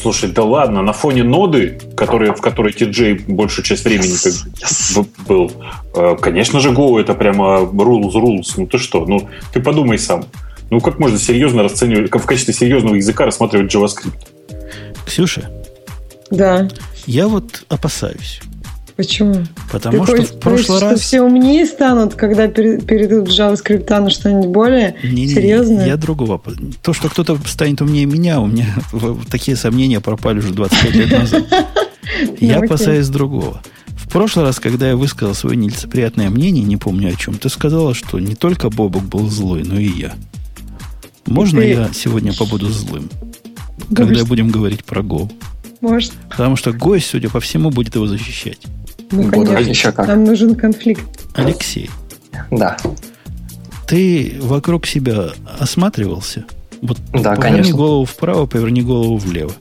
Слушай, 0.00 0.30
да 0.30 0.42
ладно, 0.42 0.82
на 0.82 0.92
фоне 0.92 1.22
ноды, 1.22 1.80
которые, 1.96 2.34
в 2.34 2.40
которой 2.40 2.72
TJ 2.72 3.24
большую 3.28 3.64
часть 3.64 3.84
времени 3.84 4.12
yes, 4.12 4.46
yes. 4.60 5.06
был, 5.26 5.52
э, 5.94 6.16
конечно 6.20 6.60
же, 6.60 6.70
Go 6.70 7.00
это 7.00 7.14
прямо 7.14 7.60
rules 7.60 8.12
rules. 8.12 8.54
Ну 8.56 8.66
ты 8.66 8.78
что? 8.78 9.06
Ну 9.06 9.28
ты 9.52 9.60
подумай 9.60 9.98
сам. 9.98 10.24
Ну 10.70 10.80
как 10.80 10.98
можно 10.98 11.18
серьезно 11.18 11.62
расценивать, 11.62 12.10
как 12.10 12.22
в 12.22 12.26
качестве 12.26 12.52
серьезного 12.52 12.96
языка 12.96 13.24
рассматривать 13.24 13.74
JavaScript? 13.74 14.26
Ксюша? 15.06 15.50
Да. 16.30 16.68
Я 17.06 17.28
вот 17.28 17.64
опасаюсь. 17.68 18.40
Почему? 18.96 19.44
Потому 19.72 20.06
Ты 20.06 20.24
что 20.24 20.34
в 20.34 20.40
прошлый 20.40 20.80
раз... 20.80 20.92
Что 20.92 21.00
все 21.00 21.22
умнее 21.22 21.66
станут, 21.66 22.14
когда 22.14 22.46
перейдут 22.46 23.28
в 23.28 23.32
JavaScript 23.32 24.00
на 24.00 24.08
что-нибудь 24.08 24.50
более 24.50 24.94
не, 25.02 25.26
не, 25.26 25.28
серьезное? 25.28 25.86
Я 25.86 25.96
другого. 25.96 26.40
То, 26.80 26.92
что 26.92 27.08
кто-то 27.08 27.36
станет 27.46 27.80
умнее 27.80 28.06
меня, 28.06 28.40
у 28.40 28.46
меня 28.46 28.66
такие 29.30 29.56
сомнения 29.56 30.00
пропали 30.00 30.38
уже 30.38 30.52
25 30.52 30.94
лет 30.94 31.10
назад. 31.10 31.44
Я 32.38 32.58
опасаюсь 32.58 33.08
другого. 33.08 33.62
В 33.88 34.08
прошлый 34.08 34.44
раз, 34.44 34.60
когда 34.60 34.88
я 34.88 34.96
высказал 34.96 35.34
свое 35.34 35.56
нелицеприятное 35.56 36.30
мнение, 36.30 36.62
не 36.62 36.76
помню 36.76 37.08
о 37.08 37.16
чем, 37.16 37.34
ты 37.34 37.48
сказала, 37.48 37.94
что 37.94 38.20
не 38.20 38.36
только 38.36 38.70
Бобок 38.70 39.02
был 39.02 39.28
злой, 39.28 39.64
но 39.64 39.76
и 39.76 39.88
я. 39.88 40.14
Можно 41.26 41.60
я 41.60 41.90
сегодня 41.92 42.32
побуду 42.32 42.68
злым? 42.68 43.10
Когда 43.94 44.24
будем 44.24 44.50
говорить 44.50 44.84
про 44.84 45.00
Go? 45.00 45.32
Может. 45.80 46.12
Потому 46.30 46.54
что 46.54 46.72
гость, 46.72 47.06
судя 47.06 47.28
по 47.28 47.40
всему, 47.40 47.70
будет 47.70 47.94
его 47.96 48.06
защищать. 48.06 48.60
Ну, 49.14 49.30
конечно. 49.30 49.58
Еще 49.58 49.92
как. 49.92 50.08
Нам 50.08 50.24
нужен 50.24 50.54
конфликт. 50.54 51.02
Алексей. 51.34 51.90
Да. 52.50 52.76
Ты 53.86 54.38
вокруг 54.40 54.86
себя 54.86 55.30
осматривался? 55.58 56.44
Вот 56.82 56.98
да, 57.12 57.34
поверни 57.34 57.40
конечно. 57.40 57.76
голову 57.76 58.04
вправо, 58.04 58.46
поверни 58.46 58.82
голову 58.82 59.16
влево. 59.16 59.52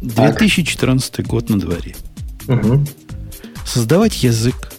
2014 0.00 1.12
так. 1.12 1.26
год 1.26 1.48
на 1.48 1.58
дворе. 1.58 1.94
Угу. 2.48 2.84
Создавать 3.64 4.22
язык 4.22 4.72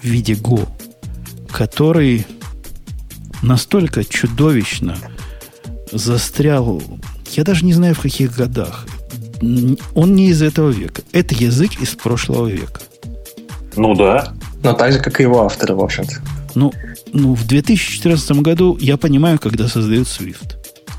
в 0.00 0.04
виде 0.04 0.34
Go, 0.34 0.68
который 1.50 2.26
настолько 3.42 4.04
чудовищно 4.04 4.96
застрял, 5.90 6.82
я 7.32 7.44
даже 7.44 7.64
не 7.64 7.72
знаю 7.72 7.94
в 7.94 8.00
каких 8.00 8.36
годах, 8.36 8.86
он 9.94 10.14
не 10.14 10.28
из 10.28 10.42
этого 10.42 10.70
века. 10.70 11.02
Это 11.12 11.34
язык 11.34 11.80
из 11.80 11.90
прошлого 11.90 12.48
века. 12.48 12.80
Ну 13.76 13.94
да. 13.94 14.32
Но 14.62 14.72
так 14.72 14.92
же, 14.92 14.98
как 15.00 15.20
и 15.20 15.24
его 15.24 15.44
авторы, 15.44 15.74
в 15.74 15.80
общем-то. 15.80 16.14
Ну, 16.54 16.72
ну, 17.12 17.34
в 17.34 17.46
2014 17.46 18.30
году 18.42 18.76
я 18.80 18.96
понимаю, 18.96 19.38
когда 19.38 19.68
создают 19.68 20.08
Swift. 20.08 20.56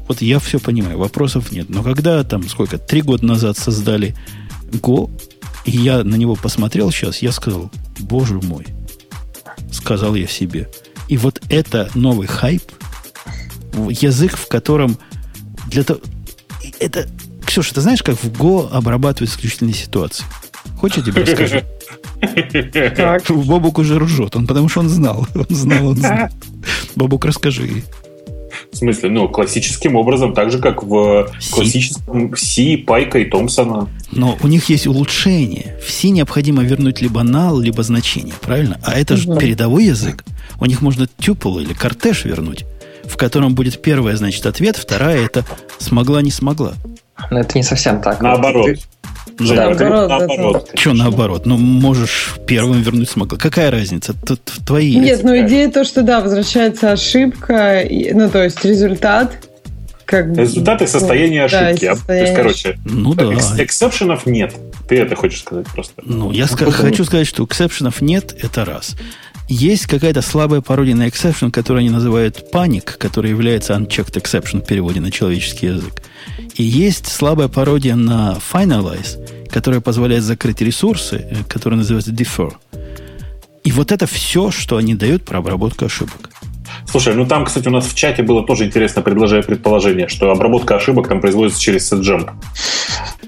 Вот 0.08 0.22
я 0.22 0.40
все 0.40 0.60
понимаю, 0.60 1.00
вопросов 1.00 1.52
нет. 1.52 1.70
Но 1.70 1.82
когда 1.82 2.24
там, 2.24 2.48
сколько, 2.48 2.78
три 2.78 3.02
года 3.02 3.26
назад 3.26 3.58
создали 3.58 4.16
Go, 4.72 5.10
и 5.66 5.72
я 5.72 6.04
на 6.04 6.16
него 6.16 6.36
посмотрел 6.36 6.92
сейчас, 6.92 7.20
я 7.20 7.32
сказал, 7.32 7.72
боже 8.00 8.36
мой, 8.36 8.68
сказал 9.72 10.16
я 10.16 10.28
себе. 10.28 10.70
И 11.08 11.18
вот 11.18 11.42
это 11.50 11.90
новый 11.96 12.28
хайп, 12.28 12.64
язык, 13.90 14.38
в 14.38 14.48
котором 14.48 14.98
для 15.68 15.84
того... 15.84 16.00
Это 16.80 17.08
Ксюша, 17.56 17.76
ты 17.76 17.80
знаешь, 17.80 18.04
как 18.04 18.22
в 18.22 18.30
Go 18.34 18.70
обрабатывают 18.70 19.32
исключительные 19.32 19.74
ситуации? 19.74 20.26
Хочешь, 20.78 20.98
я 20.98 21.04
тебе 21.04 21.22
расскажу? 21.22 21.62
Так. 22.98 23.24
Бобук 23.30 23.80
уже 23.80 23.98
ржет, 23.98 24.36
он, 24.36 24.46
потому 24.46 24.68
что 24.68 24.82
он 24.82 24.90
знал. 24.90 25.26
Он 25.34 25.46
знал, 25.56 25.88
он 25.88 25.96
знал. 25.96 26.28
Бобук, 26.98 27.24
расскажи. 27.24 27.84
В 28.74 28.76
смысле, 28.76 29.10
ну, 29.10 29.30
классическим 29.30 29.96
образом, 29.96 30.34
так 30.34 30.52
же, 30.52 30.60
как 30.60 30.84
в 30.84 31.32
C. 31.40 31.52
классическом 31.54 32.36
C, 32.36 32.78
Пайка 32.78 33.20
и 33.20 33.24
Томпсона. 33.30 33.88
Но 34.12 34.38
у 34.44 34.48
них 34.48 34.68
есть 34.68 34.86
улучшение. 34.86 35.78
В 35.82 35.90
C 35.90 36.10
необходимо 36.10 36.62
вернуть 36.62 37.02
либо 37.02 37.22
null, 37.22 37.64
либо 37.64 37.84
значение, 37.84 38.34
правильно? 38.42 38.82
А 38.84 39.00
это 39.00 39.16
же 39.16 39.34
передовой 39.38 39.86
язык. 39.86 40.26
У 40.60 40.66
них 40.66 40.82
можно 40.82 41.08
тюпл 41.20 41.60
или 41.60 41.72
кортеж 41.72 42.26
вернуть, 42.26 42.66
в 43.06 43.16
котором 43.16 43.56
будет 43.56 43.82
первое, 43.82 44.18
значит, 44.18 44.46
ответ, 44.46 44.76
вторая 44.76 45.24
это 45.24 45.46
смогла, 45.80 46.22
не 46.22 46.32
смогла. 46.32 46.74
Но 47.32 47.40
это 47.40 47.58
не 47.58 47.64
совсем 47.64 48.02
так. 48.02 48.22
Наоборот. 48.22 48.78
Ну, 49.38 49.54
да, 49.54 49.70
наоборот. 49.70 50.10
наоборот. 50.10 50.72
Что 50.76 50.94
наоборот? 50.94 51.46
Ну, 51.46 51.58
можешь 51.58 52.36
первым 52.48 52.82
вернуть 52.82 53.10
смогла. 53.10 53.38
Какая 53.38 53.72
разница? 53.72 54.14
Тут 54.14 54.42
твои. 54.66 54.96
Нет, 54.96 55.24
ну 55.24 55.38
идея 55.46 55.70
то, 55.70 55.84
что 55.84 56.04
да, 56.04 56.22
возвращается 56.22 56.92
ошибка, 56.92 57.84
ну 58.14 58.30
то 58.30 58.44
есть 58.44 58.64
результат. 58.64 59.34
Как 60.06 60.28
Результат 60.38 60.84
и 60.84 60.88
состояние 60.88 61.48
да, 61.48 61.68
ошибки. 61.68 61.86
А, 61.86 61.96
состояние... 61.96 62.26
То 62.26 62.32
есть, 62.32 62.36
короче, 62.36 62.80
ну, 62.86 63.14
да. 63.16 63.34
эксепшенов 63.58 64.28
нет. 64.28 64.54
Ты 64.88 65.00
это 65.00 65.16
хочешь 65.16 65.42
сказать 65.42 65.66
просто? 65.74 65.94
Ну, 66.06 66.32
я 66.32 66.46
ну, 66.48 66.72
хочу 66.72 67.04
сказать, 67.06 67.26
что 67.26 67.44
эксепшенов 67.44 68.02
нет, 68.02 68.36
это 68.40 68.66
раз. 68.66 68.96
Есть 69.48 69.86
какая-то 69.86 70.22
слабая 70.22 70.62
пародия 70.62 70.96
на 70.96 71.08
exception, 71.08 71.52
которую 71.52 71.82
они 71.82 71.92
называют 71.92 72.50
паник, 72.52 72.98
который 72.98 73.30
является 73.30 73.74
unchecked 73.74 74.14
exception 74.14 74.64
в 74.64 74.66
переводе 74.66 75.02
на 75.02 75.12
человеческий 75.12 75.68
язык. 75.68 76.02
И 76.56 76.64
есть 76.64 77.08
слабая 77.08 77.48
пародия 77.48 77.96
на 77.96 78.38
finalize, 78.52 79.48
которая 79.50 79.82
позволяет 79.82 80.24
закрыть 80.24 80.62
ресурсы, 80.62 81.28
э, 81.30 81.36
которые 81.48 81.78
называются 81.78 82.12
defer. 82.12 82.54
И 83.64 83.72
вот 83.72 83.92
это 83.92 84.08
все, 84.08 84.52
что 84.52 84.78
они 84.78 84.96
дают 84.96 85.26
про 85.26 85.40
обработку 85.40 85.86
ошибок. 85.86 86.32
Слушай, 86.88 87.16
ну 87.16 87.26
там, 87.26 87.46
кстати, 87.46 87.68
у 87.68 87.72
нас 87.72 87.86
в 87.86 87.96
чате 87.96 88.24
было 88.24 88.44
тоже 88.44 88.66
интересное 88.66 89.04
предположение, 89.04 90.08
что 90.08 90.32
обработка 90.32 90.76
ошибок 90.76 91.08
там 91.08 91.22
производится 91.22 91.62
через 91.62 91.92
SetJump. 91.92 92.32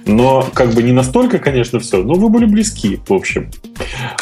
Но 0.08 0.48
как 0.54 0.74
бы 0.74 0.84
не 0.84 0.94
настолько, 0.94 1.38
конечно, 1.38 1.80
все, 1.80 2.02
но 2.02 2.14
вы 2.14 2.30
были 2.30 2.46
близки, 2.46 3.00
в 3.08 3.14
общем. 3.14 3.52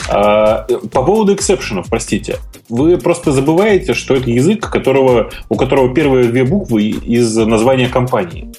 А, 0.09 0.65
по 0.91 1.03
поводу 1.03 1.35
эксепшенов, 1.35 1.87
простите. 1.89 2.37
Вы 2.69 2.97
просто 2.97 3.31
забываете, 3.31 3.93
что 3.93 4.15
это 4.15 4.29
язык, 4.31 4.67
которого, 4.69 5.29
у 5.49 5.55
которого 5.55 5.93
первые 5.93 6.27
две 6.27 6.43
буквы 6.43 6.85
из 6.85 7.35
названия 7.37 7.87
компании. 7.87 8.51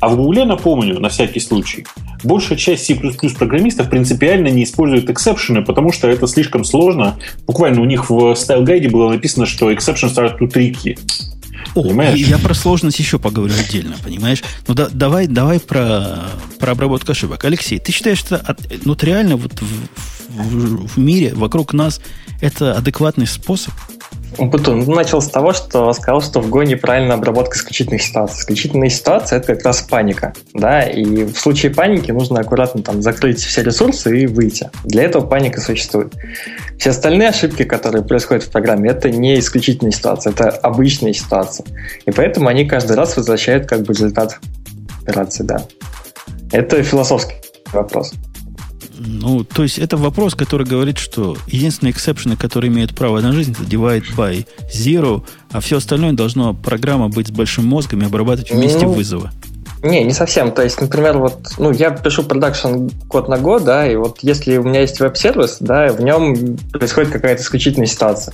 А 0.00 0.08
в 0.08 0.16
Гугле, 0.16 0.44
напомню, 0.44 0.98
на 0.98 1.08
всякий 1.08 1.40
случай, 1.40 1.86
большая 2.24 2.58
часть 2.58 2.86
C++ 2.86 2.94
программистов 2.94 3.90
принципиально 3.90 4.48
не 4.48 4.64
использует 4.64 5.10
эксепшены, 5.10 5.62
потому 5.62 5.92
что 5.92 6.08
это 6.08 6.26
слишком 6.26 6.64
сложно. 6.64 7.18
Буквально 7.46 7.80
у 7.80 7.84
них 7.84 8.10
в 8.10 8.34
стайл-гайде 8.34 8.88
было 8.88 9.10
написано, 9.10 9.46
что 9.46 9.70
exceptions 9.70 10.12
are 10.14 10.38
too 10.38 10.50
tricky. 10.50 10.98
О, 11.74 11.82
понимаешь? 11.82 12.18
Я 12.18 12.38
про 12.38 12.54
сложность 12.54 12.98
еще 12.98 13.18
поговорю 13.18 13.54
отдельно, 13.54 13.96
понимаешь? 14.02 14.42
Ну 14.68 14.74
да, 14.74 14.88
давай, 14.92 15.26
давай 15.26 15.58
про, 15.58 16.20
про 16.60 16.72
обработку 16.72 17.12
ошибок. 17.12 17.44
Алексей, 17.44 17.78
ты 17.78 17.90
считаешь, 17.90 18.18
что 18.18 18.56
ну, 18.84 18.96
реально 19.00 19.36
вот 19.36 19.60
в, 19.60 19.88
в, 20.28 20.86
в 20.88 20.98
мире 20.98 21.32
вокруг 21.34 21.72
нас 21.72 22.00
это 22.40 22.74
адекватный 22.74 23.26
способ? 23.26 23.74
Умпутун 24.38 24.84
начал 24.86 25.20
с 25.20 25.28
того, 25.28 25.52
что 25.52 25.92
сказал, 25.92 26.20
что 26.20 26.40
в 26.40 26.48
Go 26.52 26.64
неправильная 26.64 27.16
обработка 27.16 27.56
исключительных 27.56 28.02
ситуаций. 28.02 28.38
Исключительные 28.38 28.90
ситуации– 28.90 29.36
это 29.38 29.54
как 29.54 29.64
раз 29.64 29.82
паника. 29.82 30.32
Да? 30.52 30.82
И 30.82 31.24
в 31.24 31.36
случае 31.36 31.72
паники 31.72 32.10
нужно 32.10 32.40
аккуратно 32.40 32.82
там, 32.82 33.02
закрыть 33.02 33.40
все 33.40 33.62
ресурсы 33.62 34.22
и 34.22 34.26
выйти. 34.26 34.70
Для 34.84 35.04
этого 35.04 35.26
паника 35.26 35.60
существует. 35.60 36.12
Все 36.78 36.90
остальные 36.90 37.28
ошибки, 37.28 37.64
которые 37.64 38.04
происходят 38.04 38.44
в 38.44 38.50
программе, 38.50 38.90
это 38.90 39.10
не 39.10 39.38
исключительные 39.38 39.92
ситуации, 39.92 40.30
это 40.30 40.50
обычные 40.50 41.14
ситуации. 41.14 41.64
И 42.06 42.10
поэтому 42.10 42.48
они 42.48 42.66
каждый 42.66 42.96
раз 42.96 43.16
возвращают 43.16 43.66
как 43.66 43.82
бы 43.82 43.92
результат 43.92 44.38
операции. 45.02 45.44
Да. 45.44 45.64
Это 46.52 46.82
философский 46.82 47.34
вопрос. 47.72 48.12
Ну, 48.98 49.44
то 49.44 49.62
есть 49.62 49.78
это 49.78 49.96
вопрос, 49.96 50.34
который 50.34 50.66
говорит, 50.66 50.98
что 50.98 51.36
единственные 51.46 51.92
эксепшены, 51.92 52.36
которые 52.36 52.72
имеют 52.72 52.94
право 52.94 53.20
на 53.20 53.32
жизнь, 53.32 53.52
это 53.52 53.62
divide 53.62 54.04
by 54.16 54.46
zero, 54.72 55.24
а 55.50 55.60
все 55.60 55.78
остальное 55.78 56.12
должно 56.12 56.54
программа 56.54 57.08
быть 57.08 57.28
с 57.28 57.30
большим 57.30 57.66
мозгом 57.66 58.02
и 58.02 58.06
обрабатывать 58.06 58.50
вместе 58.50 58.86
ну, 58.86 58.92
вызова. 58.92 59.32
Не, 59.84 60.02
не 60.02 60.14
совсем. 60.14 60.50
То 60.50 60.62
есть, 60.62 60.80
например, 60.80 61.18
вот, 61.18 61.36
ну, 61.58 61.70
я 61.70 61.90
пишу 61.90 62.22
production 62.22 62.88
код 63.06 63.28
на 63.28 63.36
Go, 63.36 63.64
да, 63.64 63.86
и 63.86 63.96
вот 63.96 64.20
если 64.22 64.56
у 64.56 64.62
меня 64.62 64.80
есть 64.80 64.98
веб-сервис, 64.98 65.58
да, 65.60 65.88
в 65.88 66.00
нем 66.00 66.56
происходит 66.72 67.12
какая-то 67.12 67.42
исключительная 67.42 67.86
ситуация. 67.86 68.32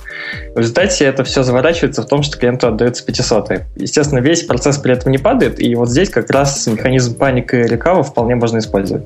В 0.55 0.59
результате 0.59 1.03
это 1.03 1.25
все 1.25 1.43
заворачивается 1.43 2.03
в 2.03 2.07
том, 2.07 2.23
что 2.23 2.37
клиенту 2.37 2.69
отдается 2.69 3.05
500. 3.05 3.51
Естественно, 3.75 4.19
весь 4.19 4.43
процесс 4.43 4.77
при 4.77 4.93
этом 4.93 5.11
не 5.11 5.17
падает, 5.17 5.61
и 5.61 5.75
вот 5.75 5.89
здесь 5.89 6.09
как 6.09 6.29
раз 6.31 6.65
механизм 6.67 7.17
паники 7.17 7.55
и 7.55 7.63
рекава 7.63 8.01
вполне 8.01 8.35
можно 8.35 8.59
использовать. 8.59 9.03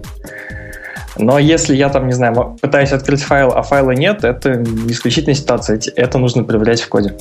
Но 1.18 1.40
если 1.40 1.76
я 1.76 1.90
там, 1.90 2.08
не 2.08 2.14
знаю, 2.14 2.58
пытаюсь 2.62 2.92
открыть 2.92 3.22
файл, 3.22 3.52
а 3.52 3.62
файла 3.62 3.92
нет, 3.92 4.24
это 4.24 4.64
исключительная 4.88 5.36
ситуация. 5.36 5.80
Это 5.96 6.18
нужно 6.18 6.44
проверять 6.44 6.82
в 6.82 6.90
коде. 6.90 7.16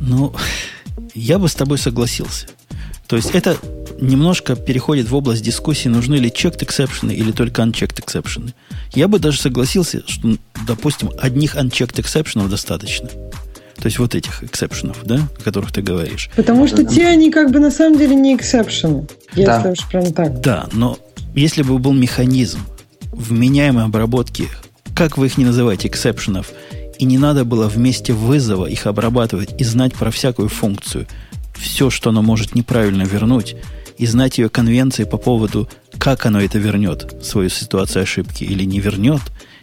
Ну, 0.00 0.34
я 1.14 1.38
бы 1.38 1.48
с 1.48 1.54
тобой 1.54 1.78
согласился. 1.78 2.46
То 3.06 3.16
есть 3.16 3.30
это 3.34 3.56
немножко 4.00 4.54
переходит 4.54 5.08
в 5.08 5.14
область 5.14 5.42
дискуссии, 5.42 5.88
нужны 5.88 6.16
ли 6.16 6.28
checked 6.28 6.60
exception 6.60 7.12
или 7.12 7.32
только 7.32 7.62
unchecked 7.62 8.02
exception. 8.04 8.52
Я 8.92 9.08
бы 9.08 9.18
даже 9.18 9.40
согласился, 9.40 10.02
что, 10.06 10.36
допустим, 10.66 11.10
одних 11.18 11.56
unchecked 11.56 11.96
exception 11.96 12.48
достаточно. 12.48 13.08
То 13.08 13.86
есть 13.86 13.98
вот 13.98 14.14
этих 14.14 14.42
эксепшенов, 14.42 14.98
да, 15.04 15.20
о 15.38 15.42
которых 15.42 15.72
ты 15.72 15.82
говоришь. 15.82 16.30
Потому 16.34 16.66
что 16.66 16.84
те, 16.84 17.06
они 17.06 17.30
как 17.30 17.52
бы 17.52 17.60
на 17.60 17.70
самом 17.70 17.96
деле 17.96 18.16
не 18.16 18.34
эксепшены, 18.34 19.06
если 19.34 19.44
да. 19.44 19.70
уж 19.70 19.86
прям 19.88 20.12
так. 20.12 20.40
Да, 20.40 20.68
но 20.72 20.98
если 21.38 21.62
бы 21.62 21.78
был 21.78 21.92
механизм 21.92 22.60
вменяемой 23.12 23.84
обработки, 23.84 24.48
как 24.94 25.16
вы 25.16 25.26
их 25.26 25.38
не 25.38 25.44
называете, 25.44 25.88
эксепшенов, 25.88 26.50
и 26.98 27.04
не 27.04 27.18
надо 27.18 27.44
было 27.44 27.68
вместе 27.68 28.12
вызова 28.12 28.66
их 28.66 28.86
обрабатывать 28.86 29.54
и 29.60 29.64
знать 29.64 29.94
про 29.94 30.10
всякую 30.10 30.48
функцию, 30.48 31.06
все, 31.54 31.90
что 31.90 32.10
оно 32.10 32.22
может 32.22 32.54
неправильно 32.54 33.02
вернуть, 33.02 33.56
и 33.98 34.06
знать 34.06 34.38
ее 34.38 34.48
конвенции 34.48 35.04
по 35.04 35.16
поводу, 35.16 35.68
как 35.98 36.26
оно 36.26 36.40
это 36.40 36.58
вернет, 36.58 37.14
свою 37.22 37.48
ситуацию 37.48 38.02
ошибки, 38.02 38.44
или 38.44 38.64
не 38.64 38.80
вернет, 38.80 39.20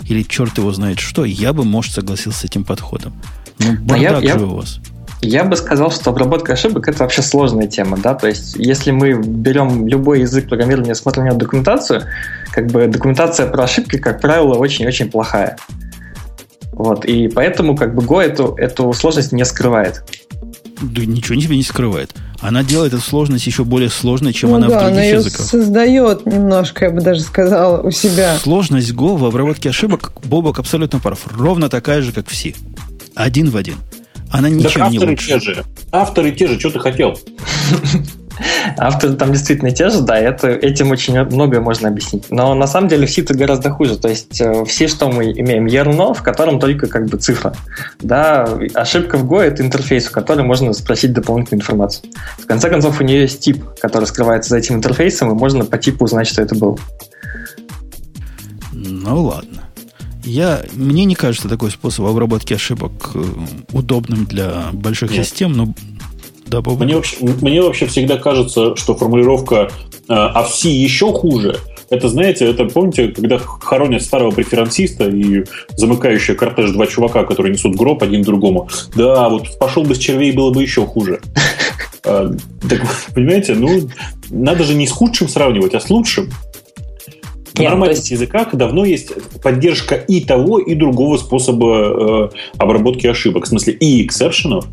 или 0.07 0.23
черт 0.23 0.57
его 0.57 0.71
знает 0.73 0.99
что, 0.99 1.25
я 1.25 1.53
бы, 1.53 1.63
может, 1.63 1.93
согласился 1.93 2.39
с 2.39 2.43
этим 2.43 2.63
подходом. 2.63 3.13
Ну, 3.59 3.73
бардак 3.79 4.23
я, 4.23 4.33
же 4.33 4.39
я, 4.39 4.45
у 4.45 4.55
вас. 4.55 4.79
Я 5.21 5.43
бы 5.43 5.55
сказал, 5.55 5.91
что 5.91 6.11
обработка 6.11 6.53
ошибок 6.53 6.87
это 6.87 6.99
вообще 6.99 7.21
сложная 7.21 7.67
тема, 7.67 7.97
да, 7.97 8.13
то 8.13 8.27
есть 8.27 8.55
если 8.57 8.91
мы 8.91 9.13
берем 9.13 9.87
любой 9.87 10.21
язык 10.21 10.47
программирования, 10.47 10.93
смотрим 10.93 11.25
на 11.25 11.33
документацию, 11.33 12.03
как 12.51 12.67
бы 12.67 12.87
документация 12.87 13.47
про 13.47 13.63
ошибки, 13.63 13.97
как 13.97 14.21
правило, 14.21 14.55
очень-очень 14.55 15.09
плохая. 15.09 15.57
Вот, 16.73 17.05
и 17.05 17.29
поэтому 17.29 17.75
как 17.75 17.95
бы 17.95 18.03
Go 18.03 18.21
эту, 18.21 18.53
эту 18.57 18.91
сложность 18.93 19.31
не 19.31 19.45
скрывает. 19.45 20.03
Да 20.81 21.05
ничего 21.05 21.39
себе 21.39 21.55
не 21.55 21.63
скрывает. 21.63 22.13
Она 22.41 22.63
делает 22.63 22.93
эту 22.93 23.01
сложность 23.01 23.47
еще 23.47 23.63
более 23.63 23.89
сложной, 23.89 24.33
чем 24.33 24.49
ну 24.49 24.57
она 24.57 24.67
да, 24.67 24.77
в 24.77 24.81
других 24.81 24.91
она 24.93 25.03
ее 25.03 25.15
языках. 25.15 25.45
создает 25.45 26.25
немножко, 26.25 26.85
я 26.85 26.91
бы 26.91 27.01
даже 27.01 27.21
сказала, 27.21 27.81
у 27.81 27.91
себя. 27.91 28.37
Сложность 28.37 28.91
Go 28.91 29.15
в 29.17 29.25
обработке 29.25 29.69
ошибок, 29.69 30.11
Бобок 30.25 30.59
абсолютно 30.59 30.99
прав. 30.99 31.25
Ровно 31.31 31.69
такая 31.69 32.01
же, 32.01 32.11
как 32.11 32.27
все. 32.27 32.53
Один 33.15 33.49
в 33.49 33.57
один. 33.57 33.75
Она 34.37 34.49
ничем 34.49 34.81
так 34.81 34.91
не 34.91 34.99
лучше. 34.99 35.27
те 35.27 35.39
же. 35.39 35.63
Авторы 35.91 36.31
те 36.31 36.47
же, 36.47 36.59
что 36.59 36.71
ты 36.71 36.79
хотел? 36.79 37.17
Авторы 38.77 39.13
там 39.13 39.31
действительно 39.31 39.71
те 39.71 39.89
же, 39.89 40.01
да, 40.01 40.17
это, 40.17 40.49
этим 40.49 40.91
очень 40.91 41.17
многое 41.25 41.61
можно 41.61 41.87
объяснить. 41.87 42.25
Но 42.29 42.53
на 42.53 42.67
самом 42.67 42.89
деле 42.89 43.07
в 43.07 43.11
C 43.11 43.21
это 43.21 43.33
гораздо 43.33 43.69
хуже. 43.69 43.97
То 43.97 44.09
есть 44.09 44.41
э, 44.41 44.65
все, 44.65 44.87
что 44.87 45.09
мы 45.09 45.31
имеем, 45.31 45.65
ерно, 45.65 46.13
в 46.13 46.21
котором 46.21 46.59
только 46.59 46.87
как 46.87 47.05
бы 47.07 47.17
цифра. 47.17 47.55
Да, 48.01 48.47
ошибка 48.73 49.17
в 49.17 49.31
Go— 49.31 49.39
это 49.41 49.63
интерфейс, 49.63 50.05
в 50.07 50.11
котором 50.11 50.47
можно 50.47 50.73
спросить 50.73 51.13
дополнительную 51.13 51.61
информацию. 51.61 52.11
В 52.37 52.45
конце 52.45 52.69
концов, 52.69 52.99
у 52.99 53.03
нее 53.03 53.21
есть 53.21 53.39
тип, 53.41 53.63
который 53.79 54.05
скрывается 54.05 54.49
за 54.49 54.57
этим 54.57 54.75
интерфейсом, 54.75 55.31
и 55.31 55.33
можно 55.33 55.65
по 55.65 55.77
типу 55.77 56.05
узнать, 56.05 56.27
что 56.27 56.41
это 56.41 56.55
был. 56.55 56.79
Ну 58.73 59.21
ладно. 59.21 59.64
Я, 60.25 60.63
мне 60.73 61.05
не 61.05 61.15
кажется 61.15 61.47
такой 61.47 61.71
способ 61.71 62.05
обработки 62.05 62.53
ошибок 62.53 63.11
э, 63.13 63.23
удобным 63.71 64.25
для 64.25 64.69
больших 64.73 65.11
Нет. 65.11 65.25
систем, 65.25 65.53
но 65.53 65.73
да, 66.47 66.61
мне, 66.61 66.95
вообще, 66.95 67.17
мне 67.21 67.61
вообще 67.61 67.85
всегда 67.87 68.17
кажется, 68.17 68.75
что 68.75 68.95
формулировка 68.95 69.71
«а 70.07 70.43
в 70.43 70.53
C 70.53 70.69
еще 70.69 71.11
хуже» 71.11 71.59
Это, 71.89 72.09
знаете, 72.09 72.45
это, 72.45 72.65
помните, 72.65 73.09
когда 73.09 73.37
хоронят 73.37 74.01
старого 74.01 74.31
преферансиста 74.31 75.07
и 75.07 75.43
замыкающая 75.77 76.35
кортеж 76.35 76.71
два 76.71 76.87
чувака, 76.87 77.23
которые 77.23 77.53
несут 77.53 77.75
гроб 77.75 78.01
один 78.01 78.23
другому. 78.23 78.69
Да, 78.95 79.29
вот 79.29 79.59
пошел 79.59 79.83
бы 79.83 79.95
с 79.95 79.99
червей, 79.99 80.31
было 80.31 80.51
бы 80.51 80.63
еще 80.63 80.85
хуже. 80.85 81.21
А, 82.03 82.31
так, 82.69 82.81
понимаете, 83.13 83.53
ну, 83.53 83.87
надо 84.29 84.63
же 84.63 84.73
не 84.73 84.87
с 84.87 84.91
худшим 84.91 85.27
сравнивать, 85.27 85.75
а 85.75 85.79
с 85.79 85.89
лучшим. 85.89 86.29
В 87.55 87.59
Нет, 87.59 87.69
нормальных 87.69 87.99
есть... 87.99 88.11
языках 88.11 88.53
давно 88.53 88.83
есть 88.83 89.13
поддержка 89.41 89.95
и 89.95 90.19
того, 90.19 90.59
и 90.59 90.75
другого 90.75 91.17
способа 91.17 92.29
э, 92.33 92.37
обработки 92.57 93.07
ошибок. 93.07 93.45
В 93.45 93.47
смысле, 93.47 93.73
и 93.73 94.05
эксепшенов, 94.05 94.67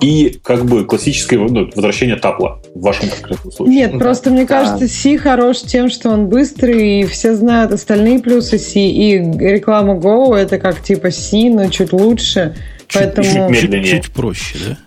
и 0.00 0.40
как 0.42 0.64
бы 0.64 0.84
классическое 0.84 1.38
ну, 1.38 1.70
возвращение 1.72 2.16
тапла 2.16 2.60
в 2.74 2.80
вашем 2.80 3.08
конкретном 3.08 3.52
случае. 3.52 3.74
Нет, 3.76 3.98
просто 3.98 4.30
мне 4.30 4.46
кажется, 4.46 4.88
C 4.88 5.16
хорош 5.16 5.60
тем, 5.60 5.88
что 5.88 6.10
он 6.10 6.26
быстрый, 6.26 7.02
и 7.02 7.06
все 7.06 7.36
знают 7.36 7.72
остальные 7.72 8.18
плюсы 8.18 8.58
C, 8.58 8.80
и 8.80 9.12
реклама 9.16 9.94
Go 9.94 10.34
это 10.34 10.58
как 10.58 10.82
типа 10.82 11.12
C, 11.12 11.50
но 11.50 11.68
чуть 11.68 11.92
лучше. 11.92 12.56
Чуть, 12.88 13.00
поэтому... 13.00 13.28
чуть 13.28 13.62
медленнее. 13.62 13.84
Чуть, 13.84 14.04
чуть 14.06 14.12
проще, 14.12 14.58
да? 14.66 14.78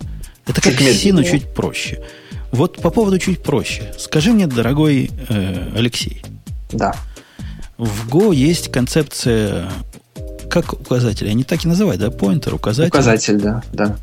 Это 0.46 0.60
чуть 0.60 0.76
как 0.76 0.86
C, 0.86 1.12
но 1.12 1.22
чуть 1.22 1.46
проще. 1.54 2.02
Вот 2.52 2.78
по 2.78 2.90
поводу 2.90 3.18
чуть 3.18 3.42
проще. 3.42 3.92
Скажи 3.98 4.32
мне, 4.32 4.46
дорогой 4.46 5.10
э, 5.28 5.70
Алексей. 5.76 6.22
Да. 6.72 6.94
В 7.78 8.08
Go 8.08 8.34
есть 8.34 8.70
концепция 8.72 9.70
как 10.50 10.72
указатель, 10.72 11.28
они 11.28 11.44
так 11.44 11.64
и 11.64 11.68
называют, 11.68 12.00
да, 12.00 12.10
поинтер, 12.10 12.54
указатель. 12.54 12.88
Указатель, 12.88 13.40
да, 13.40 13.62
да. 13.72 13.96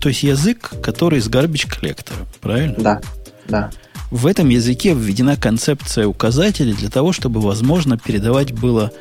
То 0.00 0.08
есть 0.08 0.22
язык, 0.22 0.72
который 0.82 1.20
с 1.20 1.28
garbage 1.28 1.68
коллектора, 1.68 2.18
правильно? 2.40 2.76
Да, 2.78 3.00
да. 3.48 3.70
В 4.10 4.26
этом 4.26 4.48
языке 4.48 4.94
введена 4.94 5.36
концепция 5.36 6.06
указателей 6.06 6.72
для 6.72 6.88
того, 6.88 7.12
чтобы 7.12 7.40
возможно 7.40 7.96
передавать 7.98 8.52
было 8.52 8.92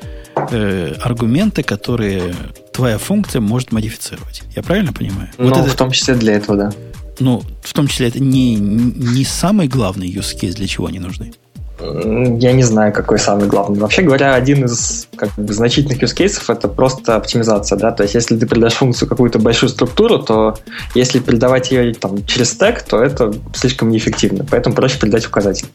э, 0.52 0.94
аргументы, 1.02 1.64
которые 1.64 2.36
твоя 2.74 2.98
функция 2.98 3.42
может 3.42 3.72
модифицировать. 3.72 4.44
Я 4.56 4.62
правильно 4.62 4.94
понимаю? 4.94 5.30
Ну, 5.38 5.50
вот 5.50 5.58
это, 5.58 5.70
в 5.70 5.76
том 5.76 5.92
числе 5.92 6.16
для 6.16 6.34
этого, 6.34 6.58
да. 6.58 6.74
Ну, 7.20 7.44
в 7.64 7.74
том 7.74 7.88
числе 7.88 8.08
это 8.08 8.20
не, 8.20 8.56
не 8.56 9.26
самый 9.26 9.68
главный 9.68 10.10
use 10.10 10.38
case, 10.40 10.54
для 10.54 10.68
чего 10.68 10.88
они 10.88 11.00
нужны. 11.00 11.34
Я 11.82 12.52
не 12.52 12.64
знаю, 12.64 12.92
какой 12.92 13.20
самый 13.20 13.48
главный. 13.48 13.80
Вообще 13.80 14.02
говоря, 14.02 14.36
один 14.36 14.66
из 14.66 15.08
как 15.16 15.34
бы, 15.36 15.54
значительных 15.54 16.02
use 16.02 16.16
cases 16.16 16.44
это 16.50 16.68
просто 16.68 17.16
оптимизация. 17.16 17.78
Да? 17.78 17.92
То 17.92 18.04
есть, 18.04 18.16
если 18.16 18.38
ты 18.38 18.46
передашь 18.46 18.74
функцию 18.74 19.08
какую-то 19.08 19.40
большую 19.40 19.70
структуру, 19.70 20.20
то 20.20 20.58
если 20.94 21.20
передавать 21.20 21.72
ее 21.72 21.94
там, 21.94 22.26
через 22.26 22.52
стек, 22.52 22.82
то 22.84 23.02
это 23.02 23.34
слишком 23.54 23.90
неэффективно. 23.90 24.46
Поэтому 24.50 24.76
проще 24.76 25.00
передать 25.00 25.26
указатель. 25.26 25.68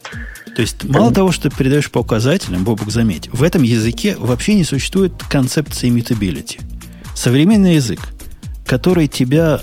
То 0.55 0.61
есть, 0.61 0.83
мало 0.83 1.11
того, 1.11 1.31
что 1.31 1.49
ты 1.49 1.55
передаешь 1.57 1.89
по 1.89 1.99
указателям, 1.99 2.63
Бобук, 2.63 2.91
заметь, 2.91 3.29
в 3.33 3.43
этом 3.43 3.63
языке 3.63 4.15
вообще 4.17 4.53
не 4.53 4.63
существует 4.63 5.13
концепции 5.29 5.89
immutability. 5.89 6.61
Современный 7.15 7.75
язык, 7.75 7.99
который 8.65 9.07
тебя 9.07 9.59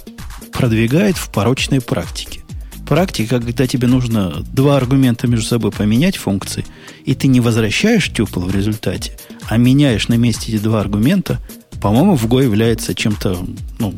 продвигает 0.52 1.16
в 1.16 1.30
порочной 1.30 1.80
практике 1.80 2.41
практика, 2.86 3.40
когда 3.40 3.66
тебе 3.66 3.88
нужно 3.88 4.42
два 4.52 4.76
аргумента 4.76 5.26
между 5.26 5.46
собой 5.46 5.70
поменять 5.70 6.16
функции, 6.16 6.64
и 7.04 7.14
ты 7.14 7.28
не 7.28 7.40
возвращаешь 7.40 8.10
тюпл 8.10 8.40
в 8.40 8.54
результате, 8.54 9.12
а 9.48 9.56
меняешь 9.56 10.08
на 10.08 10.14
месте 10.14 10.52
эти 10.52 10.62
два 10.62 10.80
аргумента, 10.80 11.38
по-моему, 11.80 12.16
в 12.16 12.26
Go 12.26 12.42
является 12.42 12.94
чем-то, 12.94 13.38
ну, 13.78 13.94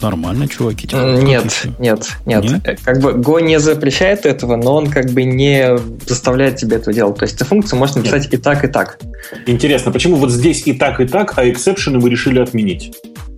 нормально, 0.00 0.48
чуваки. 0.48 0.86
Типа, 0.86 1.16
нет, 1.20 1.66
нет, 1.78 2.08
нет, 2.26 2.44
нет. 2.44 2.60
Э, 2.64 2.76
как 2.82 3.00
бы 3.00 3.12
Go 3.12 3.40
не 3.42 3.58
запрещает 3.58 4.26
этого, 4.26 4.56
но 4.56 4.74
он 4.76 4.88
как 4.88 5.10
бы 5.10 5.24
не 5.24 5.78
заставляет 6.06 6.56
тебе 6.56 6.76
это 6.76 6.92
делать. 6.92 7.16
То 7.16 7.24
есть 7.24 7.38
ты 7.38 7.44
функцию 7.44 7.78
можешь 7.78 7.96
написать 7.96 8.24
нет. 8.24 8.34
и 8.34 8.36
так, 8.36 8.64
и 8.64 8.68
так. 8.68 8.98
Интересно, 9.46 9.92
почему 9.92 10.16
вот 10.16 10.30
здесь 10.30 10.66
и 10.66 10.72
так, 10.72 11.00
и 11.00 11.06
так, 11.06 11.36
а 11.36 11.48
эксепшены 11.48 11.98
вы 11.98 12.10
решили 12.10 12.38
отменить? 12.38 12.92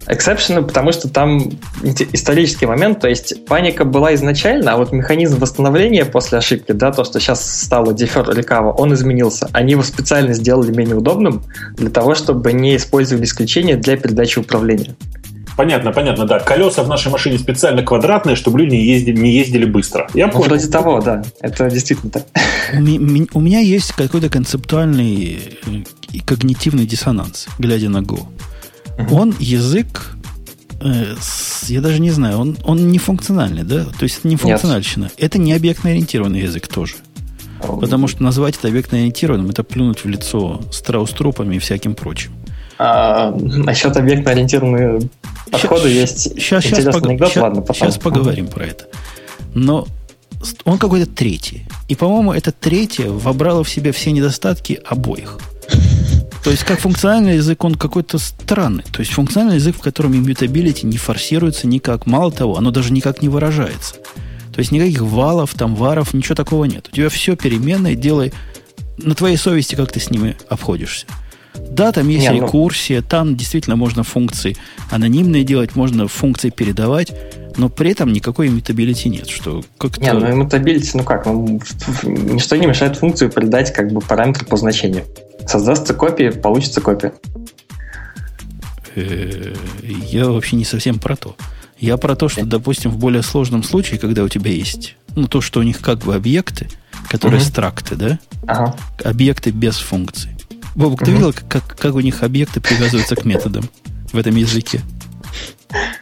Эксепшены, 0.07 0.63
потому 0.63 0.93
что 0.93 1.09
там 1.09 1.53
исторический 1.83 2.67
момент, 2.67 3.01
то 3.01 3.09
есть 3.09 3.45
паника 3.47 3.85
была 3.85 4.15
изначально, 4.15 4.73
а 4.73 4.77
вот 4.77 4.93
механизм 4.93 5.39
восстановления 5.39 6.05
после 6.05 6.39
ошибки, 6.39 6.73
да, 6.73 6.93
то, 6.93 7.05
что 7.05 7.21
сейчас 7.21 7.63
стало 7.63 7.93
defer 7.93 8.27
recover, 8.27 8.75
он 8.77 8.93
изменился. 8.95 9.49
Они 9.53 9.73
его 9.73 9.83
специально 9.83 10.35
сделали 10.35 10.75
менее 10.75 10.97
удобным 10.97 11.43
для 11.77 11.91
того, 11.91 12.15
чтобы 12.15 12.53
не 12.53 12.77
использовали 12.77 13.25
исключения 13.25 13.77
для 13.77 13.97
передачи 13.97 14.39
управления. 14.39 14.97
Понятно, 15.57 15.93
понятно, 15.93 16.27
да. 16.27 16.41
Колеса 16.41 16.83
в 16.83 16.89
нашей 16.89 17.13
машине 17.13 17.39
специально 17.39 17.83
квадратные, 17.83 18.37
чтобы 18.37 18.61
люди 18.61 18.75
не 18.75 18.87
ездили, 18.87 19.21
не 19.21 19.33
ездили 19.33 19.65
быстро. 19.65 20.09
Я 20.15 20.27
ну, 20.27 20.33
понял. 20.33 20.47
Вроде 20.47 20.69
того, 20.69 21.01
да. 21.01 21.23
Это 21.41 21.71
действительно 21.71 22.11
так. 22.11 22.25
У 22.73 23.41
меня 23.41 23.61
есть 23.61 23.93
какой-то 23.93 24.29
концептуальный 24.29 25.07
и 25.11 25.59
э, 26.15 26.19
когнитивный 26.25 26.87
диссонанс, 26.87 27.49
глядя 27.59 27.89
на 27.89 27.99
Go. 27.99 28.27
Он 29.11 29.35
язык 29.39 30.15
э, 30.81 31.15
я 31.69 31.81
даже 31.81 32.01
не 32.01 32.11
знаю, 32.11 32.39
он, 32.39 32.57
он 32.65 32.91
не 32.91 32.99
функциональный, 32.99 33.63
да? 33.63 33.85
То 33.85 34.03
есть 34.03 34.21
это 34.21 34.29
не 34.29 34.37
функциональщина. 34.37 35.05
Нет. 35.05 35.13
Это 35.19 35.39
не 35.39 35.53
объектно-ориентированный 35.53 36.41
язык 36.41 36.69
тоже. 36.69 36.95
Потому 37.61 38.09
что 38.09 38.23
назвать 38.23 38.57
это 38.57 38.69
объектно-ориентированным, 38.69 39.51
это 39.51 39.63
плюнуть 39.63 40.05
в 40.05 40.09
лицо 40.09 40.61
страус-трупами 40.73 41.57
и 41.57 41.59
всяким 41.59 41.95
прочим. 41.95 42.33
А, 42.79 43.31
насчет 43.31 43.97
объектно-ориентированных 43.97 45.09
подхода 45.51 45.89
есть 45.89 46.35
сейчас, 46.35 46.67
интересный 46.67 46.93
сейчас, 46.93 47.05
анекдот. 47.05 47.29
Сейчас, 47.29 47.43
Ладно, 47.43 47.63
потом. 47.63 47.77
Сейчас 47.77 47.99
поговорим 47.99 48.49
про 48.49 48.65
это. 48.65 48.87
Но 49.55 49.87
он 50.65 50.79
какой-то 50.79 51.07
третий. 51.07 51.65
И, 51.89 51.95
по-моему, 51.95 52.33
это 52.33 52.51
третье 52.51 53.09
вобрало 53.09 53.63
в 53.63 53.69
себя 53.69 53.93
все 53.93 54.11
недостатки 54.11 54.81
обоих. 54.85 55.39
То 56.43 56.51
есть, 56.51 56.65
как 56.65 56.81
функциональный 56.81 57.37
язык, 57.37 57.63
он 57.65 57.77
какой-то 57.77 58.19
странный. 58.19 58.85
То 58.93 59.01
есть, 59.01 59.13
функциональный 59.13 59.57
язык, 59.57 59.77
в 59.77 59.81
котором 59.81 60.13
immutability 60.13 60.85
не 60.85 60.97
форсируется 60.97 61.67
никак. 61.67 62.07
Мало 62.07 62.33
того, 62.33 62.57
оно 62.57 62.71
даже 62.71 62.93
никак 62.93 63.23
не 63.23 63.29
выражается. 63.29 63.95
То 64.53 64.59
есть, 64.59 64.73
никаких 64.73 65.03
валов, 65.03 65.55
там, 65.55 65.77
варов, 65.77 66.15
ничего 66.15 66.35
такого 66.35 66.65
нет. 66.65 66.89
У 66.93 66.97
тебя 66.97 67.09
все 67.09 67.37
переменное, 67.37 67.95
делай 67.95 68.33
на 68.99 69.15
твоей 69.15 69.37
совести, 69.37 69.77
как 69.77 69.93
ты 69.93 70.01
с 70.01 70.11
ними 70.11 70.37
обходишься. 70.49 71.07
Да, 71.55 71.93
там 71.93 72.09
есть 72.09 72.23
не, 72.23 72.31
ну 72.31 72.47
рекурсия, 72.47 73.01
ну... 73.01 73.07
там 73.07 73.37
действительно 73.37 73.77
можно 73.77 74.03
функции 74.03 74.57
анонимные 74.91 75.45
делать, 75.45 75.77
можно 75.77 76.09
функции 76.09 76.51
передавать, 76.51 77.13
но 77.57 77.69
при 77.69 77.91
этом 77.91 78.13
никакой 78.13 78.49
иммутабилити 78.49 79.09
нет. 79.09 79.29
Что 79.29 79.63
как 79.79 79.99
не, 79.99 80.13
ну 80.13 80.31
иммутабилити, 80.31 80.91
ну 80.95 81.05
как, 81.05 81.27
ну, 81.27 81.61
ничто 82.05 82.57
не 82.57 82.67
мешает 82.67 82.97
функцию 82.97 83.31
передать 83.31 83.73
как 83.73 83.93
бы 83.93 84.01
параметр 84.01 84.45
по 84.45 84.57
значению. 84.57 85.05
Создастся 85.47 85.95
копия, 85.95 86.33
получится 86.33 86.81
копия. 86.81 87.13
Э, 88.95 89.55
я 89.83 90.29
вообще 90.29 90.57
не 90.57 90.65
совсем 90.65 90.99
про 90.99 91.17
то. 91.17 91.37
Я 91.79 91.97
про 91.97 92.15
то, 92.15 92.29
что, 92.29 92.45
допустим, 92.45 92.91
в 92.91 92.99
более 92.99 93.23
сложном 93.23 93.65
случае, 93.65 93.99
когда 93.99 94.23
у 94.23 94.29
тебя 94.29 94.53
есть, 94.53 94.97
ну, 95.17 95.27
то, 95.27 95.41
что 95.41 95.61
у 95.61 95.63
них 95.63 95.81
как 95.81 95.99
бы 95.99 96.15
объекты, 96.15 96.69
которые 97.09 97.41
угу. 97.41 97.49
стракты, 97.49 97.97
да? 97.97 98.19
Ага. 98.47 98.77
Объекты 99.05 99.51
без 99.51 99.79
функций. 99.79 100.31
Бобок, 100.77 101.01
угу. 101.01 101.07
ты 101.07 101.13
видел, 101.13 101.35
как, 101.49 101.77
как 101.77 101.95
у 101.95 102.01
них 102.01 102.23
объекты 102.23 102.61
привязываются 102.61 103.17
к 103.17 103.25
методам 103.25 103.65
в 104.13 104.17
этом 104.17 104.37
языке? 104.37 104.81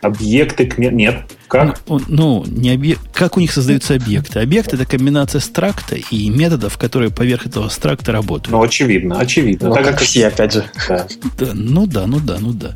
Объекты 0.03 0.67
к? 0.67 0.79
Нет. 0.79 1.23
Как? 1.49 1.81
Ну, 1.89 2.01
ну 2.09 2.45
не 2.47 2.71
объект. 2.71 3.01
Как 3.13 3.37
у 3.37 3.41
них 3.41 3.53
создаются 3.53 3.95
объекты? 3.95 4.41
Объект 4.41 4.73
это 4.73 4.87
комбинация 4.87 5.41
стракта 5.41 5.97
и 5.97 6.31
методов, 6.31 6.79
которые 6.79 7.11
поверх 7.11 7.47
этого 7.47 7.69
стракта 7.69 8.13
работают. 8.13 8.53
Ну, 8.53 8.63
очевидно, 8.63 9.19
очевидно. 9.19 9.69
Ну, 9.69 9.75
так 9.75 9.85
как 9.85 10.01
все, 10.01 10.29
опять 10.29 10.53
же. 10.53 10.65
Да. 10.89 11.07
да. 11.39 11.51
Ну 11.55 11.87
да, 11.87 12.07
ну 12.07 12.21
да, 12.21 12.39
ну 12.39 12.53
да. 12.53 12.75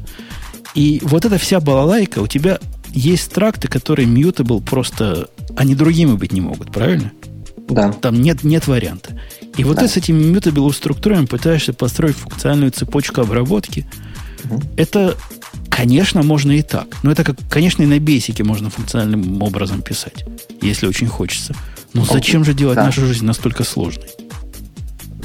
И 0.75 1.01
вот 1.03 1.25
эта 1.25 1.39
вся 1.39 1.61
балалайка, 1.61 2.19
у 2.19 2.27
тебя 2.27 2.59
есть 2.93 3.25
стракты, 3.25 3.69
которые 3.69 4.09
mutable 4.09 4.62
просто, 4.62 5.29
они 5.57 5.75
другими 5.75 6.15
быть 6.15 6.33
не 6.33 6.41
могут, 6.41 6.73
правильно? 6.73 7.12
Да. 7.69 7.93
Там 7.93 8.21
нет, 8.21 8.45
нет 8.45 8.66
варианта. 8.66 9.21
И 9.57 9.65
вот 9.65 9.77
да. 9.77 9.83
ты 9.83 9.89
с 9.89 9.97
этими 9.97 10.21
mutable 10.21 10.73
структурами 10.73 11.27
пытаешься 11.27 11.73
построить 11.73 12.16
функциональную 12.16 12.73
цепочку 12.73 13.21
обработки. 13.21 13.87
Угу. 14.45 14.62
Это 14.77 15.16
Конечно, 15.77 16.23
можно 16.23 16.53
и 16.53 16.63
так. 16.63 16.87
Но 17.03 17.11
это, 17.11 17.25
как, 17.25 17.37
конечно, 17.51 17.83
и 17.83 17.87
на 17.87 17.99
бейсике 17.99 18.45
можно 18.45 18.71
функциональным 18.71 19.43
образом 19.43 19.83
писать, 19.83 20.25
если 20.61 20.87
очень 20.87 21.09
хочется. 21.09 21.55
Но 21.95 22.05
зачем 22.05 22.45
же 22.45 22.55
делать 22.55 22.77
да. 22.77 22.85
нашу 22.85 23.07
жизнь 23.07 23.25
настолько 23.25 23.65
сложной? 23.65 24.09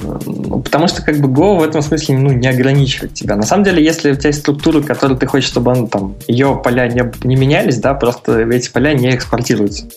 Ну, 0.02 0.62
потому 0.62 0.88
что 0.88 1.02
как 1.04 1.20
бы 1.20 1.28
Go 1.28 1.60
в 1.60 1.64
этом 1.64 1.82
смысле 1.82 2.18
ну, 2.18 2.32
не 2.32 2.48
ограничивает 2.48 3.14
тебя. 3.14 3.36
На 3.36 3.44
самом 3.44 3.64
деле, 3.64 3.84
если 3.84 4.12
у 4.12 4.16
тебя 4.16 4.30
есть 4.30 4.40
структура, 4.40 4.82
которую 4.82 5.20
ты 5.20 5.28
хочешь, 5.28 5.50
чтобы 5.50 5.72
он, 5.72 5.88
там, 5.88 6.16
ее 6.28 6.60
поля 6.64 6.88
не, 6.88 7.04
не 7.28 7.36
менялись, 7.36 7.78
да, 7.80 7.94
просто 7.94 8.40
эти 8.50 8.72
поля 8.72 8.94
не 8.94 9.14
экспортируются. 9.14 9.88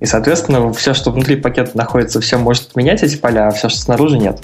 И, 0.00 0.06
соответственно, 0.06 0.72
все, 0.72 0.94
что 0.94 1.10
внутри 1.12 1.36
пакета 1.36 1.76
находится, 1.76 2.20
все 2.20 2.38
может 2.38 2.74
менять 2.74 3.02
эти 3.02 3.16
поля, 3.16 3.48
а 3.48 3.50
все, 3.50 3.68
что 3.68 3.78
снаружи, 3.78 4.18
нет. 4.18 4.40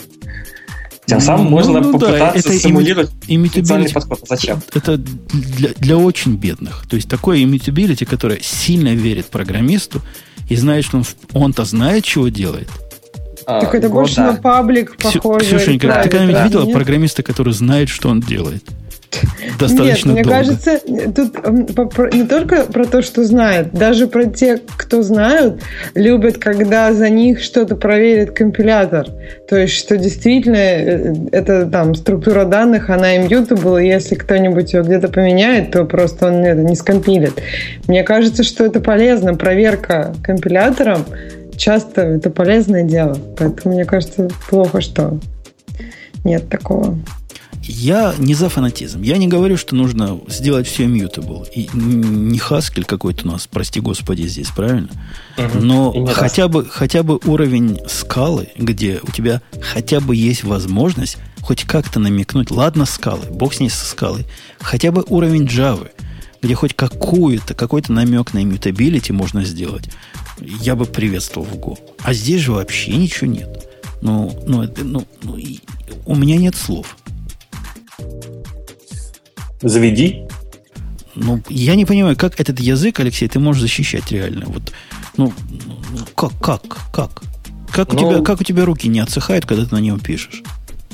Тем 1.11 1.21
самым 1.21 1.47
ну, 1.47 1.51
можно 1.51 1.81
ну, 1.81 1.93
попытаться 1.93 2.49
да, 2.49 2.55
это 2.55 2.59
симулировать 2.59 3.11
immutability 3.29 3.93
подход. 3.93 4.21
Зачем? 4.29 4.61
Это 4.73 4.97
для, 4.97 5.71
для 5.77 5.97
очень 5.97 6.37
бедных. 6.37 6.87
То 6.89 6.97
есть 6.97 7.09
такое 7.09 7.39
immutability, 7.39 8.05
которое 8.05 8.39
сильно 8.41 8.95
верит 8.95 9.27
программисту 9.27 10.01
и 10.49 10.57
знает, 10.57 10.85
что 10.85 10.99
он, 10.99 11.05
он-то 11.33 11.65
знает, 11.65 12.05
чего 12.05 12.29
делает. 12.29 12.69
А, 13.47 13.61
так 13.61 13.75
это 13.75 13.89
больше 13.89 14.17
да. 14.17 14.33
на 14.33 14.35
паблик 14.35 14.97
похоже. 14.97 15.45
Ксюшенька, 15.47 15.89
да, 15.89 16.03
ты 16.03 16.09
когда-нибудь 16.09 16.37
да, 16.37 16.45
видела 16.45 16.65
нет? 16.65 16.75
программиста, 16.75 17.23
который 17.23 17.53
знает, 17.53 17.89
что 17.89 18.09
он 18.09 18.21
делает? 18.21 18.65
Достаточно 19.59 20.11
Нет, 20.11 20.15
мне 20.15 20.23
долго. 20.23 20.39
кажется, 20.39 20.79
тут 21.15 22.15
не 22.15 22.25
только 22.25 22.65
про 22.65 22.85
то, 22.85 23.03
что 23.03 23.25
знают, 23.25 23.73
даже 23.73 24.07
про 24.07 24.25
тех, 24.25 24.61
кто 24.77 25.03
знают, 25.03 25.61
любят, 25.95 26.39
когда 26.39 26.93
за 26.93 27.09
них 27.11 27.41
что-то 27.43 27.77
проверит 27.77 28.33
компилятор. 28.33 29.07
То 29.49 29.57
есть, 29.57 29.75
что 29.75 29.97
действительно 29.97 30.57
э, 30.57 31.15
это 31.33 31.67
там 31.67 31.95
структура 31.95 32.45
данных, 32.45 32.91
она 32.91 33.17
immutable, 33.17 33.83
и 33.83 33.89
если 33.89 34.15
кто-нибудь 34.15 34.73
ее 34.73 34.83
где-то 34.83 35.09
поменяет, 35.09 35.73
то 35.73 35.85
просто 35.85 36.29
он 36.29 36.45
это 36.45 36.63
не 36.63 36.77
скомпилит. 36.77 37.35
Мне 37.87 38.03
кажется, 38.03 38.43
что 38.43 38.65
это 38.65 38.81
полезно. 38.81 39.35
Проверка 39.35 40.15
компилятором 40.23 41.05
часто 41.57 42.03
это 42.03 42.31
полезное 42.31 42.85
дело. 42.85 43.17
Поэтому 43.37 43.75
мне 43.75 43.85
кажется, 43.85 44.29
плохо, 44.49 44.81
что 44.81 45.19
нет 46.25 46.49
такого. 46.49 46.97
Я 47.63 48.15
не 48.19 48.35
за 48.35 48.49
фанатизм. 48.49 49.03
Я 49.03 49.19
не 49.19 49.29
говорю, 49.29 49.57
что 49.57 49.75
нужно 49.75 50.19
сделать 50.29 50.67
все 50.67 50.85
mutable. 50.85 51.47
И 51.55 51.69
не 51.75 52.39
Haskell 52.39 52.85
какой-то 52.85 53.29
у 53.29 53.33
нас, 53.33 53.47
прости 53.47 53.81
господи, 53.81 54.23
здесь, 54.23 54.49
правильно? 54.49 54.89
Угу. 55.37 55.59
Но 55.61 56.07
хотя 56.07 56.49
бы, 56.49 56.65
хотя 56.65 57.03
бы 57.03 57.21
уровень 57.25 57.79
скалы, 57.89 58.49
где 58.57 59.01
у 59.03 59.11
тебя 59.11 59.43
хотя 59.61 60.01
бы 60.01 60.17
есть 60.17 60.45
возможность 60.45 61.19
хоть 61.43 61.65
как-то 61.65 62.01
намекнуть, 62.01 62.51
ладно, 62.51 62.87
скалы, 62.87 63.27
бог 63.31 63.55
с 63.55 63.61
ней 63.61 63.71
со 63.71 63.85
скалой, 63.85 64.27
хотя 64.59 64.93
бы 64.93 65.05
уровень 65.09 65.45
Java, 65.45 65.91
где 66.43 66.55
хоть 66.55 66.75
какую-то, 66.75 67.55
какой-то 67.55 67.93
намек 67.93 68.35
на 68.35 68.43
immutability 68.43 69.13
можно 69.13 69.45
сделать, 69.45 69.91
я 70.41 70.77
бы 70.77 70.87
приветствовал 70.87 71.47
в 71.47 71.55
Go. 71.57 71.79
А 72.03 72.15
здесь 72.15 72.43
же 72.43 72.53
вообще 72.53 72.93
ничего 72.93 73.27
нет. 73.27 73.69
Ну, 74.03 74.43
ну, 74.47 74.67
ну, 74.79 75.07
ну 75.23 75.39
у 76.07 76.15
меня 76.15 76.39
нет 76.39 76.57
слов. 76.57 76.97
Заведи. 79.63 80.27
Ну, 81.15 81.41
я 81.49 81.75
не 81.75 81.85
понимаю, 81.85 82.17
как 82.17 82.41
этот 82.41 82.61
язык, 82.61 83.01
Алексей, 83.01 83.29
ты 83.29 83.39
можешь 83.39 83.63
защищать 83.63 84.11
реально. 84.13 84.47
Вот, 84.47 84.73
ну, 85.17 85.33
как, 86.15 86.33
как, 86.41 86.63
как? 86.93 87.23
Как, 87.73 87.93
ну, 87.93 87.99
у 87.99 87.99
тебя, 87.99 88.23
как 88.23 88.41
у 88.41 88.45
тебя 88.45 88.65
руки 88.65 88.89
не 88.89 89.01
отсыхают, 89.01 89.47
когда 89.47 89.65
ты 89.65 89.75
на 89.75 89.81
него 89.81 89.99
пишешь? 89.99 90.43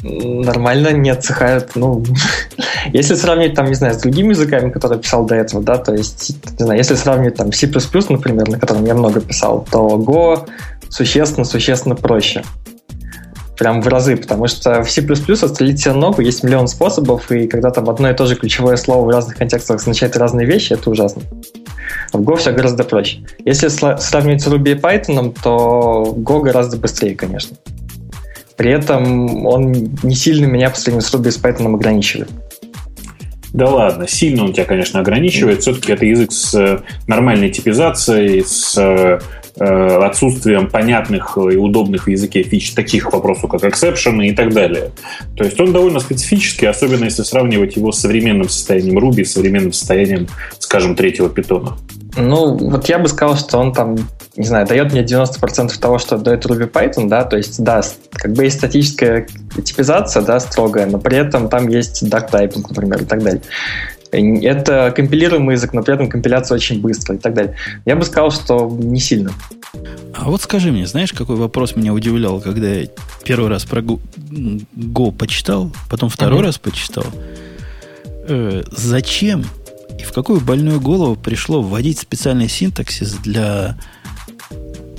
Нормально 0.02 0.92
не 0.92 1.10
отсыхают. 1.10 1.72
Ну, 1.74 2.04
если 2.92 3.14
сравнить, 3.14 3.54
там, 3.54 3.66
не 3.66 3.74
знаю, 3.74 3.94
с 3.94 3.98
другими 3.98 4.30
языками, 4.30 4.70
которые 4.70 4.96
я 4.96 5.02
писал 5.02 5.26
до 5.26 5.34
этого, 5.34 5.62
да, 5.62 5.78
то 5.78 5.94
есть, 5.94 6.36
не 6.58 6.64
знаю, 6.64 6.78
если 6.78 6.94
сравнить 6.94 7.34
там 7.34 7.52
C++, 7.52 7.66
например, 8.08 8.48
на 8.48 8.58
котором 8.58 8.84
я 8.84 8.94
много 8.94 9.20
писал, 9.20 9.66
то 9.70 9.96
Go 9.96 10.48
существенно-существенно 10.88 11.94
проще 11.94 12.42
прям 13.56 13.80
в 13.80 13.88
разы, 13.88 14.16
потому 14.16 14.46
что 14.46 14.82
в 14.82 14.90
C++ 14.90 15.02
отстрелить 15.02 15.80
себе 15.80 15.94
ногу 15.94 16.22
есть 16.22 16.42
миллион 16.42 16.68
способов, 16.68 17.30
и 17.30 17.46
когда 17.46 17.70
там 17.70 17.88
одно 17.88 18.10
и 18.10 18.14
то 18.14 18.26
же 18.26 18.36
ключевое 18.36 18.76
слово 18.76 19.04
в 19.04 19.08
разных 19.08 19.36
контекстах 19.36 19.76
означает 19.76 20.16
разные 20.16 20.46
вещи, 20.46 20.74
это 20.74 20.90
ужасно. 20.90 21.22
В 22.12 22.20
Go 22.20 22.36
все 22.36 22.52
гораздо 22.52 22.84
проще. 22.84 23.18
Если 23.44 23.68
сравнивать 23.68 24.42
с 24.42 24.46
Ruby 24.46 24.72
и 24.72 24.74
Python, 24.74 25.36
то 25.42 26.14
Go 26.16 26.40
гораздо 26.40 26.76
быстрее, 26.76 27.14
конечно. 27.14 27.56
При 28.56 28.70
этом 28.70 29.46
он 29.46 29.72
не 30.02 30.14
сильно 30.14 30.46
меня 30.46 30.70
по 30.70 30.76
сравнению 30.76 31.06
с 31.06 31.14
Ruby 31.14 31.28
и 31.28 31.30
с 31.30 31.38
Python 31.38 31.74
ограничивает. 31.74 32.30
Да 33.52 33.70
ладно, 33.70 34.06
сильно 34.06 34.44
он 34.44 34.52
тебя, 34.52 34.66
конечно, 34.66 35.00
ограничивает. 35.00 35.62
Все-таки 35.62 35.92
это 35.92 36.04
язык 36.04 36.30
с 36.30 36.54
э, 36.54 36.80
нормальной 37.06 37.50
типизацией, 37.50 38.44
с 38.44 38.76
э, 38.76 39.18
отсутствием 39.58 40.68
понятных 40.68 41.36
и 41.36 41.56
удобных 41.56 42.06
в 42.06 42.10
языке 42.10 42.42
фич, 42.42 42.74
таких 42.74 43.12
вопросов, 43.12 43.50
как 43.50 43.64
exception 43.64 44.24
и 44.24 44.32
так 44.32 44.52
далее. 44.52 44.90
То 45.36 45.44
есть 45.44 45.58
он 45.60 45.72
довольно 45.72 46.00
специфический, 46.00 46.66
особенно 46.66 47.04
если 47.04 47.22
сравнивать 47.22 47.76
его 47.76 47.92
с 47.92 48.00
современным 48.00 48.48
состоянием 48.48 48.98
Ruby, 48.98 49.24
современным 49.24 49.72
состоянием, 49.72 50.28
скажем, 50.58 50.94
третьего 50.94 51.28
питона. 51.28 51.76
Ну, 52.18 52.56
вот 52.56 52.88
я 52.88 52.98
бы 52.98 53.08
сказал, 53.08 53.36
что 53.36 53.58
он 53.58 53.72
там, 53.72 53.96
не 54.36 54.46
знаю, 54.46 54.66
дает 54.66 54.92
мне 54.92 55.02
90% 55.02 55.78
того, 55.78 55.98
что 55.98 56.16
дает 56.16 56.46
Ruby 56.46 56.70
Python, 56.70 57.08
да, 57.08 57.24
то 57.24 57.36
есть, 57.36 57.62
да, 57.62 57.82
как 58.12 58.32
бы 58.32 58.44
есть 58.44 58.58
статическая 58.58 59.26
типизация, 59.62 60.22
да, 60.22 60.40
строгая, 60.40 60.86
но 60.86 60.98
при 60.98 61.18
этом 61.18 61.48
там 61.48 61.68
есть 61.68 62.02
duck 62.02 62.30
typing, 62.30 62.64
например, 62.68 63.02
и 63.02 63.04
так 63.04 63.22
далее. 63.22 63.42
Это 64.12 64.92
компилируемый 64.94 65.54
язык, 65.54 65.72
но 65.72 65.82
при 65.82 65.94
этом 65.94 66.08
компиляция 66.08 66.56
очень 66.56 66.80
быстрая 66.80 67.18
и 67.18 67.22
так 67.22 67.34
далее. 67.34 67.56
Я 67.84 67.96
бы 67.96 68.04
сказал, 68.04 68.30
что 68.30 68.68
не 68.68 69.00
сильно. 69.00 69.32
А 70.14 70.30
вот 70.30 70.42
скажи 70.42 70.72
мне, 70.72 70.86
знаешь, 70.86 71.12
какой 71.12 71.36
вопрос 71.36 71.76
меня 71.76 71.92
удивлял, 71.92 72.40
когда 72.40 72.68
я 72.68 72.86
первый 73.24 73.50
раз 73.50 73.64
про 73.64 73.80
Go, 73.80 74.00
Go 74.76 75.12
почитал, 75.12 75.72
потом 75.90 76.08
второй 76.08 76.40
uh-huh. 76.40 76.46
раз 76.46 76.58
почитал. 76.58 77.04
Э, 78.28 78.62
зачем 78.70 79.44
И 80.00 80.02
в 80.02 80.12
какую 80.12 80.40
больную 80.40 80.80
голову 80.80 81.16
пришло 81.16 81.62
вводить 81.62 81.98
специальный 81.98 82.48
синтаксис 82.48 83.12
для 83.14 83.78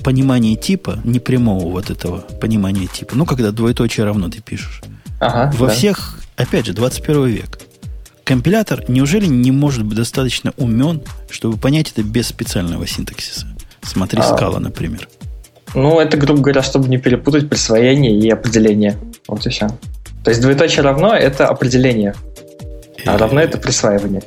понимания 0.04 0.56
типа, 0.56 1.00
непрямого 1.04 1.70
вот 1.70 1.90
этого 1.90 2.20
понимания 2.40 2.88
типа. 2.88 3.16
Ну, 3.16 3.26
когда 3.26 3.52
двоеточие 3.52 4.06
равно 4.06 4.30
ты 4.30 4.42
пишешь. 4.42 4.82
Ага, 5.20 5.52
Во 5.58 5.68
да. 5.68 5.74
всех, 5.74 6.20
опять 6.36 6.68
же, 6.68 6.74
21 6.74 7.26
век. 7.26 7.60
Компилятор 8.28 8.84
неужели 8.90 9.26
не 9.26 9.52
может 9.52 9.86
быть 9.86 9.98
достаточно 9.98 10.54
умен, 10.58 11.02
чтобы 11.30 11.56
понять 11.56 11.94
это 11.94 12.04
без 12.04 12.28
специального 12.28 12.86
синтаксиса? 12.86 13.48
Смотри, 13.82 14.20
а, 14.20 14.24
скала, 14.36 14.60
например. 14.60 15.08
Ну, 15.74 15.98
это, 16.02 16.18
грубо 16.18 16.42
говоря, 16.42 16.62
чтобы 16.62 16.90
не 16.90 16.98
перепутать 16.98 17.48
присвоение 17.48 18.20
и 18.20 18.30
определение. 18.30 18.98
Вот 19.30 19.46
и 19.46 19.50
все. 19.50 19.70
То 20.26 20.32
есть 20.32 20.42
двоеточие 20.42 20.84
равно– 20.84 21.14
это 21.16 21.48
определение, 21.48 22.16
а 23.06 23.18
равно– 23.18 23.40
это 23.42 23.58
присваивание. 23.60 24.24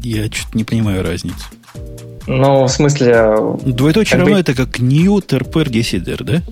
Я 0.00 0.24
что-то 0.32 0.56
не 0.56 0.64
понимаю 0.64 1.02
разницы. 1.02 1.44
Ну, 2.26 2.64
в 2.64 2.68
смысле... 2.68 3.34
Двоеточие 3.66 4.18
равно– 4.18 4.38
это 4.38 4.54
как 4.54 4.78
new 4.80 5.16
terper 5.18 5.66
desider, 5.66 6.24
да? 6.24 6.42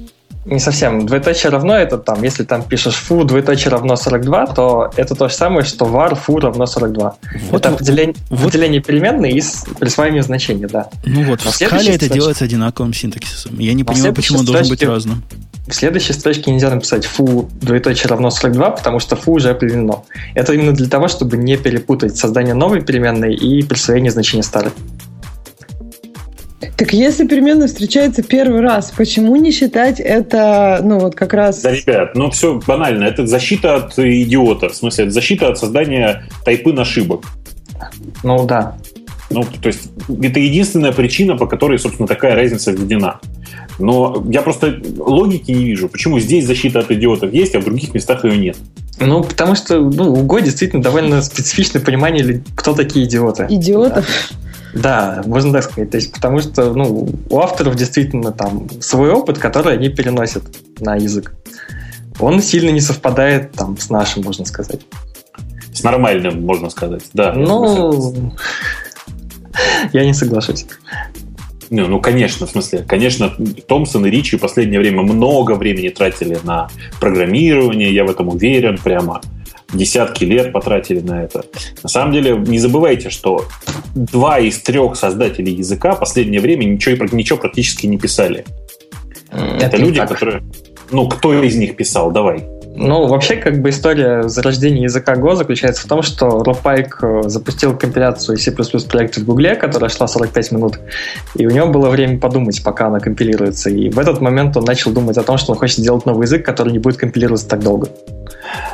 Не 0.44 0.58
совсем. 0.58 1.06
Двоеточие 1.06 1.50
равно 1.50 1.74
это 1.76 1.96
там, 1.96 2.22
если 2.22 2.44
там 2.44 2.62
пишешь 2.62 2.96
фу, 2.96 3.24
двоеточие 3.24 3.70
равно 3.70 3.96
42, 3.96 4.46
то 4.48 4.92
это 4.96 5.14
то 5.14 5.28
же 5.28 5.34
самое, 5.34 5.64
что 5.64 5.86
var 5.86 6.14
фу 6.14 6.38
равно 6.38 6.66
42. 6.66 7.16
Вот, 7.50 7.60
это 7.60 7.70
определение, 7.70 8.14
вот, 8.28 8.40
определение 8.40 8.82
переменной 8.82 9.32
и 9.32 9.42
присваивание 9.78 10.22
значения, 10.22 10.66
да. 10.66 10.90
Ну 11.04 11.22
вот, 11.24 11.40
Но 11.44 11.50
в 11.50 11.54
скале 11.54 11.94
это 11.94 12.08
делается 12.08 12.44
одинаковым 12.44 12.92
синтаксисом. 12.92 13.58
Я 13.58 13.72
не 13.72 13.84
понимаю, 13.84 14.14
почему 14.14 14.40
он 14.40 14.44
должен 14.44 14.68
быть 14.68 14.82
разным. 14.82 15.22
В 15.66 15.72
следующей 15.72 16.12
строчке 16.12 16.50
нельзя 16.50 16.68
написать 16.68 17.06
фу 17.06 17.48
двоеточие 17.62 18.08
равно 18.08 18.28
42, 18.28 18.70
потому 18.70 19.00
что 19.00 19.16
фу 19.16 19.32
уже 19.32 19.48
определено. 19.48 20.04
Это 20.34 20.52
именно 20.52 20.72
для 20.72 20.88
того, 20.88 21.08
чтобы 21.08 21.38
не 21.38 21.56
перепутать 21.56 22.18
создание 22.18 22.52
новой 22.52 22.82
переменной 22.82 23.34
и 23.34 23.62
присвоение 23.62 24.12
значения 24.12 24.42
старой. 24.42 24.72
Так 26.76 26.92
если 26.92 27.26
переменная 27.26 27.66
встречается 27.66 28.22
первый 28.22 28.60
раз, 28.60 28.92
почему 28.96 29.36
не 29.36 29.50
считать 29.50 30.00
это, 30.00 30.80
ну 30.82 30.98
вот 30.98 31.14
как 31.14 31.34
раз... 31.34 31.62
Да, 31.62 31.72
ребят, 31.72 32.14
ну 32.14 32.30
все 32.30 32.60
банально. 32.66 33.04
Это 33.04 33.26
защита 33.26 33.76
от 33.76 33.98
идиота. 33.98 34.68
В 34.68 34.76
смысле, 34.76 35.04
это 35.04 35.12
защита 35.12 35.48
от 35.48 35.58
создания 35.58 36.24
тайпын 36.44 36.78
ошибок. 36.78 37.24
Ну 38.22 38.46
да. 38.46 38.76
Ну, 39.30 39.42
то 39.44 39.68
есть, 39.68 39.90
это 40.08 40.38
единственная 40.38 40.92
причина, 40.92 41.36
по 41.36 41.46
которой, 41.46 41.78
собственно, 41.78 42.06
такая 42.06 42.34
разница 42.34 42.72
введена. 42.72 43.20
Но 43.78 44.24
я 44.30 44.42
просто 44.42 44.80
логики 44.98 45.50
не 45.50 45.64
вижу. 45.64 45.88
Почему 45.88 46.20
здесь 46.20 46.46
защита 46.46 46.80
от 46.80 46.90
идиотов 46.90 47.32
есть, 47.32 47.54
а 47.54 47.60
в 47.60 47.64
других 47.64 47.94
местах 47.94 48.24
ее 48.24 48.36
нет? 48.36 48.56
Ну, 49.00 49.24
потому 49.24 49.56
что 49.56 49.80
ну, 49.80 50.12
у 50.12 50.22
Го 50.22 50.38
действительно 50.38 50.82
довольно 50.82 51.20
специфичное 51.22 51.82
понимание, 51.82 52.42
кто 52.54 52.74
такие 52.74 53.06
идиоты. 53.06 53.46
Идиотов? 53.48 54.06
Да. 54.06 54.43
Да, 54.74 55.22
можно 55.26 55.52
так 55.52 55.64
сказать. 55.64 55.90
То 55.90 55.96
есть, 55.96 56.12
потому 56.12 56.40
что 56.40 56.72
ну, 56.74 57.08
у 57.30 57.38
авторов 57.38 57.76
действительно 57.76 58.32
там 58.32 58.68
свой 58.80 59.10
опыт, 59.10 59.38
который 59.38 59.74
они 59.74 59.88
переносят 59.88 60.44
на 60.80 60.96
язык. 60.96 61.34
Он 62.18 62.42
сильно 62.42 62.70
не 62.70 62.80
совпадает 62.80 63.52
там 63.52 63.76
с 63.76 63.90
нашим, 63.90 64.24
можно 64.24 64.44
сказать. 64.44 64.80
С 65.72 65.82
нормальным, 65.82 66.44
можно 66.44 66.70
сказать, 66.70 67.02
да. 67.12 67.32
Ну, 67.32 68.32
я 69.92 70.04
не 70.04 70.14
соглашусь. 70.14 70.66
Не, 71.70 71.86
ну, 71.86 72.00
конечно, 72.00 72.46
в 72.46 72.50
смысле, 72.50 72.84
конечно, 72.86 73.32
Томпсон 73.66 74.06
и 74.06 74.10
Ричи 74.10 74.36
в 74.36 74.40
последнее 74.40 74.78
время 74.80 75.02
много 75.02 75.52
времени 75.52 75.88
тратили 75.88 76.38
на 76.44 76.68
программирование, 77.00 77.92
я 77.92 78.04
в 78.04 78.10
этом 78.10 78.28
уверен 78.28 78.78
прямо 78.78 79.20
десятки 79.74 80.24
лет 80.24 80.52
потратили 80.52 81.00
на 81.00 81.22
это. 81.24 81.44
На 81.82 81.88
самом 81.88 82.12
деле, 82.12 82.36
не 82.36 82.58
забывайте, 82.58 83.10
что 83.10 83.44
два 83.94 84.38
из 84.38 84.60
трех 84.60 84.96
создателей 84.96 85.54
языка 85.54 85.92
в 85.92 86.00
последнее 86.00 86.40
время 86.40 86.64
ничего, 86.64 87.06
ничего 87.12 87.38
практически 87.38 87.86
не 87.86 87.98
писали. 87.98 88.44
Это, 89.30 89.66
это 89.66 89.76
люди, 89.76 89.98
так. 89.98 90.08
которые... 90.08 90.42
Ну, 90.90 91.08
кто 91.08 91.42
из 91.42 91.56
них 91.56 91.76
писал? 91.76 92.10
Давай. 92.10 92.46
Ну, 92.76 93.06
вообще, 93.06 93.36
как 93.36 93.62
бы 93.62 93.70
история 93.70 94.28
зарождения 94.28 94.82
языка 94.82 95.14
Go 95.14 95.36
заключается 95.36 95.84
в 95.84 95.88
том, 95.88 96.02
что 96.02 96.42
Роб 96.42 96.60
Пайк 96.60 96.98
э, 97.02 97.22
запустил 97.26 97.76
компиляцию 97.76 98.36
C++ 98.36 98.50
проекта 98.50 99.20
в 99.20 99.24
Гугле, 99.24 99.54
которая 99.54 99.88
шла 99.88 100.08
45 100.08 100.50
минут, 100.52 100.80
и 101.36 101.46
у 101.46 101.50
него 101.50 101.68
было 101.68 101.88
время 101.88 102.18
подумать, 102.18 102.64
пока 102.64 102.88
она 102.88 102.98
компилируется. 102.98 103.70
И 103.70 103.90
в 103.90 103.98
этот 104.00 104.20
момент 104.20 104.56
он 104.56 104.64
начал 104.64 104.92
думать 104.92 105.16
о 105.18 105.22
том, 105.22 105.38
что 105.38 105.52
он 105.52 105.58
хочет 105.58 105.78
сделать 105.78 106.04
новый 106.04 106.24
язык, 106.24 106.44
который 106.44 106.72
не 106.72 106.80
будет 106.80 106.96
компилироваться 106.96 107.48
так 107.48 107.60
долго. 107.60 107.88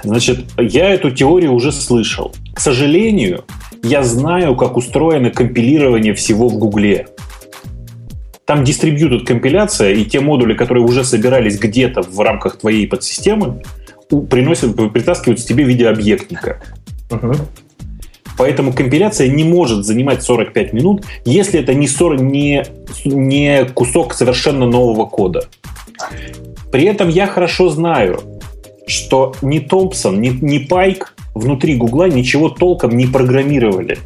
Значит, 0.02 0.46
я 0.56 0.88
эту 0.88 1.10
теорию 1.10 1.52
уже 1.52 1.70
слышал. 1.70 2.32
К 2.54 2.60
сожалению, 2.60 3.44
я 3.82 4.02
знаю, 4.02 4.56
как 4.56 4.78
устроено 4.78 5.28
компилирование 5.30 6.14
всего 6.14 6.48
в 6.48 6.56
Гугле. 6.56 7.08
Там 8.46 8.64
дистрибьютед 8.64 9.28
компиляция, 9.28 9.92
и 9.92 10.04
те 10.06 10.20
модули, 10.20 10.54
которые 10.54 10.84
уже 10.84 11.04
собирались 11.04 11.58
где-то 11.58 12.02
в 12.02 12.18
рамках 12.20 12.56
твоей 12.56 12.88
подсистемы, 12.88 13.62
приносят, 14.10 14.76
притаскиваются 14.92 15.46
тебе 15.46 15.64
в 15.64 15.68
виде 15.68 15.88
объектника. 15.88 16.60
Угу. 17.10 17.34
Поэтому 18.36 18.72
компиляция 18.72 19.28
не 19.28 19.44
может 19.44 19.84
занимать 19.84 20.22
45 20.22 20.72
минут, 20.72 21.04
если 21.24 21.60
это 21.60 21.74
не, 21.74 21.86
40, 21.86 22.20
не, 22.20 22.64
не 23.04 23.64
кусок 23.66 24.14
совершенно 24.14 24.66
нового 24.66 25.04
кода. 25.04 25.44
При 26.72 26.84
этом 26.84 27.08
я 27.08 27.26
хорошо 27.26 27.68
знаю, 27.68 28.20
что 28.86 29.34
ни 29.42 29.58
Томпсон, 29.58 30.20
ни, 30.20 30.28
ни 30.28 30.58
Пайк 30.58 31.14
внутри 31.34 31.76
Гугла 31.76 32.08
ничего 32.08 32.48
толком 32.48 32.96
не 32.96 33.06
программировали. 33.06 33.98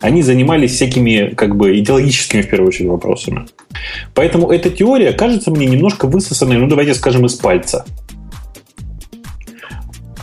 Они 0.00 0.22
занимались 0.22 0.72
всякими 0.72 1.32
как 1.34 1.56
бы 1.56 1.78
идеологическими, 1.78 2.42
в 2.42 2.50
первую 2.50 2.68
очередь, 2.68 2.90
вопросами. 2.90 3.46
Поэтому 4.14 4.50
эта 4.50 4.68
теория 4.68 5.12
кажется 5.12 5.50
мне 5.50 5.66
немножко 5.66 6.06
высосанной, 6.06 6.58
ну 6.58 6.66
давайте 6.66 6.94
скажем, 6.94 7.24
из 7.24 7.34
пальца. 7.34 7.86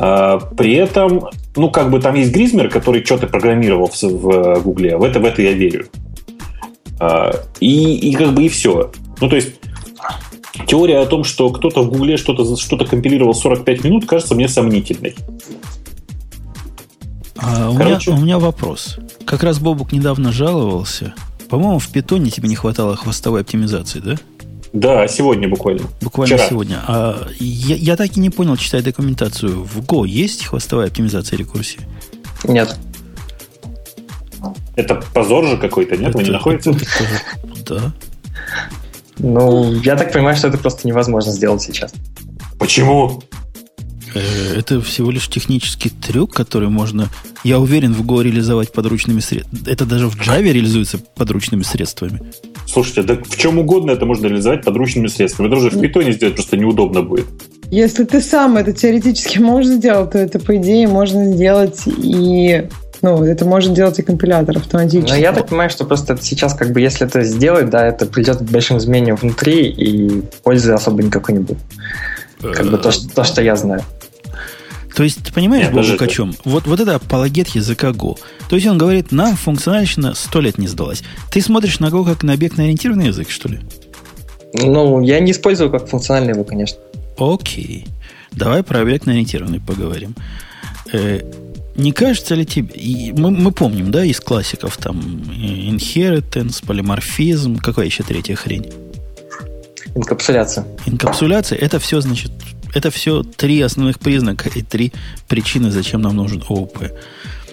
А, 0.04 0.40
при 0.40 0.74
этом, 0.74 1.30
ну, 1.56 1.70
как 1.70 1.92
бы 1.92 2.00
там 2.00 2.16
есть 2.16 2.32
Гризмер, 2.32 2.70
который 2.70 3.06
что-то 3.06 3.28
программировал 3.28 3.88
в, 3.88 4.02
в 4.02 4.64
Гугле. 4.64 4.98
В 4.98 5.04
это, 5.04 5.20
в 5.20 5.26
это 5.26 5.44
я 5.44 5.52
верю. 5.52 5.90
А, 7.00 7.36
и, 7.60 8.10
и 8.10 8.16
как 8.16 8.34
бы 8.34 8.44
и 8.44 8.50
все. 8.50 8.92
Ну, 9.20 9.30
то 9.30 9.36
есть, 9.36 9.60
теория 10.66 10.98
о 10.98 11.06
том, 11.06 11.24
что 11.24 11.52
кто-то 11.52 11.84
в 11.84 11.90
Гугле 11.90 12.18
что-то 12.18 12.58
что 12.58 12.84
компилировал 12.84 13.36
45 13.36 13.84
минут, 13.84 14.08
кажется 14.08 14.34
мне 14.34 14.48
сомнительной. 14.48 15.16
А, 17.38 17.70
у, 17.70 17.78
меня, 17.78 18.00
у 18.08 18.18
меня 18.18 18.40
вопрос. 18.40 18.98
Как 19.26 19.44
раз 19.44 19.60
Бобук 19.60 19.92
недавно 19.92 20.32
жаловался. 20.32 21.14
По-моему, 21.48 21.78
в 21.78 21.90
питоне 21.90 22.32
тебе 22.32 22.50
не 22.50 22.56
хватало 22.56 22.96
хвостовой 22.96 23.42
оптимизации, 23.42 24.00
да? 24.00 24.16
Да, 24.74 25.08
сегодня 25.08 25.50
буквально. 25.50 25.84
Буквально 26.02 26.36
Вчера. 26.36 26.50
сегодня. 26.50 26.80
А 26.88 27.28
я, 27.40 27.76
я 27.76 27.98
так 27.98 28.16
и 28.16 28.20
не 28.20 28.30
понял, 28.30 28.56
читая 28.56 28.82
документацию. 28.82 29.64
В 29.64 29.80
Go 29.80 30.08
есть 30.08 30.46
хвостовая 30.46 30.88
оптимизация 30.88 31.38
рекурсии? 31.38 31.82
Нет. 32.46 32.76
Это 34.76 34.96
позор 35.14 35.46
же 35.46 35.58
какой-то, 35.58 35.98
нет? 35.98 36.10
Это, 36.10 36.18
Вы 36.18 36.24
не 36.24 36.30
находите? 36.32 36.74
Да. 37.68 37.94
Ну, 39.20 39.74
я 39.82 39.96
так 39.96 40.12
понимаю, 40.14 40.36
что 40.36 40.48
это 40.48 40.58
просто 40.58 40.88
невозможно 40.88 41.32
сделать 41.32 41.62
сейчас. 41.62 41.94
Почему? 42.58 43.22
Э, 44.14 44.56
это 44.58 44.82
всего 44.82 45.12
лишь 45.12 45.28
технический 45.28 45.90
трюк, 45.90 46.34
который 46.34 46.70
можно, 46.70 47.10
я 47.44 47.60
уверен, 47.60 47.94
в 47.94 48.02
Go 48.02 48.24
реализовать 48.24 48.72
подручными 48.72 49.20
средствами. 49.20 49.62
Это 49.68 49.86
даже 49.86 50.08
в 50.08 50.16
Java 50.16 50.42
реализуется 50.52 50.98
подручными 50.98 51.64
средствами. 51.64 52.22
Слушайте, 52.72 53.04
да 53.04 53.18
в 53.22 53.36
чем 53.36 53.60
угодно 53.60 53.92
это 53.92 54.06
можно 54.06 54.28
реализовать 54.28 54.64
подручными 54.64 55.08
средствами. 55.08 55.48
Это 55.48 55.58
уже 55.58 55.70
в 55.70 55.82
питоне 55.82 56.14
сделать 56.14 56.36
просто 56.36 56.56
неудобно 56.58 57.02
будет. 57.02 57.26
Если 57.70 58.04
ты 58.04 58.22
сам 58.22 58.58
это 58.58 58.72
теоретически 58.74 59.40
можешь 59.40 59.72
сделать, 59.72 60.12
то 60.12 60.18
это, 60.18 60.40
по 60.40 60.56
идее, 60.58 60.88
можно 60.88 61.26
сделать 61.34 61.82
и 61.86 62.68
ну, 63.02 63.24
это 63.24 63.46
может 63.46 63.74
делать 63.74 63.98
и 64.00 64.04
компилятор 64.04 64.58
автоматически. 64.58 65.12
Но 65.12 65.18
я 65.18 65.34
так 65.34 65.48
понимаю, 65.48 65.70
что 65.70 65.86
просто 65.86 66.18
сейчас, 66.22 66.54
как 66.54 66.72
бы, 66.72 66.80
если 66.80 67.08
это 67.08 67.24
сделать, 67.24 67.70
да, 67.70 67.88
это 67.88 68.06
придет 68.06 68.38
к 68.38 68.44
большим 68.44 68.78
изменениям 68.78 69.16
внутри, 69.16 69.70
и 69.70 70.22
пользы 70.44 70.72
особо 70.72 71.02
никакой 71.02 71.36
не 71.36 71.40
будет. 71.40 71.58
Как 72.42 72.68
бы 72.68 72.78
то, 72.78 72.92
что, 72.92 73.10
то, 73.10 73.24
что 73.24 73.42
я 73.42 73.56
знаю. 73.56 73.82
То 74.96 75.04
есть, 75.04 75.24
ты 75.24 75.32
понимаешь, 75.32 75.70
Бобок, 75.70 76.02
о 76.02 76.08
чем? 76.08 76.34
Вот, 76.44 76.68
вот 76.68 76.80
это 76.80 76.96
апологет 76.96 77.50
языка 77.50 77.90
Go. 77.90 78.18
То 78.50 78.56
есть 78.56 78.68
он 78.68 78.78
говорит, 78.78 79.12
нам 79.12 79.36
функциональщина 79.36 80.14
сто 80.16 80.42
лет 80.42 80.58
не 80.58 80.68
сдалась. 80.68 81.04
Ты 81.32 81.42
смотришь 81.42 81.80
на 81.80 81.88
Go 81.88 82.06
как 82.06 82.24
на 82.24 82.34
объектно-ориентированный 82.34 83.08
язык, 83.08 83.30
что 83.30 83.48
ли? 83.50 83.60
Ну, 84.54 85.02
я 85.02 85.20
не 85.20 85.32
использую 85.32 85.72
как 85.72 85.88
функциональный 85.88 86.34
его, 86.34 86.44
конечно. 86.44 86.78
Окей. 87.18 87.88
Давай 88.32 88.64
про 88.64 88.82
объектно-ориентированный 88.82 89.62
поговорим. 89.62 90.16
Э, 90.92 91.22
не 91.76 91.94
кажется 91.94 92.36
ли 92.36 92.46
тебе... 92.46 92.68
И 92.76 93.14
мы, 93.14 93.32
мы 93.32 93.52
помним, 93.52 93.92
да, 93.92 94.04
из 94.04 94.20
классиков 94.20 94.76
там 94.78 95.00
inheritance, 95.00 96.66
полиморфизм, 96.66 97.58
какая 97.58 97.86
еще 97.86 98.04
третья 98.04 98.36
хрень? 98.36 98.72
Инкапсуляция. 99.96 100.66
Инкапсуляция, 100.86 101.58
это 101.58 101.80
все, 101.80 102.02
значит, 102.02 102.32
Это 102.74 102.92
все 102.92 103.24
три 103.24 103.62
основных 103.62 104.00
признака 104.00 104.50
и 104.50 104.62
три 104.62 104.94
причины, 105.28 105.72
зачем 105.72 106.02
нам 106.02 106.16
нужен 106.16 106.44
ООП. 106.48 106.84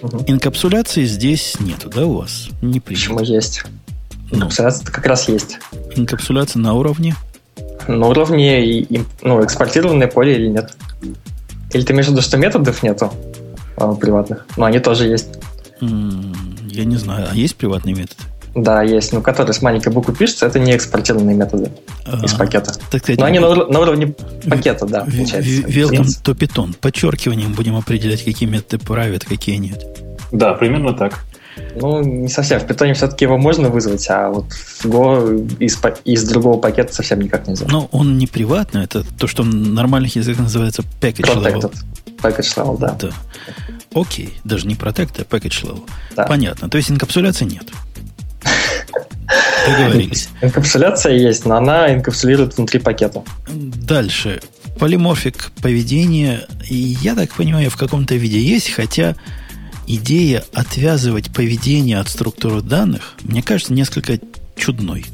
Угу. 0.01 0.23
Инкапсуляции 0.27 1.05
здесь 1.05 1.57
нету, 1.59 1.89
да, 1.89 2.05
у 2.05 2.19
вас? 2.19 2.49
Не 2.61 2.79
принято. 2.79 3.09
Почему 3.09 3.19
есть? 3.21 3.63
Инкапсуляция 4.31 4.85
ну, 4.85 4.91
как 4.93 5.05
раз 5.05 5.27
есть. 5.27 5.59
Инкапсуляция 5.95 6.61
на 6.61 6.73
уровне? 6.73 7.15
На 7.87 8.07
уровне 8.07 8.85
ну, 9.21 9.43
экспортированное 9.43 10.07
поле 10.07 10.35
или 10.35 10.47
нет. 10.47 10.73
Или 11.73 11.83
ты 11.83 11.93
имеешь 11.93 12.07
в 12.07 12.11
виду, 12.11 12.21
что 12.21 12.37
методов 12.37 12.81
нету 12.81 13.11
а, 13.75 13.93
приватных? 13.93 14.45
Но 14.57 14.65
они 14.65 14.79
тоже 14.79 15.07
есть. 15.07 15.27
Я 15.81 16.85
не 16.85 16.97
знаю, 16.97 17.27
а 17.31 17.35
есть 17.35 17.55
приватные 17.55 17.95
методы? 17.95 18.23
Да, 18.55 18.81
есть, 18.81 19.13
но 19.13 19.21
которые 19.21 19.53
с 19.53 19.61
маленькой 19.61 19.93
буквы 19.93 20.15
пишутся, 20.15 20.47
это 20.47 20.59
не 20.59 20.75
экспортированные 20.75 21.35
методы 21.35 21.71
а, 22.05 22.23
из 22.23 22.33
пакета. 22.33 22.73
Так 22.91 23.01
сказать, 23.01 23.19
но 23.19 23.25
они 23.25 23.39
на, 23.39 23.53
на 23.53 23.79
уровне 23.79 24.15
пакета, 24.47 24.85
да, 24.85 25.01
получается. 25.01 25.51
Welcome 25.51 26.07
to 26.23 26.35
Python. 26.35 26.75
Подчеркиванием 26.79 27.53
будем 27.53 27.75
определять, 27.75 28.23
какие 28.23 28.49
методы 28.49 28.83
правят, 28.83 29.25
какие 29.25 29.57
нет. 29.57 29.85
Да, 30.31 30.53
примерно 30.53 30.93
так. 30.93 31.25
Ну, 31.75 32.01
не 32.01 32.29
совсем. 32.29 32.59
В 32.59 32.65
питоне 32.65 32.93
все-таки 32.93 33.25
его 33.25 33.37
можно 33.37 33.69
вызвать, 33.69 34.07
а 34.09 34.29
вот 34.29 34.51
в 34.51 34.85
Go 34.85 35.57
из, 35.59 35.77
из 36.05 36.23
другого 36.23 36.59
пакета 36.59 36.93
совсем 36.93 37.19
никак 37.19 37.47
нельзя. 37.47 37.65
Но 37.69 37.89
он 37.91 38.17
не 38.17 38.27
приватный, 38.27 38.83
это 38.83 39.03
то, 39.17 39.27
что 39.27 39.43
в 39.43 39.47
нормальных 39.47 40.15
языках 40.15 40.43
называется 40.43 40.83
package 41.01 41.25
Protected. 41.25 41.61
level. 41.61 41.73
Package 42.21 42.57
level, 42.57 42.79
да. 42.79 42.97
да. 42.99 43.09
Окей, 43.93 44.35
даже 44.43 44.67
не 44.67 44.75
protected, 44.75 45.25
а 45.29 45.35
package 45.35 45.65
level. 45.65 45.83
Да. 46.15 46.25
Понятно. 46.25 46.69
То 46.69 46.77
есть 46.77 46.91
инкапсуляции 46.91 47.45
нет. 47.45 47.63
Договорились. 49.67 50.29
Инкапсуляция 50.41 51.13
есть, 51.13 51.45
но 51.45 51.55
она 51.55 51.93
инкапсулирует 51.93 52.57
внутри 52.57 52.79
пакета. 52.79 53.23
Дальше. 53.49 54.41
Полиморфик 54.79 55.51
поведения, 55.61 56.47
я 56.69 57.15
так 57.15 57.33
понимаю, 57.33 57.69
в 57.69 57.77
каком-то 57.77 58.15
виде 58.15 58.39
есть, 58.39 58.71
хотя 58.71 59.15
идея 59.87 60.43
отвязывать 60.53 61.33
поведение 61.33 61.99
от 61.99 62.07
структуры 62.07 62.61
данных, 62.61 63.15
мне 63.23 63.41
кажется, 63.41 63.73
несколько 63.73 64.19
чудной. 64.55 65.05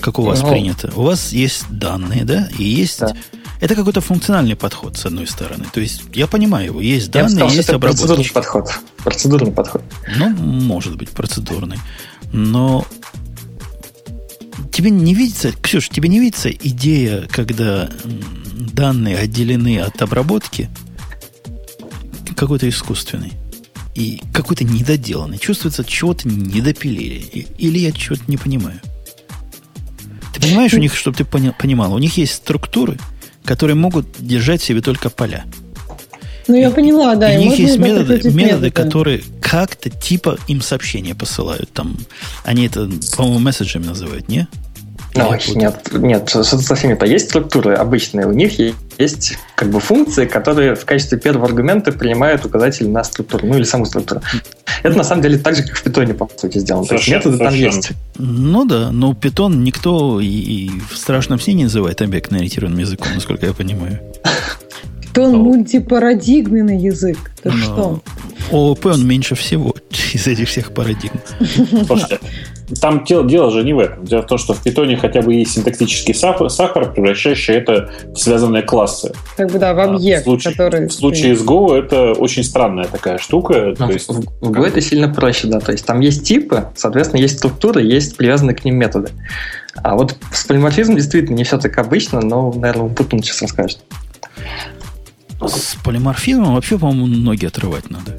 Как 0.00 0.18
у 0.18 0.22
вас 0.22 0.42
ну, 0.42 0.50
принято. 0.50 0.92
У 0.94 1.02
вас 1.02 1.32
есть 1.32 1.64
данные, 1.70 2.24
да, 2.24 2.48
и 2.58 2.64
есть... 2.64 3.00
Да. 3.00 3.16
Это 3.58 3.74
какой-то 3.74 4.02
функциональный 4.02 4.54
подход, 4.54 4.98
с 4.98 5.06
одной 5.06 5.26
стороны. 5.26 5.64
То 5.72 5.80
есть, 5.80 6.02
я 6.12 6.26
понимаю 6.26 6.66
его. 6.66 6.80
Есть 6.82 7.10
данные, 7.10 7.30
сказал, 7.30 7.48
есть 7.48 7.68
это 7.68 7.76
обработки. 7.76 8.02
Процедурный 8.02 8.30
подход. 8.30 8.70
Процедурный 9.02 9.52
подход. 9.52 9.82
Ну, 10.16 10.28
может 10.28 10.96
быть, 10.96 11.08
процедурный. 11.08 11.78
Но 12.36 12.86
тебе 14.70 14.90
не 14.90 15.14
видится, 15.14 15.52
Ксюш, 15.52 15.88
тебе 15.88 16.10
не 16.10 16.20
видится 16.20 16.50
идея, 16.50 17.26
когда 17.30 17.88
данные 18.74 19.16
отделены 19.16 19.80
от 19.80 20.02
обработки, 20.02 20.68
какой-то 22.36 22.68
искусственный 22.68 23.32
и 23.94 24.22
какой-то 24.34 24.64
недоделанный. 24.64 25.38
Чувствуется, 25.38 25.82
чего-то 25.82 26.28
недопилили. 26.28 27.46
Или 27.56 27.78
я 27.78 27.92
чего-то 27.92 28.24
не 28.26 28.36
понимаю. 28.36 28.78
Ты 30.34 30.42
понимаешь, 30.42 30.74
у 30.74 30.78
них, 30.78 30.94
чтобы 30.94 31.16
ты 31.16 31.24
понимал, 31.24 31.94
у 31.94 31.98
них 31.98 32.18
есть 32.18 32.34
структуры, 32.34 32.98
которые 33.44 33.76
могут 33.76 34.06
держать 34.18 34.60
в 34.60 34.64
себе 34.66 34.82
только 34.82 35.08
поля. 35.08 35.46
Ну, 36.48 36.54
я 36.54 36.70
поняла, 36.70 37.14
да. 37.16 37.32
И 37.32 37.38
у 37.38 37.40
них 37.40 37.58
есть 37.58 37.78
методы, 37.78 38.14
методы, 38.14 38.34
методы, 38.34 38.70
которые 38.70 39.22
как-то 39.40 39.90
типа 39.90 40.38
им 40.46 40.60
сообщения 40.60 41.14
посылают. 41.14 41.70
Там, 41.72 41.96
они 42.44 42.66
это, 42.66 42.88
по-моему, 43.16 43.40
месседжами 43.40 43.86
называют, 43.86 44.28
не? 44.28 44.48
Ну, 45.14 45.34
нет, 45.54 45.88
нет, 45.92 46.28
со 46.28 46.74
всеми-то 46.74 47.06
есть 47.06 47.30
структуры 47.30 47.74
обычные. 47.74 48.26
У 48.26 48.32
них 48.32 48.52
есть 48.98 49.38
как 49.54 49.70
бы 49.70 49.80
функции, 49.80 50.26
которые 50.26 50.74
в 50.74 50.84
качестве 50.84 51.18
первого 51.18 51.46
аргумента 51.46 51.92
принимают 51.92 52.44
указатель 52.44 52.88
на 52.88 53.02
структуру, 53.02 53.46
ну 53.46 53.56
или 53.56 53.64
саму 53.64 53.86
структуру. 53.86 54.20
Это 54.82 54.96
на 54.96 55.04
самом 55.04 55.22
деле 55.22 55.38
так 55.38 55.56
же, 55.56 55.62
как 55.62 55.76
в 55.76 55.82
питоне, 55.82 56.14
по 56.14 56.28
сути, 56.36 56.58
сделано. 56.58 56.84
Совершенно, 56.84 57.22
То 57.22 57.28
есть 57.30 57.40
методы 57.40 57.50
там 57.50 57.54
есть. 57.54 57.90
Ну 58.18 58.64
да, 58.64 58.90
но 58.92 59.14
питон 59.14 59.64
никто 59.64 60.20
и, 60.20 60.26
и 60.26 60.70
в 60.90 60.96
страшном 60.96 61.40
сне 61.40 61.54
не 61.54 61.64
называет 61.64 62.02
объектно-ориентированным 62.02 62.78
языком, 62.78 63.08
насколько 63.14 63.46
я 63.46 63.52
понимаю. 63.52 64.00
Ну, 65.22 65.36
мультипарадигменный 65.36 66.78
язык. 66.78 67.18
Ты 67.42 67.50
но 67.50 67.56
что? 67.56 68.02
ООП 68.52 68.86
он 68.86 69.06
меньше 69.06 69.34
всего 69.34 69.74
из 70.12 70.26
этих 70.26 70.48
всех 70.48 70.72
парадигм. 70.72 71.20
Слушайте, 71.86 72.20
там 72.80 73.04
дело, 73.04 73.24
дело 73.28 73.50
же 73.50 73.62
не 73.62 73.72
в 73.72 73.78
этом. 73.78 74.04
Дело 74.04 74.22
в 74.22 74.26
том, 74.26 74.38
что 74.38 74.54
в 74.54 74.62
питоне 74.62 74.96
хотя 74.96 75.22
бы 75.22 75.34
есть 75.34 75.52
синтаксический 75.52 76.14
сахар, 76.14 76.92
превращающий 76.92 77.54
это 77.54 77.90
в 78.12 78.16
связанные 78.16 78.62
классы. 78.62 79.12
Как 79.36 79.50
бы 79.50 79.58
да, 79.58 79.72
в 79.74 79.80
объект, 79.80 80.20
а, 80.20 80.22
в 80.22 80.24
случае, 80.24 80.52
который... 80.52 80.88
В 80.88 80.92
случае 80.92 81.36
с 81.36 81.44
Go 81.44 81.76
это 81.76 82.12
очень 82.12 82.42
странная 82.42 82.86
такая 82.86 83.18
штука. 83.18 83.74
то 83.76 83.90
есть, 83.90 84.08
в, 84.08 84.20
в 84.20 84.50
Go 84.50 84.66
это 84.66 84.80
сильно 84.80 85.12
проще, 85.12 85.46
да. 85.46 85.60
То 85.60 85.72
есть 85.72 85.86
там 85.86 86.00
есть 86.00 86.26
типы, 86.26 86.66
соответственно, 86.74 87.20
есть 87.20 87.38
структуры, 87.38 87.82
есть 87.82 88.16
привязанные 88.16 88.56
к 88.56 88.64
ним 88.64 88.76
методы. 88.76 89.10
А 89.76 89.94
вот 89.94 90.16
с 90.32 90.44
полиморфизмом 90.44 90.96
действительно 90.96 91.36
не 91.36 91.44
все 91.44 91.58
так 91.58 91.76
обычно, 91.78 92.20
но, 92.20 92.52
наверное, 92.52 92.88
Путун 92.88 93.22
сейчас 93.22 93.42
расскажет. 93.42 93.78
С 95.46 95.76
полиморфизмом 95.82 96.54
вообще, 96.54 96.78
по-моему, 96.78 97.06
ноги 97.06 97.46
отрывать 97.46 97.90
надо. 97.90 98.18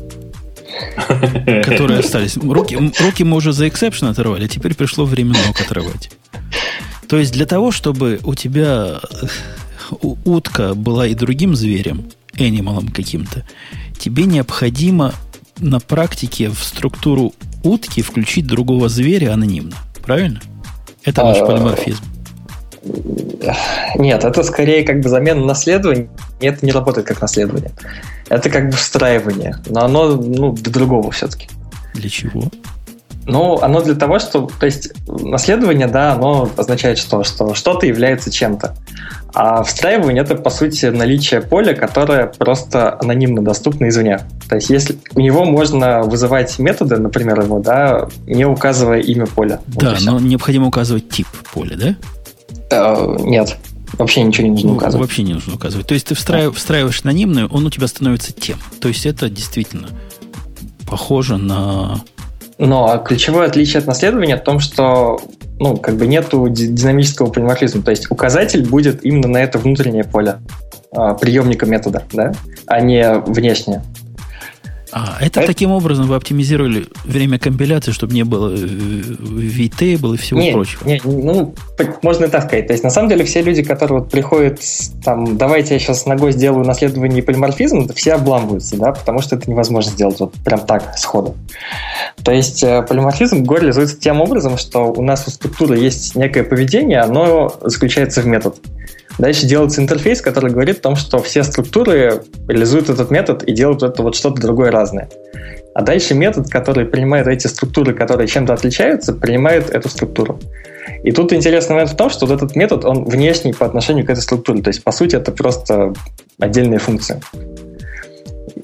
Которые 1.64 2.00
остались. 2.00 2.38
Руки, 2.38 2.76
руки 2.76 3.24
мы 3.24 3.38
уже 3.38 3.54
за 3.54 3.68
эксепшн 3.68 4.06
оторвали, 4.08 4.46
а 4.46 4.48
теперь 4.48 4.76
пришло 4.76 5.06
время 5.06 5.36
ног 5.46 5.60
отрывать. 5.60 6.12
То 7.08 7.18
есть 7.18 7.32
для 7.32 7.46
того, 7.46 7.72
чтобы 7.72 8.20
у 8.24 8.36
тебя 8.36 9.00
утка 10.02 10.74
была 10.74 11.08
и 11.08 11.16
другим 11.16 11.56
зверем, 11.56 12.10
анималом 12.38 12.90
каким-то, 12.90 13.46
тебе 13.98 14.26
необходимо 14.26 15.14
на 15.58 15.80
практике 15.80 16.50
в 16.50 16.60
структуру 16.64 17.34
утки 17.64 18.02
включить 18.02 18.46
другого 18.46 18.90
зверя 18.90 19.34
анонимно. 19.34 19.76
Правильно? 20.04 20.42
Это 21.04 21.24
наш 21.24 21.38
а, 21.38 21.46
полиморфизм. 21.46 22.04
Нет, 23.96 24.24
это 24.24 24.44
скорее 24.44 24.84
как 24.84 25.02
бы 25.02 25.10
замена 25.10 25.46
наследования. 25.46 26.10
Это 26.40 26.66
не 26.66 26.72
работает 26.72 27.08
как 27.08 27.22
наследование. 27.22 27.72
Это 28.30 28.50
как 28.50 28.70
бы 28.70 28.76
встраивание. 28.76 29.58
Но 29.68 29.84
оно 29.84 30.16
ну, 30.16 30.52
для 30.52 30.72
другого 30.72 31.12
все-таки. 31.12 31.50
Для 31.94 32.10
чего? 32.10 32.44
Ну, 33.26 33.60
оно 33.62 33.82
для 33.82 33.96
того, 33.96 34.20
что... 34.20 34.50
То 34.60 34.66
есть 34.66 34.94
наследование, 35.08 35.88
да, 35.88 36.14
оно 36.14 36.50
означает 36.56 36.98
что? 36.98 37.24
Что 37.24 37.54
что-то 37.54 37.86
является 37.86 38.32
чем-то. 38.32 38.74
А 39.34 39.62
встраивание— 39.64 40.24
это, 40.24 40.36
по 40.36 40.50
сути, 40.50 40.86
наличие 40.88 41.42
поля, 41.42 41.74
которое 41.74 42.28
просто 42.28 42.98
анонимно 43.00 43.44
доступно 43.44 43.90
извне. 43.90 44.22
То 44.50 44.56
есть 44.56 44.70
если 44.70 44.98
у 45.14 45.20
него 45.20 45.46
можно 45.46 46.04
вызывать 46.04 46.58
методы, 46.58 46.98
например, 46.98 47.42
его, 47.42 47.60
да, 47.60 48.08
не 48.26 48.46
указывая 48.46 49.00
имя 49.02 49.28
поля. 49.28 49.60
Да, 49.68 49.92
вот 49.92 50.02
но 50.02 50.20
необходимо 50.20 50.68
указывать 50.68 51.10
тип 51.10 51.28
поля, 51.54 51.76
да? 51.76 51.96
Uh, 52.70 53.22
нет. 53.22 53.58
Вообще 53.94 54.22
ничего 54.22 54.48
не 54.48 54.52
нужно 54.52 54.70
ну, 54.72 54.76
указывать. 54.76 55.08
Вообще 55.08 55.24
не 55.24 55.34
нужно 55.34 55.56
указывать. 55.56 55.88
То 55.88 55.94
есть 55.94 56.08
ты 56.08 56.16
встраив, 56.16 56.56
встраиваешь 56.56 57.02
анонимную, 57.04 57.48
он 57.48 57.66
у 57.66 57.70
тебя 57.70 57.88
становится 57.88 58.34
тем. 58.34 58.58
То 58.82 58.90
есть 58.90 59.06
это 59.06 59.30
действительно 59.30 59.88
похоже 60.90 61.38
на... 61.38 62.02
Но 62.58 62.98
ключевое 63.06 63.48
отличие 63.48 63.80
от 63.80 63.88
наследования 63.88 64.36
в 64.36 64.44
том, 64.44 64.60
что 64.60 65.22
ну, 65.60 65.78
как 65.78 65.96
бы 65.96 66.08
нету 66.08 66.48
динамического 66.50 67.28
полиморфизма. 67.30 67.84
То 67.84 67.92
есть 67.92 68.12
указатель 68.12 68.68
будет 68.68 69.06
именно 69.06 69.28
на 69.28 69.38
это 69.38 69.58
внутреннее 69.58 70.04
поле 70.04 70.40
а, 70.92 71.14
приемника 71.14 71.66
метода, 71.66 72.04
да, 72.12 72.34
а 72.66 72.82
не 72.82 73.20
внешнее. 73.20 73.84
А, 74.98 75.18
это, 75.20 75.42
это 75.42 75.48
таким 75.48 75.72
образом 75.72 76.08
вы 76.08 76.16
оптимизировали 76.16 76.88
время 77.06 77.38
компиляции, 77.38 77.92
чтобы 77.92 78.16
не 78.16 78.24
было 78.24 78.52
VTable 78.56 80.16
и 80.16 80.18
всего 80.18 80.40
не, 80.40 80.52
прочего? 80.52 80.88
Не, 80.88 81.00
ну, 81.04 81.54
можно 82.02 82.26
и 82.26 82.28
так 82.28 82.46
сказать. 82.46 82.66
То 82.66 82.74
есть, 82.74 82.84
на 82.84 82.90
самом 82.90 83.10
деле, 83.10 83.24
все 83.24 83.44
люди, 83.44 83.62
которые 83.62 84.00
вот 84.00 84.10
приходят, 84.10 84.60
там, 85.04 85.38
давайте 85.38 85.76
я 85.76 85.80
сейчас 85.80 86.08
ногой 86.08 86.32
сделаю 86.32 86.66
наследование 86.66 87.20
и 87.20 87.22
полиморфизм, 87.22 87.94
все 87.94 88.14
обламываются, 88.14 88.76
да, 88.78 88.92
потому 88.92 89.22
что 89.22 89.36
это 89.36 89.50
невозможно 89.52 89.92
сделать 89.92 90.20
вот 90.20 90.34
прям 90.44 90.62
так, 90.62 90.98
сходу. 90.98 91.36
То 92.24 92.32
есть, 92.32 92.64
э, 92.64 92.82
полиморфизм 92.82 93.44
Go 93.44 93.60
реализуется 93.60 94.00
тем 94.00 94.20
образом, 94.20 94.58
что 94.58 94.92
у 94.92 95.04
нас 95.04 95.28
у 95.28 95.30
структуры 95.30 95.78
есть 95.78 96.16
некое 96.16 96.44
поведение, 96.44 97.02
оно 97.02 97.54
заключается 97.62 98.22
в 98.22 98.26
метод. 98.26 98.58
Дальше 99.18 99.48
делается 99.48 99.82
интерфейс, 99.82 100.22
который 100.22 100.52
говорит 100.52 100.80
о 100.80 100.82
том, 100.82 100.96
что 100.96 101.20
все 101.20 101.44
структуры 101.44 102.24
реализуют 102.48 102.90
этот 102.90 103.10
метод 103.10 103.44
и 103.44 103.52
делают 103.52 103.82
это 103.82 104.04
вот 104.04 104.16
что-то 104.16 104.42
другое 104.42 104.72
разное. 104.72 105.10
А 105.74 105.82
дальше 105.82 106.14
метод, 106.14 106.50
который 106.50 106.86
принимает 106.86 107.28
эти 107.28 107.48
структуры, 107.48 107.94
которые 107.94 108.28
чем-то 108.28 108.54
отличаются, 108.54 109.14
принимает 109.14 109.70
эту 109.70 109.90
структуру. 109.90 110.40
И 111.04 111.12
тут 111.12 111.34
интересный 111.34 111.74
момент 111.74 111.92
в 111.92 111.96
том, 111.96 112.10
что 112.10 112.26
вот 112.26 112.36
этот 112.36 112.56
метод, 112.56 112.86
он 112.86 113.06
внешний 113.06 113.54
по 113.54 113.66
отношению 113.66 114.06
к 114.06 114.10
этой 114.10 114.22
структуре. 114.22 114.62
То 114.62 114.70
есть, 114.70 114.84
по 114.84 114.92
сути, 114.92 115.16
это 115.16 115.32
просто 115.32 115.94
отдельная 116.40 116.80
функция. 116.80 117.22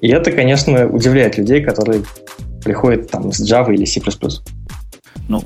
И 0.01 0.09
это, 0.09 0.31
конечно, 0.31 0.87
удивляет 0.87 1.37
людей, 1.37 1.63
которые 1.63 2.03
приходят 2.63 3.09
там 3.09 3.31
с 3.31 3.39
Java 3.39 3.73
или 3.73 3.85
C++. 3.85 4.01
Ну, 5.29 5.43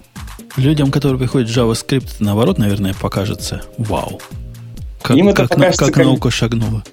людям, 0.55 0.91
которые 0.91 1.19
приходят 1.19 1.49
с 1.49 1.57
JavaScript, 1.57 2.15
наоборот, 2.19 2.57
наверное, 2.57 2.93
покажется 2.93 3.61
вау 3.77 4.21
Как, 5.07 5.15
им 5.15 5.29
это 5.29 5.43
как, 5.43 5.51
покажется, 5.51 5.85
как, 5.85 5.93
как 5.93 6.05
наука 6.05 6.29
шагнула. 6.29 6.83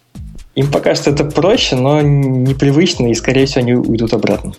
Им 0.54 0.70
пока 0.70 0.94
что 0.94 1.10
это 1.10 1.24
проще, 1.24 1.74
но 1.74 2.00
непривычно, 2.00 3.10
и, 3.10 3.14
скорее 3.14 3.46
всего, 3.46 3.62
они 3.62 3.74
уйдут 3.74 4.12
обратно. 4.12 4.52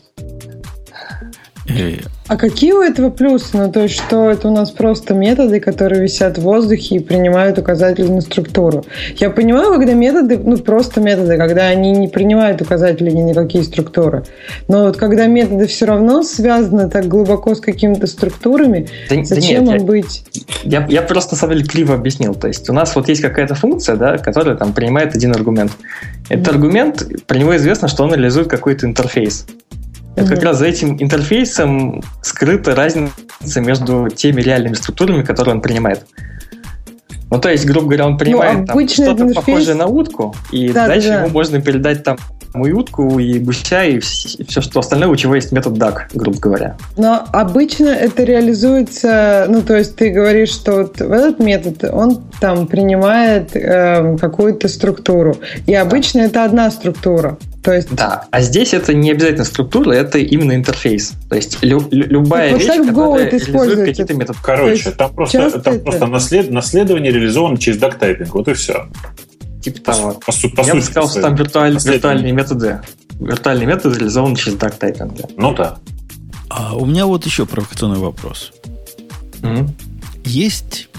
А 2.28 2.38
какие 2.38 2.74
у 2.74 2.82
этого 2.82 3.10
плюсы? 3.10 3.50
Ну, 3.54 3.72
то 3.72 3.84
есть, 3.84 3.96
что 3.96 4.30
это 4.30 4.48
у 4.48 4.52
нас 4.52 4.72
просто 4.72 5.14
методы, 5.14 5.60
которые 5.60 6.02
висят 6.02 6.38
в 6.38 6.42
воздухе 6.42 6.96
и 6.96 7.00
принимают 7.00 7.60
указательную 7.60 8.22
структуру. 8.22 8.84
Я 9.18 9.30
понимаю, 9.30 9.72
когда 9.74 9.94
методы, 9.94 10.40
ну, 10.40 10.58
просто 10.58 11.02
методы, 11.02 11.38
когда 11.38 11.68
они 11.68 11.92
не 11.92 12.08
принимают 12.08 12.62
указатели 12.62 13.12
ни 13.12 13.22
никакие 13.22 13.64
структуры. 13.64 14.24
Но 14.68 14.86
вот 14.86 14.98
когда 14.98 15.28
методы 15.28 15.68
все 15.68 15.86
равно 15.86 16.24
связаны 16.24 16.90
так 16.90 17.08
глубоко 17.08 17.54
с 17.54 17.62
какими-то 17.62 18.08
структурами, 18.08 18.88
да, 19.10 19.24
зачем 19.24 19.66
да 19.66 19.72
нет, 19.72 19.82
им 19.82 19.82
я, 19.82 19.86
быть? 19.86 20.24
Я, 20.64 20.86
я 20.90 21.02
просто, 21.04 21.36
на 21.36 21.40
самом 21.40 21.58
деле, 21.58 21.68
криво 21.68 21.94
объяснил. 21.94 22.34
То 22.34 22.48
есть, 22.48 22.70
у 22.70 22.74
нас 22.74 22.96
вот 22.96 23.08
есть 23.08 23.22
какая-то 23.22 23.54
функция, 23.54 23.98
да, 23.98 24.18
которая 24.18 24.56
там 24.56 24.74
принимает 24.74 25.16
один 25.16 25.32
аргумент. 25.32 25.72
Этот 26.30 26.48
mm-hmm. 26.48 26.50
аргумент, 26.50 27.08
про 27.28 27.38
него 27.38 27.56
известно, 27.56 27.88
что 27.88 28.04
он 28.04 28.14
реализует 28.14 28.48
какой-то 28.48 28.88
интерфейс. 28.88 29.46
Это 30.16 30.36
как 30.36 30.44
раз 30.44 30.60
за 30.60 30.68
этим 30.68 31.02
интерфейсом 31.02 32.02
скрыта 32.22 32.74
разница 32.74 33.62
между 33.62 34.10
теми 34.10 34.42
реальными 34.42 34.74
структурами, 34.74 35.24
которые 35.24 35.56
он 35.56 35.62
принимает. 35.62 36.06
Ну, 37.32 37.40
то 37.40 37.50
есть, 37.50 37.66
грубо 37.66 37.88
говоря, 37.88 38.06
он 38.06 38.18
принимает 38.18 38.68
ну, 38.74 38.88
что-то 38.88 39.24
интерфейс... 39.24 39.36
похожее 39.36 39.76
на 39.76 39.88
утку, 39.88 40.36
и 40.52 40.72
да, 40.72 40.88
дальше 40.88 41.10
да. 41.10 41.22
ему 41.22 41.30
можно 41.30 41.60
передать 41.60 42.04
там 42.04 42.18
и 42.64 42.72
утку, 42.72 43.20
и 43.20 43.40
гуся, 43.40 43.84
и 43.84 44.00
все, 44.00 44.62
что 44.62 44.80
остальное, 44.80 45.10
у 45.10 45.16
чего 45.16 45.36
есть 45.36 45.52
метод 45.52 45.74
DAG, 45.74 46.04
грубо 46.14 46.40
говоря. 46.40 46.78
Но 46.96 47.26
обычно 47.34 47.90
это 47.90 48.24
реализуется, 48.24 49.48
ну, 49.50 49.62
то 49.62 49.76
есть 49.76 49.98
ты 49.98 50.12
говоришь, 50.12 50.52
что 50.52 50.84
вот 50.84 51.02
этот 51.02 51.40
метод 51.40 51.84
он 51.92 52.24
там 52.40 52.68
принимает 52.68 53.56
э, 53.56 54.18
какую-то 54.18 54.70
структуру, 54.70 55.36
и 55.66 55.74
обычно 55.74 56.22
да. 56.22 56.26
это 56.28 56.46
одна 56.46 56.72
структура. 56.72 57.38
То 57.66 57.74
есть... 57.74 57.92
Да, 57.96 58.28
а 58.30 58.42
здесь 58.42 58.76
это 58.76 58.94
не 58.94 59.10
обязательно 59.10 59.44
структура, 59.44 59.92
это 59.92 60.20
именно 60.20 60.54
интерфейс. 60.54 61.14
То 61.28 61.36
есть 61.36 61.64
лю- 61.64 61.88
любая 61.90 62.52
ну, 62.52 62.58
вещь, 62.60 62.68
которая 62.68 63.28
реализует 63.28 63.86
какие-то 63.86 64.14
методы. 64.14 64.38
Короче, 64.44 64.92
там 64.92 65.12
просто, 65.16 65.60
там 65.60 65.80
просто 65.80 66.06
наслед, 66.06 66.52
наследование 66.52 67.12
реализовано 67.12 67.58
через 67.58 67.80
дактайпинг, 67.80 68.36
вот 68.36 68.48
и 68.50 68.54
все. 68.54 68.88
Типа 69.64 69.80
того. 69.80 70.14
По, 70.14 70.32
по, 70.32 70.50
по 70.50 70.62
Я 70.62 70.76
бы 70.76 70.82
сказал, 70.84 71.10
что 71.10 71.22
там 71.22 71.34
виртуаль, 71.34 71.76
виртуальные 71.76 72.34
методы. 72.34 72.82
Виртуальные 73.20 73.66
методы 73.66 73.98
реализованы 73.98 74.36
через 74.36 74.58
дактайпинг. 74.60 75.14
Ну 75.36 75.56
да. 75.56 75.80
А 76.52 76.76
у 76.76 76.86
меня 76.86 77.08
вот 77.08 77.26
еще 77.26 77.48
провокационный 77.48 77.98
вопрос. 77.98 78.54
Mm-hmm. 79.42 79.70
Есть 80.26 80.90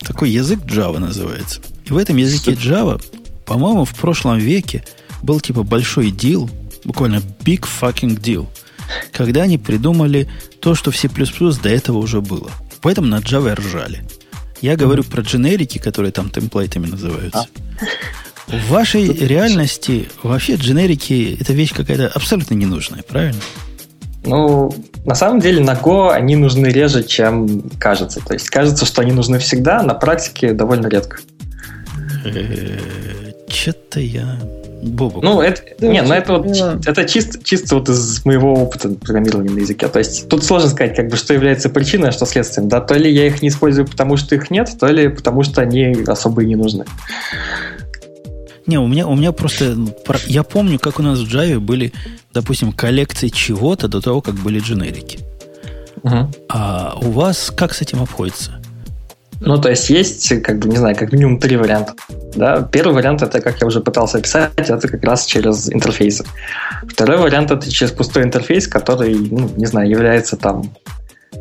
такой 0.00 0.30
язык 0.30 0.58
Java 0.64 0.98
называется. 0.98 1.60
И 1.84 1.92
в 1.92 1.96
этом 1.96 2.16
языке 2.16 2.50
Java, 2.50 3.00
по-моему, 3.44 3.84
в 3.84 3.94
прошлом 3.94 4.38
веке– 4.38 4.84
был 5.26 5.40
типа 5.40 5.62
большой 5.62 6.10
дел, 6.10 6.48
буквально 6.84 7.16
big 7.44 7.66
fucking 7.80 8.18
deal, 8.18 8.46
когда 9.12 9.42
они 9.42 9.58
придумали 9.58 10.28
то, 10.60 10.74
что 10.74 10.90
в 10.90 10.96
C++ 10.96 11.08
до 11.08 11.68
этого 11.68 11.98
уже 11.98 12.20
было. 12.20 12.50
Поэтому 12.80 13.08
на 13.08 13.18
Java 13.18 13.54
ржали. 13.54 14.04
Я 14.62 14.76
говорю 14.76 15.04
про 15.04 15.22
дженерики, 15.22 15.78
которые 15.78 16.12
там 16.12 16.30
темплейтами 16.30 16.86
называются. 16.86 17.40
А? 17.40 17.46
В 18.46 18.70
вашей 18.70 19.12
реальности 19.12 20.08
вообще 20.22 20.54
дженерики 20.54 21.36
это 21.38 21.52
вещь 21.52 21.74
какая-то 21.74 22.08
абсолютно 22.08 22.54
ненужная, 22.54 23.02
правильно? 23.02 23.40
Ну, 24.24 24.72
на 25.04 25.14
самом 25.14 25.40
деле 25.40 25.62
на 25.62 25.74
Go 25.74 26.12
они 26.12 26.36
нужны 26.36 26.66
реже, 26.66 27.02
чем 27.02 27.62
кажется. 27.78 28.20
То 28.20 28.34
есть 28.34 28.48
кажется, 28.50 28.86
что 28.86 29.02
они 29.02 29.12
нужны 29.12 29.38
всегда, 29.38 29.82
на 29.82 29.94
практике 29.94 30.52
довольно 30.52 30.86
редко. 30.86 31.18
Э, 32.24 32.78
Че-то 33.48 34.00
я 34.00 34.40
Бобок. 34.86 35.22
Ну, 35.22 35.40
это, 35.40 35.62
да, 35.78 35.88
не, 35.88 36.02
ну 36.02 36.14
это 36.14 36.38
вот, 36.38 36.46
это 36.86 37.04
чисто, 37.04 37.42
чисто 37.42 37.76
вот 37.76 37.88
из 37.88 38.24
моего 38.24 38.54
опыта 38.54 38.88
программирования 38.90 39.50
на 39.50 39.58
языке. 39.58 39.88
То 39.88 39.98
есть 39.98 40.28
тут 40.28 40.44
сложно 40.44 40.68
сказать, 40.70 40.96
как 40.96 41.08
бы, 41.08 41.16
что 41.16 41.34
является 41.34 41.68
причиной, 41.68 42.10
а 42.10 42.12
что 42.12 42.26
следствием. 42.26 42.68
Да, 42.68 42.80
то 42.80 42.94
ли 42.94 43.12
я 43.12 43.26
их 43.26 43.42
не 43.42 43.48
использую, 43.48 43.86
потому 43.86 44.16
что 44.16 44.34
их 44.34 44.50
нет, 44.50 44.70
то 44.78 44.86
ли 44.86 45.08
потому 45.08 45.42
что 45.42 45.62
они 45.62 45.96
особо 46.06 46.42
и 46.42 46.46
не 46.46 46.56
нужны. 46.56 46.84
Не, 48.66 48.78
у 48.78 48.86
меня, 48.88 49.06
у 49.06 49.14
меня 49.14 49.32
просто... 49.32 49.76
Я 50.26 50.42
помню, 50.42 50.78
как 50.78 50.98
у 50.98 51.02
нас 51.02 51.20
в 51.20 51.32
Java 51.32 51.60
были, 51.60 51.92
допустим, 52.34 52.72
коллекции 52.72 53.28
чего-то 53.28 53.86
до 53.86 54.00
того, 54.00 54.20
как 54.20 54.34
были 54.34 54.58
дженерики. 54.58 55.20
Угу. 56.02 56.30
А 56.48 56.98
у 57.00 57.10
вас 57.10 57.52
как 57.54 57.74
с 57.74 57.82
этим 57.82 58.02
обходится? 58.02 58.60
Ну, 59.40 59.60
то 59.60 59.68
есть 59.68 59.90
есть, 59.90 60.42
как 60.42 60.58
бы, 60.58 60.68
не 60.68 60.76
знаю, 60.76 60.96
как 60.96 61.12
минимум 61.12 61.38
три 61.38 61.56
варианта. 61.56 61.94
Да? 62.34 62.62
Первый 62.62 62.94
вариант 62.94 63.22
это, 63.22 63.40
как 63.40 63.60
я 63.60 63.66
уже 63.66 63.80
пытался 63.80 64.18
описать, 64.18 64.50
это 64.56 64.88
как 64.88 65.02
раз 65.04 65.26
через 65.26 65.70
интерфейсы. 65.70 66.24
Второй 66.88 67.18
вариант 67.18 67.50
это 67.50 67.70
через 67.70 67.92
пустой 67.92 68.22
интерфейс, 68.24 68.66
который, 68.66 69.14
ну, 69.14 69.50
не 69.56 69.66
знаю, 69.66 69.88
является 69.88 70.36
там 70.36 70.70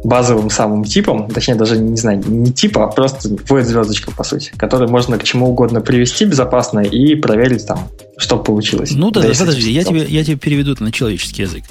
базовым 0.04 0.50
самым 0.50 0.84
типом, 0.84 1.30
точнее 1.30 1.56
даже 1.56 1.78
не 1.78 1.98
знаю, 1.98 2.22
не 2.28 2.52
типа, 2.52 2.86
а 2.86 2.88
просто 2.88 3.30
void 3.30 3.64
звездочка 3.64 4.12
по 4.12 4.24
сути, 4.24 4.52
который 4.56 4.88
можно 4.88 5.18
к 5.18 5.24
чему 5.24 5.50
угодно 5.50 5.82
привести 5.82 6.26
безопасно 6.26 6.80
и 6.80 7.16
проверить 7.16 7.66
там, 7.66 7.90
что 8.18 8.38
получилось. 8.38 8.92
Ну 8.92 9.10
да, 9.12 9.22
да 9.22 9.30
подожди, 9.30 9.72
я 9.72 9.84
тебе, 9.84 10.06
я 10.06 10.24
тебе 10.24 10.38
переведу 10.38 10.76
на 10.80 10.92
человеческий 10.92 11.44
язык. 11.44 11.64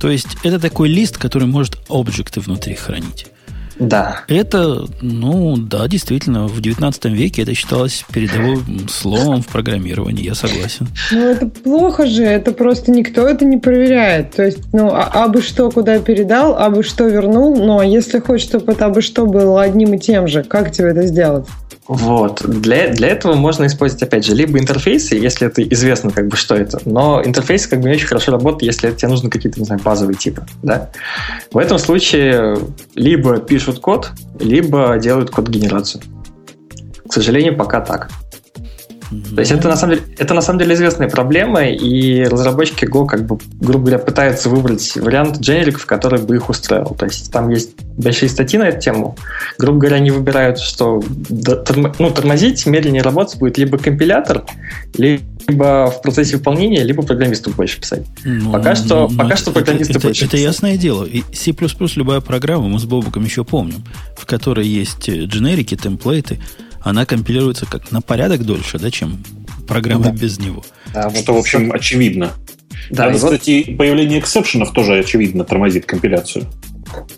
То 0.00 0.10
есть 0.10 0.28
это 0.42 0.58
такой 0.58 0.88
лист, 0.88 1.18
который 1.18 1.46
может 1.46 1.78
объекты 1.88 2.40
внутри 2.40 2.74
хранить. 2.74 3.26
Да. 3.78 4.20
Это, 4.28 4.84
ну, 5.00 5.56
да, 5.56 5.88
действительно, 5.88 6.46
в 6.46 6.60
19 6.60 7.04
веке 7.06 7.42
это 7.42 7.54
считалось 7.54 8.04
передовым 8.12 8.88
словом 8.88 9.42
в 9.42 9.48
программировании, 9.48 10.24
я 10.24 10.34
согласен. 10.34 10.88
Ну, 11.10 11.28
это 11.28 11.46
плохо 11.46 12.06
же, 12.06 12.24
это 12.24 12.52
просто 12.52 12.90
никто 12.90 13.26
это 13.26 13.44
не 13.44 13.58
проверяет. 13.58 14.32
То 14.32 14.44
есть, 14.44 14.72
ну, 14.72 14.88
а, 14.92 15.10
а 15.12 15.28
бы 15.28 15.42
что 15.42 15.70
куда 15.70 15.98
передал, 15.98 16.56
а 16.56 16.70
бы 16.70 16.82
что 16.82 17.06
вернул, 17.06 17.56
но 17.56 17.64
ну, 17.64 17.78
а 17.78 17.84
если 17.84 18.18
хочешь, 18.18 18.48
чтобы 18.48 18.72
это 18.72 18.86
а 18.86 18.88
бы 18.90 19.02
что 19.02 19.26
было 19.26 19.62
одним 19.62 19.94
и 19.94 19.98
тем 19.98 20.28
же, 20.28 20.42
как 20.42 20.72
тебе 20.72 20.88
это 20.88 21.02
сделать? 21.06 21.46
Вот. 21.88 22.42
Для, 22.44 22.88
для 22.88 23.08
этого 23.08 23.34
можно 23.34 23.66
использовать, 23.66 24.02
опять 24.02 24.24
же, 24.24 24.34
либо 24.34 24.58
интерфейсы, 24.58 25.16
если 25.16 25.48
это 25.48 25.62
известно, 25.62 26.10
как 26.10 26.28
бы, 26.28 26.36
что 26.36 26.54
это. 26.54 26.80
Но 26.84 27.22
интерфейсы 27.24 27.68
как 27.68 27.80
бы 27.80 27.88
не 27.88 27.96
очень 27.96 28.06
хорошо 28.06 28.32
работают, 28.32 28.62
если 28.62 28.92
тебе 28.92 29.08
нужны 29.08 29.30
какие-то, 29.30 29.58
не 29.58 29.66
знаю, 29.66 29.80
базовые 29.82 30.16
типы. 30.16 30.46
Да? 30.62 30.90
В 31.50 31.58
этом 31.58 31.78
случае 31.78 32.56
либо 32.94 33.38
пишут 33.38 33.80
код, 33.80 34.12
либо 34.38 34.96
делают 34.98 35.30
код-генерацию. 35.30 36.02
К 37.08 37.12
сожалению, 37.12 37.56
пока 37.56 37.80
так. 37.80 38.08
То 39.34 39.40
есть 39.40 39.52
это 39.52 39.68
на 39.68 39.76
самом 39.76 39.96
деле, 39.96 40.06
это 40.18 40.34
на 40.34 40.40
самом 40.40 40.58
деле 40.58 40.74
известная 40.74 41.08
проблема, 41.08 41.66
и 41.66 42.24
разработчики 42.24 42.84
Go, 42.84 43.06
как 43.06 43.26
бы, 43.26 43.38
грубо 43.60 43.86
говоря, 43.86 43.98
пытаются 43.98 44.48
выбрать 44.48 44.96
вариант 44.96 45.40
дженериков, 45.40 45.86
который 45.86 46.20
бы 46.20 46.36
их 46.36 46.48
устраивал. 46.48 46.94
То 46.94 47.06
есть 47.06 47.30
там 47.32 47.50
есть 47.50 47.72
большие 47.96 48.28
статьи 48.28 48.58
на 48.58 48.68
эту 48.68 48.80
тему. 48.80 49.16
Грубо 49.58 49.78
говоря, 49.78 49.96
они 49.96 50.10
выбирают, 50.10 50.58
что 50.58 51.02
ну, 51.28 52.10
тормозить, 52.10 52.64
медленнее 52.66 53.02
работать 53.02 53.38
будет 53.38 53.58
либо 53.58 53.78
компилятор, 53.78 54.44
либо 54.96 55.90
в 55.90 56.02
процессе 56.02 56.36
выполнения, 56.36 56.82
либо 56.82 57.02
программисту 57.02 57.50
больше 57.50 57.80
писать. 57.80 58.06
Ну, 58.24 58.52
пока 58.52 58.74
что, 58.74 59.08
ну, 59.08 59.16
пока 59.16 59.30
это, 59.30 59.36
что 59.36 59.50
программисты 59.50 59.94
это, 59.94 60.00
больше 60.06 60.24
Это, 60.24 60.36
это 60.36 60.42
ясное 60.42 60.76
дело. 60.76 61.04
И 61.04 61.22
C++ 61.32 61.54
любая 61.96 62.20
программа, 62.20 62.68
мы 62.68 62.78
с 62.78 62.84
Бобуком 62.84 63.24
еще 63.24 63.44
помним, 63.44 63.84
в 64.16 64.26
которой 64.26 64.66
есть 64.66 65.08
дженерики, 65.08 65.76
темплейты, 65.76 66.38
она 66.84 67.06
компилируется 67.06 67.66
как 67.66 67.90
на 67.92 68.00
порядок 68.00 68.44
дольше, 68.44 68.78
да, 68.78 68.90
чем 68.90 69.22
программа 69.66 70.04
да. 70.04 70.12
без 70.12 70.38
него. 70.38 70.64
Да, 70.92 71.08
вот 71.08 71.18
что, 71.18 71.34
в 71.34 71.38
общем, 71.38 71.72
очевидно. 71.72 72.32
Да, 72.90 73.06
а, 73.06 73.12
кстати, 73.14 73.64
вот... 73.68 73.76
появление 73.76 74.18
эксепшенов 74.18 74.72
тоже, 74.72 74.98
очевидно, 74.98 75.44
тормозит 75.44 75.86
компиляцию. 75.86 76.46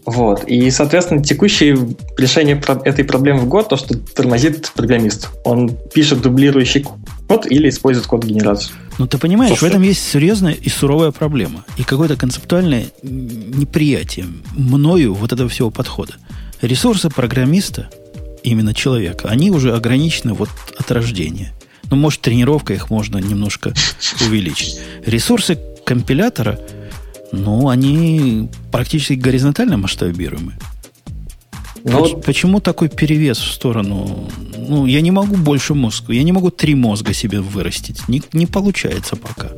Вот. 0.07 0.45
И, 0.45 0.71
соответственно, 0.71 1.25
текущее 1.25 1.77
решение 2.17 2.63
этой 2.85 3.05
проблемы 3.05 3.41
в 3.41 3.49
год 3.49 3.71
то, 3.71 3.77
что 3.77 3.99
тормозит 3.99 4.71
программист. 4.75 5.31
Он 5.45 5.77
пишет 5.93 6.21
дублирующий 6.21 6.87
код 7.27 7.47
или 7.51 7.69
использует 7.69 8.07
код-генерацию. 8.07 8.77
Ну, 8.99 9.09
ты 9.09 9.19
понимаешь, 9.19 9.59
Слушай. 9.59 9.65
в 9.65 9.73
этом 9.73 9.83
есть 9.83 10.09
серьезная 10.09 10.53
и 10.53 10.69
суровая 10.69 11.11
проблема. 11.11 11.65
И 11.77 11.83
какое-то 11.83 12.17
концептуальное 12.17 12.87
неприятие 13.03 14.27
мною 14.53 15.15
вот 15.15 15.33
этого 15.33 15.49
всего 15.49 15.71
подхода. 15.71 16.13
Ресурсы 16.61 17.09
программиста– 17.09 17.91
именно 18.45 18.75
человека, 18.75 19.29
они 19.29 19.51
уже 19.51 19.75
ограничены 19.75 20.35
вот 20.35 20.51
от 20.79 20.91
рождения. 20.93 21.53
Ну, 21.91 21.97
может, 21.97 22.21
тренировка 22.21 22.75
их 22.75 22.91
можно 22.91 23.19
немножко 23.19 23.75
увеличить. 24.27 24.81
Ресурсы 25.05 25.59
компилятора, 25.85 26.59
ну, 27.33 27.69
они 27.69 28.49
практически 28.71 29.15
горизонтально 29.15 29.77
масштабируемы. 29.77 30.53
Но 31.85 31.99
вот... 31.99 32.25
Почему 32.25 32.61
такой 32.61 32.89
перевес 32.89 33.39
в 33.39 33.53
сторону? 33.53 34.31
Ну, 34.57 34.87
я 34.87 35.03
не 35.03 35.11
могу 35.11 35.37
больше 35.37 35.75
мозга, 35.75 36.15
я 36.15 36.23
не 36.23 36.33
могу 36.33 36.51
три 36.51 36.75
мозга 36.75 37.13
себе 37.13 37.41
вырастить. 37.41 38.09
Не, 38.09 38.23
не 38.33 38.47
получается 38.47 39.17
пока. 39.17 39.49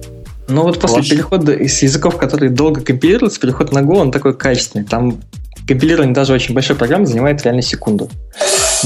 Ну 0.49 0.63
вот 0.63 0.81
после 0.81 0.99
Ваш... 0.99 1.09
перехода 1.09 1.53
из 1.53 1.83
языков, 1.83 2.17
которые 2.17 2.51
долго 2.51 2.81
компилируются, 2.81 3.41
переход 3.41 3.73
на 3.73 3.81
Go, 3.81 3.97
он 3.99 4.11
такой 4.11 4.37
качественный. 4.37 4.85
Там 4.85 5.21
компилирование 5.67 6.15
даже 6.15 6.33
очень 6.33 6.55
большой 6.55 6.77
программы 6.77 7.07
занимает 7.07 7.43
реально 7.43 7.63
секунду. 7.63 8.11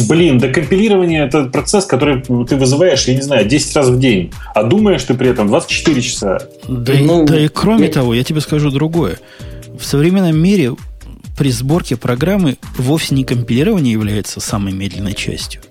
Блин, 0.08 0.38
да 0.38 0.48
компилирование 0.48 1.26
это 1.26 1.44
процесс, 1.44 1.86
который 1.86 2.22
ты 2.22 2.56
вызываешь, 2.56 3.04
я 3.04 3.14
не 3.14 3.22
знаю, 3.22 3.46
10 3.46 3.76
раз 3.76 3.88
в 3.88 3.98
день, 3.98 4.32
а 4.54 4.62
думаешь 4.62 5.02
ты 5.04 5.14
при 5.14 5.28
этом 5.28 5.48
24 5.48 6.02
часа. 6.02 6.38
Да, 6.68 6.92
ну, 7.00 7.24
и, 7.24 7.26
да 7.26 7.40
и 7.40 7.48
кроме 7.48 7.86
я... 7.86 7.92
того, 7.92 8.14
я 8.14 8.24
тебе 8.24 8.40
скажу 8.40 8.70
другое. 8.70 9.18
В 9.78 9.84
современном 9.84 10.38
мире 10.38 10.74
при 11.38 11.50
сборке 11.50 11.96
программы 11.96 12.58
вовсе 12.76 13.14
не 13.14 13.24
компилирование 13.24 13.92
является 13.92 14.40
самой 14.40 14.72
медленной 14.72 15.14
частью, 15.14 15.62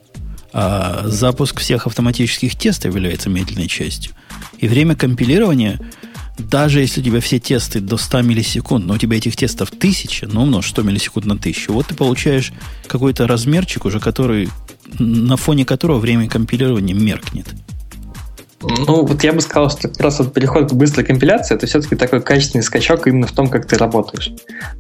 а 0.52 1.04
запуск 1.06 1.60
всех 1.60 1.86
автоматических 1.86 2.56
тестов 2.56 2.96
является 2.96 3.30
медленной 3.30 3.68
частью. 3.68 4.14
И 4.58 4.68
время 4.68 4.96
компилирования, 4.96 5.80
даже 6.40 6.80
если 6.80 7.02
у 7.02 7.04
тебя 7.04 7.20
все 7.20 7.40
тесты 7.40 7.80
до 7.80 7.98
100 7.98 8.22
миллисекунд, 8.22 8.86
но 8.86 8.96
у 8.96 8.98
тебя 8.98 9.18
этих 9.18 9.36
тестов 9.36 9.72
тысяча, 9.72 10.28
ну 10.28 10.44
умножь 10.44 10.70
100 10.70 10.82
миллисекунд 10.84 11.26
на 11.26 11.38
тысячу, 11.38 11.74
вот 11.74 11.88
ты 11.88 11.96
получаешь 11.96 12.52
какой-то 12.88 13.28
размерчик 13.28 13.86
уже, 13.86 14.00
который, 14.00 14.50
на 14.98 15.38
фоне 15.38 15.66
которого 15.66 16.00
время 16.00 16.28
компилирования 16.28 16.94
меркнет. 16.94 17.48
Ну, 18.62 19.06
вот 19.06 19.24
я 19.24 19.32
бы 19.32 19.40
сказал, 19.40 19.70
что 19.70 19.88
как 19.88 20.00
раз 20.02 20.20
вот 20.20 20.34
переход 20.34 20.70
к 20.70 20.74
быстрой 20.74 21.06
компиляции 21.06 21.56
это 21.56 21.66
все-таки 21.66 21.96
такой 21.96 22.22
качественный 22.22 22.64
скачок 22.64 23.08
именно 23.08 23.26
в 23.26 23.32
том, 23.32 23.48
как 23.48 23.66
ты 23.66 23.78
работаешь. 23.78 24.32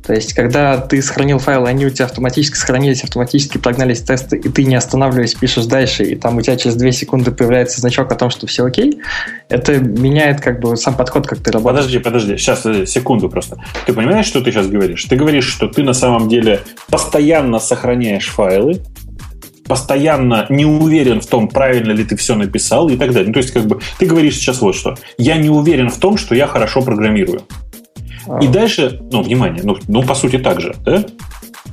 То 0.05 0.13
есть, 0.13 0.33
когда 0.33 0.77
ты 0.77 1.01
сохранил 1.01 1.39
файлы, 1.39 1.69
они 1.69 1.85
у 1.85 1.89
тебя 1.89 2.05
автоматически 2.05 2.57
сохранились, 2.57 3.03
автоматически 3.03 3.57
прогнались 3.57 4.01
тесты, 4.01 4.37
и 4.37 4.49
ты 4.49 4.65
не 4.65 4.75
останавливаясь, 4.75 5.33
пишешь 5.33 5.65
дальше, 5.65 6.03
и 6.03 6.15
там 6.15 6.37
у 6.37 6.41
тебя 6.41 6.57
через 6.57 6.75
2 6.75 6.91
секунды 6.91 7.31
появляется 7.31 7.79
значок 7.79 8.11
о 8.11 8.15
том, 8.15 8.29
что 8.29 8.47
все 8.47 8.65
окей, 8.65 8.99
это 9.47 9.79
меняет 9.79 10.41
как 10.41 10.59
бы 10.59 10.75
сам 10.75 10.95
подход, 10.95 11.25
как 11.25 11.39
ты 11.39 11.51
работаешь. 11.51 11.85
Подожди, 11.85 11.99
подожди, 11.99 12.37
сейчас, 12.37 12.65
э, 12.65 12.85
секунду 12.85 13.29
просто. 13.29 13.63
Ты 13.85 13.93
понимаешь, 13.93 14.25
что 14.25 14.41
ты 14.41 14.51
сейчас 14.51 14.67
говоришь? 14.67 15.05
Ты 15.05 15.15
говоришь, 15.15 15.47
что 15.47 15.67
ты 15.67 15.83
на 15.83 15.93
самом 15.93 16.27
деле 16.27 16.61
постоянно 16.89 17.59
сохраняешь 17.59 18.27
файлы, 18.27 18.81
постоянно 19.69 20.47
не 20.49 20.65
уверен 20.65 21.21
в 21.21 21.27
том, 21.27 21.47
правильно 21.47 21.91
ли 21.91 22.03
ты 22.03 22.17
все 22.17 22.35
написал 22.35 22.89
и 22.89 22.97
так 22.97 23.13
далее. 23.13 23.27
Ну, 23.27 23.33
то 23.33 23.39
есть, 23.39 23.51
как 23.51 23.67
бы, 23.67 23.79
ты 23.99 24.07
говоришь 24.07 24.35
сейчас 24.35 24.61
вот 24.61 24.75
что. 24.75 24.95
Я 25.17 25.37
не 25.37 25.49
уверен 25.49 25.89
в 25.89 25.97
том, 25.97 26.17
что 26.17 26.33
я 26.33 26.47
хорошо 26.47 26.81
программирую. 26.81 27.43
И 28.41 28.47
а. 28.47 28.49
дальше, 28.49 28.99
ну, 29.11 29.21
внимание, 29.21 29.61
ну, 29.63 29.77
ну, 29.87 30.03
по 30.03 30.15
сути, 30.15 30.39
так 30.39 30.59
же, 30.59 30.75
да? 30.83 31.05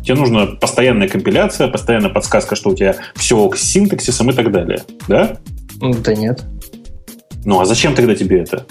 Тебе 0.05 0.14
нужна 0.14 0.47
постоянная 0.47 1.09
компиляция, 1.09 1.68
постоянная 1.68 2.10
подсказка, 2.10 2.55
что 2.55 2.70
у 2.70 2.74
тебя 2.74 2.97
все 3.14 3.51
с 3.52 3.60
синтаксисом 3.60 4.31
и 4.31 4.35
так 4.35 4.52
далее, 4.52 4.82
да? 5.09 5.39
Да 5.81 6.14
нет. 6.14 6.44
Ну, 7.44 7.60
а 7.60 7.64
зачем 7.64 7.94
тогда 7.94 8.14
тебе 8.14 8.40
это? 8.40 8.66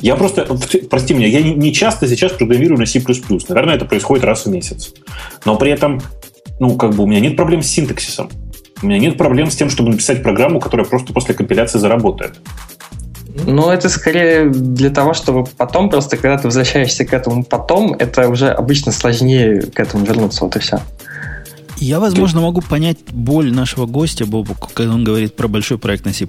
Я 0.00 0.16
просто, 0.16 0.46
прости 0.88 1.12
меня, 1.12 1.26
я 1.26 1.42
не 1.42 1.74
часто 1.74 2.08
сейчас 2.08 2.32
программирую 2.32 2.78
на 2.78 2.86
C++. 2.86 3.02
Наверное, 3.48 3.74
это 3.74 3.84
происходит 3.84 4.24
раз 4.24 4.46
в 4.46 4.50
месяц. 4.50 4.94
Но 5.44 5.56
при 5.56 5.70
этом, 5.70 6.00
ну, 6.58 6.76
как 6.76 6.94
бы 6.94 7.04
у 7.04 7.06
меня 7.06 7.20
нет 7.20 7.36
проблем 7.36 7.62
с 7.62 7.66
синтаксисом. 7.66 8.30
У 8.82 8.86
меня 8.86 8.98
нет 8.98 9.18
проблем 9.18 9.50
с 9.50 9.56
тем, 9.56 9.70
чтобы 9.70 9.90
написать 9.90 10.22
программу, 10.22 10.60
которая 10.60 10.86
просто 10.86 11.12
после 11.12 11.34
компиляции 11.34 11.78
заработает. 11.78 12.40
Ну, 13.46 13.70
это 13.70 13.88
скорее 13.88 14.50
для 14.50 14.90
того, 14.90 15.14
чтобы 15.14 15.44
потом, 15.44 15.88
просто 15.88 16.16
когда 16.16 16.36
ты 16.36 16.48
возвращаешься 16.48 17.04
к 17.04 17.12
этому 17.12 17.44
потом, 17.44 17.94
это 17.94 18.28
уже 18.28 18.48
обычно 18.48 18.92
сложнее 18.92 19.62
к 19.62 19.78
этому 19.78 20.04
вернуться, 20.04 20.44
вот 20.44 20.56
и 20.56 20.58
все. 20.58 20.80
Я, 21.78 21.98
возможно, 21.98 22.40
могу 22.42 22.60
понять 22.60 22.98
боль 23.10 23.52
нашего 23.52 23.86
гостя, 23.86 24.26
Бобу, 24.26 24.54
когда 24.74 24.92
он 24.92 25.04
говорит 25.04 25.36
про 25.36 25.48
большой 25.48 25.78
проект 25.78 26.04
на 26.04 26.12
C++. 26.12 26.26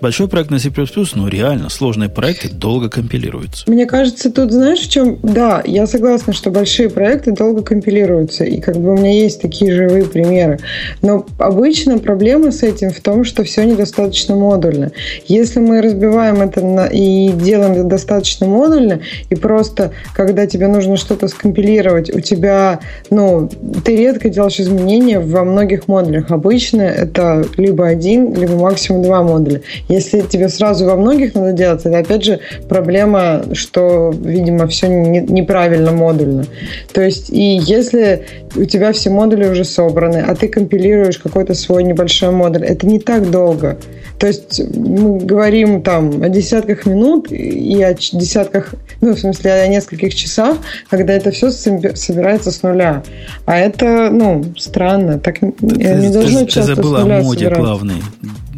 Большой 0.00 0.28
проект 0.28 0.50
на 0.50 0.58
C++, 0.58 0.70
ну 1.14 1.28
реально, 1.28 1.68
сложные 1.70 2.08
проекты 2.08 2.48
долго 2.48 2.88
компилируются. 2.88 3.64
Мне 3.70 3.86
кажется, 3.86 4.30
тут 4.30 4.52
знаешь, 4.52 4.80
в 4.80 4.90
чем... 4.90 5.18
Да, 5.22 5.62
я 5.66 5.86
согласна, 5.86 6.32
что 6.32 6.50
большие 6.50 6.88
проекты 6.88 7.32
долго 7.32 7.62
компилируются, 7.62 8.44
и 8.44 8.60
как 8.60 8.76
бы 8.76 8.92
у 8.92 8.96
меня 8.96 9.12
есть 9.12 9.40
такие 9.40 9.72
живые 9.72 10.04
примеры. 10.04 10.60
Но 11.02 11.26
обычно 11.38 11.98
проблема 11.98 12.52
с 12.52 12.62
этим 12.62 12.90
в 12.90 13.00
том, 13.00 13.24
что 13.24 13.42
все 13.44 13.64
недостаточно 13.64 14.36
модульно. 14.36 14.92
Если 15.26 15.58
мы 15.58 15.82
разбиваем 15.82 16.42
это 16.42 16.64
на... 16.64 16.86
и 16.86 17.30
делаем 17.32 17.72
это 17.72 17.84
достаточно 17.84 18.46
модульно, 18.46 19.00
и 19.30 19.34
просто, 19.34 19.92
когда 20.14 20.46
тебе 20.46 20.68
нужно 20.68 20.96
что-то 20.96 21.28
скомпилировать, 21.28 22.14
у 22.14 22.20
тебя, 22.20 22.80
ну, 23.10 23.50
ты 23.84 23.96
редко 23.96 24.28
делаешь 24.28 24.60
изменения 24.60 25.18
во 25.18 25.44
многих 25.44 25.88
модулях. 25.88 26.30
Обычно 26.30 26.82
это 26.82 27.44
либо 27.56 27.86
один, 27.86 28.34
либо 28.34 28.56
максимум 28.56 29.02
два 29.02 29.22
модуля. 29.22 29.62
Если 29.88 30.20
тебе 30.20 30.48
сразу 30.48 30.84
во 30.86 30.96
многих 30.96 31.34
надо 31.34 31.52
делать, 31.52 31.80
это 31.84 31.98
опять 31.98 32.24
же 32.24 32.40
проблема, 32.68 33.42
что, 33.52 34.14
видимо, 34.22 34.66
все 34.66 34.88
не, 34.88 35.20
неправильно 35.20 35.92
модульно. 35.92 36.44
То 36.92 37.00
есть, 37.00 37.30
и 37.30 37.58
если 37.58 38.26
у 38.54 38.64
тебя 38.64 38.92
все 38.92 39.10
модули 39.10 39.48
уже 39.48 39.64
собраны, 39.64 40.18
а 40.18 40.34
ты 40.34 40.48
компилируешь 40.48 41.18
какой-то 41.18 41.54
свой 41.54 41.84
небольшой 41.84 42.30
модуль, 42.30 42.64
это 42.64 42.86
не 42.86 42.98
так 42.98 43.30
долго. 43.30 43.78
То 44.18 44.26
есть 44.26 44.60
мы 44.74 45.20
говорим 45.20 45.80
там 45.82 46.22
о 46.22 46.28
десятках 46.28 46.86
минут 46.86 47.30
и 47.30 47.82
о 47.82 47.94
десятках, 47.94 48.74
ну, 49.00 49.14
в 49.14 49.18
смысле, 49.18 49.52
о 49.52 49.68
нескольких 49.68 50.14
часах, 50.14 50.58
когда 50.90 51.14
это 51.14 51.30
все 51.30 51.50
собирается 51.50 52.50
с 52.50 52.62
нуля. 52.62 53.02
А 53.46 53.58
это, 53.58 54.10
ну, 54.10 54.44
странно. 54.56 55.18
Так 55.18 55.38
ты, 55.38 55.46
не 55.60 56.12
должно 56.12 56.40
ты, 56.40 56.46
часто 56.46 56.74
ты 56.74 56.82
забыла 56.82 57.02
о 57.02 57.22
моде 57.22 57.38
собираться. 57.38 57.62
главной 57.62 58.02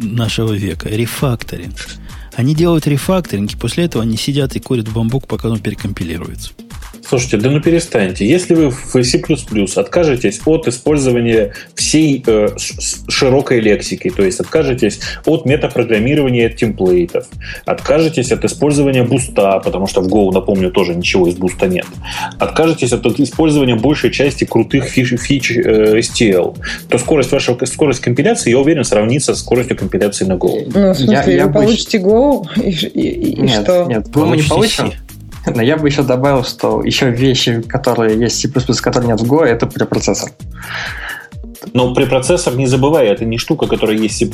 нашего 0.01 0.53
века. 0.53 0.89
Рефакторинг. 0.89 1.75
Они 2.33 2.55
делают 2.55 2.87
рефакторинг, 2.87 3.53
и 3.53 3.57
после 3.57 3.85
этого 3.85 4.03
они 4.03 4.17
сидят 4.17 4.55
и 4.55 4.59
курят 4.59 4.89
бамбук, 4.89 5.27
пока 5.27 5.49
он 5.49 5.59
перекомпилируется. 5.59 6.51
Слушайте, 7.07 7.37
да 7.37 7.49
ну 7.49 7.61
перестаньте. 7.61 8.25
Если 8.25 8.55
вы 8.55 8.69
в 8.69 9.03
C++ 9.03 9.21
откажетесь 9.75 10.41
от 10.45 10.67
использования 10.67 11.53
всей 11.75 12.23
э, 12.25 12.49
широкой 13.07 13.59
лексики, 13.59 14.09
то 14.09 14.23
есть 14.23 14.39
откажетесь 14.39 14.99
от 15.25 15.45
метапрограммирования 15.45 16.49
темплейтов, 16.49 17.27
откажетесь 17.65 18.31
от 18.31 18.45
использования 18.45 19.03
буста, 19.03 19.59
потому 19.59 19.87
что 19.87 20.01
в 20.01 20.07
Go, 20.07 20.31
напомню, 20.31 20.71
тоже 20.71 20.95
ничего 20.95 21.27
из 21.27 21.35
буста 21.35 21.67
нет, 21.67 21.85
откажетесь 22.39 22.91
от 22.93 23.05
использования 23.19 23.75
большей 23.75 24.11
части 24.11 24.45
крутых 24.45 24.85
фич, 24.85 25.13
фич 25.19 25.51
э, 25.51 25.99
STL, 25.99 26.57
то 26.89 26.97
скорость 26.97 27.31
вашего 27.31 27.63
скорость 27.65 28.01
компиляции, 28.01 28.51
я 28.51 28.59
уверен, 28.59 28.83
сравнится 28.83 29.35
с 29.35 29.39
скоростью 29.39 29.77
компиляции 29.77 30.25
на 30.25 30.33
Go. 30.33 30.71
Ну, 30.73 30.91
в 30.91 30.95
смысле, 30.95 31.33
я, 31.33 31.41
я 31.41 31.47
вы 31.47 31.53
получите 31.53 31.97
Go 31.97 32.45
и, 32.55 32.69
и, 32.69 33.31
и 33.31 33.41
нет, 33.41 33.63
что? 33.63 33.85
Нет, 33.85 34.07
Go 34.07 34.25
мы 34.25 34.37
не 34.37 34.43
получим. 34.43 34.91
Но 35.45 35.61
я 35.61 35.77
бы 35.77 35.87
еще 35.87 36.03
добавил, 36.03 36.43
что 36.43 36.83
еще 36.83 37.09
вещи, 37.09 37.61
которые 37.61 38.19
есть 38.19 38.37
в 38.37 38.61
C++, 38.61 38.81
которые 38.81 39.11
нет 39.11 39.21
в 39.21 39.31
Go, 39.31 39.43
это 39.43 39.65
препроцессор. 39.67 40.31
Но 41.73 41.93
препроцессор, 41.93 42.55
не 42.55 42.67
забывай, 42.67 43.07
это 43.07 43.25
не 43.25 43.37
штука, 43.37 43.67
которая 43.67 43.97
есть 43.97 44.15
в 44.15 44.17
C++. 44.17 44.25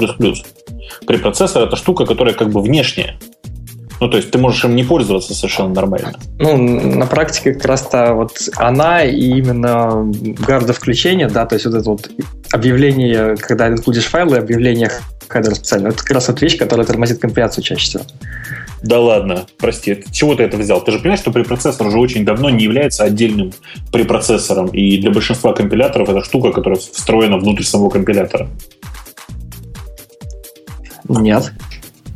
Препроцессор— 1.06 1.64
это 1.68 1.76
штука, 1.76 2.06
которая 2.06 2.34
как 2.34 2.50
бы 2.50 2.62
внешняя. 2.62 3.18
Ну, 4.00 4.10
то 4.10 4.18
есть 4.18 4.30
ты 4.30 4.38
можешь 4.38 4.64
им 4.64 4.76
не 4.76 4.84
пользоваться 4.84 5.34
совершенно 5.34 5.74
нормально. 5.74 6.14
Ну, 6.38 6.56
на 6.58 7.08
практике 7.08 7.54
как 7.54 7.66
раз-то 7.66 8.14
вот 8.14 8.32
она 8.56 9.04
и 9.04 9.20
именно 9.20 10.06
гарда 10.46 10.74
включения, 10.74 11.28
да, 11.28 11.46
то 11.46 11.56
есть 11.56 11.66
вот 11.66 11.76
это 11.76 11.90
вот 11.90 12.10
объявление, 12.52 13.36
когда 13.38 13.74
будешь 13.86 14.06
файлы, 14.06 14.38
объявление 14.38 14.92
хедера 15.28 15.56
специально, 15.56 15.88
это 15.88 15.98
как 15.98 16.12
раз 16.12 16.28
вот 16.28 16.42
вещь, 16.42 16.58
которая 16.58 16.86
тормозит 16.86 17.20
компиляцию 17.20 17.64
чаще 17.64 17.86
всего. 17.86 18.04
Да 18.84 18.99
ладно, 18.99 19.48
прости, 19.58 20.04
чего 20.12 20.36
ты 20.36 20.44
это 20.44 20.58
взял? 20.58 20.84
Ты 20.84 20.91
же 20.91 20.99
понимаешь, 20.99 21.20
что 21.20 21.32
препроцессор 21.32 21.88
уже 21.88 21.98
очень 21.98 22.26
давно 22.26 22.49
не 22.49 22.64
является 22.64 23.04
отдельным 23.04 23.54
препроцессором, 23.91 24.68
и 24.68 24.98
для 24.98 25.10
большинства 25.10 25.54
компиляторов 25.54 26.10
это 26.10 26.24
штука, 26.24 26.52
которая 26.52 26.80
встроена 26.80 27.38
внутрь 27.38 27.64
самого 27.64 27.90
компилятора. 27.90 28.49
Нет. 31.10 31.52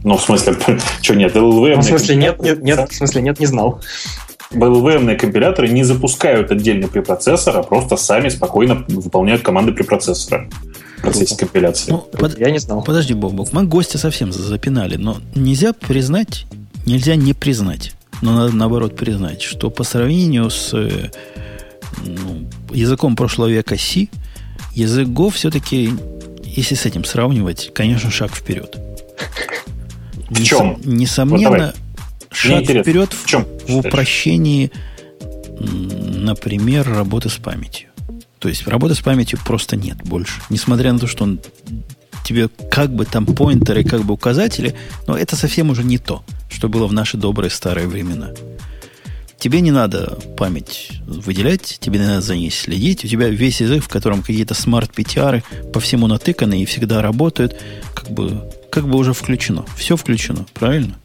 Ну, 0.04 0.18
в 0.18 0.22
смысле, 0.22 0.56
что 1.02 1.16
нет? 1.16 1.36
LLVM 1.36 1.76
ну, 1.76 1.82
в 1.82 1.86
смысле, 1.86 2.16
нет, 2.16 2.42
нет, 2.42 2.62
нет, 2.62 2.92
в 2.92 2.94
смысле, 2.94 3.22
нет, 3.22 3.40
не 3.40 3.46
знал. 3.46 3.82
LLVM 4.52 5.16
компиляторы 5.16 5.70
не 5.70 5.84
запускают 5.84 6.52
отдельный 6.52 6.90
препроцессор, 6.90 7.58
а 7.58 7.64
просто 7.64 7.96
сами 7.98 8.30
спокойно 8.30 8.84
выполняют 8.88 9.42
команды 9.42 9.72
препроцессора 9.72 10.50
процессе 11.02 11.36
компиляции. 11.36 11.92
Ну, 11.92 11.98
под... 12.00 12.40
Я 12.40 12.52
не 12.52 12.60
знал. 12.60 12.84
Подожди, 12.84 13.14
Бобок, 13.14 13.54
мы 13.54 13.64
гостя 13.64 13.98
совсем 13.98 14.32
запинали, 14.32 14.96
но 14.96 15.20
нельзя 15.36 15.74
признать, 15.74 16.46
нельзя 16.86 17.16
не 17.16 17.34
признать, 17.34 17.94
но 18.22 18.34
надо 18.34 18.56
наоборот 18.56 18.96
признать, 18.96 19.42
что 19.42 19.70
по 19.70 19.84
сравнению 19.84 20.50
с 20.50 20.74
э, 20.74 21.12
ну, 22.06 22.50
языком 22.72 23.16
прошлого 23.16 23.50
века 23.50 23.78
C, 23.78 24.08
язык 24.74 25.08
Go 25.08 25.32
все-таки, 25.32 25.92
если 26.44 26.76
с 26.76 26.86
этим 26.86 27.04
сравнивать, 27.04 27.72
конечно, 27.74 28.12
шаг 28.12 28.32
вперед. 28.34 28.78
В 30.30 30.44
чем? 30.44 30.80
Несомненно, 30.84 31.74
вот 31.74 32.36
шаг 32.36 32.64
вперед 32.64 33.14
в, 33.14 33.26
чем? 33.26 33.46
в 33.68 33.78
упрощении, 33.78 34.72
например, 35.60 36.88
работы 36.90 37.30
с 37.30 37.36
памятью. 37.36 37.91
То 38.42 38.50
есть 38.50 38.68
работы 38.68 38.96
с 38.96 39.00
памятью 39.00 39.40
просто 39.46 39.76
нет 39.76 39.98
больше. 40.04 40.42
Несмотря 40.50 40.92
на 40.92 41.00
то, 41.00 41.06
что 41.06 41.24
он 41.24 41.40
тебе 42.26 42.50
как 42.72 42.94
бы 42.94 43.06
там 43.06 43.28
поинтеры, 43.28 43.84
как 43.84 44.04
бы 44.04 44.16
указатели, 44.16 44.76
но 45.08 45.16
это 45.16 45.36
совсем 45.36 45.70
уже 45.70 45.84
не 45.84 46.00
то, 46.00 46.24
что 46.50 46.68
было 46.68 46.88
в 46.88 46.94
наши 46.94 47.18
добрые 47.18 47.52
старые 47.52 47.88
времена. 47.88 48.32
тебе 49.38 49.62
не 49.62 49.72
надо 49.72 50.18
память 50.38 50.92
выделять, 51.06 51.78
тебе 51.80 52.00
не 52.00 52.06
надо 52.06 52.22
за 52.22 52.36
ней 52.36 52.52
следить, 52.52 53.06
у 53.06 53.08
тебя 53.08 53.30
весь 53.30 53.62
язык, 53.62 53.84
в 53.84 53.90
котором 53.90 54.22
какие-то 54.22 54.56
smart 54.56 55.28
PTR 55.28 55.72
по 55.72 55.80
всему 55.80 56.08
натыканы 56.08 56.62
и 56.62 56.66
всегда 56.66 57.02
работают, 57.02 57.56
как 57.94 58.10
бы, 58.10 58.50
как 58.72 58.88
бы 58.88 58.98
уже 58.98 59.14
включено. 59.14 59.66
Все 59.78 59.96
включено, 59.96 60.46
правильно? 60.54 60.98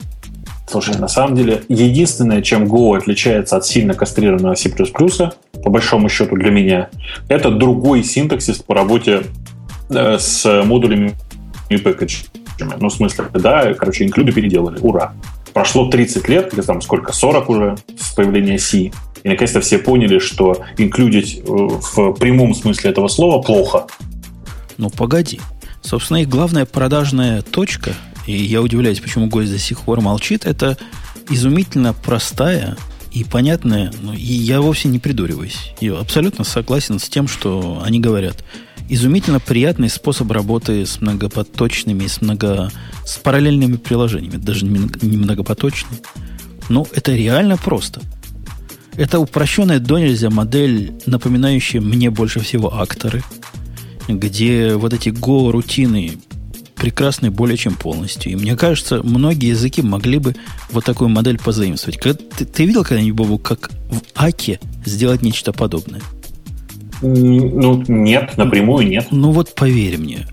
Слушай, 0.69 0.99
на 0.99 1.09
самом 1.09 1.37
деле, 1.37 1.63
единственное, 1.69 2.43
чем 2.43 2.65
Go 2.65 2.97
отличается 2.97 3.57
от 3.57 3.65
сильно 3.65 3.95
кастрированного 3.95 4.57
C++, 4.57 4.69
по 4.69 5.71
большому 5.71 6.09
счету 6.09 6.37
для 6.37 6.51
меня, 6.51 6.91
это 7.29 7.51
другой 7.51 8.03
синтаксис 8.03 8.59
по 8.59 8.75
работе 8.75 9.23
э, 9.91 10.19
с 10.19 10.65
модулями 10.65 11.15
и 11.69 11.77
пэкэджами. 11.77 12.29
Ну, 12.81 12.89
в 12.89 12.93
смысле, 12.93 13.27
да, 13.33 13.75
короче, 13.75 14.05
инклюды 14.05 14.33
переделали. 14.33 14.79
Ура! 14.81 15.15
Прошло 15.53 15.89
30 15.89 16.29
лет, 16.29 16.53
или 16.53 16.61
там 16.63 16.83
сколько, 16.83 17.13
40 17.13 17.49
уже 17.49 17.77
с 17.99 18.13
появления 18.15 18.59
C, 18.59 18.91
и 19.23 19.29
наконец-то 19.29 19.61
все 19.61 19.79
поняли, 19.79 20.19
что 20.19 20.63
инклюдить 20.79 21.39
э, 21.39 21.43
в 21.47 22.13
прямом 22.15 22.55
смысле 22.55 22.91
этого 22.91 23.09
слова 23.09 23.41
плохо. 23.41 23.87
Ну, 24.79 24.91
погоди. 24.91 25.41
Собственно, 25.81 26.19
их 26.19 26.29
главная 26.29 26.67
продажная 26.67 27.43
точка 27.43 27.93
и 28.27 28.37
я 28.37 28.61
удивляюсь, 28.61 29.01
почему 29.01 29.29
гость 29.29 29.53
до 29.53 29.59
сих 29.59 29.81
пор 29.81 30.01
молчит, 30.01 30.45
это 30.45 30.77
изумительно 31.31 31.93
простая 31.93 32.77
и 33.13 33.25
понятная, 33.25 33.93
ну, 34.03 34.13
и 34.13 34.19
я 34.19 34.61
вовсе 34.61 34.89
не 34.89 34.99
придуриваюсь. 34.99 35.73
Я 35.81 35.99
абсолютно 35.99 36.45
согласен 36.45 36.99
с 36.99 37.09
тем, 37.09 37.29
что 37.29 37.83
они 37.85 38.01
говорят. 38.01 38.45
Изумительно 38.89 39.41
приятный 39.41 39.89
способ 39.89 40.31
работы 40.31 40.85
с 40.85 41.01
многопоточными, 41.01 42.07
с, 42.07 42.21
много, 42.21 42.71
с 43.05 43.17
параллельными 43.17 43.77
приложениями, 43.77 44.37
даже 44.37 44.67
не 44.67 45.17
многопоточными. 45.17 46.01
Но 46.69 46.87
это 46.93 47.15
реально 47.15 47.57
просто. 47.57 48.03
Это 48.97 49.19
упрощенная 49.19 49.79
до 49.79 49.99
нельзя 49.99 50.31
модель, 50.31 50.93
напоминающая 51.07 51.81
мне 51.81 52.11
больше 52.11 52.41
всего 52.41 52.75
акторы, 52.75 53.23
где 54.09 54.75
вот 54.75 54.93
эти 54.93 55.09
Go-рутины 55.09 56.19
прекрасный 56.77 57.31
более 57.31 57.57
чем 57.57 57.75
полностью. 57.75 58.33
И 58.33 58.37
мне 58.37 58.57
кажется, 58.57 59.03
многие 59.03 59.49
языки 59.49 59.83
могли 59.83 60.19
бы 60.19 60.37
вот 60.71 60.85
такую 60.85 61.09
модель 61.09 61.39
позаимствовать. 61.39 62.01
Ты, 62.01 62.45
ты 62.45 62.67
видел 62.67 62.85
когда-нибудь, 62.85 63.17
Бобу, 63.17 63.39
как 63.39 63.71
в 63.91 64.01
Аке 64.15 64.61
сделать 64.85 65.23
нечто 65.23 65.53
подобное? 65.53 66.03
Ну, 67.03 67.83
нет, 67.89 68.37
напрямую 68.37 68.87
нет. 68.87 69.09
Ну 69.11 69.33
вот 69.33 69.55
поверь 69.55 69.99
мне, 69.99 70.27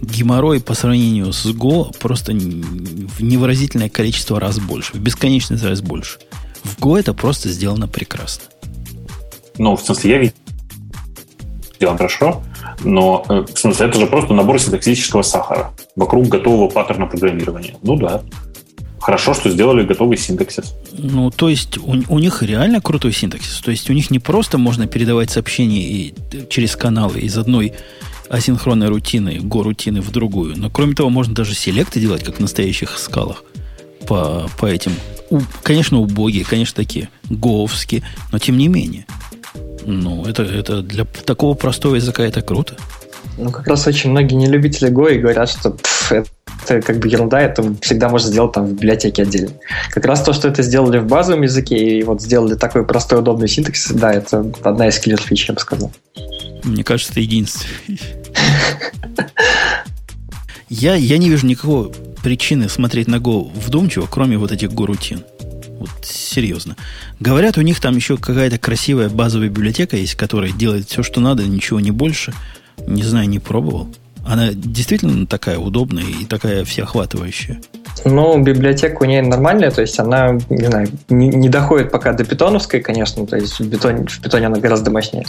геморрой 0.00 0.60
по 0.60 0.74
сравнению 0.74 1.32
с 1.32 1.46
Go 1.46 1.96
просто 1.98 2.32
в 2.32 3.22
невыразительное 3.22 3.88
количество 3.88 4.38
раз 4.40 4.58
больше, 4.58 4.94
в 4.94 5.00
бесконечность 5.00 5.64
раз 5.64 5.80
больше. 5.80 6.18
В 6.62 6.78
Go 6.78 6.98
это 6.98 7.14
просто 7.14 7.48
сделано 7.48 7.88
прекрасно. 7.88 8.44
Ну, 9.56 9.76
в 9.76 9.82
смысле, 9.82 10.10
я 10.10 10.18
видел 10.18 10.34
сделано 11.80 11.96
хорошо, 11.96 12.42
но 12.84 13.24
э, 13.28 13.44
в 13.52 13.58
смысле, 13.58 13.86
это 13.86 13.98
же 13.98 14.06
просто 14.06 14.34
набор 14.34 14.60
синтаксического 14.60 15.22
сахара 15.22 15.72
вокруг 15.96 16.28
готового 16.28 16.68
паттерна 16.68 17.06
программирования. 17.06 17.76
Ну 17.82 17.96
да. 17.96 18.22
Хорошо, 19.00 19.32
что 19.32 19.48
сделали 19.48 19.86
готовый 19.86 20.18
синтаксис. 20.18 20.74
Ну, 20.92 21.30
то 21.30 21.48
есть 21.48 21.78
у, 21.78 22.02
у 22.08 22.18
них 22.18 22.42
реально 22.42 22.82
крутой 22.82 23.12
синтаксис. 23.12 23.60
То 23.60 23.70
есть 23.70 23.88
у 23.88 23.94
них 23.94 24.10
не 24.10 24.18
просто 24.18 24.58
можно 24.58 24.86
передавать 24.86 25.30
сообщения 25.30 25.82
и, 25.82 26.14
через 26.50 26.76
каналы 26.76 27.20
из 27.20 27.36
одной 27.38 27.72
асинхронной 28.28 28.88
рутины, 28.88 29.40
го-рутины 29.40 30.02
в 30.02 30.10
другую. 30.10 30.54
Но 30.56 30.70
кроме 30.70 30.94
того, 30.94 31.08
можно 31.08 31.34
даже 31.34 31.54
селекты 31.54 31.98
делать, 31.98 32.22
как 32.24 32.36
в 32.36 32.40
настоящих 32.40 32.98
скалах. 32.98 33.44
По, 34.06 34.48
по 34.58 34.66
этим, 34.66 34.92
у, 35.30 35.40
конечно, 35.62 35.98
убогие, 35.98 36.44
конечно, 36.44 36.76
такие 36.76 37.08
гоовские, 37.28 38.02
но 38.32 38.38
тем 38.38 38.58
не 38.58 38.68
менее. 38.68 39.06
Ну, 39.84 40.26
это, 40.26 40.42
это 40.42 40.82
для 40.82 41.04
такого 41.04 41.54
простого 41.54 41.96
языка 41.96 42.22
это 42.24 42.42
круто. 42.42 42.76
Ну, 43.38 43.50
как 43.50 43.66
раз 43.66 43.86
очень 43.86 44.10
многие 44.10 44.34
нелюбители 44.34 44.90
Go 44.90 45.14
и 45.14 45.18
говорят, 45.18 45.50
что 45.50 45.70
пф, 45.70 46.12
это 46.12 46.80
как 46.82 46.98
бы 46.98 47.08
ерунда, 47.08 47.40
это 47.40 47.74
всегда 47.80 48.08
можно 48.08 48.28
сделать 48.28 48.52
там 48.52 48.66
в 48.66 48.72
библиотеке 48.72 49.22
отдельно. 49.22 49.50
Как 49.90 50.04
раз 50.04 50.22
то, 50.22 50.32
что 50.32 50.48
это 50.48 50.62
сделали 50.62 50.98
в 50.98 51.06
базовом 51.06 51.42
языке 51.42 51.76
и 51.76 52.02
вот 52.02 52.20
сделали 52.22 52.54
такой 52.54 52.86
простой, 52.86 53.20
удобный 53.20 53.48
синтаксис, 53.48 53.92
да, 53.92 54.12
это 54.12 54.44
одна 54.62 54.88
из 54.88 54.98
киллер 54.98 55.20
фич, 55.20 55.48
я 55.48 55.54
бы 55.54 55.60
сказал. 55.60 55.92
Мне 56.64 56.84
кажется, 56.84 57.12
это 57.12 57.20
единственное. 57.20 57.70
Я, 60.68 60.94
я 60.94 61.18
не 61.18 61.28
вижу 61.28 61.46
никакой 61.46 61.90
причины 62.22 62.68
смотреть 62.68 63.08
на 63.08 63.16
Go 63.16 63.50
вдумчиво, 63.54 64.06
кроме 64.08 64.38
вот 64.38 64.52
этих 64.52 64.70
Go-рутин. 64.70 65.24
Вот 65.80 65.90
серьезно. 66.02 66.76
Говорят, 67.20 67.56
у 67.56 67.62
них 67.62 67.80
там 67.80 67.96
еще 67.96 68.18
какая-то 68.18 68.58
красивая 68.58 69.08
базовая 69.08 69.48
библиотека 69.48 69.96
есть, 69.96 70.14
которая 70.14 70.52
делает 70.52 70.90
все, 70.90 71.02
что 71.02 71.20
надо, 71.20 71.44
ничего 71.44 71.80
не 71.80 71.90
больше. 71.90 72.34
Не 72.86 73.02
знаю, 73.02 73.30
не 73.30 73.38
пробовал. 73.38 73.88
Она 74.26 74.52
действительно 74.52 75.26
такая 75.26 75.58
удобная 75.58 76.04
и 76.04 76.26
такая 76.26 76.66
всеохватывающая. 76.66 77.62
Ну, 78.04 78.42
библиотека 78.42 79.02
у 79.02 79.04
нее 79.04 79.22
нормальная, 79.22 79.70
то 79.70 79.80
есть 79.80 79.98
она, 79.98 80.38
не 80.48 80.64
знаю, 80.64 80.88
не, 81.08 81.28
не 81.28 81.48
доходит 81.48 81.90
пока 81.90 82.12
до 82.12 82.24
питоновской, 82.24 82.80
конечно, 82.80 83.26
то 83.26 83.36
есть 83.36 83.60
в 83.60 83.70
питоне, 83.70 84.06
в 84.06 84.20
питоне 84.20 84.46
она 84.46 84.58
гораздо 84.58 84.90
мощнее. 84.90 85.26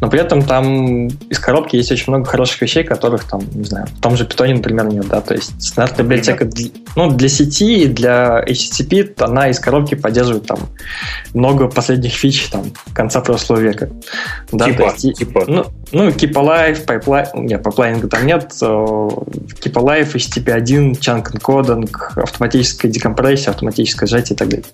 Но 0.00 0.08
при 0.08 0.20
этом 0.20 0.42
там 0.42 1.08
из 1.08 1.38
коробки 1.38 1.76
есть 1.76 1.92
очень 1.92 2.04
много 2.08 2.24
хороших 2.24 2.62
вещей, 2.62 2.84
которых 2.84 3.24
там, 3.24 3.42
не 3.52 3.64
знаю, 3.64 3.86
в 3.86 4.00
том 4.00 4.16
же 4.16 4.24
питоне, 4.26 4.54
например, 4.54 4.86
нет, 4.86 5.06
да, 5.08 5.20
то 5.20 5.34
есть 5.34 5.62
стандартная 5.62 6.04
библиотека 6.04 6.44
для, 6.44 6.70
ну, 6.96 7.10
для 7.10 7.28
сети 7.28 7.84
и 7.84 7.86
для 7.86 8.42
HTTP, 8.44 9.14
она 9.22 9.48
из 9.48 9.58
коробки 9.58 9.94
поддерживает 9.94 10.46
там 10.46 10.58
много 11.34 11.68
последних 11.68 12.12
фич 12.12 12.48
там 12.48 12.72
конца 12.94 13.20
прошлого 13.20 13.58
века. 13.58 13.90
Да, 14.52 14.66
типа, 14.66 14.94
есть, 14.96 15.18
типа. 15.18 15.44
Ну, 15.46 15.66
ну, 15.94 16.08
Keep 16.08 16.32
Alive, 16.32 16.84
Pipeline, 16.86 17.28
нет, 17.34 17.62
пайплайнинга 17.62 18.08
там 18.08 18.26
нет, 18.26 18.52
Keep 18.60 19.72
Alive, 19.72 20.12
HTTP1, 20.12 20.98
Chunked 20.98 21.32
Encoding, 21.32 21.90
автоматическая 22.16 22.90
декомпрессия, 22.90 23.50
автоматическое 23.50 24.08
сжатие 24.08 24.34
и 24.34 24.38
так 24.38 24.48
далее. 24.48 24.66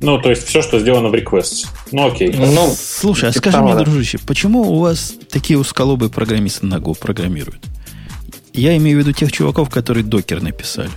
Ну, 0.00 0.18
то 0.18 0.30
есть 0.30 0.46
все, 0.46 0.62
что 0.62 0.78
сделано 0.78 1.10
в 1.10 1.14
request. 1.14 1.66
Ну, 1.92 2.08
окей. 2.08 2.34
Ну, 2.34 2.74
Слушай, 2.74 3.28
а 3.28 3.32
скажи 3.32 3.60
мне, 3.60 3.74
дружище, 3.76 4.18
почему 4.26 4.62
у 4.62 4.78
вас 4.78 5.12
такие 5.30 5.58
усколобые 5.58 6.10
программисты 6.10 6.64
на 6.64 6.76
Go 6.76 6.98
программируют? 6.98 7.62
Я 8.54 8.76
имею 8.78 8.96
в 8.96 9.00
виду 9.00 9.12
тех 9.12 9.30
чуваков, 9.30 9.68
которые 9.68 10.04
докер 10.04 10.40
написали. 10.40 10.90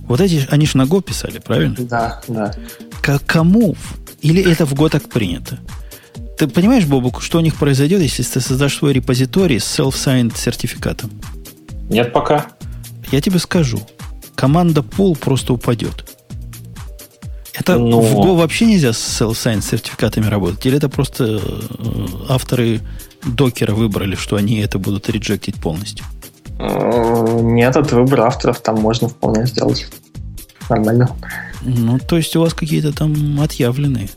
Вот 0.00 0.20
эти, 0.20 0.46
они 0.50 0.66
же 0.66 0.76
на 0.76 0.82
Go 0.82 1.02
писали, 1.02 1.38
правильно? 1.38 1.76
Да, 1.78 2.20
да. 2.28 2.52
К 3.00 3.18
кому? 3.20 3.74
Или 4.20 4.42
это 4.52 4.66
в 4.66 4.74
Go 4.74 4.90
так 4.90 5.08
принято? 5.08 5.58
Ты 6.36 6.48
понимаешь, 6.48 6.84
Бобук, 6.84 7.22
что 7.22 7.38
у 7.38 7.40
них 7.40 7.56
произойдет, 7.56 8.02
если 8.02 8.22
ты 8.22 8.40
создашь 8.40 8.76
свой 8.76 8.92
репозиторий 8.92 9.58
с 9.58 9.78
self-signed 9.78 10.36
сертификатом? 10.36 11.10
Нет 11.88 12.12
пока. 12.12 12.46
Я 13.10 13.20
тебе 13.20 13.38
скажу. 13.38 13.80
Команда 14.34 14.82
пол 14.82 15.16
просто 15.16 15.54
упадет. 15.54 16.04
Это 17.54 17.78
Но... 17.78 18.00
в 18.00 18.14
Go 18.16 18.36
вообще 18.36 18.66
нельзя 18.66 18.92
с 18.92 19.20
self-signed 19.20 19.62
сертификатами 19.62 20.26
работать? 20.26 20.64
Или 20.66 20.76
это 20.76 20.90
просто 20.90 21.40
э, 21.42 22.06
авторы 22.28 22.82
докера 23.24 23.74
выбрали, 23.74 24.14
что 24.14 24.36
они 24.36 24.58
это 24.58 24.78
будут 24.78 25.08
реджектить 25.08 25.56
полностью? 25.56 26.04
Э, 26.58 27.40
нет, 27.40 27.76
это 27.76 27.96
выбор 27.96 28.20
авторов 28.22 28.60
там 28.60 28.78
можно 28.78 29.08
вполне 29.08 29.46
сделать. 29.46 29.88
Нормально. 30.68 31.08
Ну, 31.62 31.98
то 31.98 32.18
есть 32.18 32.36
у 32.36 32.40
вас 32.40 32.52
какие-то 32.52 32.92
там 32.92 33.40
отъявленные. 33.40 34.10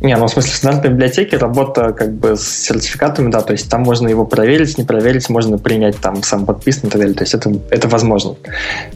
Не, 0.00 0.16
ну 0.16 0.26
в 0.26 0.30
смысле 0.30 0.50
в 0.50 0.56
стандартной 0.56 0.90
библиотеке 0.90 1.36
работа 1.36 1.92
как 1.92 2.12
бы 2.14 2.36
с 2.36 2.42
сертификатами, 2.42 3.30
да, 3.30 3.40
то 3.40 3.52
есть 3.52 3.70
там 3.70 3.82
можно 3.82 4.08
его 4.08 4.24
проверить, 4.24 4.76
не 4.78 4.84
проверить, 4.84 5.28
можно 5.28 5.58
принять 5.58 5.98
там 5.98 6.22
сам 6.22 6.44
подпис 6.44 6.78
и 6.78 6.88
так 6.88 7.00
далее, 7.00 7.14
то 7.14 7.22
есть 7.22 7.34
это, 7.34 7.52
это 7.70 7.88
возможно. 7.88 8.30
возможно. 8.30 8.36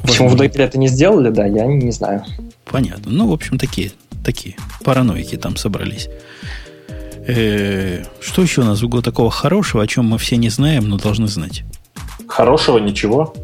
Почему 0.02 0.28
в 0.28 0.36
докере 0.36 0.64
это 0.64 0.78
не 0.78 0.88
сделали, 0.88 1.30
да, 1.30 1.46
я 1.46 1.64
не, 1.66 1.76
не 1.76 1.92
знаю. 1.92 2.24
Понятно. 2.64 3.12
Ну, 3.12 3.28
в 3.28 3.32
общем, 3.32 3.58
такие, 3.58 3.92
такие 4.24 4.56
параноики 4.82 5.36
там 5.36 5.56
собрались. 5.56 6.08
Э-э- 7.26 8.04
что 8.20 8.42
еще 8.42 8.62
у 8.62 8.64
нас 8.64 8.82
в 8.82 8.84
углу 8.84 9.02
такого 9.02 9.30
хорошего, 9.30 9.82
о 9.82 9.86
чем 9.86 10.06
мы 10.06 10.18
все 10.18 10.36
не 10.36 10.48
знаем, 10.48 10.88
но 10.88 10.98
должны 10.98 11.28
знать? 11.28 11.62
Хорошего 12.26 12.78
ничего. 12.78 13.34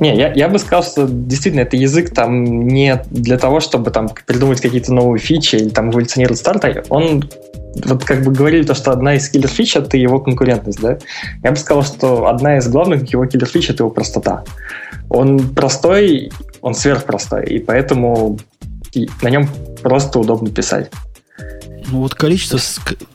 Не, 0.00 0.16
я, 0.16 0.32
я 0.32 0.48
бы 0.48 0.58
сказал, 0.58 0.82
что 0.82 1.06
действительно 1.08 1.62
это 1.62 1.76
язык 1.76 2.14
там 2.14 2.66
не 2.68 3.02
для 3.10 3.38
того, 3.38 3.60
чтобы 3.60 3.90
там 3.90 4.10
придумать 4.26 4.60
какие-то 4.60 4.92
новые 4.92 5.20
фичи 5.20 5.56
или 5.56 5.68
там 5.68 5.90
эволюционировать 5.90 6.38
старта. 6.38 6.82
Он 6.88 7.24
вот 7.84 8.04
как 8.04 8.22
бы 8.22 8.32
говорили 8.32 8.64
то, 8.64 8.74
что 8.74 8.92
одна 8.92 9.14
из 9.14 9.28
киллер 9.28 9.48
фич 9.48 9.76
это 9.76 9.96
его 9.96 10.20
конкурентность, 10.20 10.80
да? 10.80 10.98
Я 11.42 11.50
бы 11.50 11.56
сказал, 11.56 11.84
что 11.84 12.26
одна 12.26 12.58
из 12.58 12.68
главных 12.68 13.10
его 13.10 13.24
киллер 13.26 13.46
фич 13.46 13.70
это 13.70 13.82
его 13.82 13.90
простота. 13.90 14.44
Он 15.08 15.38
простой, 15.54 16.30
он 16.60 16.74
сверхпростой, 16.74 17.46
и 17.46 17.58
поэтому 17.58 18.38
на 19.22 19.28
нем 19.28 19.48
просто 19.82 20.18
удобно 20.18 20.50
писать. 20.50 20.90
Ну 21.90 22.00
вот 22.00 22.14
количество 22.14 22.58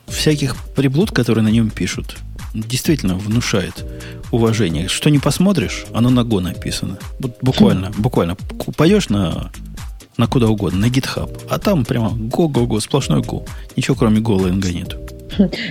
всяких 0.08 0.56
приблуд, 0.76 1.12
которые 1.12 1.44
на 1.44 1.50
нем 1.50 1.70
пишут, 1.70 2.18
действительно 2.54 3.16
внушает 3.16 3.86
уважение. 4.32 4.88
Что 4.88 5.10
не 5.10 5.20
посмотришь, 5.20 5.86
оно 5.94 6.10
на 6.10 6.22
Go 6.22 6.40
написано. 6.40 6.98
Вот 7.20 7.38
буквально, 7.42 7.92
буквально. 7.98 8.36
Пойдешь 8.76 9.10
на 9.10 9.52
на 10.18 10.28
куда 10.28 10.48
угодно, 10.48 10.80
на 10.80 10.86
GitHub. 10.90 11.30
А 11.50 11.60
там 11.60 11.86
прямо 11.86 12.10
го-го-го, 12.10 12.80
сплошной 12.80 13.22
Go. 13.22 13.48
Ничего 13.76 13.96
кроме 13.96 14.20
Golang 14.20 14.66
нет. 14.74 14.98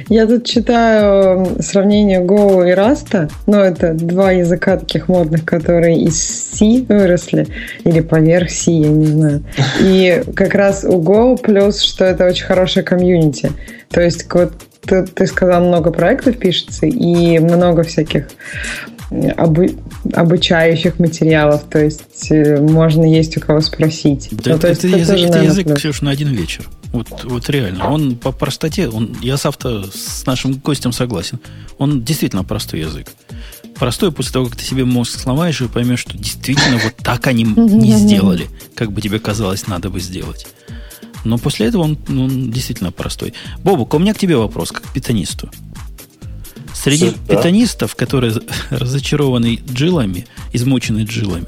Я 0.09 0.27
тут 0.27 0.45
читаю 0.45 1.57
сравнение 1.61 2.21
Go 2.21 2.69
и 2.69 2.75
Rust. 2.75 3.31
Ну, 3.47 3.57
это 3.57 3.95
два 3.95 4.31
языка 4.31 4.77
таких 4.77 5.09
модных, 5.09 5.45
которые 5.45 6.01
из 6.01 6.23
C 6.23 6.85
выросли. 6.89 7.49
Или 7.85 8.01
поверх 8.01 8.51
C, 8.51 8.71
я 8.71 8.89
не 8.89 9.07
знаю. 9.07 9.45
И 9.81 10.23
как 10.35 10.55
раз 10.55 10.85
у 10.85 11.03
Go 11.03 11.41
плюс, 11.41 11.81
что 11.81 12.05
это 12.05 12.27
очень 12.27 12.45
хорошая 12.45 12.85
комьюнити. 12.85 13.51
То 13.91 14.01
есть 14.01 14.27
вот 14.33 14.53
ты, 14.87 15.05
ты 15.05 15.27
сказал, 15.27 15.65
много 15.65 15.91
проектов 15.91 16.39
пишется 16.39 16.87
и 16.87 17.39
много 17.39 17.83
всяких 17.83 18.29
обу 19.37 19.67
обучающих 20.13 20.99
материалов, 20.99 21.65
то 21.71 21.79
есть 21.79 22.31
э, 22.31 22.61
можно 22.61 23.05
есть 23.05 23.37
у 23.37 23.41
кого 23.41 23.61
спросить. 23.61 24.29
Да, 24.31 24.51
ну, 24.53 24.57
это, 24.57 24.69
это, 24.69 24.89
это, 24.89 24.97
язык, 24.97 25.19
это 25.19 25.43
язык, 25.43 25.77
Ксюш, 25.77 26.03
на 26.03 26.11
один 26.11 26.29
вечер. 26.29 26.69
Вот, 26.93 27.25
вот 27.25 27.49
реально. 27.51 27.91
Он 27.91 28.17
по 28.17 28.33
простоте, 28.33 28.89
он, 28.89 29.17
я 29.21 29.37
с 29.37 29.47
авто 29.47 29.85
с 29.85 30.25
нашим 30.27 30.55
гостем 30.55 30.93
согласен. 30.93 31.41
Он 31.79 32.03
действительно 32.03 32.45
простой 32.45 32.81
язык. 32.81 33.09
Простой 33.77 34.11
после 34.11 34.33
того, 34.33 34.47
как 34.47 34.57
ты 34.57 34.65
себе 34.65 34.85
мозг 34.85 35.19
сломаешь 35.19 35.61
и 35.61 35.69
поймешь, 35.69 36.01
что 36.01 36.17
действительно 36.17 36.79
вот 36.79 36.97
так 36.97 37.27
они 37.27 37.45
не 37.57 37.93
сделали, 37.93 38.49
как 38.75 38.93
бы 38.93 39.01
тебе 39.01 39.19
казалось, 39.19 39.67
надо 39.67 39.91
бы 39.91 40.01
сделать. 40.01 40.47
Но 41.25 41.39
после 41.39 41.67
этого 41.67 41.83
он, 41.83 41.99
он 42.09 42.51
действительно 42.51 42.93
простой. 42.93 43.35
Бобук, 43.63 43.95
у 43.95 43.99
меня 43.99 44.15
к 44.15 44.19
тебе 44.19 44.37
вопрос, 44.37 44.73
как 44.73 44.85
к 44.85 44.93
питанисту. 44.93 45.51
Среди 46.75 47.11
да. 47.27 47.37
питонистов, 47.37 47.97
которые 47.97 48.35
разочарованы 48.71 49.61
джилами, 49.69 50.27
измучены 50.53 51.05
джилами, 51.05 51.47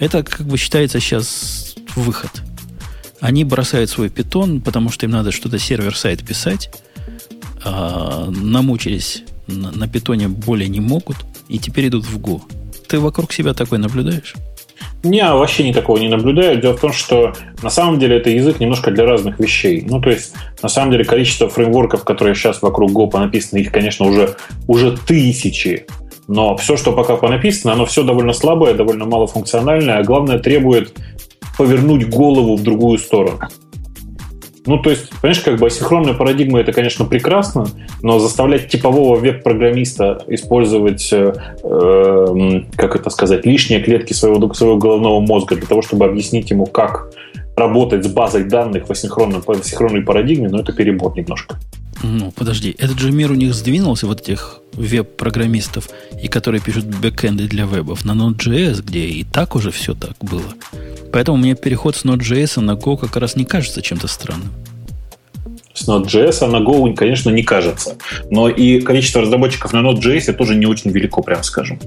это 0.00 0.22
как 0.22 0.46
бы 0.46 0.58
считается 0.58 1.00
сейчас 1.00 1.74
выход. 1.96 2.30
Они 3.20 3.44
бросают 3.44 3.90
свой 3.90 4.10
питон, 4.10 4.60
потому 4.60 4.90
что 4.90 5.06
им 5.06 5.12
надо 5.12 5.32
что-то 5.32 5.58
сервер-сайт 5.58 6.24
писать, 6.24 6.70
а, 7.64 8.30
намучились 8.30 9.22
на, 9.48 9.72
на 9.72 9.88
питоне 9.88 10.28
более 10.28 10.68
не 10.68 10.80
могут, 10.80 11.16
и 11.48 11.58
теперь 11.58 11.88
идут 11.88 12.06
в 12.06 12.18
Go. 12.18 12.42
Ты 12.86 13.00
вокруг 13.00 13.32
себя 13.32 13.54
такой 13.54 13.78
наблюдаешь? 13.78 14.34
Не, 15.02 15.24
вообще 15.32 15.68
ни 15.68 15.72
такого 15.72 15.98
не 15.98 16.08
наблюдаю. 16.08 16.60
Дело 16.60 16.76
в 16.76 16.80
том, 16.80 16.92
что 16.92 17.32
на 17.62 17.70
самом 17.70 17.98
деле 17.98 18.16
это 18.16 18.30
язык 18.30 18.58
немножко 18.60 18.90
для 18.90 19.04
разных 19.04 19.38
вещей. 19.38 19.84
Ну, 19.88 20.00
то 20.00 20.10
есть, 20.10 20.34
на 20.62 20.68
самом 20.68 20.90
деле, 20.90 21.04
количество 21.04 21.48
фреймворков, 21.48 22.04
которые 22.04 22.34
сейчас 22.34 22.62
вокруг 22.62 22.90
Go 22.90 23.08
понаписаны, 23.08 23.60
их, 23.60 23.70
конечно, 23.70 24.06
уже, 24.06 24.36
уже 24.66 24.96
тысячи. 24.96 25.86
Но 26.26 26.56
все, 26.56 26.76
что 26.76 26.92
пока 26.92 27.16
понаписано, 27.16 27.72
оно 27.72 27.86
все 27.86 28.02
довольно 28.02 28.32
слабое, 28.32 28.74
довольно 28.74 29.06
малофункциональное, 29.06 29.98
а 29.98 30.02
главное, 30.02 30.38
требует 30.38 30.92
повернуть 31.56 32.08
голову 32.08 32.56
в 32.56 32.62
другую 32.62 32.98
сторону. 32.98 33.40
Ну, 34.66 34.78
то 34.78 34.90
есть, 34.90 35.10
понимаешь, 35.20 35.40
как 35.40 35.58
бы 35.58 35.66
асинхронная 35.66 36.14
парадигма 36.14 36.60
это, 36.60 36.72
конечно, 36.72 37.04
прекрасно, 37.04 37.66
но 38.02 38.18
заставлять 38.18 38.68
типового 38.68 39.16
веб-программиста 39.16 40.24
использовать, 40.28 41.08
э, 41.12 41.32
э, 41.62 42.60
как 42.76 42.96
это 42.96 43.10
сказать, 43.10 43.46
лишние 43.46 43.80
клетки 43.80 44.12
своего, 44.12 44.52
своего 44.54 44.76
головного 44.76 45.20
мозга 45.20 45.56
для 45.56 45.66
того, 45.66 45.82
чтобы 45.82 46.04
объяснить 46.04 46.50
ему, 46.50 46.66
как 46.66 47.10
работать 47.56 48.04
с 48.04 48.08
базой 48.08 48.44
данных 48.44 48.88
в, 48.88 48.90
асинхронном, 48.90 49.42
в 49.42 49.50
асинхронной 49.50 50.02
парадигме, 50.02 50.48
ну, 50.48 50.60
это 50.60 50.72
перебор 50.72 51.16
немножко. 51.16 51.56
Ну, 52.02 52.30
подожди, 52.30 52.74
этот 52.78 52.98
же 52.98 53.10
мир 53.10 53.32
у 53.32 53.34
них 53.34 53.54
сдвинулся, 53.54 54.06
вот 54.06 54.20
этих 54.20 54.60
веб-программистов, 54.72 55.88
и 56.22 56.28
которые 56.28 56.60
пишут 56.60 56.84
бэкэнды 56.84 57.48
для 57.48 57.66
вебов, 57.66 58.04
на 58.04 58.12
Node.js, 58.12 58.82
где 58.82 59.06
и 59.06 59.24
так 59.24 59.56
уже 59.56 59.70
все 59.70 59.94
так 59.94 60.16
было. 60.20 60.54
Поэтому 61.12 61.38
мне 61.38 61.54
переход 61.54 61.96
с 61.96 62.04
Node.js 62.04 62.60
на 62.60 62.72
Go 62.72 62.96
как 62.96 63.16
раз 63.16 63.34
не 63.34 63.44
кажется 63.44 63.82
чем-то 63.82 64.06
странным. 64.06 64.52
С 65.74 65.88
Node.js 65.88 66.46
на 66.46 66.58
Go, 66.58 66.94
конечно, 66.94 67.30
не 67.30 67.42
кажется. 67.42 67.96
Но 68.30 68.48
и 68.48 68.80
количество 68.80 69.22
разработчиков 69.22 69.72
на 69.72 69.78
Node.js 69.78 70.32
тоже 70.34 70.54
не 70.54 70.66
очень 70.66 70.90
велико, 70.90 71.22
прям 71.22 71.42
скажем. 71.42 71.80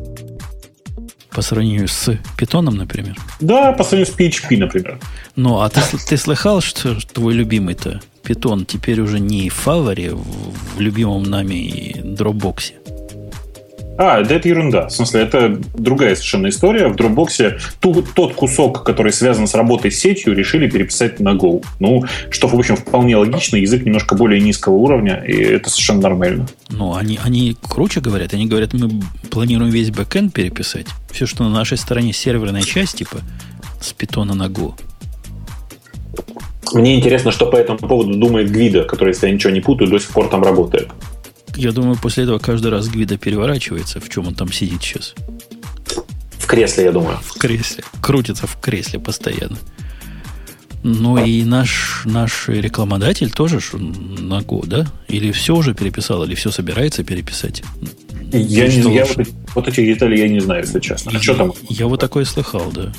По 1.29 1.41
сравнению 1.41 1.87
с 1.87 2.09
Python, 2.37 2.69
например? 2.71 3.15
Да, 3.39 3.71
по 3.71 3.85
сравнению 3.85 4.13
с 4.13 4.17
PHP, 4.17 4.57
например. 4.57 4.99
Ну, 5.37 5.61
а 5.61 5.69
ты, 5.69 5.81
ты 6.05 6.17
слыхал, 6.17 6.59
что 6.59 6.97
твой 7.13 7.33
любимый-то 7.33 8.01
Python 8.23 8.65
теперь 8.65 9.01
уже 9.01 9.19
не 9.19 9.49
в 9.49 9.53
фаворе, 9.53 10.13
в, 10.13 10.77
в 10.77 10.79
любимом 10.79 11.23
нами 11.23 11.95
Dropbox? 12.03 12.73
А, 13.97 14.23
да 14.23 14.35
это 14.35 14.47
ерунда. 14.47 14.87
В 14.87 14.91
смысле, 14.91 15.21
это 15.21 15.59
другая 15.75 16.15
совершенно 16.15 16.49
история. 16.49 16.87
В 16.87 16.95
Dropbox 16.95 17.59
ту, 17.79 18.01
тот 18.01 18.33
кусок, 18.33 18.83
который 18.83 19.11
связан 19.11 19.45
с 19.45 19.53
работой 19.53 19.91
с 19.91 19.99
сетью, 19.99 20.33
решили 20.33 20.67
переписать 20.67 21.19
на 21.19 21.35
Go. 21.35 21.63
Ну, 21.79 22.03
что, 22.31 22.47
в 22.47 22.55
общем, 22.55 22.77
вполне 22.77 23.15
логично. 23.15 23.57
Язык 23.57 23.85
немножко 23.85 24.15
более 24.15 24.41
низкого 24.41 24.73
уровня, 24.73 25.23
и 25.27 25.33
это 25.33 25.69
совершенно 25.69 26.01
нормально. 26.01 26.47
Ну, 26.69 26.95
они, 26.95 27.19
они 27.23 27.55
круче 27.61 27.99
говорят. 27.99 28.33
Они 28.33 28.47
говорят, 28.47 28.73
мы 28.73 28.89
планируем 29.29 29.71
весь 29.71 29.91
бэкэнд 29.91 30.33
переписать. 30.33 30.87
Все, 31.11 31.27
что 31.27 31.43
на 31.43 31.51
нашей 31.51 31.77
стороне 31.77 32.11
серверная 32.11 32.63
часть, 32.63 32.97
типа, 32.97 33.17
с 33.79 33.93
питона 33.93 34.33
на 34.33 34.47
Go. 34.47 34.73
Мне 36.73 36.97
интересно, 36.97 37.31
что 37.31 37.45
по 37.45 37.55
этому 37.55 37.79
поводу 37.79 38.15
думает 38.15 38.51
Гвида, 38.51 38.83
который, 38.83 39.09
если 39.09 39.27
я 39.27 39.33
ничего 39.33 39.51
не 39.51 39.61
путаю, 39.61 39.89
до 39.89 39.99
сих 39.99 40.09
пор 40.09 40.29
там 40.29 40.43
работает. 40.43 40.89
Я 41.55 41.71
думаю, 41.71 41.97
после 42.01 42.23
этого 42.23 42.39
каждый 42.39 42.71
раз 42.71 42.87
Гвида 42.87 43.17
переворачивается, 43.17 43.99
в 43.99 44.09
чем 44.09 44.27
он 44.27 44.35
там 44.35 44.51
сидит 44.51 44.81
сейчас. 44.81 45.13
В 46.37 46.47
кресле, 46.47 46.85
я 46.85 46.91
думаю. 46.91 47.17
В 47.23 47.37
кресле. 47.37 47.83
Крутится 48.01 48.47
в 48.47 48.59
кресле 48.59 48.99
постоянно. 48.99 49.57
Ну 50.83 51.23
и 51.23 51.43
наш, 51.43 52.03
наш 52.05 52.47
рекламодатель 52.47 53.29
тоже 53.29 53.59
на 53.77 54.39
Go, 54.39 54.65
да? 54.65 54.87
Или 55.07 55.31
все 55.31 55.55
уже 55.55 55.75
переписал, 55.75 56.23
или 56.23 56.33
все 56.33 56.49
собирается 56.49 57.03
переписать? 57.03 57.63
Я, 58.31 58.67
не, 58.67 58.95
я 58.95 59.05
вот, 59.05 59.27
вот 59.55 59.67
эти 59.67 59.85
детали 59.85 60.17
я 60.17 60.27
не 60.27 60.39
знаю, 60.39 60.61
если 60.61 60.79
честно. 60.79 61.11
А 61.13 61.21
что 61.21 61.35
там? 61.35 61.53
Я 61.69 61.87
вот 61.87 61.99
такое 61.99 62.25
слыхал, 62.25 62.71
да. 62.71 62.91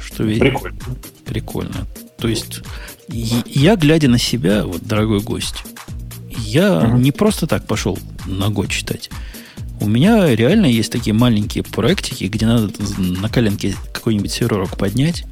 Что 0.00 0.24
Прикольно. 0.24 0.78
Прикольно. 1.24 1.86
То 2.20 2.28
есть, 2.28 2.60
я, 3.08 3.76
глядя 3.76 4.08
на 4.08 4.18
себя, 4.18 4.64
вот, 4.64 4.82
дорогой 4.86 5.20
гость, 5.20 5.64
я 6.28 6.68
uh-huh. 6.68 6.98
не 6.98 7.12
просто 7.12 7.46
так 7.46 7.66
пошел 7.66 7.98
на 8.26 8.48
год 8.48 8.68
читать. 8.68 9.10
У 9.80 9.88
меня 9.88 10.34
реально 10.34 10.66
есть 10.66 10.92
такие 10.92 11.14
маленькие 11.14 11.64
проектики, 11.64 12.24
где 12.24 12.46
надо 12.46 12.70
на 12.98 13.28
коленке 13.30 13.74
какой-нибудь 13.92 14.30
серверок 14.30 14.76
поднять. 14.76 15.24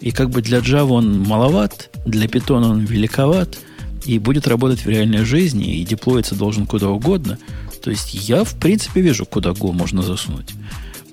И 0.00 0.10
как 0.10 0.30
бы 0.30 0.42
для 0.42 0.58
Java 0.58 0.90
он 0.90 1.20
маловат, 1.20 1.90
для 2.04 2.26
Python 2.26 2.64
он 2.64 2.84
великоват, 2.84 3.58
и 4.04 4.18
будет 4.18 4.48
работать 4.48 4.84
в 4.84 4.88
реальной 4.88 5.24
жизни, 5.24 5.78
и 5.78 5.84
деплоиться 5.84 6.34
должен 6.34 6.66
куда 6.66 6.88
угодно. 6.88 7.38
То 7.82 7.90
есть 7.90 8.14
я, 8.14 8.44
в 8.44 8.54
принципе, 8.56 9.00
вижу, 9.00 9.26
куда 9.26 9.50
Go 9.50 9.72
можно 9.72 10.02
засунуть. 10.02 10.50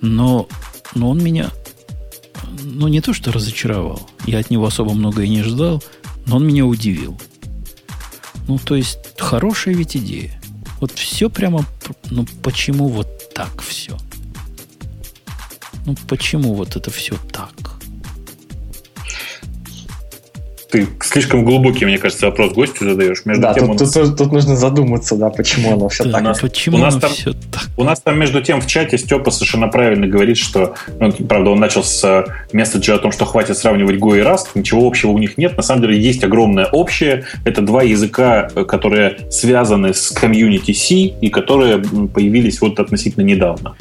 Но, 0.02 0.48
но 0.96 1.10
он 1.12 1.24
меня, 1.24 1.52
ну, 2.62 2.88
не 2.88 3.02
то 3.02 3.14
что 3.14 3.32
разочаровал. 3.32 4.10
Я 4.26 4.40
от 4.40 4.50
него 4.50 4.66
особо 4.66 4.94
много 4.94 5.24
и 5.24 5.30
не 5.30 5.44
ждал, 5.44 5.84
но 6.26 6.38
он 6.38 6.46
меня 6.48 6.66
удивил. 6.66 7.20
Ну, 8.48 8.58
то 8.58 8.76
есть, 8.76 9.00
хорошая 9.18 9.74
ведь 9.74 9.96
идея. 9.96 10.40
Вот 10.80 10.92
все 10.92 11.30
прямо, 11.30 11.66
ну, 12.10 12.26
почему 12.42 12.90
вот 12.90 13.08
так 13.34 13.62
все? 13.62 13.98
Ну, 15.86 15.96
почему 16.08 16.54
вот 16.54 16.76
это 16.76 16.92
все 16.92 17.16
так? 17.32 17.54
Ты 20.74 20.88
слишком 21.02 21.46
глубокий, 21.46 21.86
мне 21.86 22.00
кажется, 22.00 22.26
вопрос 22.26 22.54
гостю 22.54 22.90
задаешь. 22.90 23.26
Между 23.26 23.44
да, 23.44 23.54
тем, 23.54 23.78
тут, 23.78 23.82
он... 23.96 24.06
тут, 24.06 24.18
тут 24.18 24.32
нужно 24.32 24.56
задуматься, 24.56 25.16
да, 25.16 25.30
почему 25.30 25.74
оно 25.74 25.88
все 25.88 26.04
да, 26.06 26.14
так. 26.14 26.22
У 26.22 26.24
нас, 26.24 26.40
почему 26.40 26.78
у 26.78 26.80
нас 26.80 26.96
там, 26.98 27.12
все 27.12 27.34
так? 27.34 27.70
У 27.78 27.84
нас 27.84 28.02
там, 28.02 28.18
между 28.18 28.42
тем, 28.42 28.60
в 28.60 28.66
чате 28.66 28.98
Степа 28.98 29.30
совершенно 29.30 29.68
правильно 29.68 30.08
говорит, 30.08 30.38
что, 30.38 30.74
ну, 31.00 31.12
правда, 31.12 31.52
он 31.52 31.60
начал 31.60 31.84
с 31.84 32.04
э, 32.04 32.26
месседжа 32.54 32.96
о 32.96 32.98
том, 32.98 33.12
что 33.12 33.26
хватит 33.26 33.56
сравнивать 33.56 33.98
Go 33.98 34.18
и 34.18 34.22
Rust, 34.22 34.48
ничего 34.56 34.88
общего 34.88 35.12
у 35.12 35.20
них 35.20 35.38
нет. 35.38 35.56
На 35.56 35.62
самом 35.62 35.84
деле 35.84 36.02
есть 36.02 36.24
огромное 36.24 36.66
общее. 36.66 37.26
Это 37.46 37.62
два 37.62 37.84
языка, 37.84 38.50
э, 38.56 38.64
которые 38.64 39.30
связаны 39.30 39.94
с 39.94 40.10
комьюнити 40.10 40.72
C 40.72 40.96
и 40.96 41.30
которые 41.30 41.78
появились 41.78 42.62
вот 42.62 42.80
относительно 42.80 43.22
недавно. 43.22 43.76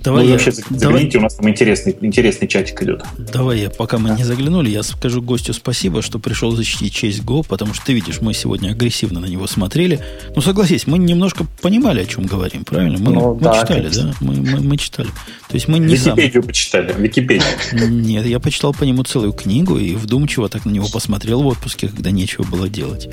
Давай 0.00 0.24
ну, 0.24 0.28
я, 0.28 0.34
вообще 0.34 0.52
загляните, 0.52 0.84
давай, 0.84 1.16
у 1.16 1.20
нас 1.20 1.34
там 1.34 1.48
интересный, 1.48 1.96
интересный 2.00 2.48
чатик 2.48 2.82
идет. 2.82 3.04
Давай 3.32 3.60
я, 3.60 3.70
пока 3.70 3.98
мы 3.98 4.10
да. 4.10 4.16
не 4.16 4.24
заглянули, 4.24 4.70
я 4.70 4.82
скажу 4.82 5.20
гостю 5.20 5.52
спасибо, 5.52 6.02
что 6.02 6.18
пришел 6.18 6.52
защитить 6.52 6.94
честь 6.94 7.22
Go, 7.22 7.44
потому 7.46 7.74
что 7.74 7.86
ты 7.86 7.92
видишь, 7.92 8.20
мы 8.20 8.34
сегодня 8.34 8.70
агрессивно 8.70 9.20
на 9.20 9.26
него 9.26 9.46
смотрели. 9.46 10.00
Ну, 10.34 10.40
согласись, 10.42 10.86
мы 10.86 10.98
немножко 10.98 11.46
понимали, 11.60 12.02
о 12.02 12.06
чем 12.06 12.24
говорим, 12.24 12.64
правильно? 12.64 12.98
Мы, 12.98 13.12
ну, 13.12 13.34
мы 13.34 13.40
да, 13.40 13.60
читали, 13.60 13.80
конечно. 13.80 14.04
да? 14.04 14.14
Мы, 14.20 14.34
мы, 14.34 14.60
мы 14.60 14.76
читали. 14.76 15.08
То 15.48 15.54
есть 15.54 15.68
мы 15.68 15.78
не 15.78 15.94
Википедию 15.94 16.42
сам... 16.42 16.48
почитали, 16.48 16.94
Википедию. 16.96 17.46
Нет, 17.72 18.26
я 18.26 18.40
почитал 18.40 18.72
по 18.72 18.84
нему 18.84 19.02
целую 19.04 19.32
книгу 19.32 19.78
и 19.78 19.94
вдумчиво 19.94 20.48
так 20.48 20.64
на 20.64 20.70
него 20.70 20.88
посмотрел 20.88 21.42
в 21.42 21.46
отпуске, 21.46 21.88
когда 21.88 22.10
нечего 22.10 22.44
было 22.44 22.68
делать. 22.68 23.08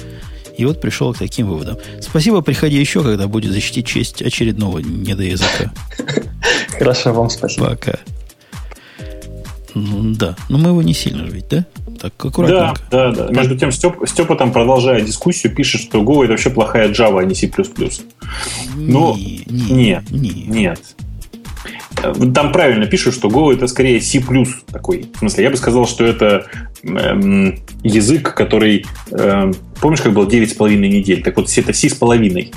И 0.59 0.65
вот 0.65 0.81
пришел 0.81 1.13
к 1.13 1.17
таким 1.17 1.47
выводам. 1.47 1.77
Спасибо, 2.01 2.41
приходи 2.41 2.75
еще, 2.75 3.01
когда 3.01 3.29
будет 3.29 3.53
защитить 3.53 3.87
честь 3.87 4.21
очередного 4.21 4.79
недоязыка. 4.79 5.71
Хорошо, 6.77 7.13
вам 7.13 7.29
спасибо. 7.29 7.69
Пока. 7.69 7.97
Да. 9.73 10.35
Но 10.49 10.57
мы 10.57 10.69
его 10.71 10.81
не 10.81 10.93
сильно 10.93 11.21
ведь, 11.21 11.47
да? 11.47 11.65
Так, 12.01 12.13
аккуратненько. 12.25 12.81
Да, 12.91 13.11
да, 13.11 13.27
да. 13.27 13.33
Между 13.33 13.57
тем, 13.57 13.71
Степ, 13.71 14.05
Степа 14.05 14.35
там, 14.35 14.51
продолжая 14.51 14.99
дискуссию, 14.99 15.55
пишет, 15.55 15.79
что 15.79 16.01
Go 16.01 16.23
это 16.23 16.33
вообще 16.33 16.49
плохая 16.49 16.89
Java, 16.89 17.21
а 17.21 17.23
не 17.23 17.35
C++. 17.35 17.49
Но 18.75 19.15
не, 19.15 19.45
не, 19.47 19.71
нет, 19.71 20.11
не. 20.11 20.43
нет. 20.43 20.81
Там 22.01 22.51
правильно 22.51 22.85
пишут, 22.85 23.13
что 23.13 23.29
Go 23.29 23.53
это 23.53 23.67
скорее 23.67 24.01
C++ 24.01 24.21
такой. 24.73 25.09
В 25.15 25.19
смысле, 25.19 25.43
я 25.45 25.49
бы 25.51 25.55
сказал, 25.55 25.87
что 25.87 26.03
это 26.03 26.47
эм, 26.83 27.59
язык, 27.81 28.33
который... 28.33 28.85
Эм, 29.11 29.55
помнишь, 29.81 30.01
как 30.01 30.13
было 30.13 30.25
9,5 30.25 30.75
недель? 30.75 31.23
Так 31.23 31.37
вот, 31.37 31.49
это 31.57 31.73
C 31.73 31.89
с 31.89 31.93
половиной. 31.93 32.51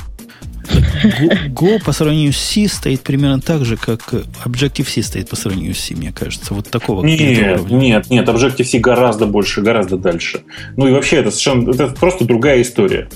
Go 1.48 1.82
по 1.84 1.92
сравнению 1.92 2.32
с 2.32 2.38
C 2.38 2.68
стоит 2.68 3.00
примерно 3.02 3.40
так 3.40 3.64
же, 3.64 3.76
как 3.76 4.14
Objective-C 4.44 5.02
стоит 5.02 5.28
по 5.28 5.36
сравнению 5.36 5.74
с 5.74 5.80
C, 5.80 5.94
мне 5.94 6.12
кажется. 6.12 6.54
Вот 6.54 6.68
такого. 6.70 7.04
Нет, 7.04 7.68
нет, 7.70 8.08
нет. 8.10 8.28
Objective-C 8.28 8.78
гораздо 8.78 9.26
больше, 9.26 9.60
гораздо 9.60 9.96
дальше. 9.96 10.42
Ну 10.76 10.86
и 10.86 10.92
вообще, 10.92 11.16
это 11.16 11.30
совершенно 11.30 11.70
это 11.70 11.88
просто 11.88 12.24
другая 12.24 12.62
история. 12.62 13.08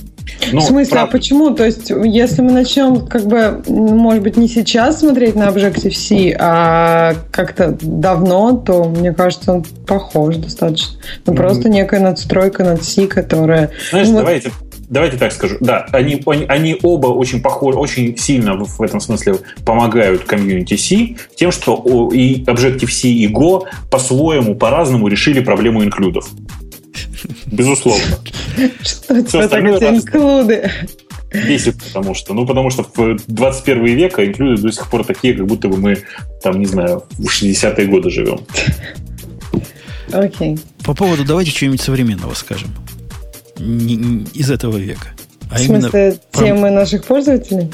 Ну, 0.53 0.61
в 0.61 0.62
смысле, 0.62 0.93
а 0.93 0.94
правда. 0.97 1.09
а 1.09 1.12
почему? 1.12 1.51
То 1.51 1.65
есть, 1.65 1.90
если 1.90 2.43
мы 2.43 2.53
начнем, 2.53 3.07
как 3.07 3.27
бы, 3.27 3.62
может 3.69 4.23
быть, 4.23 4.36
не 4.36 4.48
сейчас 4.48 5.01
смотреть 5.01 5.35
на 5.35 5.48
Objective-C, 5.48 6.36
а 6.39 7.15
как-то 7.31 7.77
давно, 7.81 8.57
то, 8.57 8.85
мне 8.85 9.12
кажется, 9.12 9.53
он 9.53 9.65
похож 9.86 10.36
достаточно. 10.36 10.98
Ну, 11.27 11.32
mm-hmm. 11.32 11.36
просто 11.36 11.69
некая 11.69 12.01
надстройка 12.01 12.65
над 12.65 12.85
C, 12.85 13.07
которая... 13.07 13.70
Знаешь, 13.90 14.09
ну, 14.09 14.19
давайте, 14.19 14.48
вот 14.48 14.66
давайте 14.89 15.16
так 15.16 15.32
скажу. 15.32 15.57
Да, 15.61 15.86
они, 15.93 16.23
они, 16.27 16.44
они 16.47 16.77
оба 16.82 17.09
очень 17.09 17.40
похожи, 17.40 17.78
очень 17.78 18.16
сильно 18.16 18.55
в, 18.55 18.78
в 18.78 18.82
этом 18.82 19.01
смысле 19.01 19.36
помогают 19.65 20.24
комьюнити 20.24 20.77
C 20.77 21.16
тем, 21.35 21.53
что 21.53 22.11
и 22.12 22.44
Objective-C, 22.44 23.09
и 23.09 23.32
Go 23.32 23.65
по-своему, 23.90 24.55
по-разному 24.55 25.09
решили 25.09 25.40
проблему 25.40 25.85
инклюдов. 25.85 26.28
Безусловно. 27.47 28.18
Что 28.82 29.14
это 29.14 29.48
такое 29.48 29.97
инклюды? 29.97 30.70
Бесит, 31.32 31.82
потому 31.82 32.14
что, 32.14 32.35
ну, 32.35 32.47
потому 32.47 32.70
что 32.70 32.85
в 32.94 33.18
21 33.27 33.85
век 33.97 34.18
инклюды 34.18 34.62
до 34.62 34.73
сих 34.73 34.89
пор 34.89 35.05
такие, 35.05 35.35
как 35.35 35.47
будто 35.47 35.68
бы 35.68 35.77
мы, 35.77 35.98
там, 36.43 36.59
не 36.59 36.66
знаю, 36.66 37.05
в 37.10 37.27
60-е 37.27 37.86
годы 37.86 38.10
живем. 38.10 38.40
Окей. 40.12 40.55
Okay. 40.55 40.60
По 40.85 40.94
поводу, 40.94 41.24
давайте 41.24 41.51
что-нибудь 41.51 41.81
современного 41.81 42.35
скажем 42.35 42.70
не, 43.59 44.24
из 44.35 44.51
этого 44.51 44.77
века. 44.77 45.09
А 45.51 45.56
в 45.56 45.60
смысле, 45.60 46.18
темы 46.32 46.70
наших 46.70 47.05
пользователей? 47.05 47.70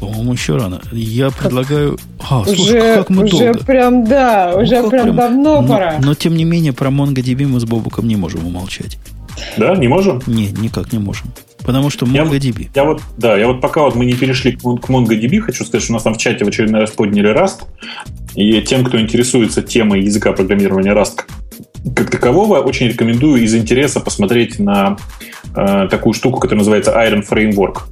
По-моему, 0.00 0.32
еще 0.32 0.56
рано. 0.56 0.80
Я 0.92 1.30
предлагаю... 1.30 1.98
А, 2.30 2.40
уже, 2.40 2.56
слушай, 2.56 2.80
как 2.80 3.10
мы 3.10 3.24
уже 3.24 3.52
долго. 3.52 3.64
прям, 3.64 4.04
да, 4.04 4.52
ну, 4.54 4.62
уже 4.62 4.88
прям, 4.88 4.90
прям 4.90 5.16
давно 5.16 5.62
но, 5.62 5.68
пора. 5.68 5.98
Но, 6.00 6.14
тем 6.14 6.36
не 6.36 6.44
менее, 6.44 6.72
про 6.72 6.90
MongoDB 6.90 7.46
мы 7.46 7.58
с 7.58 7.64
Бобуком 7.64 8.06
не 8.06 8.16
можем 8.16 8.46
умолчать. 8.46 8.98
Да, 9.56 9.74
не 9.74 9.88
можем? 9.88 10.22
Не, 10.26 10.48
никак 10.48 10.92
не 10.92 10.98
можем. 10.98 11.28
Потому 11.64 11.90
что 11.90 12.06
MongoDB. 12.06 12.68
Я, 12.74 12.82
я 12.82 12.84
вот, 12.84 13.02
да, 13.16 13.36
я 13.36 13.46
вот 13.48 13.60
пока 13.60 13.82
вот 13.82 13.94
мы 13.96 14.04
не 14.04 14.14
перешли 14.14 14.52
к, 14.52 14.60
к 14.60 14.88
MongoDB, 14.88 15.40
хочу 15.40 15.64
сказать, 15.64 15.82
что 15.82 15.92
у 15.92 15.94
нас 15.94 16.04
там 16.04 16.14
в 16.14 16.18
чате 16.18 16.44
в 16.44 16.48
очередной 16.48 16.82
раз 16.82 16.90
подняли 16.90 17.34
Rust. 17.34 17.64
И 18.34 18.62
тем, 18.62 18.84
кто 18.84 19.00
интересуется 19.00 19.62
темой 19.62 20.02
языка 20.02 20.32
программирования 20.32 20.92
Rust 20.92 21.24
как 21.94 22.10
такового, 22.10 22.58
очень 22.60 22.88
рекомендую 22.88 23.42
из 23.42 23.54
интереса 23.54 24.00
посмотреть 24.00 24.58
на 24.58 24.96
э, 25.54 25.88
такую 25.90 26.12
штуку, 26.12 26.40
которая 26.40 26.58
называется 26.58 26.92
Iron 26.92 27.26
Framework. 27.28 27.82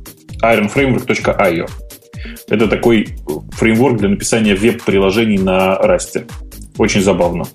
ironframework.io. 0.43 1.69
Это 2.49 2.69
такой 2.69 3.17
фреймворк 3.53 3.99
для 3.99 4.09
написания 4.09 4.55
веб-приложений 4.55 5.39
на 5.39 5.79
Rust. 5.83 6.31
Очень 6.79 7.03
забавно. 7.03 7.47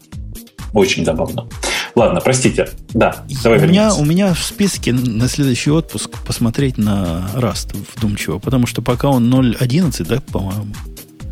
Очень 0.73 1.05
забавно. 1.05 1.47
Ладно, 1.95 2.21
простите. 2.21 2.69
Да, 2.93 3.25
давай 3.43 3.59
у 3.59 3.63
меня, 3.63 3.93
у 3.93 4.05
меня 4.05 4.33
в 4.33 4.39
списке 4.39 4.93
на 4.93 5.27
следующий 5.27 5.71
отпуск 5.71 6.11
посмотреть 6.25 6.77
на 6.77 7.29
Rust 7.35 7.75
вдумчиво, 7.95 8.39
потому 8.39 8.65
что 8.67 8.81
пока 8.81 9.09
он 9.09 9.33
0.11, 9.33 10.05
да, 10.07 10.21
по-моему, 10.31 10.67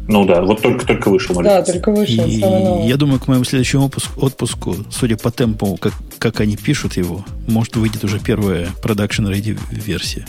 ну 0.09 0.25
да, 0.25 0.41
вот 0.41 0.59
только-только 0.63 1.09
вышел. 1.09 1.39
Да, 1.39 1.61
только 1.61 1.91
вышел. 1.91 2.25
И 2.25 2.39
я 2.87 2.97
думаю, 2.97 3.19
к 3.19 3.27
моему 3.27 3.43
следующему 3.43 3.85
отпуску, 3.85 4.25
отпуску, 4.25 4.75
судя 4.89 5.17
по 5.17 5.29
темпу, 5.29 5.77
как, 5.77 5.93
как 6.17 6.39
они 6.41 6.57
пишут 6.57 6.97
его, 6.97 7.23
может 7.47 7.75
выйдет 7.75 8.03
уже 8.03 8.19
первая 8.19 8.69
production 8.83 9.31
ready 9.31 9.55
версия. 9.69 10.25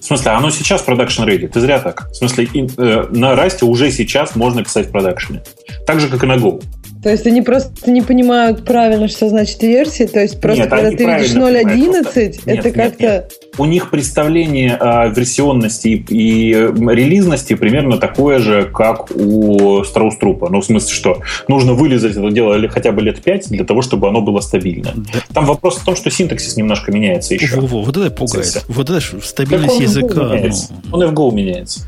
В 0.00 0.04
смысле, 0.04 0.32
оно 0.32 0.50
сейчас 0.50 0.84
production 0.86 1.26
ready? 1.26 1.48
Ты 1.48 1.60
зря 1.60 1.78
так. 1.80 2.08
В 2.10 2.14
смысле, 2.14 2.48
э, 2.54 3.06
на 3.10 3.34
Расте 3.34 3.64
уже 3.64 3.90
сейчас 3.90 4.36
можно 4.36 4.62
писать 4.62 4.88
в 4.88 4.90
продакшене. 4.90 5.42
Так 5.86 6.00
же, 6.00 6.08
как 6.08 6.22
и 6.22 6.26
на 6.26 6.36
Go. 6.36 6.62
То 7.02 7.10
есть 7.10 7.26
они 7.26 7.42
просто 7.42 7.90
не 7.90 8.02
понимают 8.02 8.64
правильно, 8.64 9.08
что 9.08 9.28
значит 9.28 9.62
версия. 9.62 10.06
То 10.06 10.20
есть 10.20 10.40
просто 10.40 10.62
нет, 10.62 10.70
когда 10.70 10.90
ты 10.90 11.04
видишь 11.04 11.34
0.11, 11.34 12.40
это 12.46 12.70
как-то... 12.70 13.28
У 13.56 13.64
них 13.64 13.90
представление 13.90 14.74
о 14.74 15.08
версионности 15.08 15.88
и, 15.88 16.02
и 16.08 16.52
релизности 16.52 17.54
примерно 17.54 17.98
такое 17.98 18.38
же, 18.38 18.64
как 18.72 19.10
у 19.14 19.82
Страуструпа. 19.84 20.48
Ну, 20.48 20.60
в 20.60 20.64
смысле, 20.64 20.92
что 20.92 21.22
нужно 21.48 21.74
вылезать 21.74 22.16
это 22.16 22.30
дело 22.30 22.56
хотя 22.68 22.92
бы 22.92 23.02
лет 23.02 23.22
5 23.22 23.48
для 23.50 23.64
того, 23.64 23.82
чтобы 23.82 24.08
оно 24.08 24.20
было 24.20 24.40
стабильно. 24.40 24.92
Да. 24.94 25.20
Там 25.32 25.46
вопрос 25.46 25.78
в 25.78 25.84
том, 25.84 25.96
что 25.96 26.10
синтаксис 26.10 26.56
немножко 26.56 26.92
меняется 26.92 27.34
еще. 27.34 27.60
Во, 27.60 27.66
во, 27.66 27.82
вот 27.82 27.96
это 27.96 28.10
пугает. 28.10 28.64
Вот 28.68 28.90
это 28.90 29.00
стабильность 29.22 29.80
языка. 29.80 30.14
Ну... 30.14 30.50
Он 30.92 31.02
и 31.02 31.06
в 31.06 31.12
Go 31.12 31.32
меняется. 31.32 31.86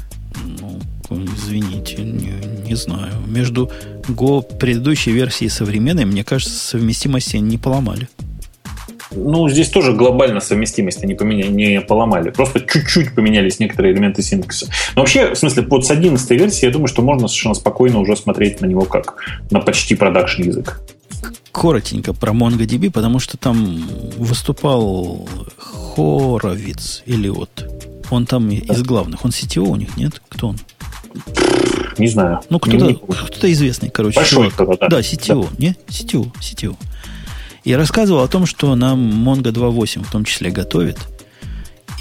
Ну, 1.11 1.25
извините, 1.25 1.97
не, 1.97 2.33
не 2.71 2.77
знаю. 2.77 3.13
Между 3.27 3.71
Go 4.09 4.43
предыдущей 4.43 5.11
версии 5.11 5.47
и 5.47 5.49
современной, 5.49 6.05
мне 6.05 6.23
кажется, 6.23 6.55
совместимости 6.55 7.37
не 7.37 7.59
поломали. 7.59 8.09
Ну, 9.11 9.49
здесь 9.49 9.71
тоже 9.71 9.93
глобально 9.93 10.41
совместимость 10.41 11.03
не, 11.03 11.15
поменяли, 11.15 11.51
не 11.51 11.81
поломали. 11.81 12.31
Просто 12.31 12.61
чуть-чуть 12.61 13.13
поменялись 13.13 13.59
некоторые 13.59 13.93
элементы 13.93 14.23
синтаксиса. 14.23 14.71
Но 14.95 15.03
вообще, 15.03 15.35
в 15.35 15.39
смысле, 15.39 15.65
под 15.65 15.85
с 15.85 15.91
11 15.91 16.31
версии, 16.31 16.67
я 16.67 16.71
думаю, 16.71 16.87
что 16.87 17.03
можно 17.03 17.27
совершенно 17.27 17.55
спокойно 17.55 17.99
уже 17.99 18.15
смотреть 18.15 18.61
на 18.61 18.67
него 18.67 18.83
как 18.83 19.17
на 19.51 19.59
почти 19.59 19.97
продакшн 19.97 20.43
язык. 20.43 20.81
Коротенько 21.51 22.15
про 22.15 22.33
MongoDB, 22.33 22.93
потому 22.93 23.19
что 23.19 23.37
там 23.37 23.85
выступал 24.17 25.29
Хоровиц 25.59 27.03
или 27.07 27.29
вот. 27.29 27.51
Он 28.11 28.27
там 28.27 28.49
из 28.49 28.83
главных. 28.83 29.25
Он 29.25 29.33
CTO 29.33 29.63
у 29.63 29.77
них, 29.77 29.97
нет? 29.97 30.23
Кто 30.29 30.49
он? 30.49 30.57
Не 32.01 32.09
знаю. 32.09 32.41
Ну, 32.49 32.59
кто-то, 32.59 32.95
кто 32.95 33.53
известный, 33.53 33.91
короче. 33.91 34.17
Большой 34.17 34.51
кто-то, 34.51 34.77
да. 34.81 34.89
Да, 34.89 35.01
CTO, 35.01 35.49
да. 35.51 35.57
не? 35.59 35.77
CTO, 35.89 36.33
CTO. 36.41 36.77
И 37.65 37.75
рассказывал 37.75 38.23
о 38.23 38.29
том, 38.29 38.47
что 38.47 38.75
нам 38.75 38.99
Mongo 38.99 39.53
2.8 39.53 40.05
в 40.05 40.11
том 40.11 40.25
числе 40.25 40.51
готовит. 40.51 40.99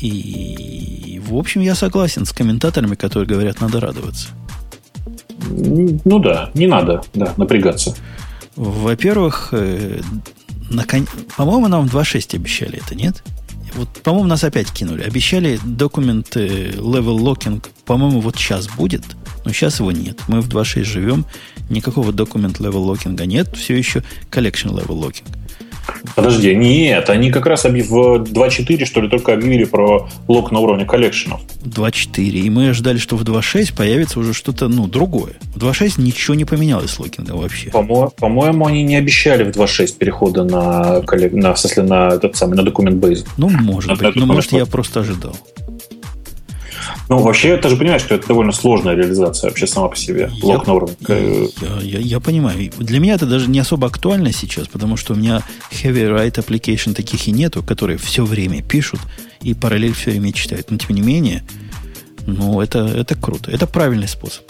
И, 0.01 1.21
в 1.27 1.35
общем, 1.35 1.59
я 1.59 1.75
согласен 1.75 2.25
с 2.25 2.31
комментаторами, 2.31 2.95
которые 2.95 3.27
говорят, 3.27 3.59
надо 3.59 3.81
радоваться. 3.81 4.29
Ну 5.49 6.19
да, 6.19 6.51
не 6.53 6.67
надо, 6.67 7.01
да, 7.13 7.33
напрягаться. 7.35 7.93
Во-первых, 8.55 9.49
э, 9.51 9.99
након... 10.69 11.07
по-моему, 11.35 11.67
нам 11.67 11.85
2.6 11.87 12.37
обещали 12.37 12.79
это, 12.85 12.95
нет? 12.95 13.21
Вот, 13.73 13.89
по-моему, 14.01 14.27
нас 14.27 14.43
опять 14.43 14.71
кинули. 14.71 15.03
Обещали 15.03 15.59
документы 15.63 16.71
level 16.77 17.17
locking, 17.17 17.65
по-моему, 17.85 18.21
вот 18.21 18.37
сейчас 18.37 18.67
будет, 18.69 19.03
но 19.45 19.51
сейчас 19.51 19.79
его 19.79 19.91
нет. 19.91 20.19
Мы 20.27 20.41
в 20.41 20.49
2.6 20.49 20.83
живем, 20.83 21.25
никакого 21.69 22.11
документ 22.11 22.59
level 22.59 22.85
locking 22.85 23.25
нет, 23.25 23.55
все 23.55 23.75
еще 23.75 24.03
collection 24.31 24.71
level 24.71 24.99
locking. 24.99 25.25
Подожди, 26.15 26.55
нет, 26.55 27.09
они 27.09 27.31
как 27.31 27.45
раз 27.45 27.65
в 27.81 28.23
2.4, 28.23 28.85
что 28.85 29.01
ли, 29.01 29.09
только 29.09 29.33
объявили 29.33 29.65
про 29.65 30.07
лог 30.27 30.51
на 30.51 30.59
уровне 30.59 30.85
коллекшенов. 30.85 31.41
2.4, 31.63 32.21
и 32.21 32.49
мы 32.49 32.69
ожидали, 32.69 32.97
что 32.97 33.15
в 33.15 33.23
2.6 33.23 33.75
появится 33.75 34.19
уже 34.19 34.33
что-то, 34.33 34.67
ну, 34.67 34.87
другое. 34.87 35.33
В 35.55 35.57
2.6 35.57 36.01
ничего 36.01 36.35
не 36.35 36.45
поменялось 36.45 36.91
с 36.91 36.99
локингом 36.99 37.37
вообще. 37.37 37.69
По-моему, 37.71 38.63
по 38.63 38.69
они 38.69 38.83
не 38.83 38.95
обещали 38.95 39.43
в 39.43 39.55
2.6 39.55 39.97
перехода 39.97 40.43
на, 40.43 41.01
на, 41.01 41.53
в 41.53 41.59
смысле, 41.59 41.83
на 41.83 42.09
этот 42.09 42.35
самый, 42.35 42.55
на 42.55 42.63
документ 42.63 42.97
бейс. 42.97 43.25
Ну, 43.37 43.49
может 43.49 43.89
на, 43.89 43.95
быть, 43.95 44.15
но, 44.15 44.25
может, 44.25 44.51
я 44.51 44.65
просто 44.65 45.01
ожидал. 45.01 45.35
Ну, 47.09 47.17
вообще, 47.17 47.57
ты 47.57 47.69
же 47.69 47.75
понимаешь, 47.75 48.03
что 48.03 48.13
это 48.13 48.27
довольно 48.27 48.51
сложная 48.51 48.95
реализация 48.95 49.49
вообще 49.49 49.65
сама 49.65 49.87
по 49.87 49.95
себе. 49.95 50.31
Я, 50.31 50.45
Лог 50.45 50.67
на 50.67 50.73
уровне. 50.75 50.95
Я, 51.07 51.79
я, 51.81 51.99
я 51.99 52.19
понимаю. 52.19 52.71
Для 52.77 52.99
меня 52.99 53.15
это 53.15 53.25
даже 53.25 53.49
не 53.49 53.57
особо 53.57 53.87
актуально 53.87 54.31
сейчас, 54.31 54.67
потому 54.67 54.95
что 54.95 55.13
у 55.13 55.15
меня 55.15 55.41
heavy 55.71 56.07
write 56.07 56.35
application 56.35 56.93
таких 56.93 57.27
и 57.27 57.31
нету, 57.31 57.63
которые 57.63 57.97
все 57.97 58.23
время 58.23 58.61
пишут 58.61 58.99
и 59.41 59.55
параллель 59.55 59.93
все 59.93 60.11
время 60.11 60.31
читают. 60.33 60.69
Но, 60.69 60.77
тем 60.77 60.95
не 60.95 61.01
менее, 61.01 61.43
ну, 62.27 62.61
это, 62.61 62.85
это 62.85 63.15
круто. 63.15 63.49
Это 63.49 63.65
правильный 63.65 64.07
способ. 64.07 64.43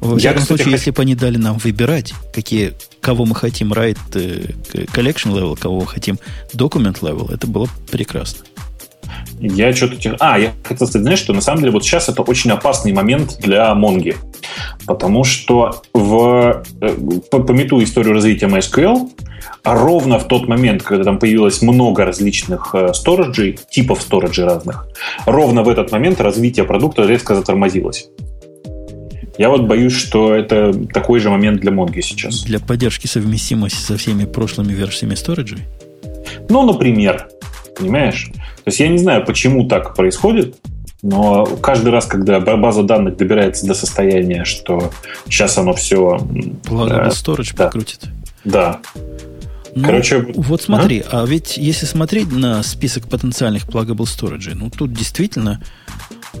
В 0.00 0.18
всяком 0.18 0.40
я, 0.40 0.46
случае, 0.46 0.72
если 0.72 0.90
бы 0.90 1.00
они 1.00 1.14
дали 1.14 1.36
нам 1.36 1.58
выбирать, 1.58 2.12
какие, 2.34 2.72
кого 3.00 3.24
мы 3.24 3.36
хотим 3.36 3.72
write 3.72 3.98
э, 4.14 4.52
collection 4.92 5.32
level, 5.32 5.56
кого 5.56 5.82
мы 5.82 5.86
хотим 5.86 6.18
document 6.52 7.00
level, 7.00 7.32
это 7.32 7.46
было 7.46 7.68
прекрасно. 7.90 8.44
Я 9.40 9.72
что-то... 9.72 10.16
А, 10.20 10.38
я 10.38 10.52
хотел 10.62 10.86
сказать, 10.86 11.02
знаешь, 11.02 11.18
что 11.18 11.32
на 11.32 11.40
самом 11.40 11.60
деле 11.60 11.72
вот 11.72 11.84
сейчас 11.84 12.08
это 12.08 12.22
очень 12.22 12.50
опасный 12.50 12.92
момент 12.92 13.38
для 13.40 13.74
Монги. 13.74 14.16
Потому 14.86 15.24
что 15.24 15.82
в, 15.92 16.62
э, 16.80 16.90
пометую 17.30 17.84
историю 17.84 18.14
развития 18.14 18.46
MySQL, 18.46 19.10
а 19.62 19.74
ровно 19.74 20.18
в 20.18 20.28
тот 20.28 20.48
момент, 20.48 20.82
когда 20.82 21.04
там 21.04 21.18
появилось 21.18 21.62
много 21.62 22.04
различных 22.04 22.74
э, 22.74 22.92
сториджей, 22.94 23.58
типов 23.70 24.02
сториджей 24.02 24.44
разных, 24.44 24.86
ровно 25.26 25.62
в 25.62 25.68
этот 25.68 25.90
момент 25.92 26.20
развитие 26.20 26.64
продукта 26.64 27.04
резко 27.06 27.34
затормозилось. 27.34 28.08
Я 29.36 29.48
вот 29.50 29.62
боюсь, 29.62 29.94
что 29.94 30.32
это 30.32 30.72
такой 30.92 31.18
же 31.18 31.28
момент 31.28 31.60
для 31.60 31.72
Монги 31.72 32.00
сейчас. 32.00 32.44
Для 32.44 32.60
поддержки 32.60 33.06
совместимости 33.06 33.78
со 33.78 33.96
всеми 33.96 34.26
прошлыми 34.26 34.72
версиями 34.72 35.16
сториджей? 35.16 35.64
Ну, 36.48 36.64
например. 36.64 37.28
Понимаешь? 37.76 38.30
То 38.32 38.66
есть 38.66 38.80
я 38.80 38.88
не 38.88 38.98
знаю, 38.98 39.24
почему 39.24 39.68
так 39.68 39.94
происходит, 39.94 40.56
но 41.02 41.44
каждый 41.44 41.90
раз, 41.90 42.06
когда 42.06 42.40
база 42.40 42.82
данных 42.82 43.16
добирается 43.16 43.66
до 43.66 43.74
состояния, 43.74 44.44
что 44.44 44.90
сейчас 45.26 45.58
оно 45.58 45.74
все... 45.74 46.16
Pluggable 46.64 47.08
э, 47.08 47.10
storage 47.10 47.54
да, 47.54 47.66
покрутит. 47.66 48.06
Да. 48.44 48.80
Ну, 49.74 49.84
Короче, 49.84 50.20
вот 50.34 50.62
смотри, 50.62 51.00
а? 51.00 51.22
а 51.22 51.26
ведь 51.26 51.56
если 51.56 51.84
смотреть 51.84 52.32
на 52.32 52.62
список 52.62 53.08
потенциальных 53.08 53.66
pluggable 53.66 54.06
storage, 54.06 54.54
ну 54.54 54.70
тут 54.70 54.94
действительно 54.94 55.60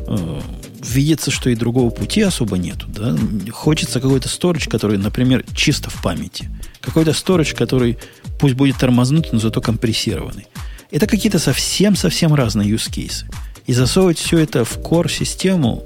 э, 0.06 0.40
видится, 0.80 1.30
что 1.30 1.50
и 1.50 1.56
другого 1.56 1.90
пути 1.90 2.22
особо 2.22 2.56
нету. 2.56 2.86
Да? 2.88 3.16
Хочется 3.52 4.00
какой-то 4.00 4.28
storage, 4.28 4.70
который, 4.70 4.98
например, 4.98 5.44
чисто 5.54 5.90
в 5.90 6.00
памяти. 6.00 6.48
Какой-то 6.80 7.10
storage, 7.10 7.54
который 7.54 7.98
пусть 8.38 8.54
будет 8.54 8.78
тормознутый, 8.78 9.30
но 9.32 9.40
зато 9.40 9.60
компрессированный. 9.60 10.46
Это 10.94 11.08
какие-то 11.08 11.40
совсем-совсем 11.40 12.34
разные 12.34 12.70
use 12.70 12.88
cases. 12.88 13.24
И 13.66 13.72
засовывать 13.72 14.16
все 14.16 14.38
это 14.38 14.64
в 14.64 14.78
core-систему, 14.78 15.82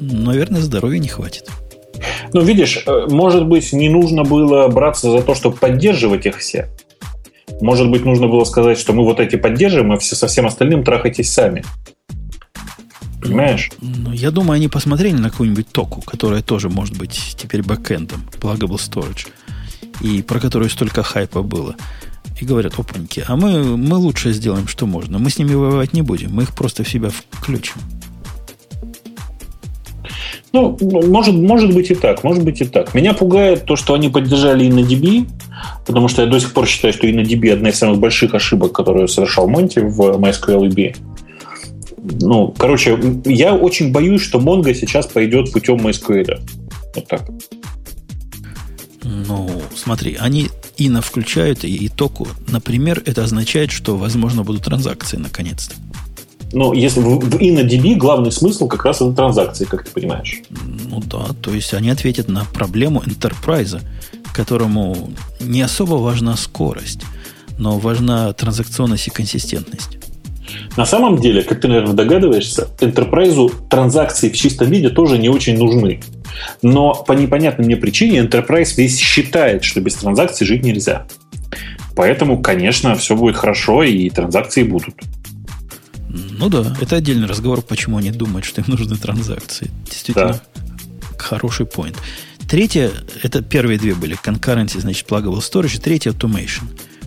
наверное, 0.00 0.62
здоровья 0.62 0.98
не 0.98 1.08
хватит. 1.08 1.50
Ну, 2.32 2.40
видишь, 2.40 2.82
э, 2.86 3.06
может 3.10 3.46
быть, 3.46 3.74
не 3.74 3.90
нужно 3.90 4.24
было 4.24 4.66
браться 4.68 5.10
за 5.10 5.20
то, 5.20 5.34
чтобы 5.34 5.58
поддерживать 5.58 6.24
их 6.24 6.38
все. 6.38 6.70
Может 7.60 7.90
быть, 7.90 8.06
нужно 8.06 8.26
было 8.26 8.44
сказать, 8.44 8.78
что 8.78 8.94
мы 8.94 9.04
вот 9.04 9.20
эти 9.20 9.36
поддерживаем, 9.36 9.92
а 9.92 9.98
все 9.98 10.16
со 10.16 10.28
всем 10.28 10.46
остальным 10.46 10.82
трахайтесь 10.82 11.30
сами. 11.30 11.62
Понимаешь? 13.20 13.70
Ну, 13.82 14.12
я 14.12 14.30
думаю, 14.30 14.56
они 14.56 14.68
посмотрели 14.68 15.14
на 15.14 15.28
какую-нибудь 15.28 15.68
току, 15.72 16.00
которая 16.00 16.40
тоже 16.40 16.70
может 16.70 16.96
быть 16.96 17.36
теперь 17.36 17.62
бэкэндом, 17.62 18.26
Pluggable 18.40 18.78
Storage, 18.78 19.26
и 20.00 20.22
про 20.22 20.40
которую 20.40 20.70
столько 20.70 21.02
хайпа 21.02 21.42
было 21.42 21.76
и 22.40 22.44
говорят, 22.44 22.78
опаньки, 22.78 23.24
а 23.26 23.36
мы, 23.36 23.76
мы 23.76 23.96
лучше 23.96 24.32
сделаем, 24.32 24.68
что 24.68 24.86
можно. 24.86 25.18
Мы 25.18 25.30
с 25.30 25.38
ними 25.38 25.54
воевать 25.54 25.92
не 25.92 26.02
будем, 26.02 26.32
мы 26.32 26.44
их 26.44 26.54
просто 26.54 26.84
в 26.84 26.88
себя 26.88 27.10
включим. 27.30 27.74
Ну, 30.52 30.78
может, 30.80 31.34
может 31.34 31.74
быть 31.74 31.90
и 31.90 31.94
так, 31.94 32.24
может 32.24 32.42
быть 32.42 32.60
и 32.60 32.64
так. 32.64 32.94
Меня 32.94 33.12
пугает 33.12 33.64
то, 33.64 33.76
что 33.76 33.94
они 33.94 34.08
поддержали 34.08 34.66
InnoDB, 34.66 35.28
потому 35.86 36.08
что 36.08 36.22
я 36.22 36.28
до 36.28 36.40
сих 36.40 36.52
пор 36.52 36.66
считаю, 36.66 36.94
что 36.94 37.06
InnoDB 37.06 37.52
одна 37.52 37.68
из 37.68 37.78
самых 37.78 37.98
больших 37.98 38.34
ошибок, 38.34 38.72
которую 38.72 39.08
совершал 39.08 39.46
Монти 39.46 39.80
в 39.80 40.00
MySQL 40.00 40.96
Ну, 42.20 42.54
короче, 42.56 42.98
я 43.26 43.54
очень 43.54 43.92
боюсь, 43.92 44.22
что 44.22 44.38
Mongo 44.38 44.72
сейчас 44.72 45.06
пойдет 45.06 45.52
путем 45.52 45.76
MySQL. 45.76 46.40
Вот 46.94 47.06
так. 47.06 47.28
Ну, 49.02 49.50
смотри, 49.74 50.16
они 50.18 50.48
Ина 50.78 51.02
включают 51.02 51.64
и, 51.64 51.74
и 51.74 51.88
току. 51.88 52.28
Например, 52.48 53.02
это 53.04 53.24
означает, 53.24 53.70
что, 53.70 53.96
возможно, 53.96 54.44
будут 54.44 54.64
транзакции 54.64 55.16
наконец-то. 55.16 55.74
Но 56.52 56.72
если 56.72 57.00
в, 57.00 57.18
в 57.18 57.34
InnoDB 57.36 57.96
главный 57.96 58.32
смысл 58.32 58.68
как 58.68 58.84
раз 58.84 59.02
это 59.02 59.12
транзакции, 59.12 59.64
как 59.64 59.84
ты 59.84 59.90
понимаешь. 59.90 60.40
Ну 60.50 61.00
да, 61.00 61.34
то 61.42 61.52
есть 61.52 61.74
они 61.74 61.90
ответят 61.90 62.28
на 62.28 62.44
проблему 62.44 63.02
enterprise, 63.02 63.82
которому 64.32 65.10
не 65.40 65.60
особо 65.60 65.94
важна 65.94 66.36
скорость, 66.36 67.00
но 67.58 67.78
важна 67.78 68.32
транзакционность 68.32 69.08
и 69.08 69.10
консистентность. 69.10 69.98
На 70.76 70.86
самом 70.86 71.18
деле, 71.18 71.42
как 71.42 71.60
ты, 71.60 71.68
наверное, 71.68 71.94
догадываешься, 71.94 72.68
enterprise 72.80 73.52
транзакции 73.68 74.28
в 74.28 74.36
чистом 74.36 74.70
виде 74.70 74.90
тоже 74.90 75.18
не 75.18 75.28
очень 75.28 75.58
нужны. 75.58 76.00
Но 76.62 76.94
по 76.94 77.12
непонятной 77.12 77.64
мне 77.64 77.76
причине 77.76 78.20
Enterprise 78.20 78.74
весь 78.76 78.98
считает, 78.98 79.64
что 79.64 79.80
без 79.80 79.94
транзакций 79.94 80.46
жить 80.46 80.62
нельзя. 80.62 81.06
Поэтому, 81.96 82.40
конечно, 82.40 82.94
все 82.94 83.16
будет 83.16 83.36
хорошо, 83.36 83.82
и 83.82 84.08
транзакции 84.10 84.62
будут. 84.62 84.94
Ну 86.08 86.48
да, 86.48 86.76
это 86.80 86.96
отдельный 86.96 87.26
разговор, 87.26 87.62
почему 87.62 87.98
они 87.98 88.10
думают, 88.10 88.44
что 88.44 88.60
им 88.60 88.68
нужны 88.68 88.96
транзакции. 88.96 89.70
Действительно, 89.90 90.32
да. 90.34 90.40
хороший 91.18 91.66
point. 91.66 91.96
Третье, 92.48 92.90
это 93.22 93.42
первые 93.42 93.78
две 93.78 93.94
были, 93.94 94.16
concurrency, 94.16 94.80
значит, 94.80 95.06
pluggable 95.08 95.38
storage, 95.40 95.80
третье 95.80 96.12
automation. 96.12 96.64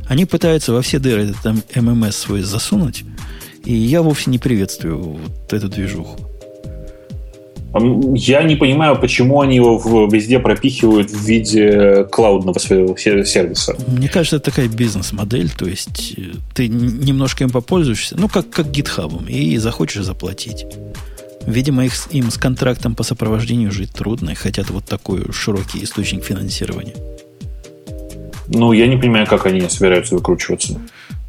Они 0.07 0.25
пытаются 0.25 0.73
во 0.73 0.81
все 0.81 0.99
дыры 0.99 1.29
этот 1.29 1.45
MMS 1.73 2.11
свой 2.11 2.41
засунуть, 2.41 3.05
и 3.65 3.73
я 3.73 4.01
вовсе 4.01 4.29
не 4.29 4.39
приветствую 4.39 4.97
вот 4.97 5.53
эту 5.53 5.69
движуху. 5.69 6.17
Я 8.15 8.43
не 8.43 8.57
понимаю, 8.57 8.99
почему 8.99 9.39
они 9.39 9.55
его 9.55 9.77
везде 10.11 10.39
пропихивают 10.39 11.09
в 11.09 11.25
виде 11.25 12.05
клаудного 12.11 12.59
своего 12.59 12.97
сервиса. 12.97 13.77
Мне 13.87 14.09
кажется, 14.09 14.37
это 14.37 14.51
такая 14.51 14.67
бизнес-модель, 14.67 15.49
то 15.51 15.65
есть 15.65 16.15
э, 16.17 16.33
ты 16.53 16.67
немножко 16.67 17.45
им 17.45 17.49
попользуешься, 17.49 18.17
ну, 18.19 18.27
как, 18.27 18.49
как 18.49 18.67
GitHub, 18.67 19.25
и 19.29 19.57
захочешь 19.57 20.03
заплатить. 20.03 20.65
Видимо, 21.45 21.85
их, 21.85 21.93
им 22.11 22.29
с 22.29 22.37
контрактом 22.37 22.93
по 22.93 23.03
сопровождению 23.03 23.71
жить 23.71 23.93
трудно, 23.93 24.31
и 24.31 24.35
хотят 24.35 24.69
вот 24.69 24.83
такой 24.85 25.31
широкий 25.31 25.81
источник 25.81 26.25
финансирования. 26.25 26.95
Ну, 28.47 28.73
я 28.73 28.87
не 28.87 28.97
понимаю, 28.97 29.25
как 29.27 29.45
они 29.45 29.61
собираются 29.69 30.15
выкручиваться. 30.15 30.81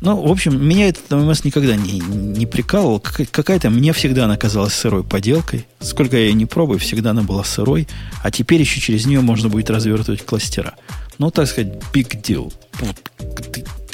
Ну, 0.03 0.20
в 0.20 0.33
общем, 0.33 0.61
меня 0.61 0.89
этот 0.89 1.09
ММС 1.12 1.45
никогда 1.45 1.77
не, 1.77 2.01
не 2.01 2.45
прикалывал. 2.45 2.99
Какая-то 2.99 3.70
мне 3.70 3.93
всегда 3.93 4.24
она 4.24 4.37
казалась 4.37 4.74
сырой 4.74 5.05
поделкой. 5.05 5.65
Сколько 5.79 6.16
я 6.16 6.24
ее 6.24 6.33
не 6.33 6.45
пробую, 6.45 6.81
всегда 6.81 7.11
она 7.11 7.23
была 7.23 7.45
сырой. 7.45 7.87
А 8.20 8.33
теперь 8.33 8.61
еще 8.61 8.81
через 8.81 9.07
нее 9.07 9.20
можно 9.20 9.49
будет 9.49 9.70
развертывать 9.70 10.27
кластера. 10.27 10.74
Ну, 11.19 11.31
так 11.31 11.47
сказать, 11.47 11.74
big 11.95 12.20
deal. 12.20 12.53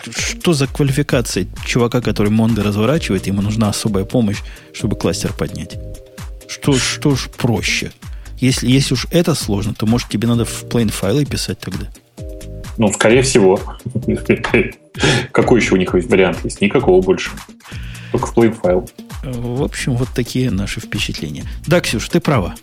Что 0.09 0.55
за 0.55 0.67
квалификация 0.67 1.47
чувака, 1.67 2.01
который 2.01 2.31
Монго 2.31 2.63
разворачивает, 2.63 3.27
ему 3.27 3.43
нужна 3.43 3.69
особая 3.69 4.07
помощь, 4.07 4.39
чтобы 4.73 4.97
кластер 4.97 5.35
поднять? 5.35 5.77
Что, 6.49 6.73
что 6.73 7.17
ж 7.17 7.29
проще? 7.37 7.93
Если, 8.39 8.67
если 8.71 8.95
уж 8.95 9.07
это 9.11 9.35
сложно, 9.35 9.75
то, 9.75 9.85
может, 9.85 10.09
тебе 10.09 10.27
надо 10.27 10.47
в 10.47 10.65
plain 10.65 10.91
файлы 10.91 11.27
писать 11.27 11.59
тогда? 11.59 11.89
Ну, 12.79 12.91
скорее 12.95 13.21
всего. 13.21 13.61
Какой 15.33 15.61
еще 15.61 15.75
у 15.75 15.79
них 15.79 15.93
вариант 15.95 16.39
есть? 16.45 16.61
Никакого 16.61 17.01
больше. 17.01 17.31
Только 18.13 18.27
в 18.27 18.37
plain 18.37 18.53
файл. 18.53 18.89
В 19.23 19.63
общем, 19.63 19.97
вот 19.97 20.09
такие 20.15 20.51
наши 20.51 20.81
впечатления. 20.81 21.45
Да, 21.67 21.81
Ксюш, 21.81 22.09
ты 22.09 22.21
права. 22.21 22.55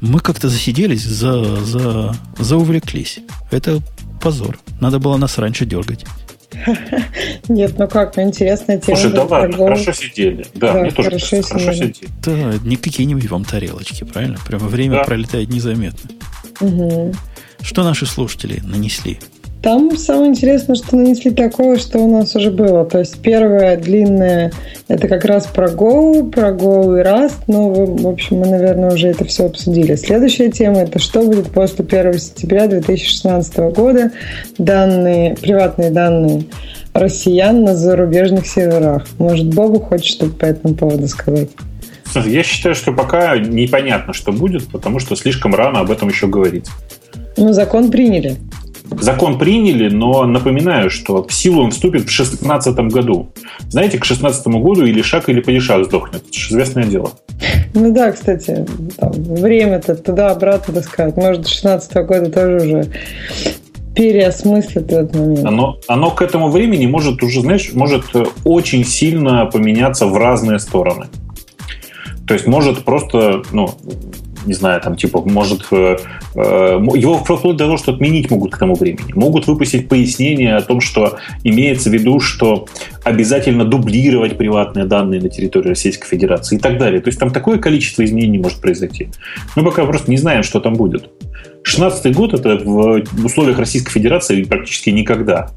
Мы 0.00 0.20
как-то 0.20 0.48
засиделись, 0.48 1.02
за, 1.02 1.56
за, 1.64 2.16
заувлеклись. 2.38 3.20
Это 3.50 3.80
позор. 4.20 4.58
Надо 4.80 4.98
было 4.98 5.16
нас 5.16 5.38
раньше 5.38 5.66
дергать. 5.66 6.04
Нет, 7.48 7.78
ну 7.78 7.88
как, 7.88 8.16
ну 8.16 8.22
интересная 8.22 8.78
тема. 8.78 8.96
Слушай, 8.96 9.14
да 9.14 9.24
ладно, 9.24 9.56
хорошо 9.56 9.92
сидели. 9.92 10.46
Да, 10.54 10.72
да 10.72 10.80
мне 10.80 10.90
тоже 10.90 11.10
хорошо, 11.10 11.42
хорошо 11.42 11.72
сидели. 11.72 12.10
Да, 12.24 12.54
не 12.64 12.76
какие-нибудь 12.76 13.30
вам 13.30 13.44
тарелочки, 13.44 14.04
правильно? 14.04 14.38
Прямо 14.46 14.66
время 14.66 14.96
да. 14.96 15.04
пролетает 15.04 15.50
незаметно. 15.50 16.10
Угу. 16.60 17.14
Что 17.62 17.84
наши 17.84 18.06
слушатели 18.06 18.60
нанесли? 18.64 19.18
Там 19.62 19.96
самое 19.96 20.30
интересное, 20.30 20.76
что 20.76 20.96
нанесли 20.96 21.32
такое, 21.32 21.78
что 21.78 21.98
у 21.98 22.10
нас 22.10 22.34
уже 22.36 22.50
было. 22.50 22.84
То 22.84 23.00
есть 23.00 23.18
первое 23.20 23.76
длинное 23.76 24.52
это 24.86 25.08
как 25.08 25.24
раз 25.24 25.46
про 25.46 25.68
Go, 25.68 26.30
про 26.30 26.50
Go 26.50 26.98
и 26.98 27.04
Rust. 27.04 27.42
Ну, 27.48 27.96
в 27.96 28.06
общем, 28.06 28.38
мы, 28.38 28.46
наверное, 28.46 28.92
уже 28.92 29.08
это 29.08 29.24
все 29.24 29.46
обсудили. 29.46 29.96
Следующая 29.96 30.50
тема 30.50 30.78
это 30.82 30.98
что 31.00 31.22
будет 31.22 31.50
после 31.50 31.84
1 31.84 32.18
сентября 32.18 32.68
2016 32.68 33.56
года. 33.74 34.12
Данные, 34.58 35.34
приватные 35.34 35.90
данные 35.90 36.44
россиян 36.94 37.64
на 37.64 37.74
зарубежных 37.74 38.46
серверах. 38.46 39.06
Может, 39.18 39.52
Бобу 39.52 39.80
хочет 39.80 40.06
что-то 40.06 40.34
по 40.34 40.44
этому 40.44 40.74
поводу 40.74 41.08
сказать? 41.08 41.48
Я 42.14 42.42
считаю, 42.42 42.74
что 42.74 42.92
пока 42.92 43.36
непонятно, 43.36 44.14
что 44.14 44.32
будет, 44.32 44.68
потому 44.68 44.98
что 44.98 45.14
слишком 45.14 45.54
рано 45.54 45.80
об 45.80 45.90
этом 45.90 46.08
еще 46.08 46.26
говорить. 46.26 46.66
Ну, 47.36 47.52
закон 47.52 47.90
приняли. 47.90 48.36
Закон 48.90 49.38
приняли, 49.38 49.88
но 49.88 50.24
напоминаю, 50.24 50.90
что 50.90 51.22
в 51.22 51.32
силу 51.32 51.62
он 51.62 51.70
вступит 51.70 52.02
в 52.02 52.06
2016 52.06 52.76
году. 52.92 53.30
Знаете, 53.68 53.98
к 53.98 54.06
2016 54.06 54.46
году 54.46 54.84
или 54.84 55.02
шаг, 55.02 55.28
или 55.28 55.40
падишах 55.40 55.84
сдохнет. 55.84 56.22
Это 56.28 56.38
же 56.38 56.48
известное 56.50 56.84
дело. 56.84 57.12
Ну 57.74 57.92
да, 57.92 58.12
кстати, 58.12 58.66
время-то 59.00 59.94
туда-обратно 59.94 60.74
таскать. 60.74 61.16
Может, 61.16 61.42
до 61.42 61.48
2016 61.48 61.94
года 62.06 62.30
тоже 62.30 62.56
уже 62.56 62.86
переосмыслит 63.94 64.92
этот 64.92 65.14
момент. 65.14 65.44
Оно, 65.44 65.78
оно 65.88 66.10
к 66.10 66.22
этому 66.22 66.50
времени 66.50 66.86
может 66.86 67.22
уже, 67.22 67.40
знаешь, 67.40 67.70
может 67.72 68.04
очень 68.44 68.84
сильно 68.84 69.46
поменяться 69.46 70.06
в 70.06 70.16
разные 70.16 70.60
стороны. 70.60 71.06
То 72.26 72.34
есть 72.34 72.46
может 72.46 72.84
просто, 72.84 73.42
ну, 73.52 73.70
не 74.46 74.54
знаю, 74.54 74.80
там, 74.80 74.96
типа, 74.96 75.22
может, 75.24 75.66
э, 75.70 75.96
э, 76.34 76.40
его 76.94 77.18
вплоть 77.18 77.56
до 77.56 77.64
того, 77.64 77.76
что 77.76 77.92
отменить 77.92 78.30
могут 78.30 78.54
к 78.54 78.58
тому 78.58 78.74
времени. 78.74 79.12
Могут 79.14 79.46
выпустить 79.46 79.88
пояснение 79.88 80.56
о 80.56 80.62
том, 80.62 80.80
что 80.80 81.18
имеется 81.44 81.90
в 81.90 81.92
виду, 81.92 82.20
что 82.20 82.66
обязательно 83.04 83.64
дублировать 83.64 84.36
приватные 84.36 84.84
данные 84.84 85.20
на 85.20 85.28
территории 85.28 85.68
Российской 85.68 86.08
Федерации 86.08 86.56
и 86.56 86.58
так 86.58 86.78
далее. 86.78 87.00
То 87.00 87.08
есть 87.08 87.18
там 87.18 87.30
такое 87.30 87.58
количество 87.58 88.04
изменений 88.04 88.38
может 88.38 88.60
произойти. 88.60 89.08
Мы 89.56 89.64
пока 89.64 89.84
просто 89.84 90.10
не 90.10 90.16
знаем, 90.16 90.42
что 90.42 90.60
там 90.60 90.74
будет. 90.74 91.10
16 91.62 92.14
год 92.14 92.34
это 92.34 92.56
в 92.64 93.24
условиях 93.24 93.58
Российской 93.58 93.92
Федерации 93.92 94.42
практически 94.44 94.90
никогда. 94.90 95.50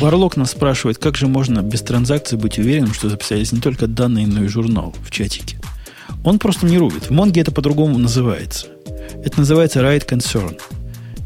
Барлок 0.00 0.36
нас 0.36 0.52
спрашивает, 0.52 0.98
как 0.98 1.16
же 1.16 1.26
можно 1.26 1.60
без 1.60 1.82
транзакций 1.82 2.38
быть 2.38 2.58
уверенным, 2.58 2.94
что 2.94 3.08
записались 3.08 3.52
не 3.52 3.60
только 3.60 3.86
данные, 3.86 4.26
но 4.26 4.44
и 4.44 4.48
журнал 4.48 4.94
в 5.02 5.10
чатике. 5.10 5.58
Он 6.24 6.38
просто 6.38 6.66
не 6.66 6.78
рубит. 6.78 7.04
В 7.06 7.10
Монге 7.10 7.40
это 7.40 7.52
по-другому 7.52 7.98
называется. 7.98 8.66
Это 9.24 9.38
называется 9.38 9.80
write 9.80 10.06
concern. 10.06 10.60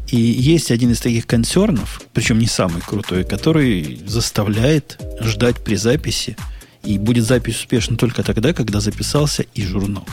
И 0.09 0.17
есть 0.17 0.71
один 0.71 0.91
из 0.91 0.99
таких 0.99 1.25
консернов, 1.25 2.01
причем 2.13 2.39
не 2.39 2.47
самый 2.47 2.81
крутой, 2.81 3.23
который 3.23 4.01
заставляет 4.05 4.99
ждать 5.19 5.63
при 5.63 5.75
записи. 5.75 6.37
И 6.83 6.97
будет 6.99 7.25
запись 7.25 7.57
успешна 7.57 7.97
только 7.97 8.23
тогда, 8.23 8.53
когда 8.53 8.79
записался 8.79 9.43
и 9.53 9.63
журнал. 9.63 10.05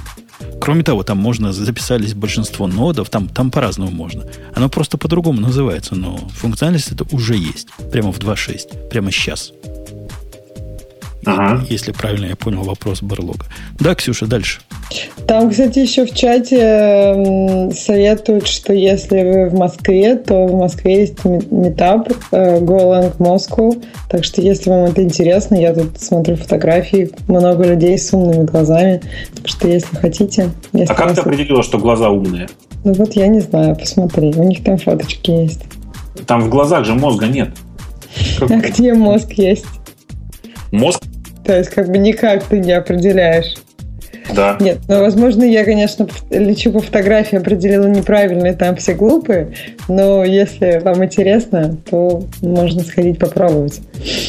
Кроме 0.60 0.82
того, 0.82 1.02
там 1.02 1.18
можно, 1.18 1.52
записались 1.52 2.14
большинство 2.14 2.66
нодов, 2.66 3.10
там, 3.10 3.28
там 3.28 3.50
по-разному 3.50 3.90
можно. 3.90 4.24
Оно 4.54 4.68
просто 4.68 4.96
по-другому 4.96 5.40
называется, 5.40 5.94
но 5.94 6.16
функциональность 6.36 6.90
это 6.90 7.04
уже 7.12 7.36
есть. 7.36 7.68
Прямо 7.92 8.12
в 8.12 8.18
2.6, 8.18 8.88
прямо 8.88 9.12
сейчас. 9.12 9.52
Ага. 11.24 11.64
Если 11.68 11.92
правильно 11.92 12.26
я 12.26 12.36
понял 12.36 12.62
вопрос 12.62 13.02
Барлога. 13.02 13.46
Да, 13.78 13.94
Ксюша, 13.94 14.26
дальше. 14.26 14.60
Там, 15.26 15.50
кстати, 15.50 15.78
еще 15.78 16.04
в 16.04 16.14
чате 16.14 17.70
советуют, 17.74 18.46
что 18.48 18.72
если 18.72 19.22
вы 19.22 19.48
в 19.48 19.54
Москве, 19.54 20.16
то 20.16 20.46
в 20.46 20.54
Москве 20.54 21.00
есть 21.02 21.24
метап 21.24 22.08
э, 22.32 22.58
Golang 22.58 23.16
Moscow. 23.18 23.82
Так 24.10 24.24
что, 24.24 24.42
если 24.42 24.70
вам 24.70 24.84
это 24.84 25.02
интересно, 25.02 25.54
я 25.54 25.72
тут 25.72 26.00
смотрю 26.00 26.36
фотографии, 26.36 27.10
много 27.28 27.64
людей 27.64 27.96
с 27.96 28.12
умными 28.12 28.44
глазами. 28.44 29.00
Так 29.36 29.48
что, 29.48 29.68
если 29.68 29.94
хотите... 29.96 30.50
Если 30.72 30.92
а 30.92 30.96
как 30.96 31.14
ты 31.14 31.20
определила, 31.20 31.62
что 31.62 31.78
глаза 31.78 32.10
умные? 32.10 32.48
Ну 32.84 32.92
вот 32.94 33.14
я 33.14 33.28
не 33.28 33.40
знаю, 33.40 33.76
посмотри. 33.76 34.34
У 34.34 34.42
них 34.42 34.64
там 34.64 34.76
фоточки 34.76 35.30
есть. 35.30 35.62
Там 36.26 36.40
в 36.40 36.48
глазах 36.48 36.84
же 36.84 36.94
мозга 36.94 37.26
нет. 37.26 37.50
Как... 38.38 38.50
А 38.50 38.56
где 38.56 38.92
мозг 38.92 39.32
есть? 39.32 39.66
Мозг 40.72 41.02
то 41.44 41.56
есть, 41.56 41.70
как 41.70 41.88
бы 41.88 41.98
никак 41.98 42.44
ты 42.44 42.58
не 42.58 42.72
определяешь. 42.72 43.54
Да. 44.34 44.56
Нет, 44.60 44.78
ну, 44.88 45.00
возможно, 45.00 45.42
я, 45.42 45.64
конечно, 45.64 46.06
лечу 46.30 46.72
по 46.72 46.80
фотографии, 46.80 47.36
определила 47.36 47.86
неправильно, 47.86 48.46
и 48.46 48.54
там 48.54 48.76
все 48.76 48.94
глупые, 48.94 49.52
но 49.88 50.24
если 50.24 50.80
вам 50.82 51.04
интересно, 51.04 51.76
то 51.90 52.24
можно 52.40 52.82
сходить 52.82 53.18
попробовать. 53.18 53.80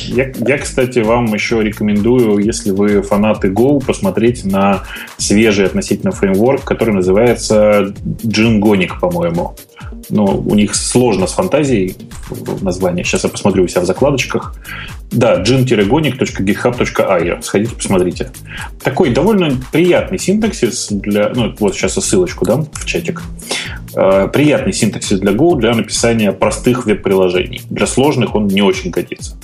Я, 0.07 0.31
я, 0.45 0.57
кстати, 0.57 0.99
вам 0.99 1.33
еще 1.33 1.61
рекомендую, 1.61 2.39
если 2.39 2.71
вы 2.71 3.01
фанаты 3.01 3.49
Go, 3.49 3.83
посмотреть 3.85 4.45
на 4.45 4.83
свежий 5.17 5.65
относительно 5.65 6.11
фреймворк, 6.11 6.63
который 6.63 6.93
называется 6.93 7.93
Jingonic, 8.23 8.99
по-моему. 8.99 9.55
Ну, 10.09 10.25
у 10.25 10.55
них 10.55 10.75
сложно 10.75 11.27
с 11.27 11.33
фантазией 11.33 11.95
название. 12.61 13.03
Сейчас 13.03 13.23
я 13.23 13.29
посмотрю 13.29 13.63
у 13.63 13.67
себя 13.67 13.81
в 13.81 13.85
закладочках. 13.85 14.55
Да, 15.11 15.41
gin-gonic.github.io. 15.41 17.41
Сходите, 17.41 17.75
посмотрите. 17.75 18.31
Такой 18.83 19.11
довольно 19.11 19.57
приятный 19.71 20.19
синтаксис 20.19 20.87
для... 20.89 21.29
Ну, 21.29 21.53
вот 21.59 21.75
сейчас 21.75 21.93
ссылочку 21.93 22.45
дам 22.45 22.67
в 22.73 22.85
чатик. 22.85 23.21
Э, 23.95 24.27
приятный 24.31 24.73
синтаксис 24.73 25.19
для 25.19 25.33
Go 25.33 25.57
для 25.57 25.73
написания 25.73 26.31
простых 26.31 26.85
веб-приложений. 26.85 27.61
Для 27.69 27.87
сложных 27.87 28.35
он 28.35 28.47
не 28.47 28.61
очень 28.61 28.91
годится. 28.91 29.37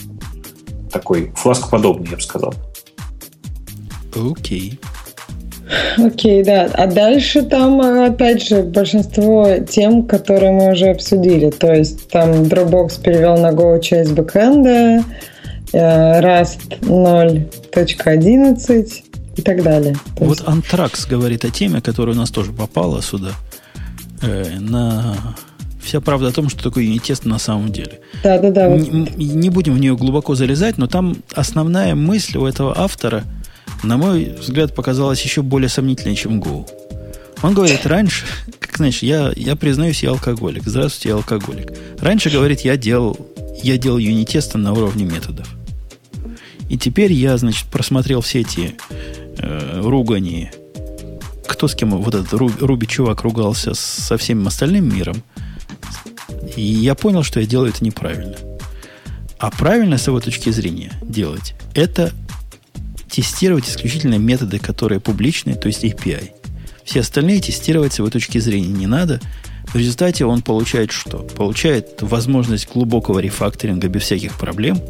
Такой 0.91 1.31
фласкоподобный, 1.35 2.07
я 2.09 2.15
бы 2.15 2.21
сказал. 2.21 2.53
Окей. 4.15 4.71
Okay. 4.71 4.79
Окей, 5.97 6.41
okay, 6.41 6.45
да. 6.45 6.69
А 6.73 6.87
дальше 6.87 7.43
там, 7.43 7.79
опять 7.81 8.47
же, 8.47 8.63
большинство 8.63 9.57
тем, 9.69 10.07
которые 10.07 10.51
мы 10.51 10.71
уже 10.71 10.87
обсудили. 10.87 11.51
То 11.51 11.73
есть 11.73 12.09
там 12.09 12.31
Dropbox 12.43 13.01
перевел 13.01 13.37
на 13.37 13.51
Go 13.51 13.79
часть 13.79 14.13
бэкэнда, 14.13 15.03
э, 15.73 16.21
Rust 16.21 16.79
0.11 16.81 19.03
и 19.35 19.41
так 19.41 19.63
далее. 19.63 19.95
То 20.17 20.25
вот 20.25 20.39
есть... 20.39 20.49
Antrax 20.49 21.07
говорит 21.07 21.45
о 21.45 21.51
теме, 21.51 21.81
которая 21.81 22.15
у 22.15 22.19
нас 22.19 22.31
тоже 22.31 22.51
попала 22.51 23.01
сюда. 23.01 23.33
Э, 24.23 24.57
на 24.59 25.15
вся 25.83 26.01
правда 26.01 26.29
о 26.29 26.31
том, 26.31 26.49
что 26.49 26.63
такое 26.63 26.83
юнитест 26.83 27.25
на 27.25 27.39
самом 27.39 27.71
деле. 27.71 27.99
Да, 28.23 28.39
да, 28.39 28.49
да. 28.49 28.67
Не, 28.67 29.07
не 29.15 29.49
будем 29.49 29.75
в 29.75 29.79
нее 29.79 29.95
глубоко 29.95 30.35
залезать, 30.35 30.77
но 30.77 30.87
там 30.87 31.17
основная 31.33 31.93
мысль 31.93 32.37
у 32.37 32.47
этого 32.47 32.73
автора– 32.77 33.23
на 33.83 33.97
мой 33.97 34.35
взгляд, 34.39 34.75
показалось 34.75 35.21
еще 35.21 35.41
более 35.41 35.69
сомнительной, 35.69 36.15
чем 36.15 36.41
Go. 36.41 36.67
Он 37.41 37.53
говорит, 37.53 37.85
раньше, 37.85 38.25
как 38.59 38.77
знаешь, 38.77 39.01
я, 39.01 39.31
я 39.35 39.55
признаюсь, 39.55 40.03
я 40.03 40.09
алкоголик. 40.09 40.63
Здравствуйте, 40.65 41.09
я 41.09 41.15
алкоголик. 41.15 41.71
Раньше, 41.99 42.29
говорит, 42.29 42.61
я 42.61 42.75
делал, 42.75 43.17
я 43.63 43.77
делал 43.77 43.97
юнитесты 43.97 44.57
на 44.57 44.73
уровне 44.73 45.05
методов. 45.05 45.47
И 46.69 46.77
теперь 46.77 47.13
я, 47.13 47.37
значит, 47.37 47.67
просмотрел 47.69 48.21
все 48.21 48.41
эти 48.41 48.75
э, 49.37 49.81
ругани. 49.81 50.51
Кто 51.47 51.67
с 51.67 51.75
кем 51.75 51.91
вот 51.91 52.13
этот 52.13 52.31
Руби 52.33 52.87
чувак 52.87 53.21
ругался 53.21 53.73
со 53.73 54.17
всем 54.17 54.45
остальным 54.45 54.93
миром. 54.93 55.23
И 56.55 56.61
я 56.61 56.93
понял, 56.93 57.23
что 57.23 57.39
я 57.39 57.45
делаю 57.45 57.71
это 57.71 57.83
неправильно. 57.83 58.35
А 59.39 59.49
правильно 59.49 59.97
с 59.97 60.07
его 60.07 60.19
точки 60.19 60.49
зрения 60.49 60.91
делать 61.01 61.55
это 61.73 62.11
тестировать 63.09 63.67
исключительно 63.67 64.17
методы, 64.17 64.59
которые 64.59 64.99
публичные, 64.99 65.55
то 65.55 65.67
есть 65.67 65.83
API. 65.83 66.31
Все 66.83 67.01
остальные 67.01 67.41
тестировать 67.41 67.93
с 67.93 67.99
его 67.99 68.09
точки 68.09 68.37
зрения 68.37 68.67
не 68.69 68.87
надо. 68.87 69.21
В 69.67 69.75
результате 69.75 70.25
он 70.25 70.41
получает 70.41 70.91
что? 70.91 71.19
Получает 71.19 72.01
возможность 72.01 72.67
глубокого 72.71 73.19
рефакторинга 73.19 73.87
без 73.87 74.03
всяких 74.03 74.37
проблем, 74.37 74.81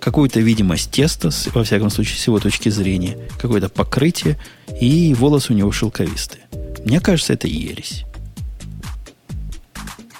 какую-то 0.00 0.40
видимость 0.40 0.90
теста, 0.90 1.30
во 1.52 1.64
всяком 1.64 1.90
случае, 1.90 2.18
с 2.18 2.26
его 2.26 2.38
точки 2.38 2.68
зрения, 2.70 3.18
какое-то 3.38 3.68
покрытие, 3.68 4.38
и 4.80 5.14
волосы 5.14 5.52
у 5.52 5.56
него 5.56 5.70
шелковистые. 5.72 6.44
Мне 6.84 7.00
кажется, 7.00 7.34
это 7.34 7.46
ересь. 7.48 8.04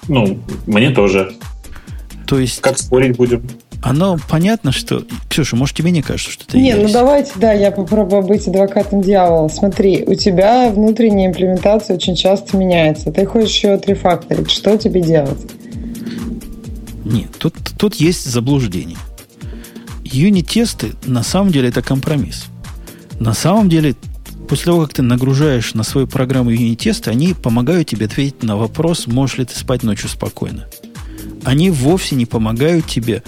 Ну, 0.07 0.39
мне 0.67 0.91
тоже. 0.91 1.33
То 2.27 2.39
есть... 2.39 2.61
Как 2.61 2.77
спорить 2.77 3.15
будем? 3.15 3.47
Оно 3.81 4.17
понятно, 4.27 4.71
что... 4.71 5.03
Ксюша, 5.29 5.55
может, 5.55 5.77
тебе 5.77 5.91
не 5.91 6.01
кажется, 6.01 6.31
что 6.31 6.43
это 6.47 6.57
Не, 6.57 6.75
ну 6.75 6.89
давайте, 6.91 7.31
да, 7.37 7.53
я 7.53 7.71
попробую 7.71 8.23
быть 8.23 8.47
адвокатом 8.47 9.01
дьявола. 9.01 9.47
Смотри, 9.47 10.03
у 10.05 10.15
тебя 10.15 10.69
внутренняя 10.69 11.29
имплементация 11.29 11.95
очень 11.95 12.15
часто 12.15 12.57
меняется. 12.57 13.11
Ты 13.11 13.25
хочешь 13.25 13.63
ее 13.63 13.73
отрефакторить. 13.73 14.51
Что 14.51 14.77
тебе 14.77 15.01
делать? 15.01 15.39
Нет, 17.05 17.29
тут, 17.37 17.55
тут 17.77 17.95
есть 17.95 18.25
заблуждение. 18.25 18.97
Юнит-тесты 20.03 20.91
на 21.05 21.23
самом 21.23 21.51
деле 21.51 21.69
это 21.69 21.81
компромисс. 21.81 22.45
На 23.19 23.33
самом 23.33 23.69
деле, 23.69 23.95
после 24.49 24.65
того, 24.65 24.81
как 24.81 24.93
ты 24.93 25.01
нагружаешь 25.01 25.73
на 25.73 25.83
свою 25.83 26.05
программу 26.05 26.49
юнит-тесты, 26.49 27.11
они 27.11 27.33
помогают 27.33 27.87
тебе 27.87 28.07
ответить 28.07 28.43
на 28.43 28.57
вопрос, 28.57 29.07
можешь 29.07 29.37
ли 29.37 29.45
ты 29.45 29.57
спать 29.57 29.83
ночью 29.83 30.09
спокойно. 30.09 30.67
Они 31.45 31.71
вовсе 31.71 32.15
не 32.15 32.25
помогают 32.25 32.85
тебе 32.85 33.23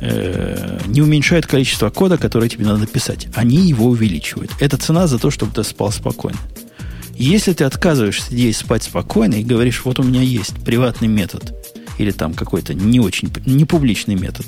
э, 0.00 0.80
не 0.86 1.02
уменьшают 1.02 1.46
количество 1.46 1.90
кода, 1.90 2.18
которое 2.18 2.48
тебе 2.48 2.66
надо 2.66 2.86
писать. 2.86 3.28
Они 3.34 3.56
его 3.68 3.86
увеличивают. 3.86 4.50
Это 4.60 4.76
цена 4.76 5.06
за 5.06 5.18
то, 5.18 5.30
чтобы 5.30 5.52
ты 5.52 5.64
спал 5.64 5.92
спокойно. 5.92 6.38
Если 7.16 7.52
ты 7.52 7.64
отказываешься 7.64 8.30
сидеть 8.30 8.56
спать 8.56 8.82
спокойно 8.82 9.34
и 9.34 9.44
говоришь, 9.44 9.84
вот 9.84 10.00
у 10.00 10.02
меня 10.02 10.20
есть 10.20 10.54
приватный 10.64 11.08
метод, 11.08 11.54
или 11.98 12.10
там 12.10 12.34
какой-то 12.34 12.74
не 12.74 12.98
очень, 12.98 13.32
не 13.46 13.64
публичный 13.64 14.16
метод, 14.16 14.46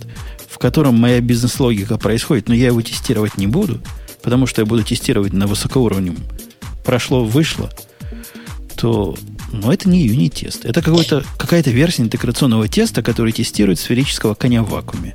в 0.49 0.59
котором 0.59 0.99
моя 0.99 1.21
бизнес-логика 1.21 1.97
происходит, 1.97 2.49
но 2.49 2.55
я 2.55 2.69
его 2.69 2.83
тестировать 2.83 3.39
не 3.39 3.47
буду, 3.47 3.81
потому 4.23 4.47
что 4.47 4.63
я 4.63 4.67
буду 4.67 4.83
тестировать 4.83 5.33
на 5.33 5.47
высокоуровневом, 5.47 6.19
прошло, 6.85 7.25
вышло, 7.25 7.71
то 8.77 9.17
ну, 9.53 9.71
это 9.71 9.89
не 9.89 10.07
юнит-тест. 10.07 10.65
Это 10.65 10.83
какая-то 10.83 11.71
версия 11.71 12.03
интеграционного 12.03 12.69
теста, 12.69 13.03
который 13.03 13.33
тестирует 13.33 13.79
сферического 13.79 14.35
коня 14.35 14.63
в 14.63 14.71
вакууме. 14.71 15.15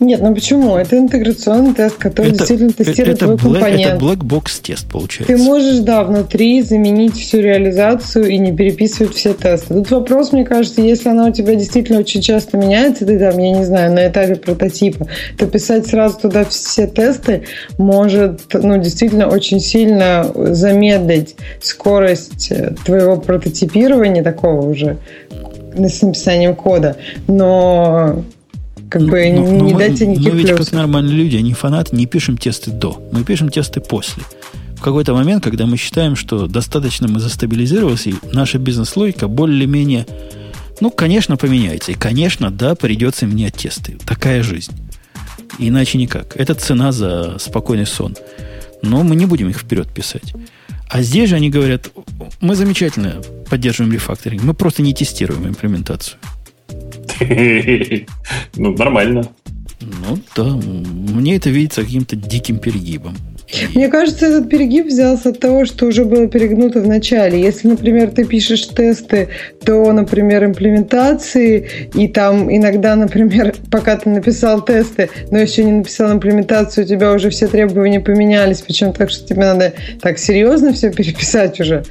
Нет, 0.00 0.22
ну 0.22 0.34
почему? 0.34 0.76
Это 0.76 0.96
интеграционный 0.96 1.74
тест, 1.74 1.96
который 1.96 2.28
это, 2.28 2.38
действительно 2.38 2.72
тестирует 2.72 3.22
это 3.22 3.36
твой 3.36 3.36
black, 3.36 3.60
компонент. 3.60 3.94
Это 3.94 4.04
black 4.04 4.18
box 4.20 4.62
тест 4.62 4.90
получается. 4.90 5.36
Ты 5.36 5.42
можешь, 5.42 5.80
да, 5.80 6.04
внутри 6.04 6.62
заменить 6.62 7.16
всю 7.16 7.40
реализацию 7.40 8.26
и 8.30 8.38
не 8.38 8.56
переписывать 8.56 9.14
все 9.14 9.34
тесты. 9.34 9.74
Тут 9.74 9.90
вопрос, 9.90 10.32
мне 10.32 10.44
кажется, 10.44 10.80
если 10.80 11.10
она 11.10 11.26
у 11.26 11.32
тебя 11.32 11.54
действительно 11.54 11.98
очень 11.98 12.22
часто 12.22 12.56
меняется, 12.56 13.04
ты 13.04 13.18
там, 13.18 13.36
я 13.38 13.52
не 13.52 13.64
знаю, 13.64 13.92
на 13.92 14.08
этапе 14.08 14.36
прототипа, 14.36 15.06
то 15.36 15.46
писать 15.46 15.86
сразу 15.86 16.18
туда 16.18 16.46
все 16.46 16.86
тесты 16.86 17.42
может, 17.76 18.40
ну, 18.54 18.78
действительно 18.78 19.28
очень 19.28 19.60
сильно 19.60 20.32
замедлить 20.34 21.36
скорость 21.60 22.50
э, 22.50 22.72
твоего 22.86 23.18
прототипирования 23.18 24.22
такого 24.22 24.66
уже 24.66 24.96
с 25.74 26.02
написанием 26.02 26.54
кода. 26.54 26.96
Но 27.28 28.24
как 28.90 29.02
бы 29.02 29.30
но, 29.30 29.46
не 29.46 29.72
но 29.72 29.78
дайте 29.78 30.04
мы, 30.04 30.12
никаких 30.12 30.32
Мы 30.32 30.38
ведь 30.40 30.56
как 30.56 30.72
нормальные 30.72 31.14
люди, 31.14 31.36
они 31.36 31.54
фанаты, 31.54 31.94
не 31.96 32.06
пишем 32.06 32.36
тесты 32.36 32.72
до. 32.72 33.02
Мы 33.12 33.24
пишем 33.24 33.48
тесты 33.48 33.80
после. 33.80 34.24
В 34.76 34.82
какой-то 34.82 35.14
момент, 35.14 35.44
когда 35.44 35.66
мы 35.66 35.76
считаем, 35.76 36.16
что 36.16 36.46
достаточно 36.46 37.06
мы 37.06 37.20
застабилизировались, 37.20 38.06
и 38.06 38.14
наша 38.32 38.58
бизнес-логика 38.58 39.28
более-менее, 39.28 40.06
ну, 40.80 40.90
конечно, 40.90 41.36
поменяется. 41.36 41.92
И, 41.92 41.94
конечно, 41.94 42.50
да, 42.50 42.74
придется 42.74 43.26
менять 43.26 43.54
тесты. 43.54 43.96
Такая 44.06 44.42
жизнь. 44.42 44.72
Иначе 45.58 45.98
никак. 45.98 46.34
Это 46.36 46.54
цена 46.54 46.92
за 46.92 47.36
спокойный 47.38 47.86
сон. 47.86 48.16
Но 48.82 49.02
мы 49.02 49.14
не 49.14 49.26
будем 49.26 49.50
их 49.50 49.58
вперед 49.58 49.92
писать. 49.92 50.34
А 50.88 51.02
здесь 51.02 51.28
же 51.28 51.36
они 51.36 51.50
говорят, 51.50 51.90
мы 52.40 52.56
замечательно 52.56 53.22
поддерживаем 53.48 53.92
рефакторинг, 53.92 54.42
мы 54.42 54.54
просто 54.54 54.82
не 54.82 54.94
тестируем 54.94 55.46
имплементацию. 55.46 56.18
Ну, 58.56 58.72
нормально. 58.76 59.28
Ну 59.80 60.18
да, 60.36 60.44
мне 60.44 61.36
это 61.36 61.50
видится 61.50 61.82
каким-то 61.82 62.16
диким 62.16 62.58
перегибом. 62.58 63.16
Мне 63.74 63.88
кажется, 63.88 64.26
этот 64.26 64.48
перегиб 64.48 64.86
взялся 64.86 65.30
от 65.30 65.40
того, 65.40 65.64
что 65.64 65.86
уже 65.86 66.04
было 66.04 66.28
перегнуто 66.28 66.80
в 66.80 66.86
начале. 66.86 67.40
Если, 67.40 67.68
например, 67.68 68.10
ты 68.10 68.24
пишешь 68.24 68.66
тесты 68.66 69.28
до, 69.62 69.92
например, 69.92 70.44
имплементации, 70.44 71.88
и 71.94 72.06
там 72.08 72.54
иногда, 72.54 72.94
например, 72.94 73.54
пока 73.70 73.96
ты 73.96 74.08
написал 74.08 74.64
тесты, 74.64 75.10
но 75.30 75.38
еще 75.38 75.64
не 75.64 75.72
написал 75.72 76.12
имплементацию, 76.12 76.84
у 76.84 76.88
тебя 76.88 77.12
уже 77.12 77.30
все 77.30 77.48
требования 77.48 78.00
поменялись, 78.00 78.60
причем 78.60 78.92
так, 78.92 79.10
что 79.10 79.26
тебе 79.26 79.40
надо 79.40 79.72
так 80.00 80.18
серьезно 80.18 80.72
все 80.72 80.92
переписать 80.92 81.58
уже, 81.60 81.84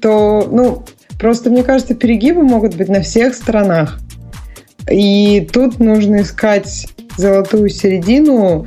то, 0.00 0.48
ну, 0.50 0.84
просто, 1.18 1.50
мне 1.50 1.62
кажется, 1.62 1.94
перегибы 1.94 2.42
могут 2.42 2.74
быть 2.74 2.88
на 2.88 3.02
всех 3.02 3.34
сторонах. 3.34 4.00
И 4.90 5.48
тут 5.52 5.78
нужно 5.80 6.22
искать 6.22 6.86
золотую 7.16 7.68
середину 7.68 8.66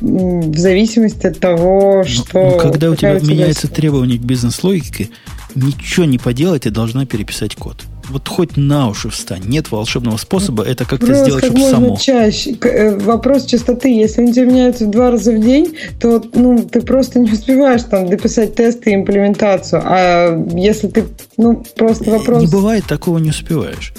в 0.00 0.58
зависимости 0.58 1.26
от 1.26 1.38
того, 1.38 1.98
ну, 1.98 2.04
что... 2.04 2.50
Ну, 2.50 2.58
когда 2.58 2.90
у 2.90 2.96
тебя, 2.96 3.14
у 3.14 3.20
тебя 3.20 3.30
меняется 3.30 3.68
требование 3.68 4.18
к 4.18 4.22
бизнес-логике, 4.22 5.10
ничего 5.54 6.06
не 6.06 6.18
поделать, 6.18 6.66
и 6.66 6.70
должна 6.70 7.06
переписать 7.06 7.54
код. 7.54 7.84
Вот 8.08 8.28
хоть 8.28 8.56
на 8.56 8.88
уши 8.88 9.10
встань. 9.10 9.42
Нет 9.46 9.70
волшебного 9.70 10.16
способа 10.16 10.64
это 10.64 10.84
как-то 10.84 11.06
Просто 11.06 11.24
сделать, 11.24 11.44
как 11.44 11.52
чтобы 11.52 11.70
само. 11.70 11.96
чаще. 11.96 12.56
Э, 12.60 12.98
вопрос 12.98 13.46
частоты. 13.46 13.88
Если 13.94 14.22
он 14.22 14.32
тебе 14.32 14.46
меняется 14.46 14.86
в 14.86 14.90
два 14.90 15.12
раза 15.12 15.32
в 15.32 15.40
день, 15.40 15.76
то 16.00 16.22
ну, 16.34 16.58
ты 16.64 16.80
просто 16.80 17.20
не 17.20 17.30
успеваешь 17.30 17.82
там 17.84 18.08
дописать 18.08 18.56
тесты 18.56 18.90
и 18.90 18.94
имплементацию. 18.96 19.82
А 19.84 20.46
если 20.52 20.88
ты... 20.88 21.04
Ну, 21.36 21.64
просто 21.76 22.10
вопрос... 22.10 22.42
Не 22.42 22.48
бывает 22.48 22.84
такого, 22.86 23.18
не 23.18 23.30
успеваешь. 23.30 23.94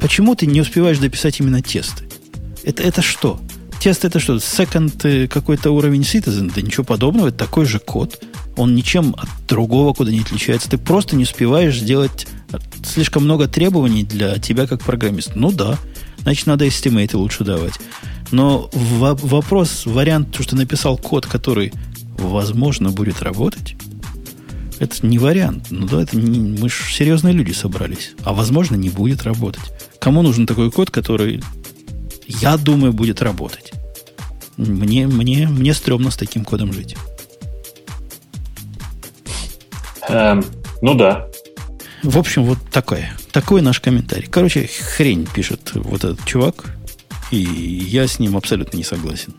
Почему 0.00 0.34
ты 0.34 0.46
не 0.46 0.60
успеваешь 0.60 0.98
дописать 0.98 1.40
именно 1.40 1.62
тесты? 1.62 2.04
Это, 2.64 2.82
это 2.82 3.02
что? 3.02 3.40
Тест 3.80 4.04
это 4.04 4.18
что? 4.18 4.36
Second 4.36 5.00
э, 5.04 5.28
какой-то 5.28 5.70
уровень 5.70 6.02
citizen? 6.02 6.52
Да 6.54 6.60
ничего 6.62 6.84
подобного. 6.84 7.28
Это 7.28 7.38
такой 7.38 7.64
же 7.64 7.78
код. 7.78 8.22
Он 8.56 8.74
ничем 8.74 9.14
от 9.16 9.28
другого 9.48 9.94
кода 9.94 10.10
не 10.10 10.20
отличается. 10.20 10.68
Ты 10.68 10.78
просто 10.78 11.16
не 11.16 11.24
успеваешь 11.24 11.78
сделать 11.78 12.26
э, 12.52 12.58
слишком 12.84 13.24
много 13.24 13.46
требований 13.46 14.04
для 14.04 14.38
тебя 14.38 14.66
как 14.66 14.82
программиста. 14.82 15.32
Ну 15.34 15.50
да. 15.50 15.78
Значит, 16.18 16.46
надо 16.46 16.68
эстимейты 16.68 17.16
лучше 17.16 17.44
давать. 17.44 17.74
Но 18.30 18.68
вопрос, 18.72 19.86
вариант, 19.86 20.34
что 20.34 20.50
ты 20.50 20.56
написал 20.56 20.98
код, 20.98 21.26
который, 21.26 21.72
возможно, 22.18 22.90
будет 22.90 23.22
работать, 23.22 23.76
это 24.78 25.06
не 25.06 25.18
вариант. 25.18 25.66
Ну 25.70 25.86
да, 25.86 26.02
это 26.02 26.16
не, 26.16 26.58
мы 26.58 26.68
же 26.68 26.76
серьезные 26.92 27.32
люди 27.34 27.52
собрались. 27.52 28.12
А 28.24 28.32
возможно, 28.32 28.76
не 28.76 28.90
будет 28.90 29.22
работать. 29.22 29.62
Кому 30.00 30.22
нужен 30.22 30.46
такой 30.46 30.70
код, 30.70 30.90
который, 30.90 31.42
я 32.26 32.56
думаю, 32.56 32.92
будет 32.92 33.20
работать? 33.20 33.72
Мне, 34.56 35.06
мне, 35.06 35.46
мне 35.46 35.74
стрёмно 35.74 36.10
с 36.10 36.16
таким 36.16 36.44
кодом 36.44 36.72
жить. 36.72 36.96
Эм, 40.08 40.44
ну 40.82 40.94
да. 40.94 41.28
В 42.02 42.18
общем, 42.18 42.44
вот 42.44 42.58
такое. 42.70 43.12
Такой 43.32 43.62
наш 43.62 43.80
комментарий. 43.80 44.26
Короче, 44.28 44.66
хрень 44.66 45.26
пишет 45.26 45.72
вот 45.74 46.04
этот 46.04 46.24
чувак. 46.24 46.64
И 47.30 47.36
я 47.36 48.06
с 48.06 48.18
ним 48.18 48.36
абсолютно 48.36 48.76
не 48.76 48.84
согласен. 48.84 49.34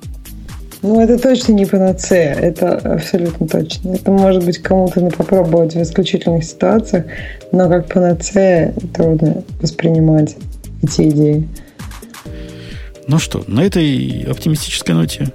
Ну, 0.83 0.99
это 0.99 1.19
точно 1.19 1.53
не 1.53 1.65
панацея, 1.65 2.33
это 2.33 2.75
абсолютно 2.77 3.47
точно. 3.47 3.93
Это 3.95 4.11
может 4.11 4.43
быть 4.43 4.57
кому-то 4.57 5.01
попробовать 5.09 5.75
в 5.75 5.81
исключительных 5.81 6.43
ситуациях, 6.43 7.05
но 7.51 7.69
как 7.69 7.87
панацея 7.87 8.73
трудно 8.93 9.43
воспринимать 9.61 10.35
эти 10.81 11.09
идеи. 11.09 11.47
Ну 13.07 13.19
что, 13.19 13.43
на 13.47 13.61
этой 13.61 14.25
оптимистической 14.29 14.95
ноте 14.95 15.31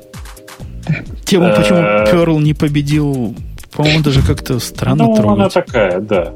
тему, 1.24 1.52
почему 1.54 1.78
э, 1.78 2.10
Перл 2.10 2.38
не 2.40 2.54
победил, 2.54 3.34
по-моему, 3.72 4.02
даже 4.02 4.22
как-то 4.22 4.58
странно 4.58 5.06
ну, 5.06 5.16
трогать. 5.16 5.38
она 5.38 5.48
такая, 5.48 6.00
да. 6.00 6.32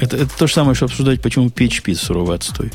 Это, 0.00 0.16
это 0.16 0.38
то 0.38 0.46
же 0.46 0.52
самое, 0.52 0.74
что 0.74 0.86
обсуждать, 0.86 1.20
почему 1.20 1.46
PHP 1.46 1.94
суровый 1.94 2.36
отстой. 2.36 2.72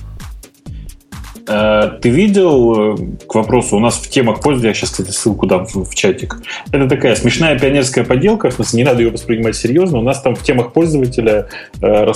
Э, 1.47 1.97
ты 2.01 2.09
видел, 2.09 2.95
э, 2.95 2.97
к 3.25 3.35
вопросу, 3.35 3.77
у 3.77 3.79
нас 3.79 3.95
в 3.95 4.09
темах 4.09 4.41
пользователя, 4.41 4.69
я 4.69 4.73
сейчас, 4.73 4.89
кстати, 4.91 5.11
ссылку 5.11 5.45
дам 5.45 5.65
в, 5.65 5.95
чатик, 5.95 6.41
это 6.71 6.89
такая 6.89 7.15
смешная 7.15 7.57
пионерская 7.57 8.03
поделка, 8.03 8.49
в 8.49 8.53
смысле, 8.53 8.77
не 8.77 8.83
надо 8.83 9.01
ее 9.01 9.11
воспринимать 9.11 9.55
серьезно, 9.55 9.99
у 9.99 10.01
нас 10.01 10.21
там 10.21 10.35
в 10.35 10.43
темах 10.43 10.73
пользователя 10.73 11.47
э, 11.81 12.13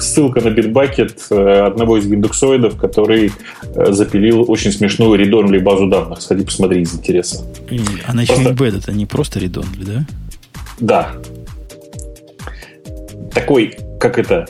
ссылка 0.00 0.40
на 0.40 0.50
битбакет 0.50 1.30
одного 1.30 1.98
из 1.98 2.06
индексоидов, 2.06 2.76
который 2.76 3.32
запилил 3.74 4.50
очень 4.50 4.72
смешную 4.72 5.14
редонли 5.18 5.58
базу 5.58 5.86
данных. 5.86 6.20
Сходи, 6.20 6.44
посмотри 6.44 6.82
из 6.82 6.94
интереса. 6.94 7.44
Она 8.06 8.22
еще 8.22 8.34
просто... 8.34 8.50
embed, 8.50 8.78
это 8.78 8.92
не 8.92 9.06
просто 9.06 9.38
редонли, 9.38 9.84
да? 9.84 10.06
Да. 10.80 11.12
Такой, 13.32 13.76
как 13.98 14.18
это, 14.18 14.46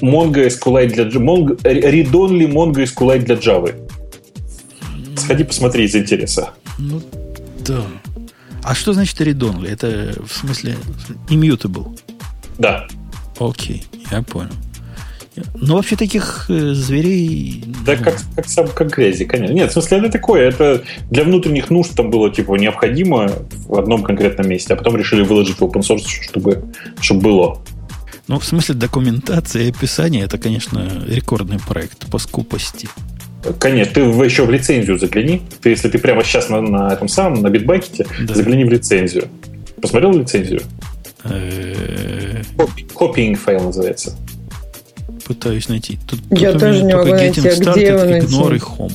Mongo 0.00 0.46
SQLite 0.46 1.04
для 1.04 1.20
Mongo, 1.20 1.56
read-only 1.62 2.46
Mongo 2.46 2.82
SQLite 2.84 3.24
для 3.24 3.34
Java. 3.36 3.74
Сходи, 5.16 5.44
посмотри 5.44 5.84
из 5.84 5.94
интереса. 5.94 6.50
Ну, 6.78 7.02
да. 7.66 7.82
А 8.62 8.74
что 8.74 8.92
значит 8.92 9.20
read-only? 9.20 9.68
Это 9.68 10.14
в 10.24 10.32
смысле 10.32 10.76
immutable? 11.28 11.98
Да. 12.58 12.86
Окей, 13.38 13.84
я 14.10 14.22
понял. 14.22 14.50
Ну, 15.54 15.74
вообще 15.74 15.96
таких 15.96 16.46
э, 16.48 16.72
зверей... 16.72 17.64
Да, 17.84 17.94
ну... 17.96 18.04
как, 18.04 18.16
как, 18.34 18.48
сам, 18.48 18.68
как 18.68 18.90
грязи, 18.90 19.24
конечно. 19.24 19.54
Нет, 19.54 19.70
в 19.70 19.72
смысле, 19.72 19.98
это 19.98 20.10
такое. 20.10 20.48
Это 20.48 20.82
для 21.10 21.24
внутренних 21.24 21.70
нужд 21.70 21.94
там 21.94 22.10
было 22.10 22.30
типа 22.30 22.56
необходимо 22.56 23.30
в 23.66 23.78
одном 23.78 24.02
конкретном 24.02 24.48
месте, 24.48 24.74
а 24.74 24.76
потом 24.76 24.96
решили 24.96 25.22
выложить 25.22 25.56
в 25.56 25.62
open 25.62 25.80
source, 25.80 26.06
чтобы, 26.22 26.64
чтобы 27.00 27.20
было. 27.20 27.58
Ну, 28.28 28.38
в 28.38 28.44
смысле 28.44 28.74
документации 28.74 29.66
и 29.66 29.70
описания, 29.70 30.22
это, 30.22 30.36
конечно, 30.36 31.04
рекордный 31.06 31.58
проект 31.58 32.06
по 32.10 32.18
скупости. 32.18 32.88
Конечно, 33.58 33.94
ты 33.94 34.00
еще 34.00 34.44
в 34.44 34.50
лицензию 34.50 34.98
загляни. 34.98 35.42
Ты, 35.62 35.70
если 35.70 35.88
ты 35.88 35.98
прямо 35.98 36.22
сейчас 36.22 36.50
на, 36.50 36.60
на 36.60 36.92
этом 36.92 37.08
самом, 37.08 37.40
на 37.40 37.48
битбакете, 37.48 38.06
да. 38.20 38.34
загляни 38.34 38.64
в 38.64 38.70
лицензию. 38.70 39.28
Посмотрел 39.80 40.12
лицензию? 40.12 40.60
Копинг 42.94 43.38
файл 43.38 43.64
называется. 43.64 44.14
Пытаюсь 45.24 45.68
найти. 45.68 45.98
Тут, 46.06 46.20
Я 46.30 46.52
тут 46.52 46.60
тоже 46.60 46.82
не 46.84 46.94
могу 46.94 47.10
найти, 47.10 47.40
а 47.40 47.54
где 47.54 47.86
его 47.86 48.04
найти? 48.04 48.26
Ignore 48.26 48.56
и 48.56 48.58
home. 48.58 48.92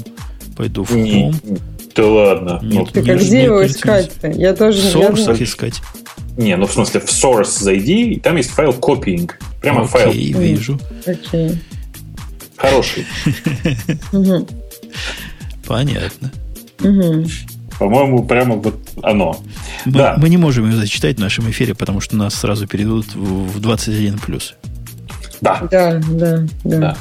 Пойду 0.55 0.83
в 0.83 0.91
home. 0.91 1.59
Да 1.95 2.07
ладно. 2.07 2.59
Нет, 2.61 2.73
ну, 2.73 2.85
так 2.85 3.07
а 3.07 3.15
где 3.15 3.43
его 3.43 3.65
искать-то? 3.65 4.29
Я 4.29 4.53
тоже 4.53 4.79
в 4.79 4.91
сорсах 4.91 5.41
искать. 5.41 5.81
Не, 6.37 6.55
ну 6.57 6.65
в 6.65 6.73
смысле 6.73 6.99
в 6.99 7.05
source 7.05 7.59
зайди, 7.59 8.13
и 8.13 8.19
там 8.19 8.35
есть 8.37 8.49
файл 8.49 8.71
copying. 8.71 9.31
Прямо 9.61 9.83
Окей, 9.83 10.33
файл. 10.33 10.39
вижу. 10.39 10.79
Окей. 11.05 11.61
Хороший. 12.57 13.05
Понятно. 15.67 16.31
По-моему, 17.79 18.23
прямо 18.25 18.55
вот 18.55 18.79
оно. 19.01 19.39
Мы, 19.85 19.91
да. 19.91 20.15
мы 20.17 20.29
не 20.29 20.37
можем 20.37 20.69
его 20.69 20.77
зачитать 20.77 21.17
в 21.17 21.19
нашем 21.19 21.49
эфире, 21.49 21.73
потому 21.75 21.99
что 21.99 22.15
нас 22.15 22.35
сразу 22.35 22.67
перейдут 22.67 23.15
в 23.15 23.59
21 23.59 24.19
плюс. 24.19 24.55
Да. 25.41 25.67
Да, 25.69 26.01
да, 26.09 26.45
да. 26.63 26.97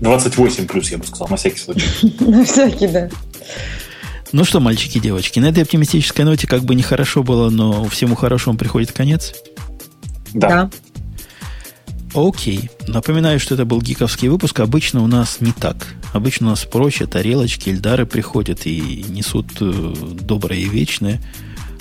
28 0.00 0.66
плюс, 0.66 0.90
я 0.90 0.98
бы 0.98 1.04
сказал, 1.04 1.28
на 1.28 1.36
всякий 1.36 1.58
случай. 1.58 2.14
На 2.20 2.44
всякий, 2.44 2.86
да. 2.86 3.10
Ну 4.32 4.44
что, 4.44 4.60
мальчики 4.60 4.98
и 4.98 5.00
девочки, 5.00 5.40
на 5.40 5.46
этой 5.46 5.62
оптимистической 5.62 6.24
ноте 6.24 6.46
как 6.46 6.62
бы 6.62 6.74
нехорошо 6.74 7.22
было, 7.22 7.50
но 7.50 7.84
всему 7.86 8.14
хорошему 8.14 8.56
приходит 8.56 8.92
конец. 8.92 9.34
Да. 10.32 10.48
да. 10.48 10.70
Окей. 12.14 12.70
Напоминаю, 12.86 13.38
что 13.40 13.54
это 13.54 13.64
был 13.64 13.80
гиковский 13.80 14.28
выпуск. 14.28 14.60
Обычно 14.60 15.02
у 15.02 15.06
нас 15.06 15.40
не 15.40 15.52
так. 15.52 15.94
Обычно 16.12 16.48
у 16.48 16.50
нас 16.50 16.64
проще. 16.64 17.06
Тарелочки, 17.06 17.70
эльдары 17.70 18.06
приходят 18.06 18.66
и 18.66 19.04
несут 19.08 19.46
э, 19.60 19.94
доброе 20.20 20.60
и 20.60 20.68
вечное. 20.68 21.20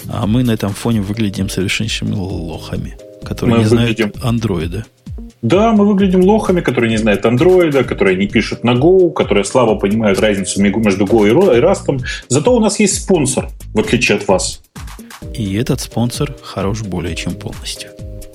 А 0.07 0.27
мы 0.27 0.43
на 0.43 0.51
этом 0.51 0.73
фоне 0.73 1.01
выглядим 1.01 1.49
совершенними 1.49 2.15
лохами, 2.15 2.97
которые 3.23 3.57
мы 3.57 3.63
не 3.63 3.69
выглядим... 3.69 4.11
знают 4.11 4.25
андроида. 4.25 4.85
Да, 5.41 5.71
мы 5.71 5.85
выглядим 5.85 6.21
лохами, 6.21 6.61
которые 6.61 6.89
не 6.89 6.97
знают 6.97 7.25
андроида, 7.25 7.83
которые 7.83 8.17
не 8.17 8.27
пишут 8.27 8.63
на 8.63 8.71
Go, 8.71 9.11
которые 9.13 9.45
слабо 9.45 9.75
понимают 9.75 10.19
разницу 10.19 10.61
между 10.61 11.05
Go 11.05 11.27
и 11.27 11.31
Rust. 11.31 12.05
Зато 12.27 12.55
у 12.55 12.59
нас 12.59 12.79
есть 12.79 13.03
спонсор, 13.03 13.49
в 13.73 13.79
отличие 13.79 14.17
от 14.17 14.27
вас. 14.27 14.61
И 15.33 15.55
этот 15.55 15.79
спонсор 15.79 16.35
хорош 16.41 16.81
более 16.81 17.15
чем 17.15 17.33
полностью. 17.35 17.89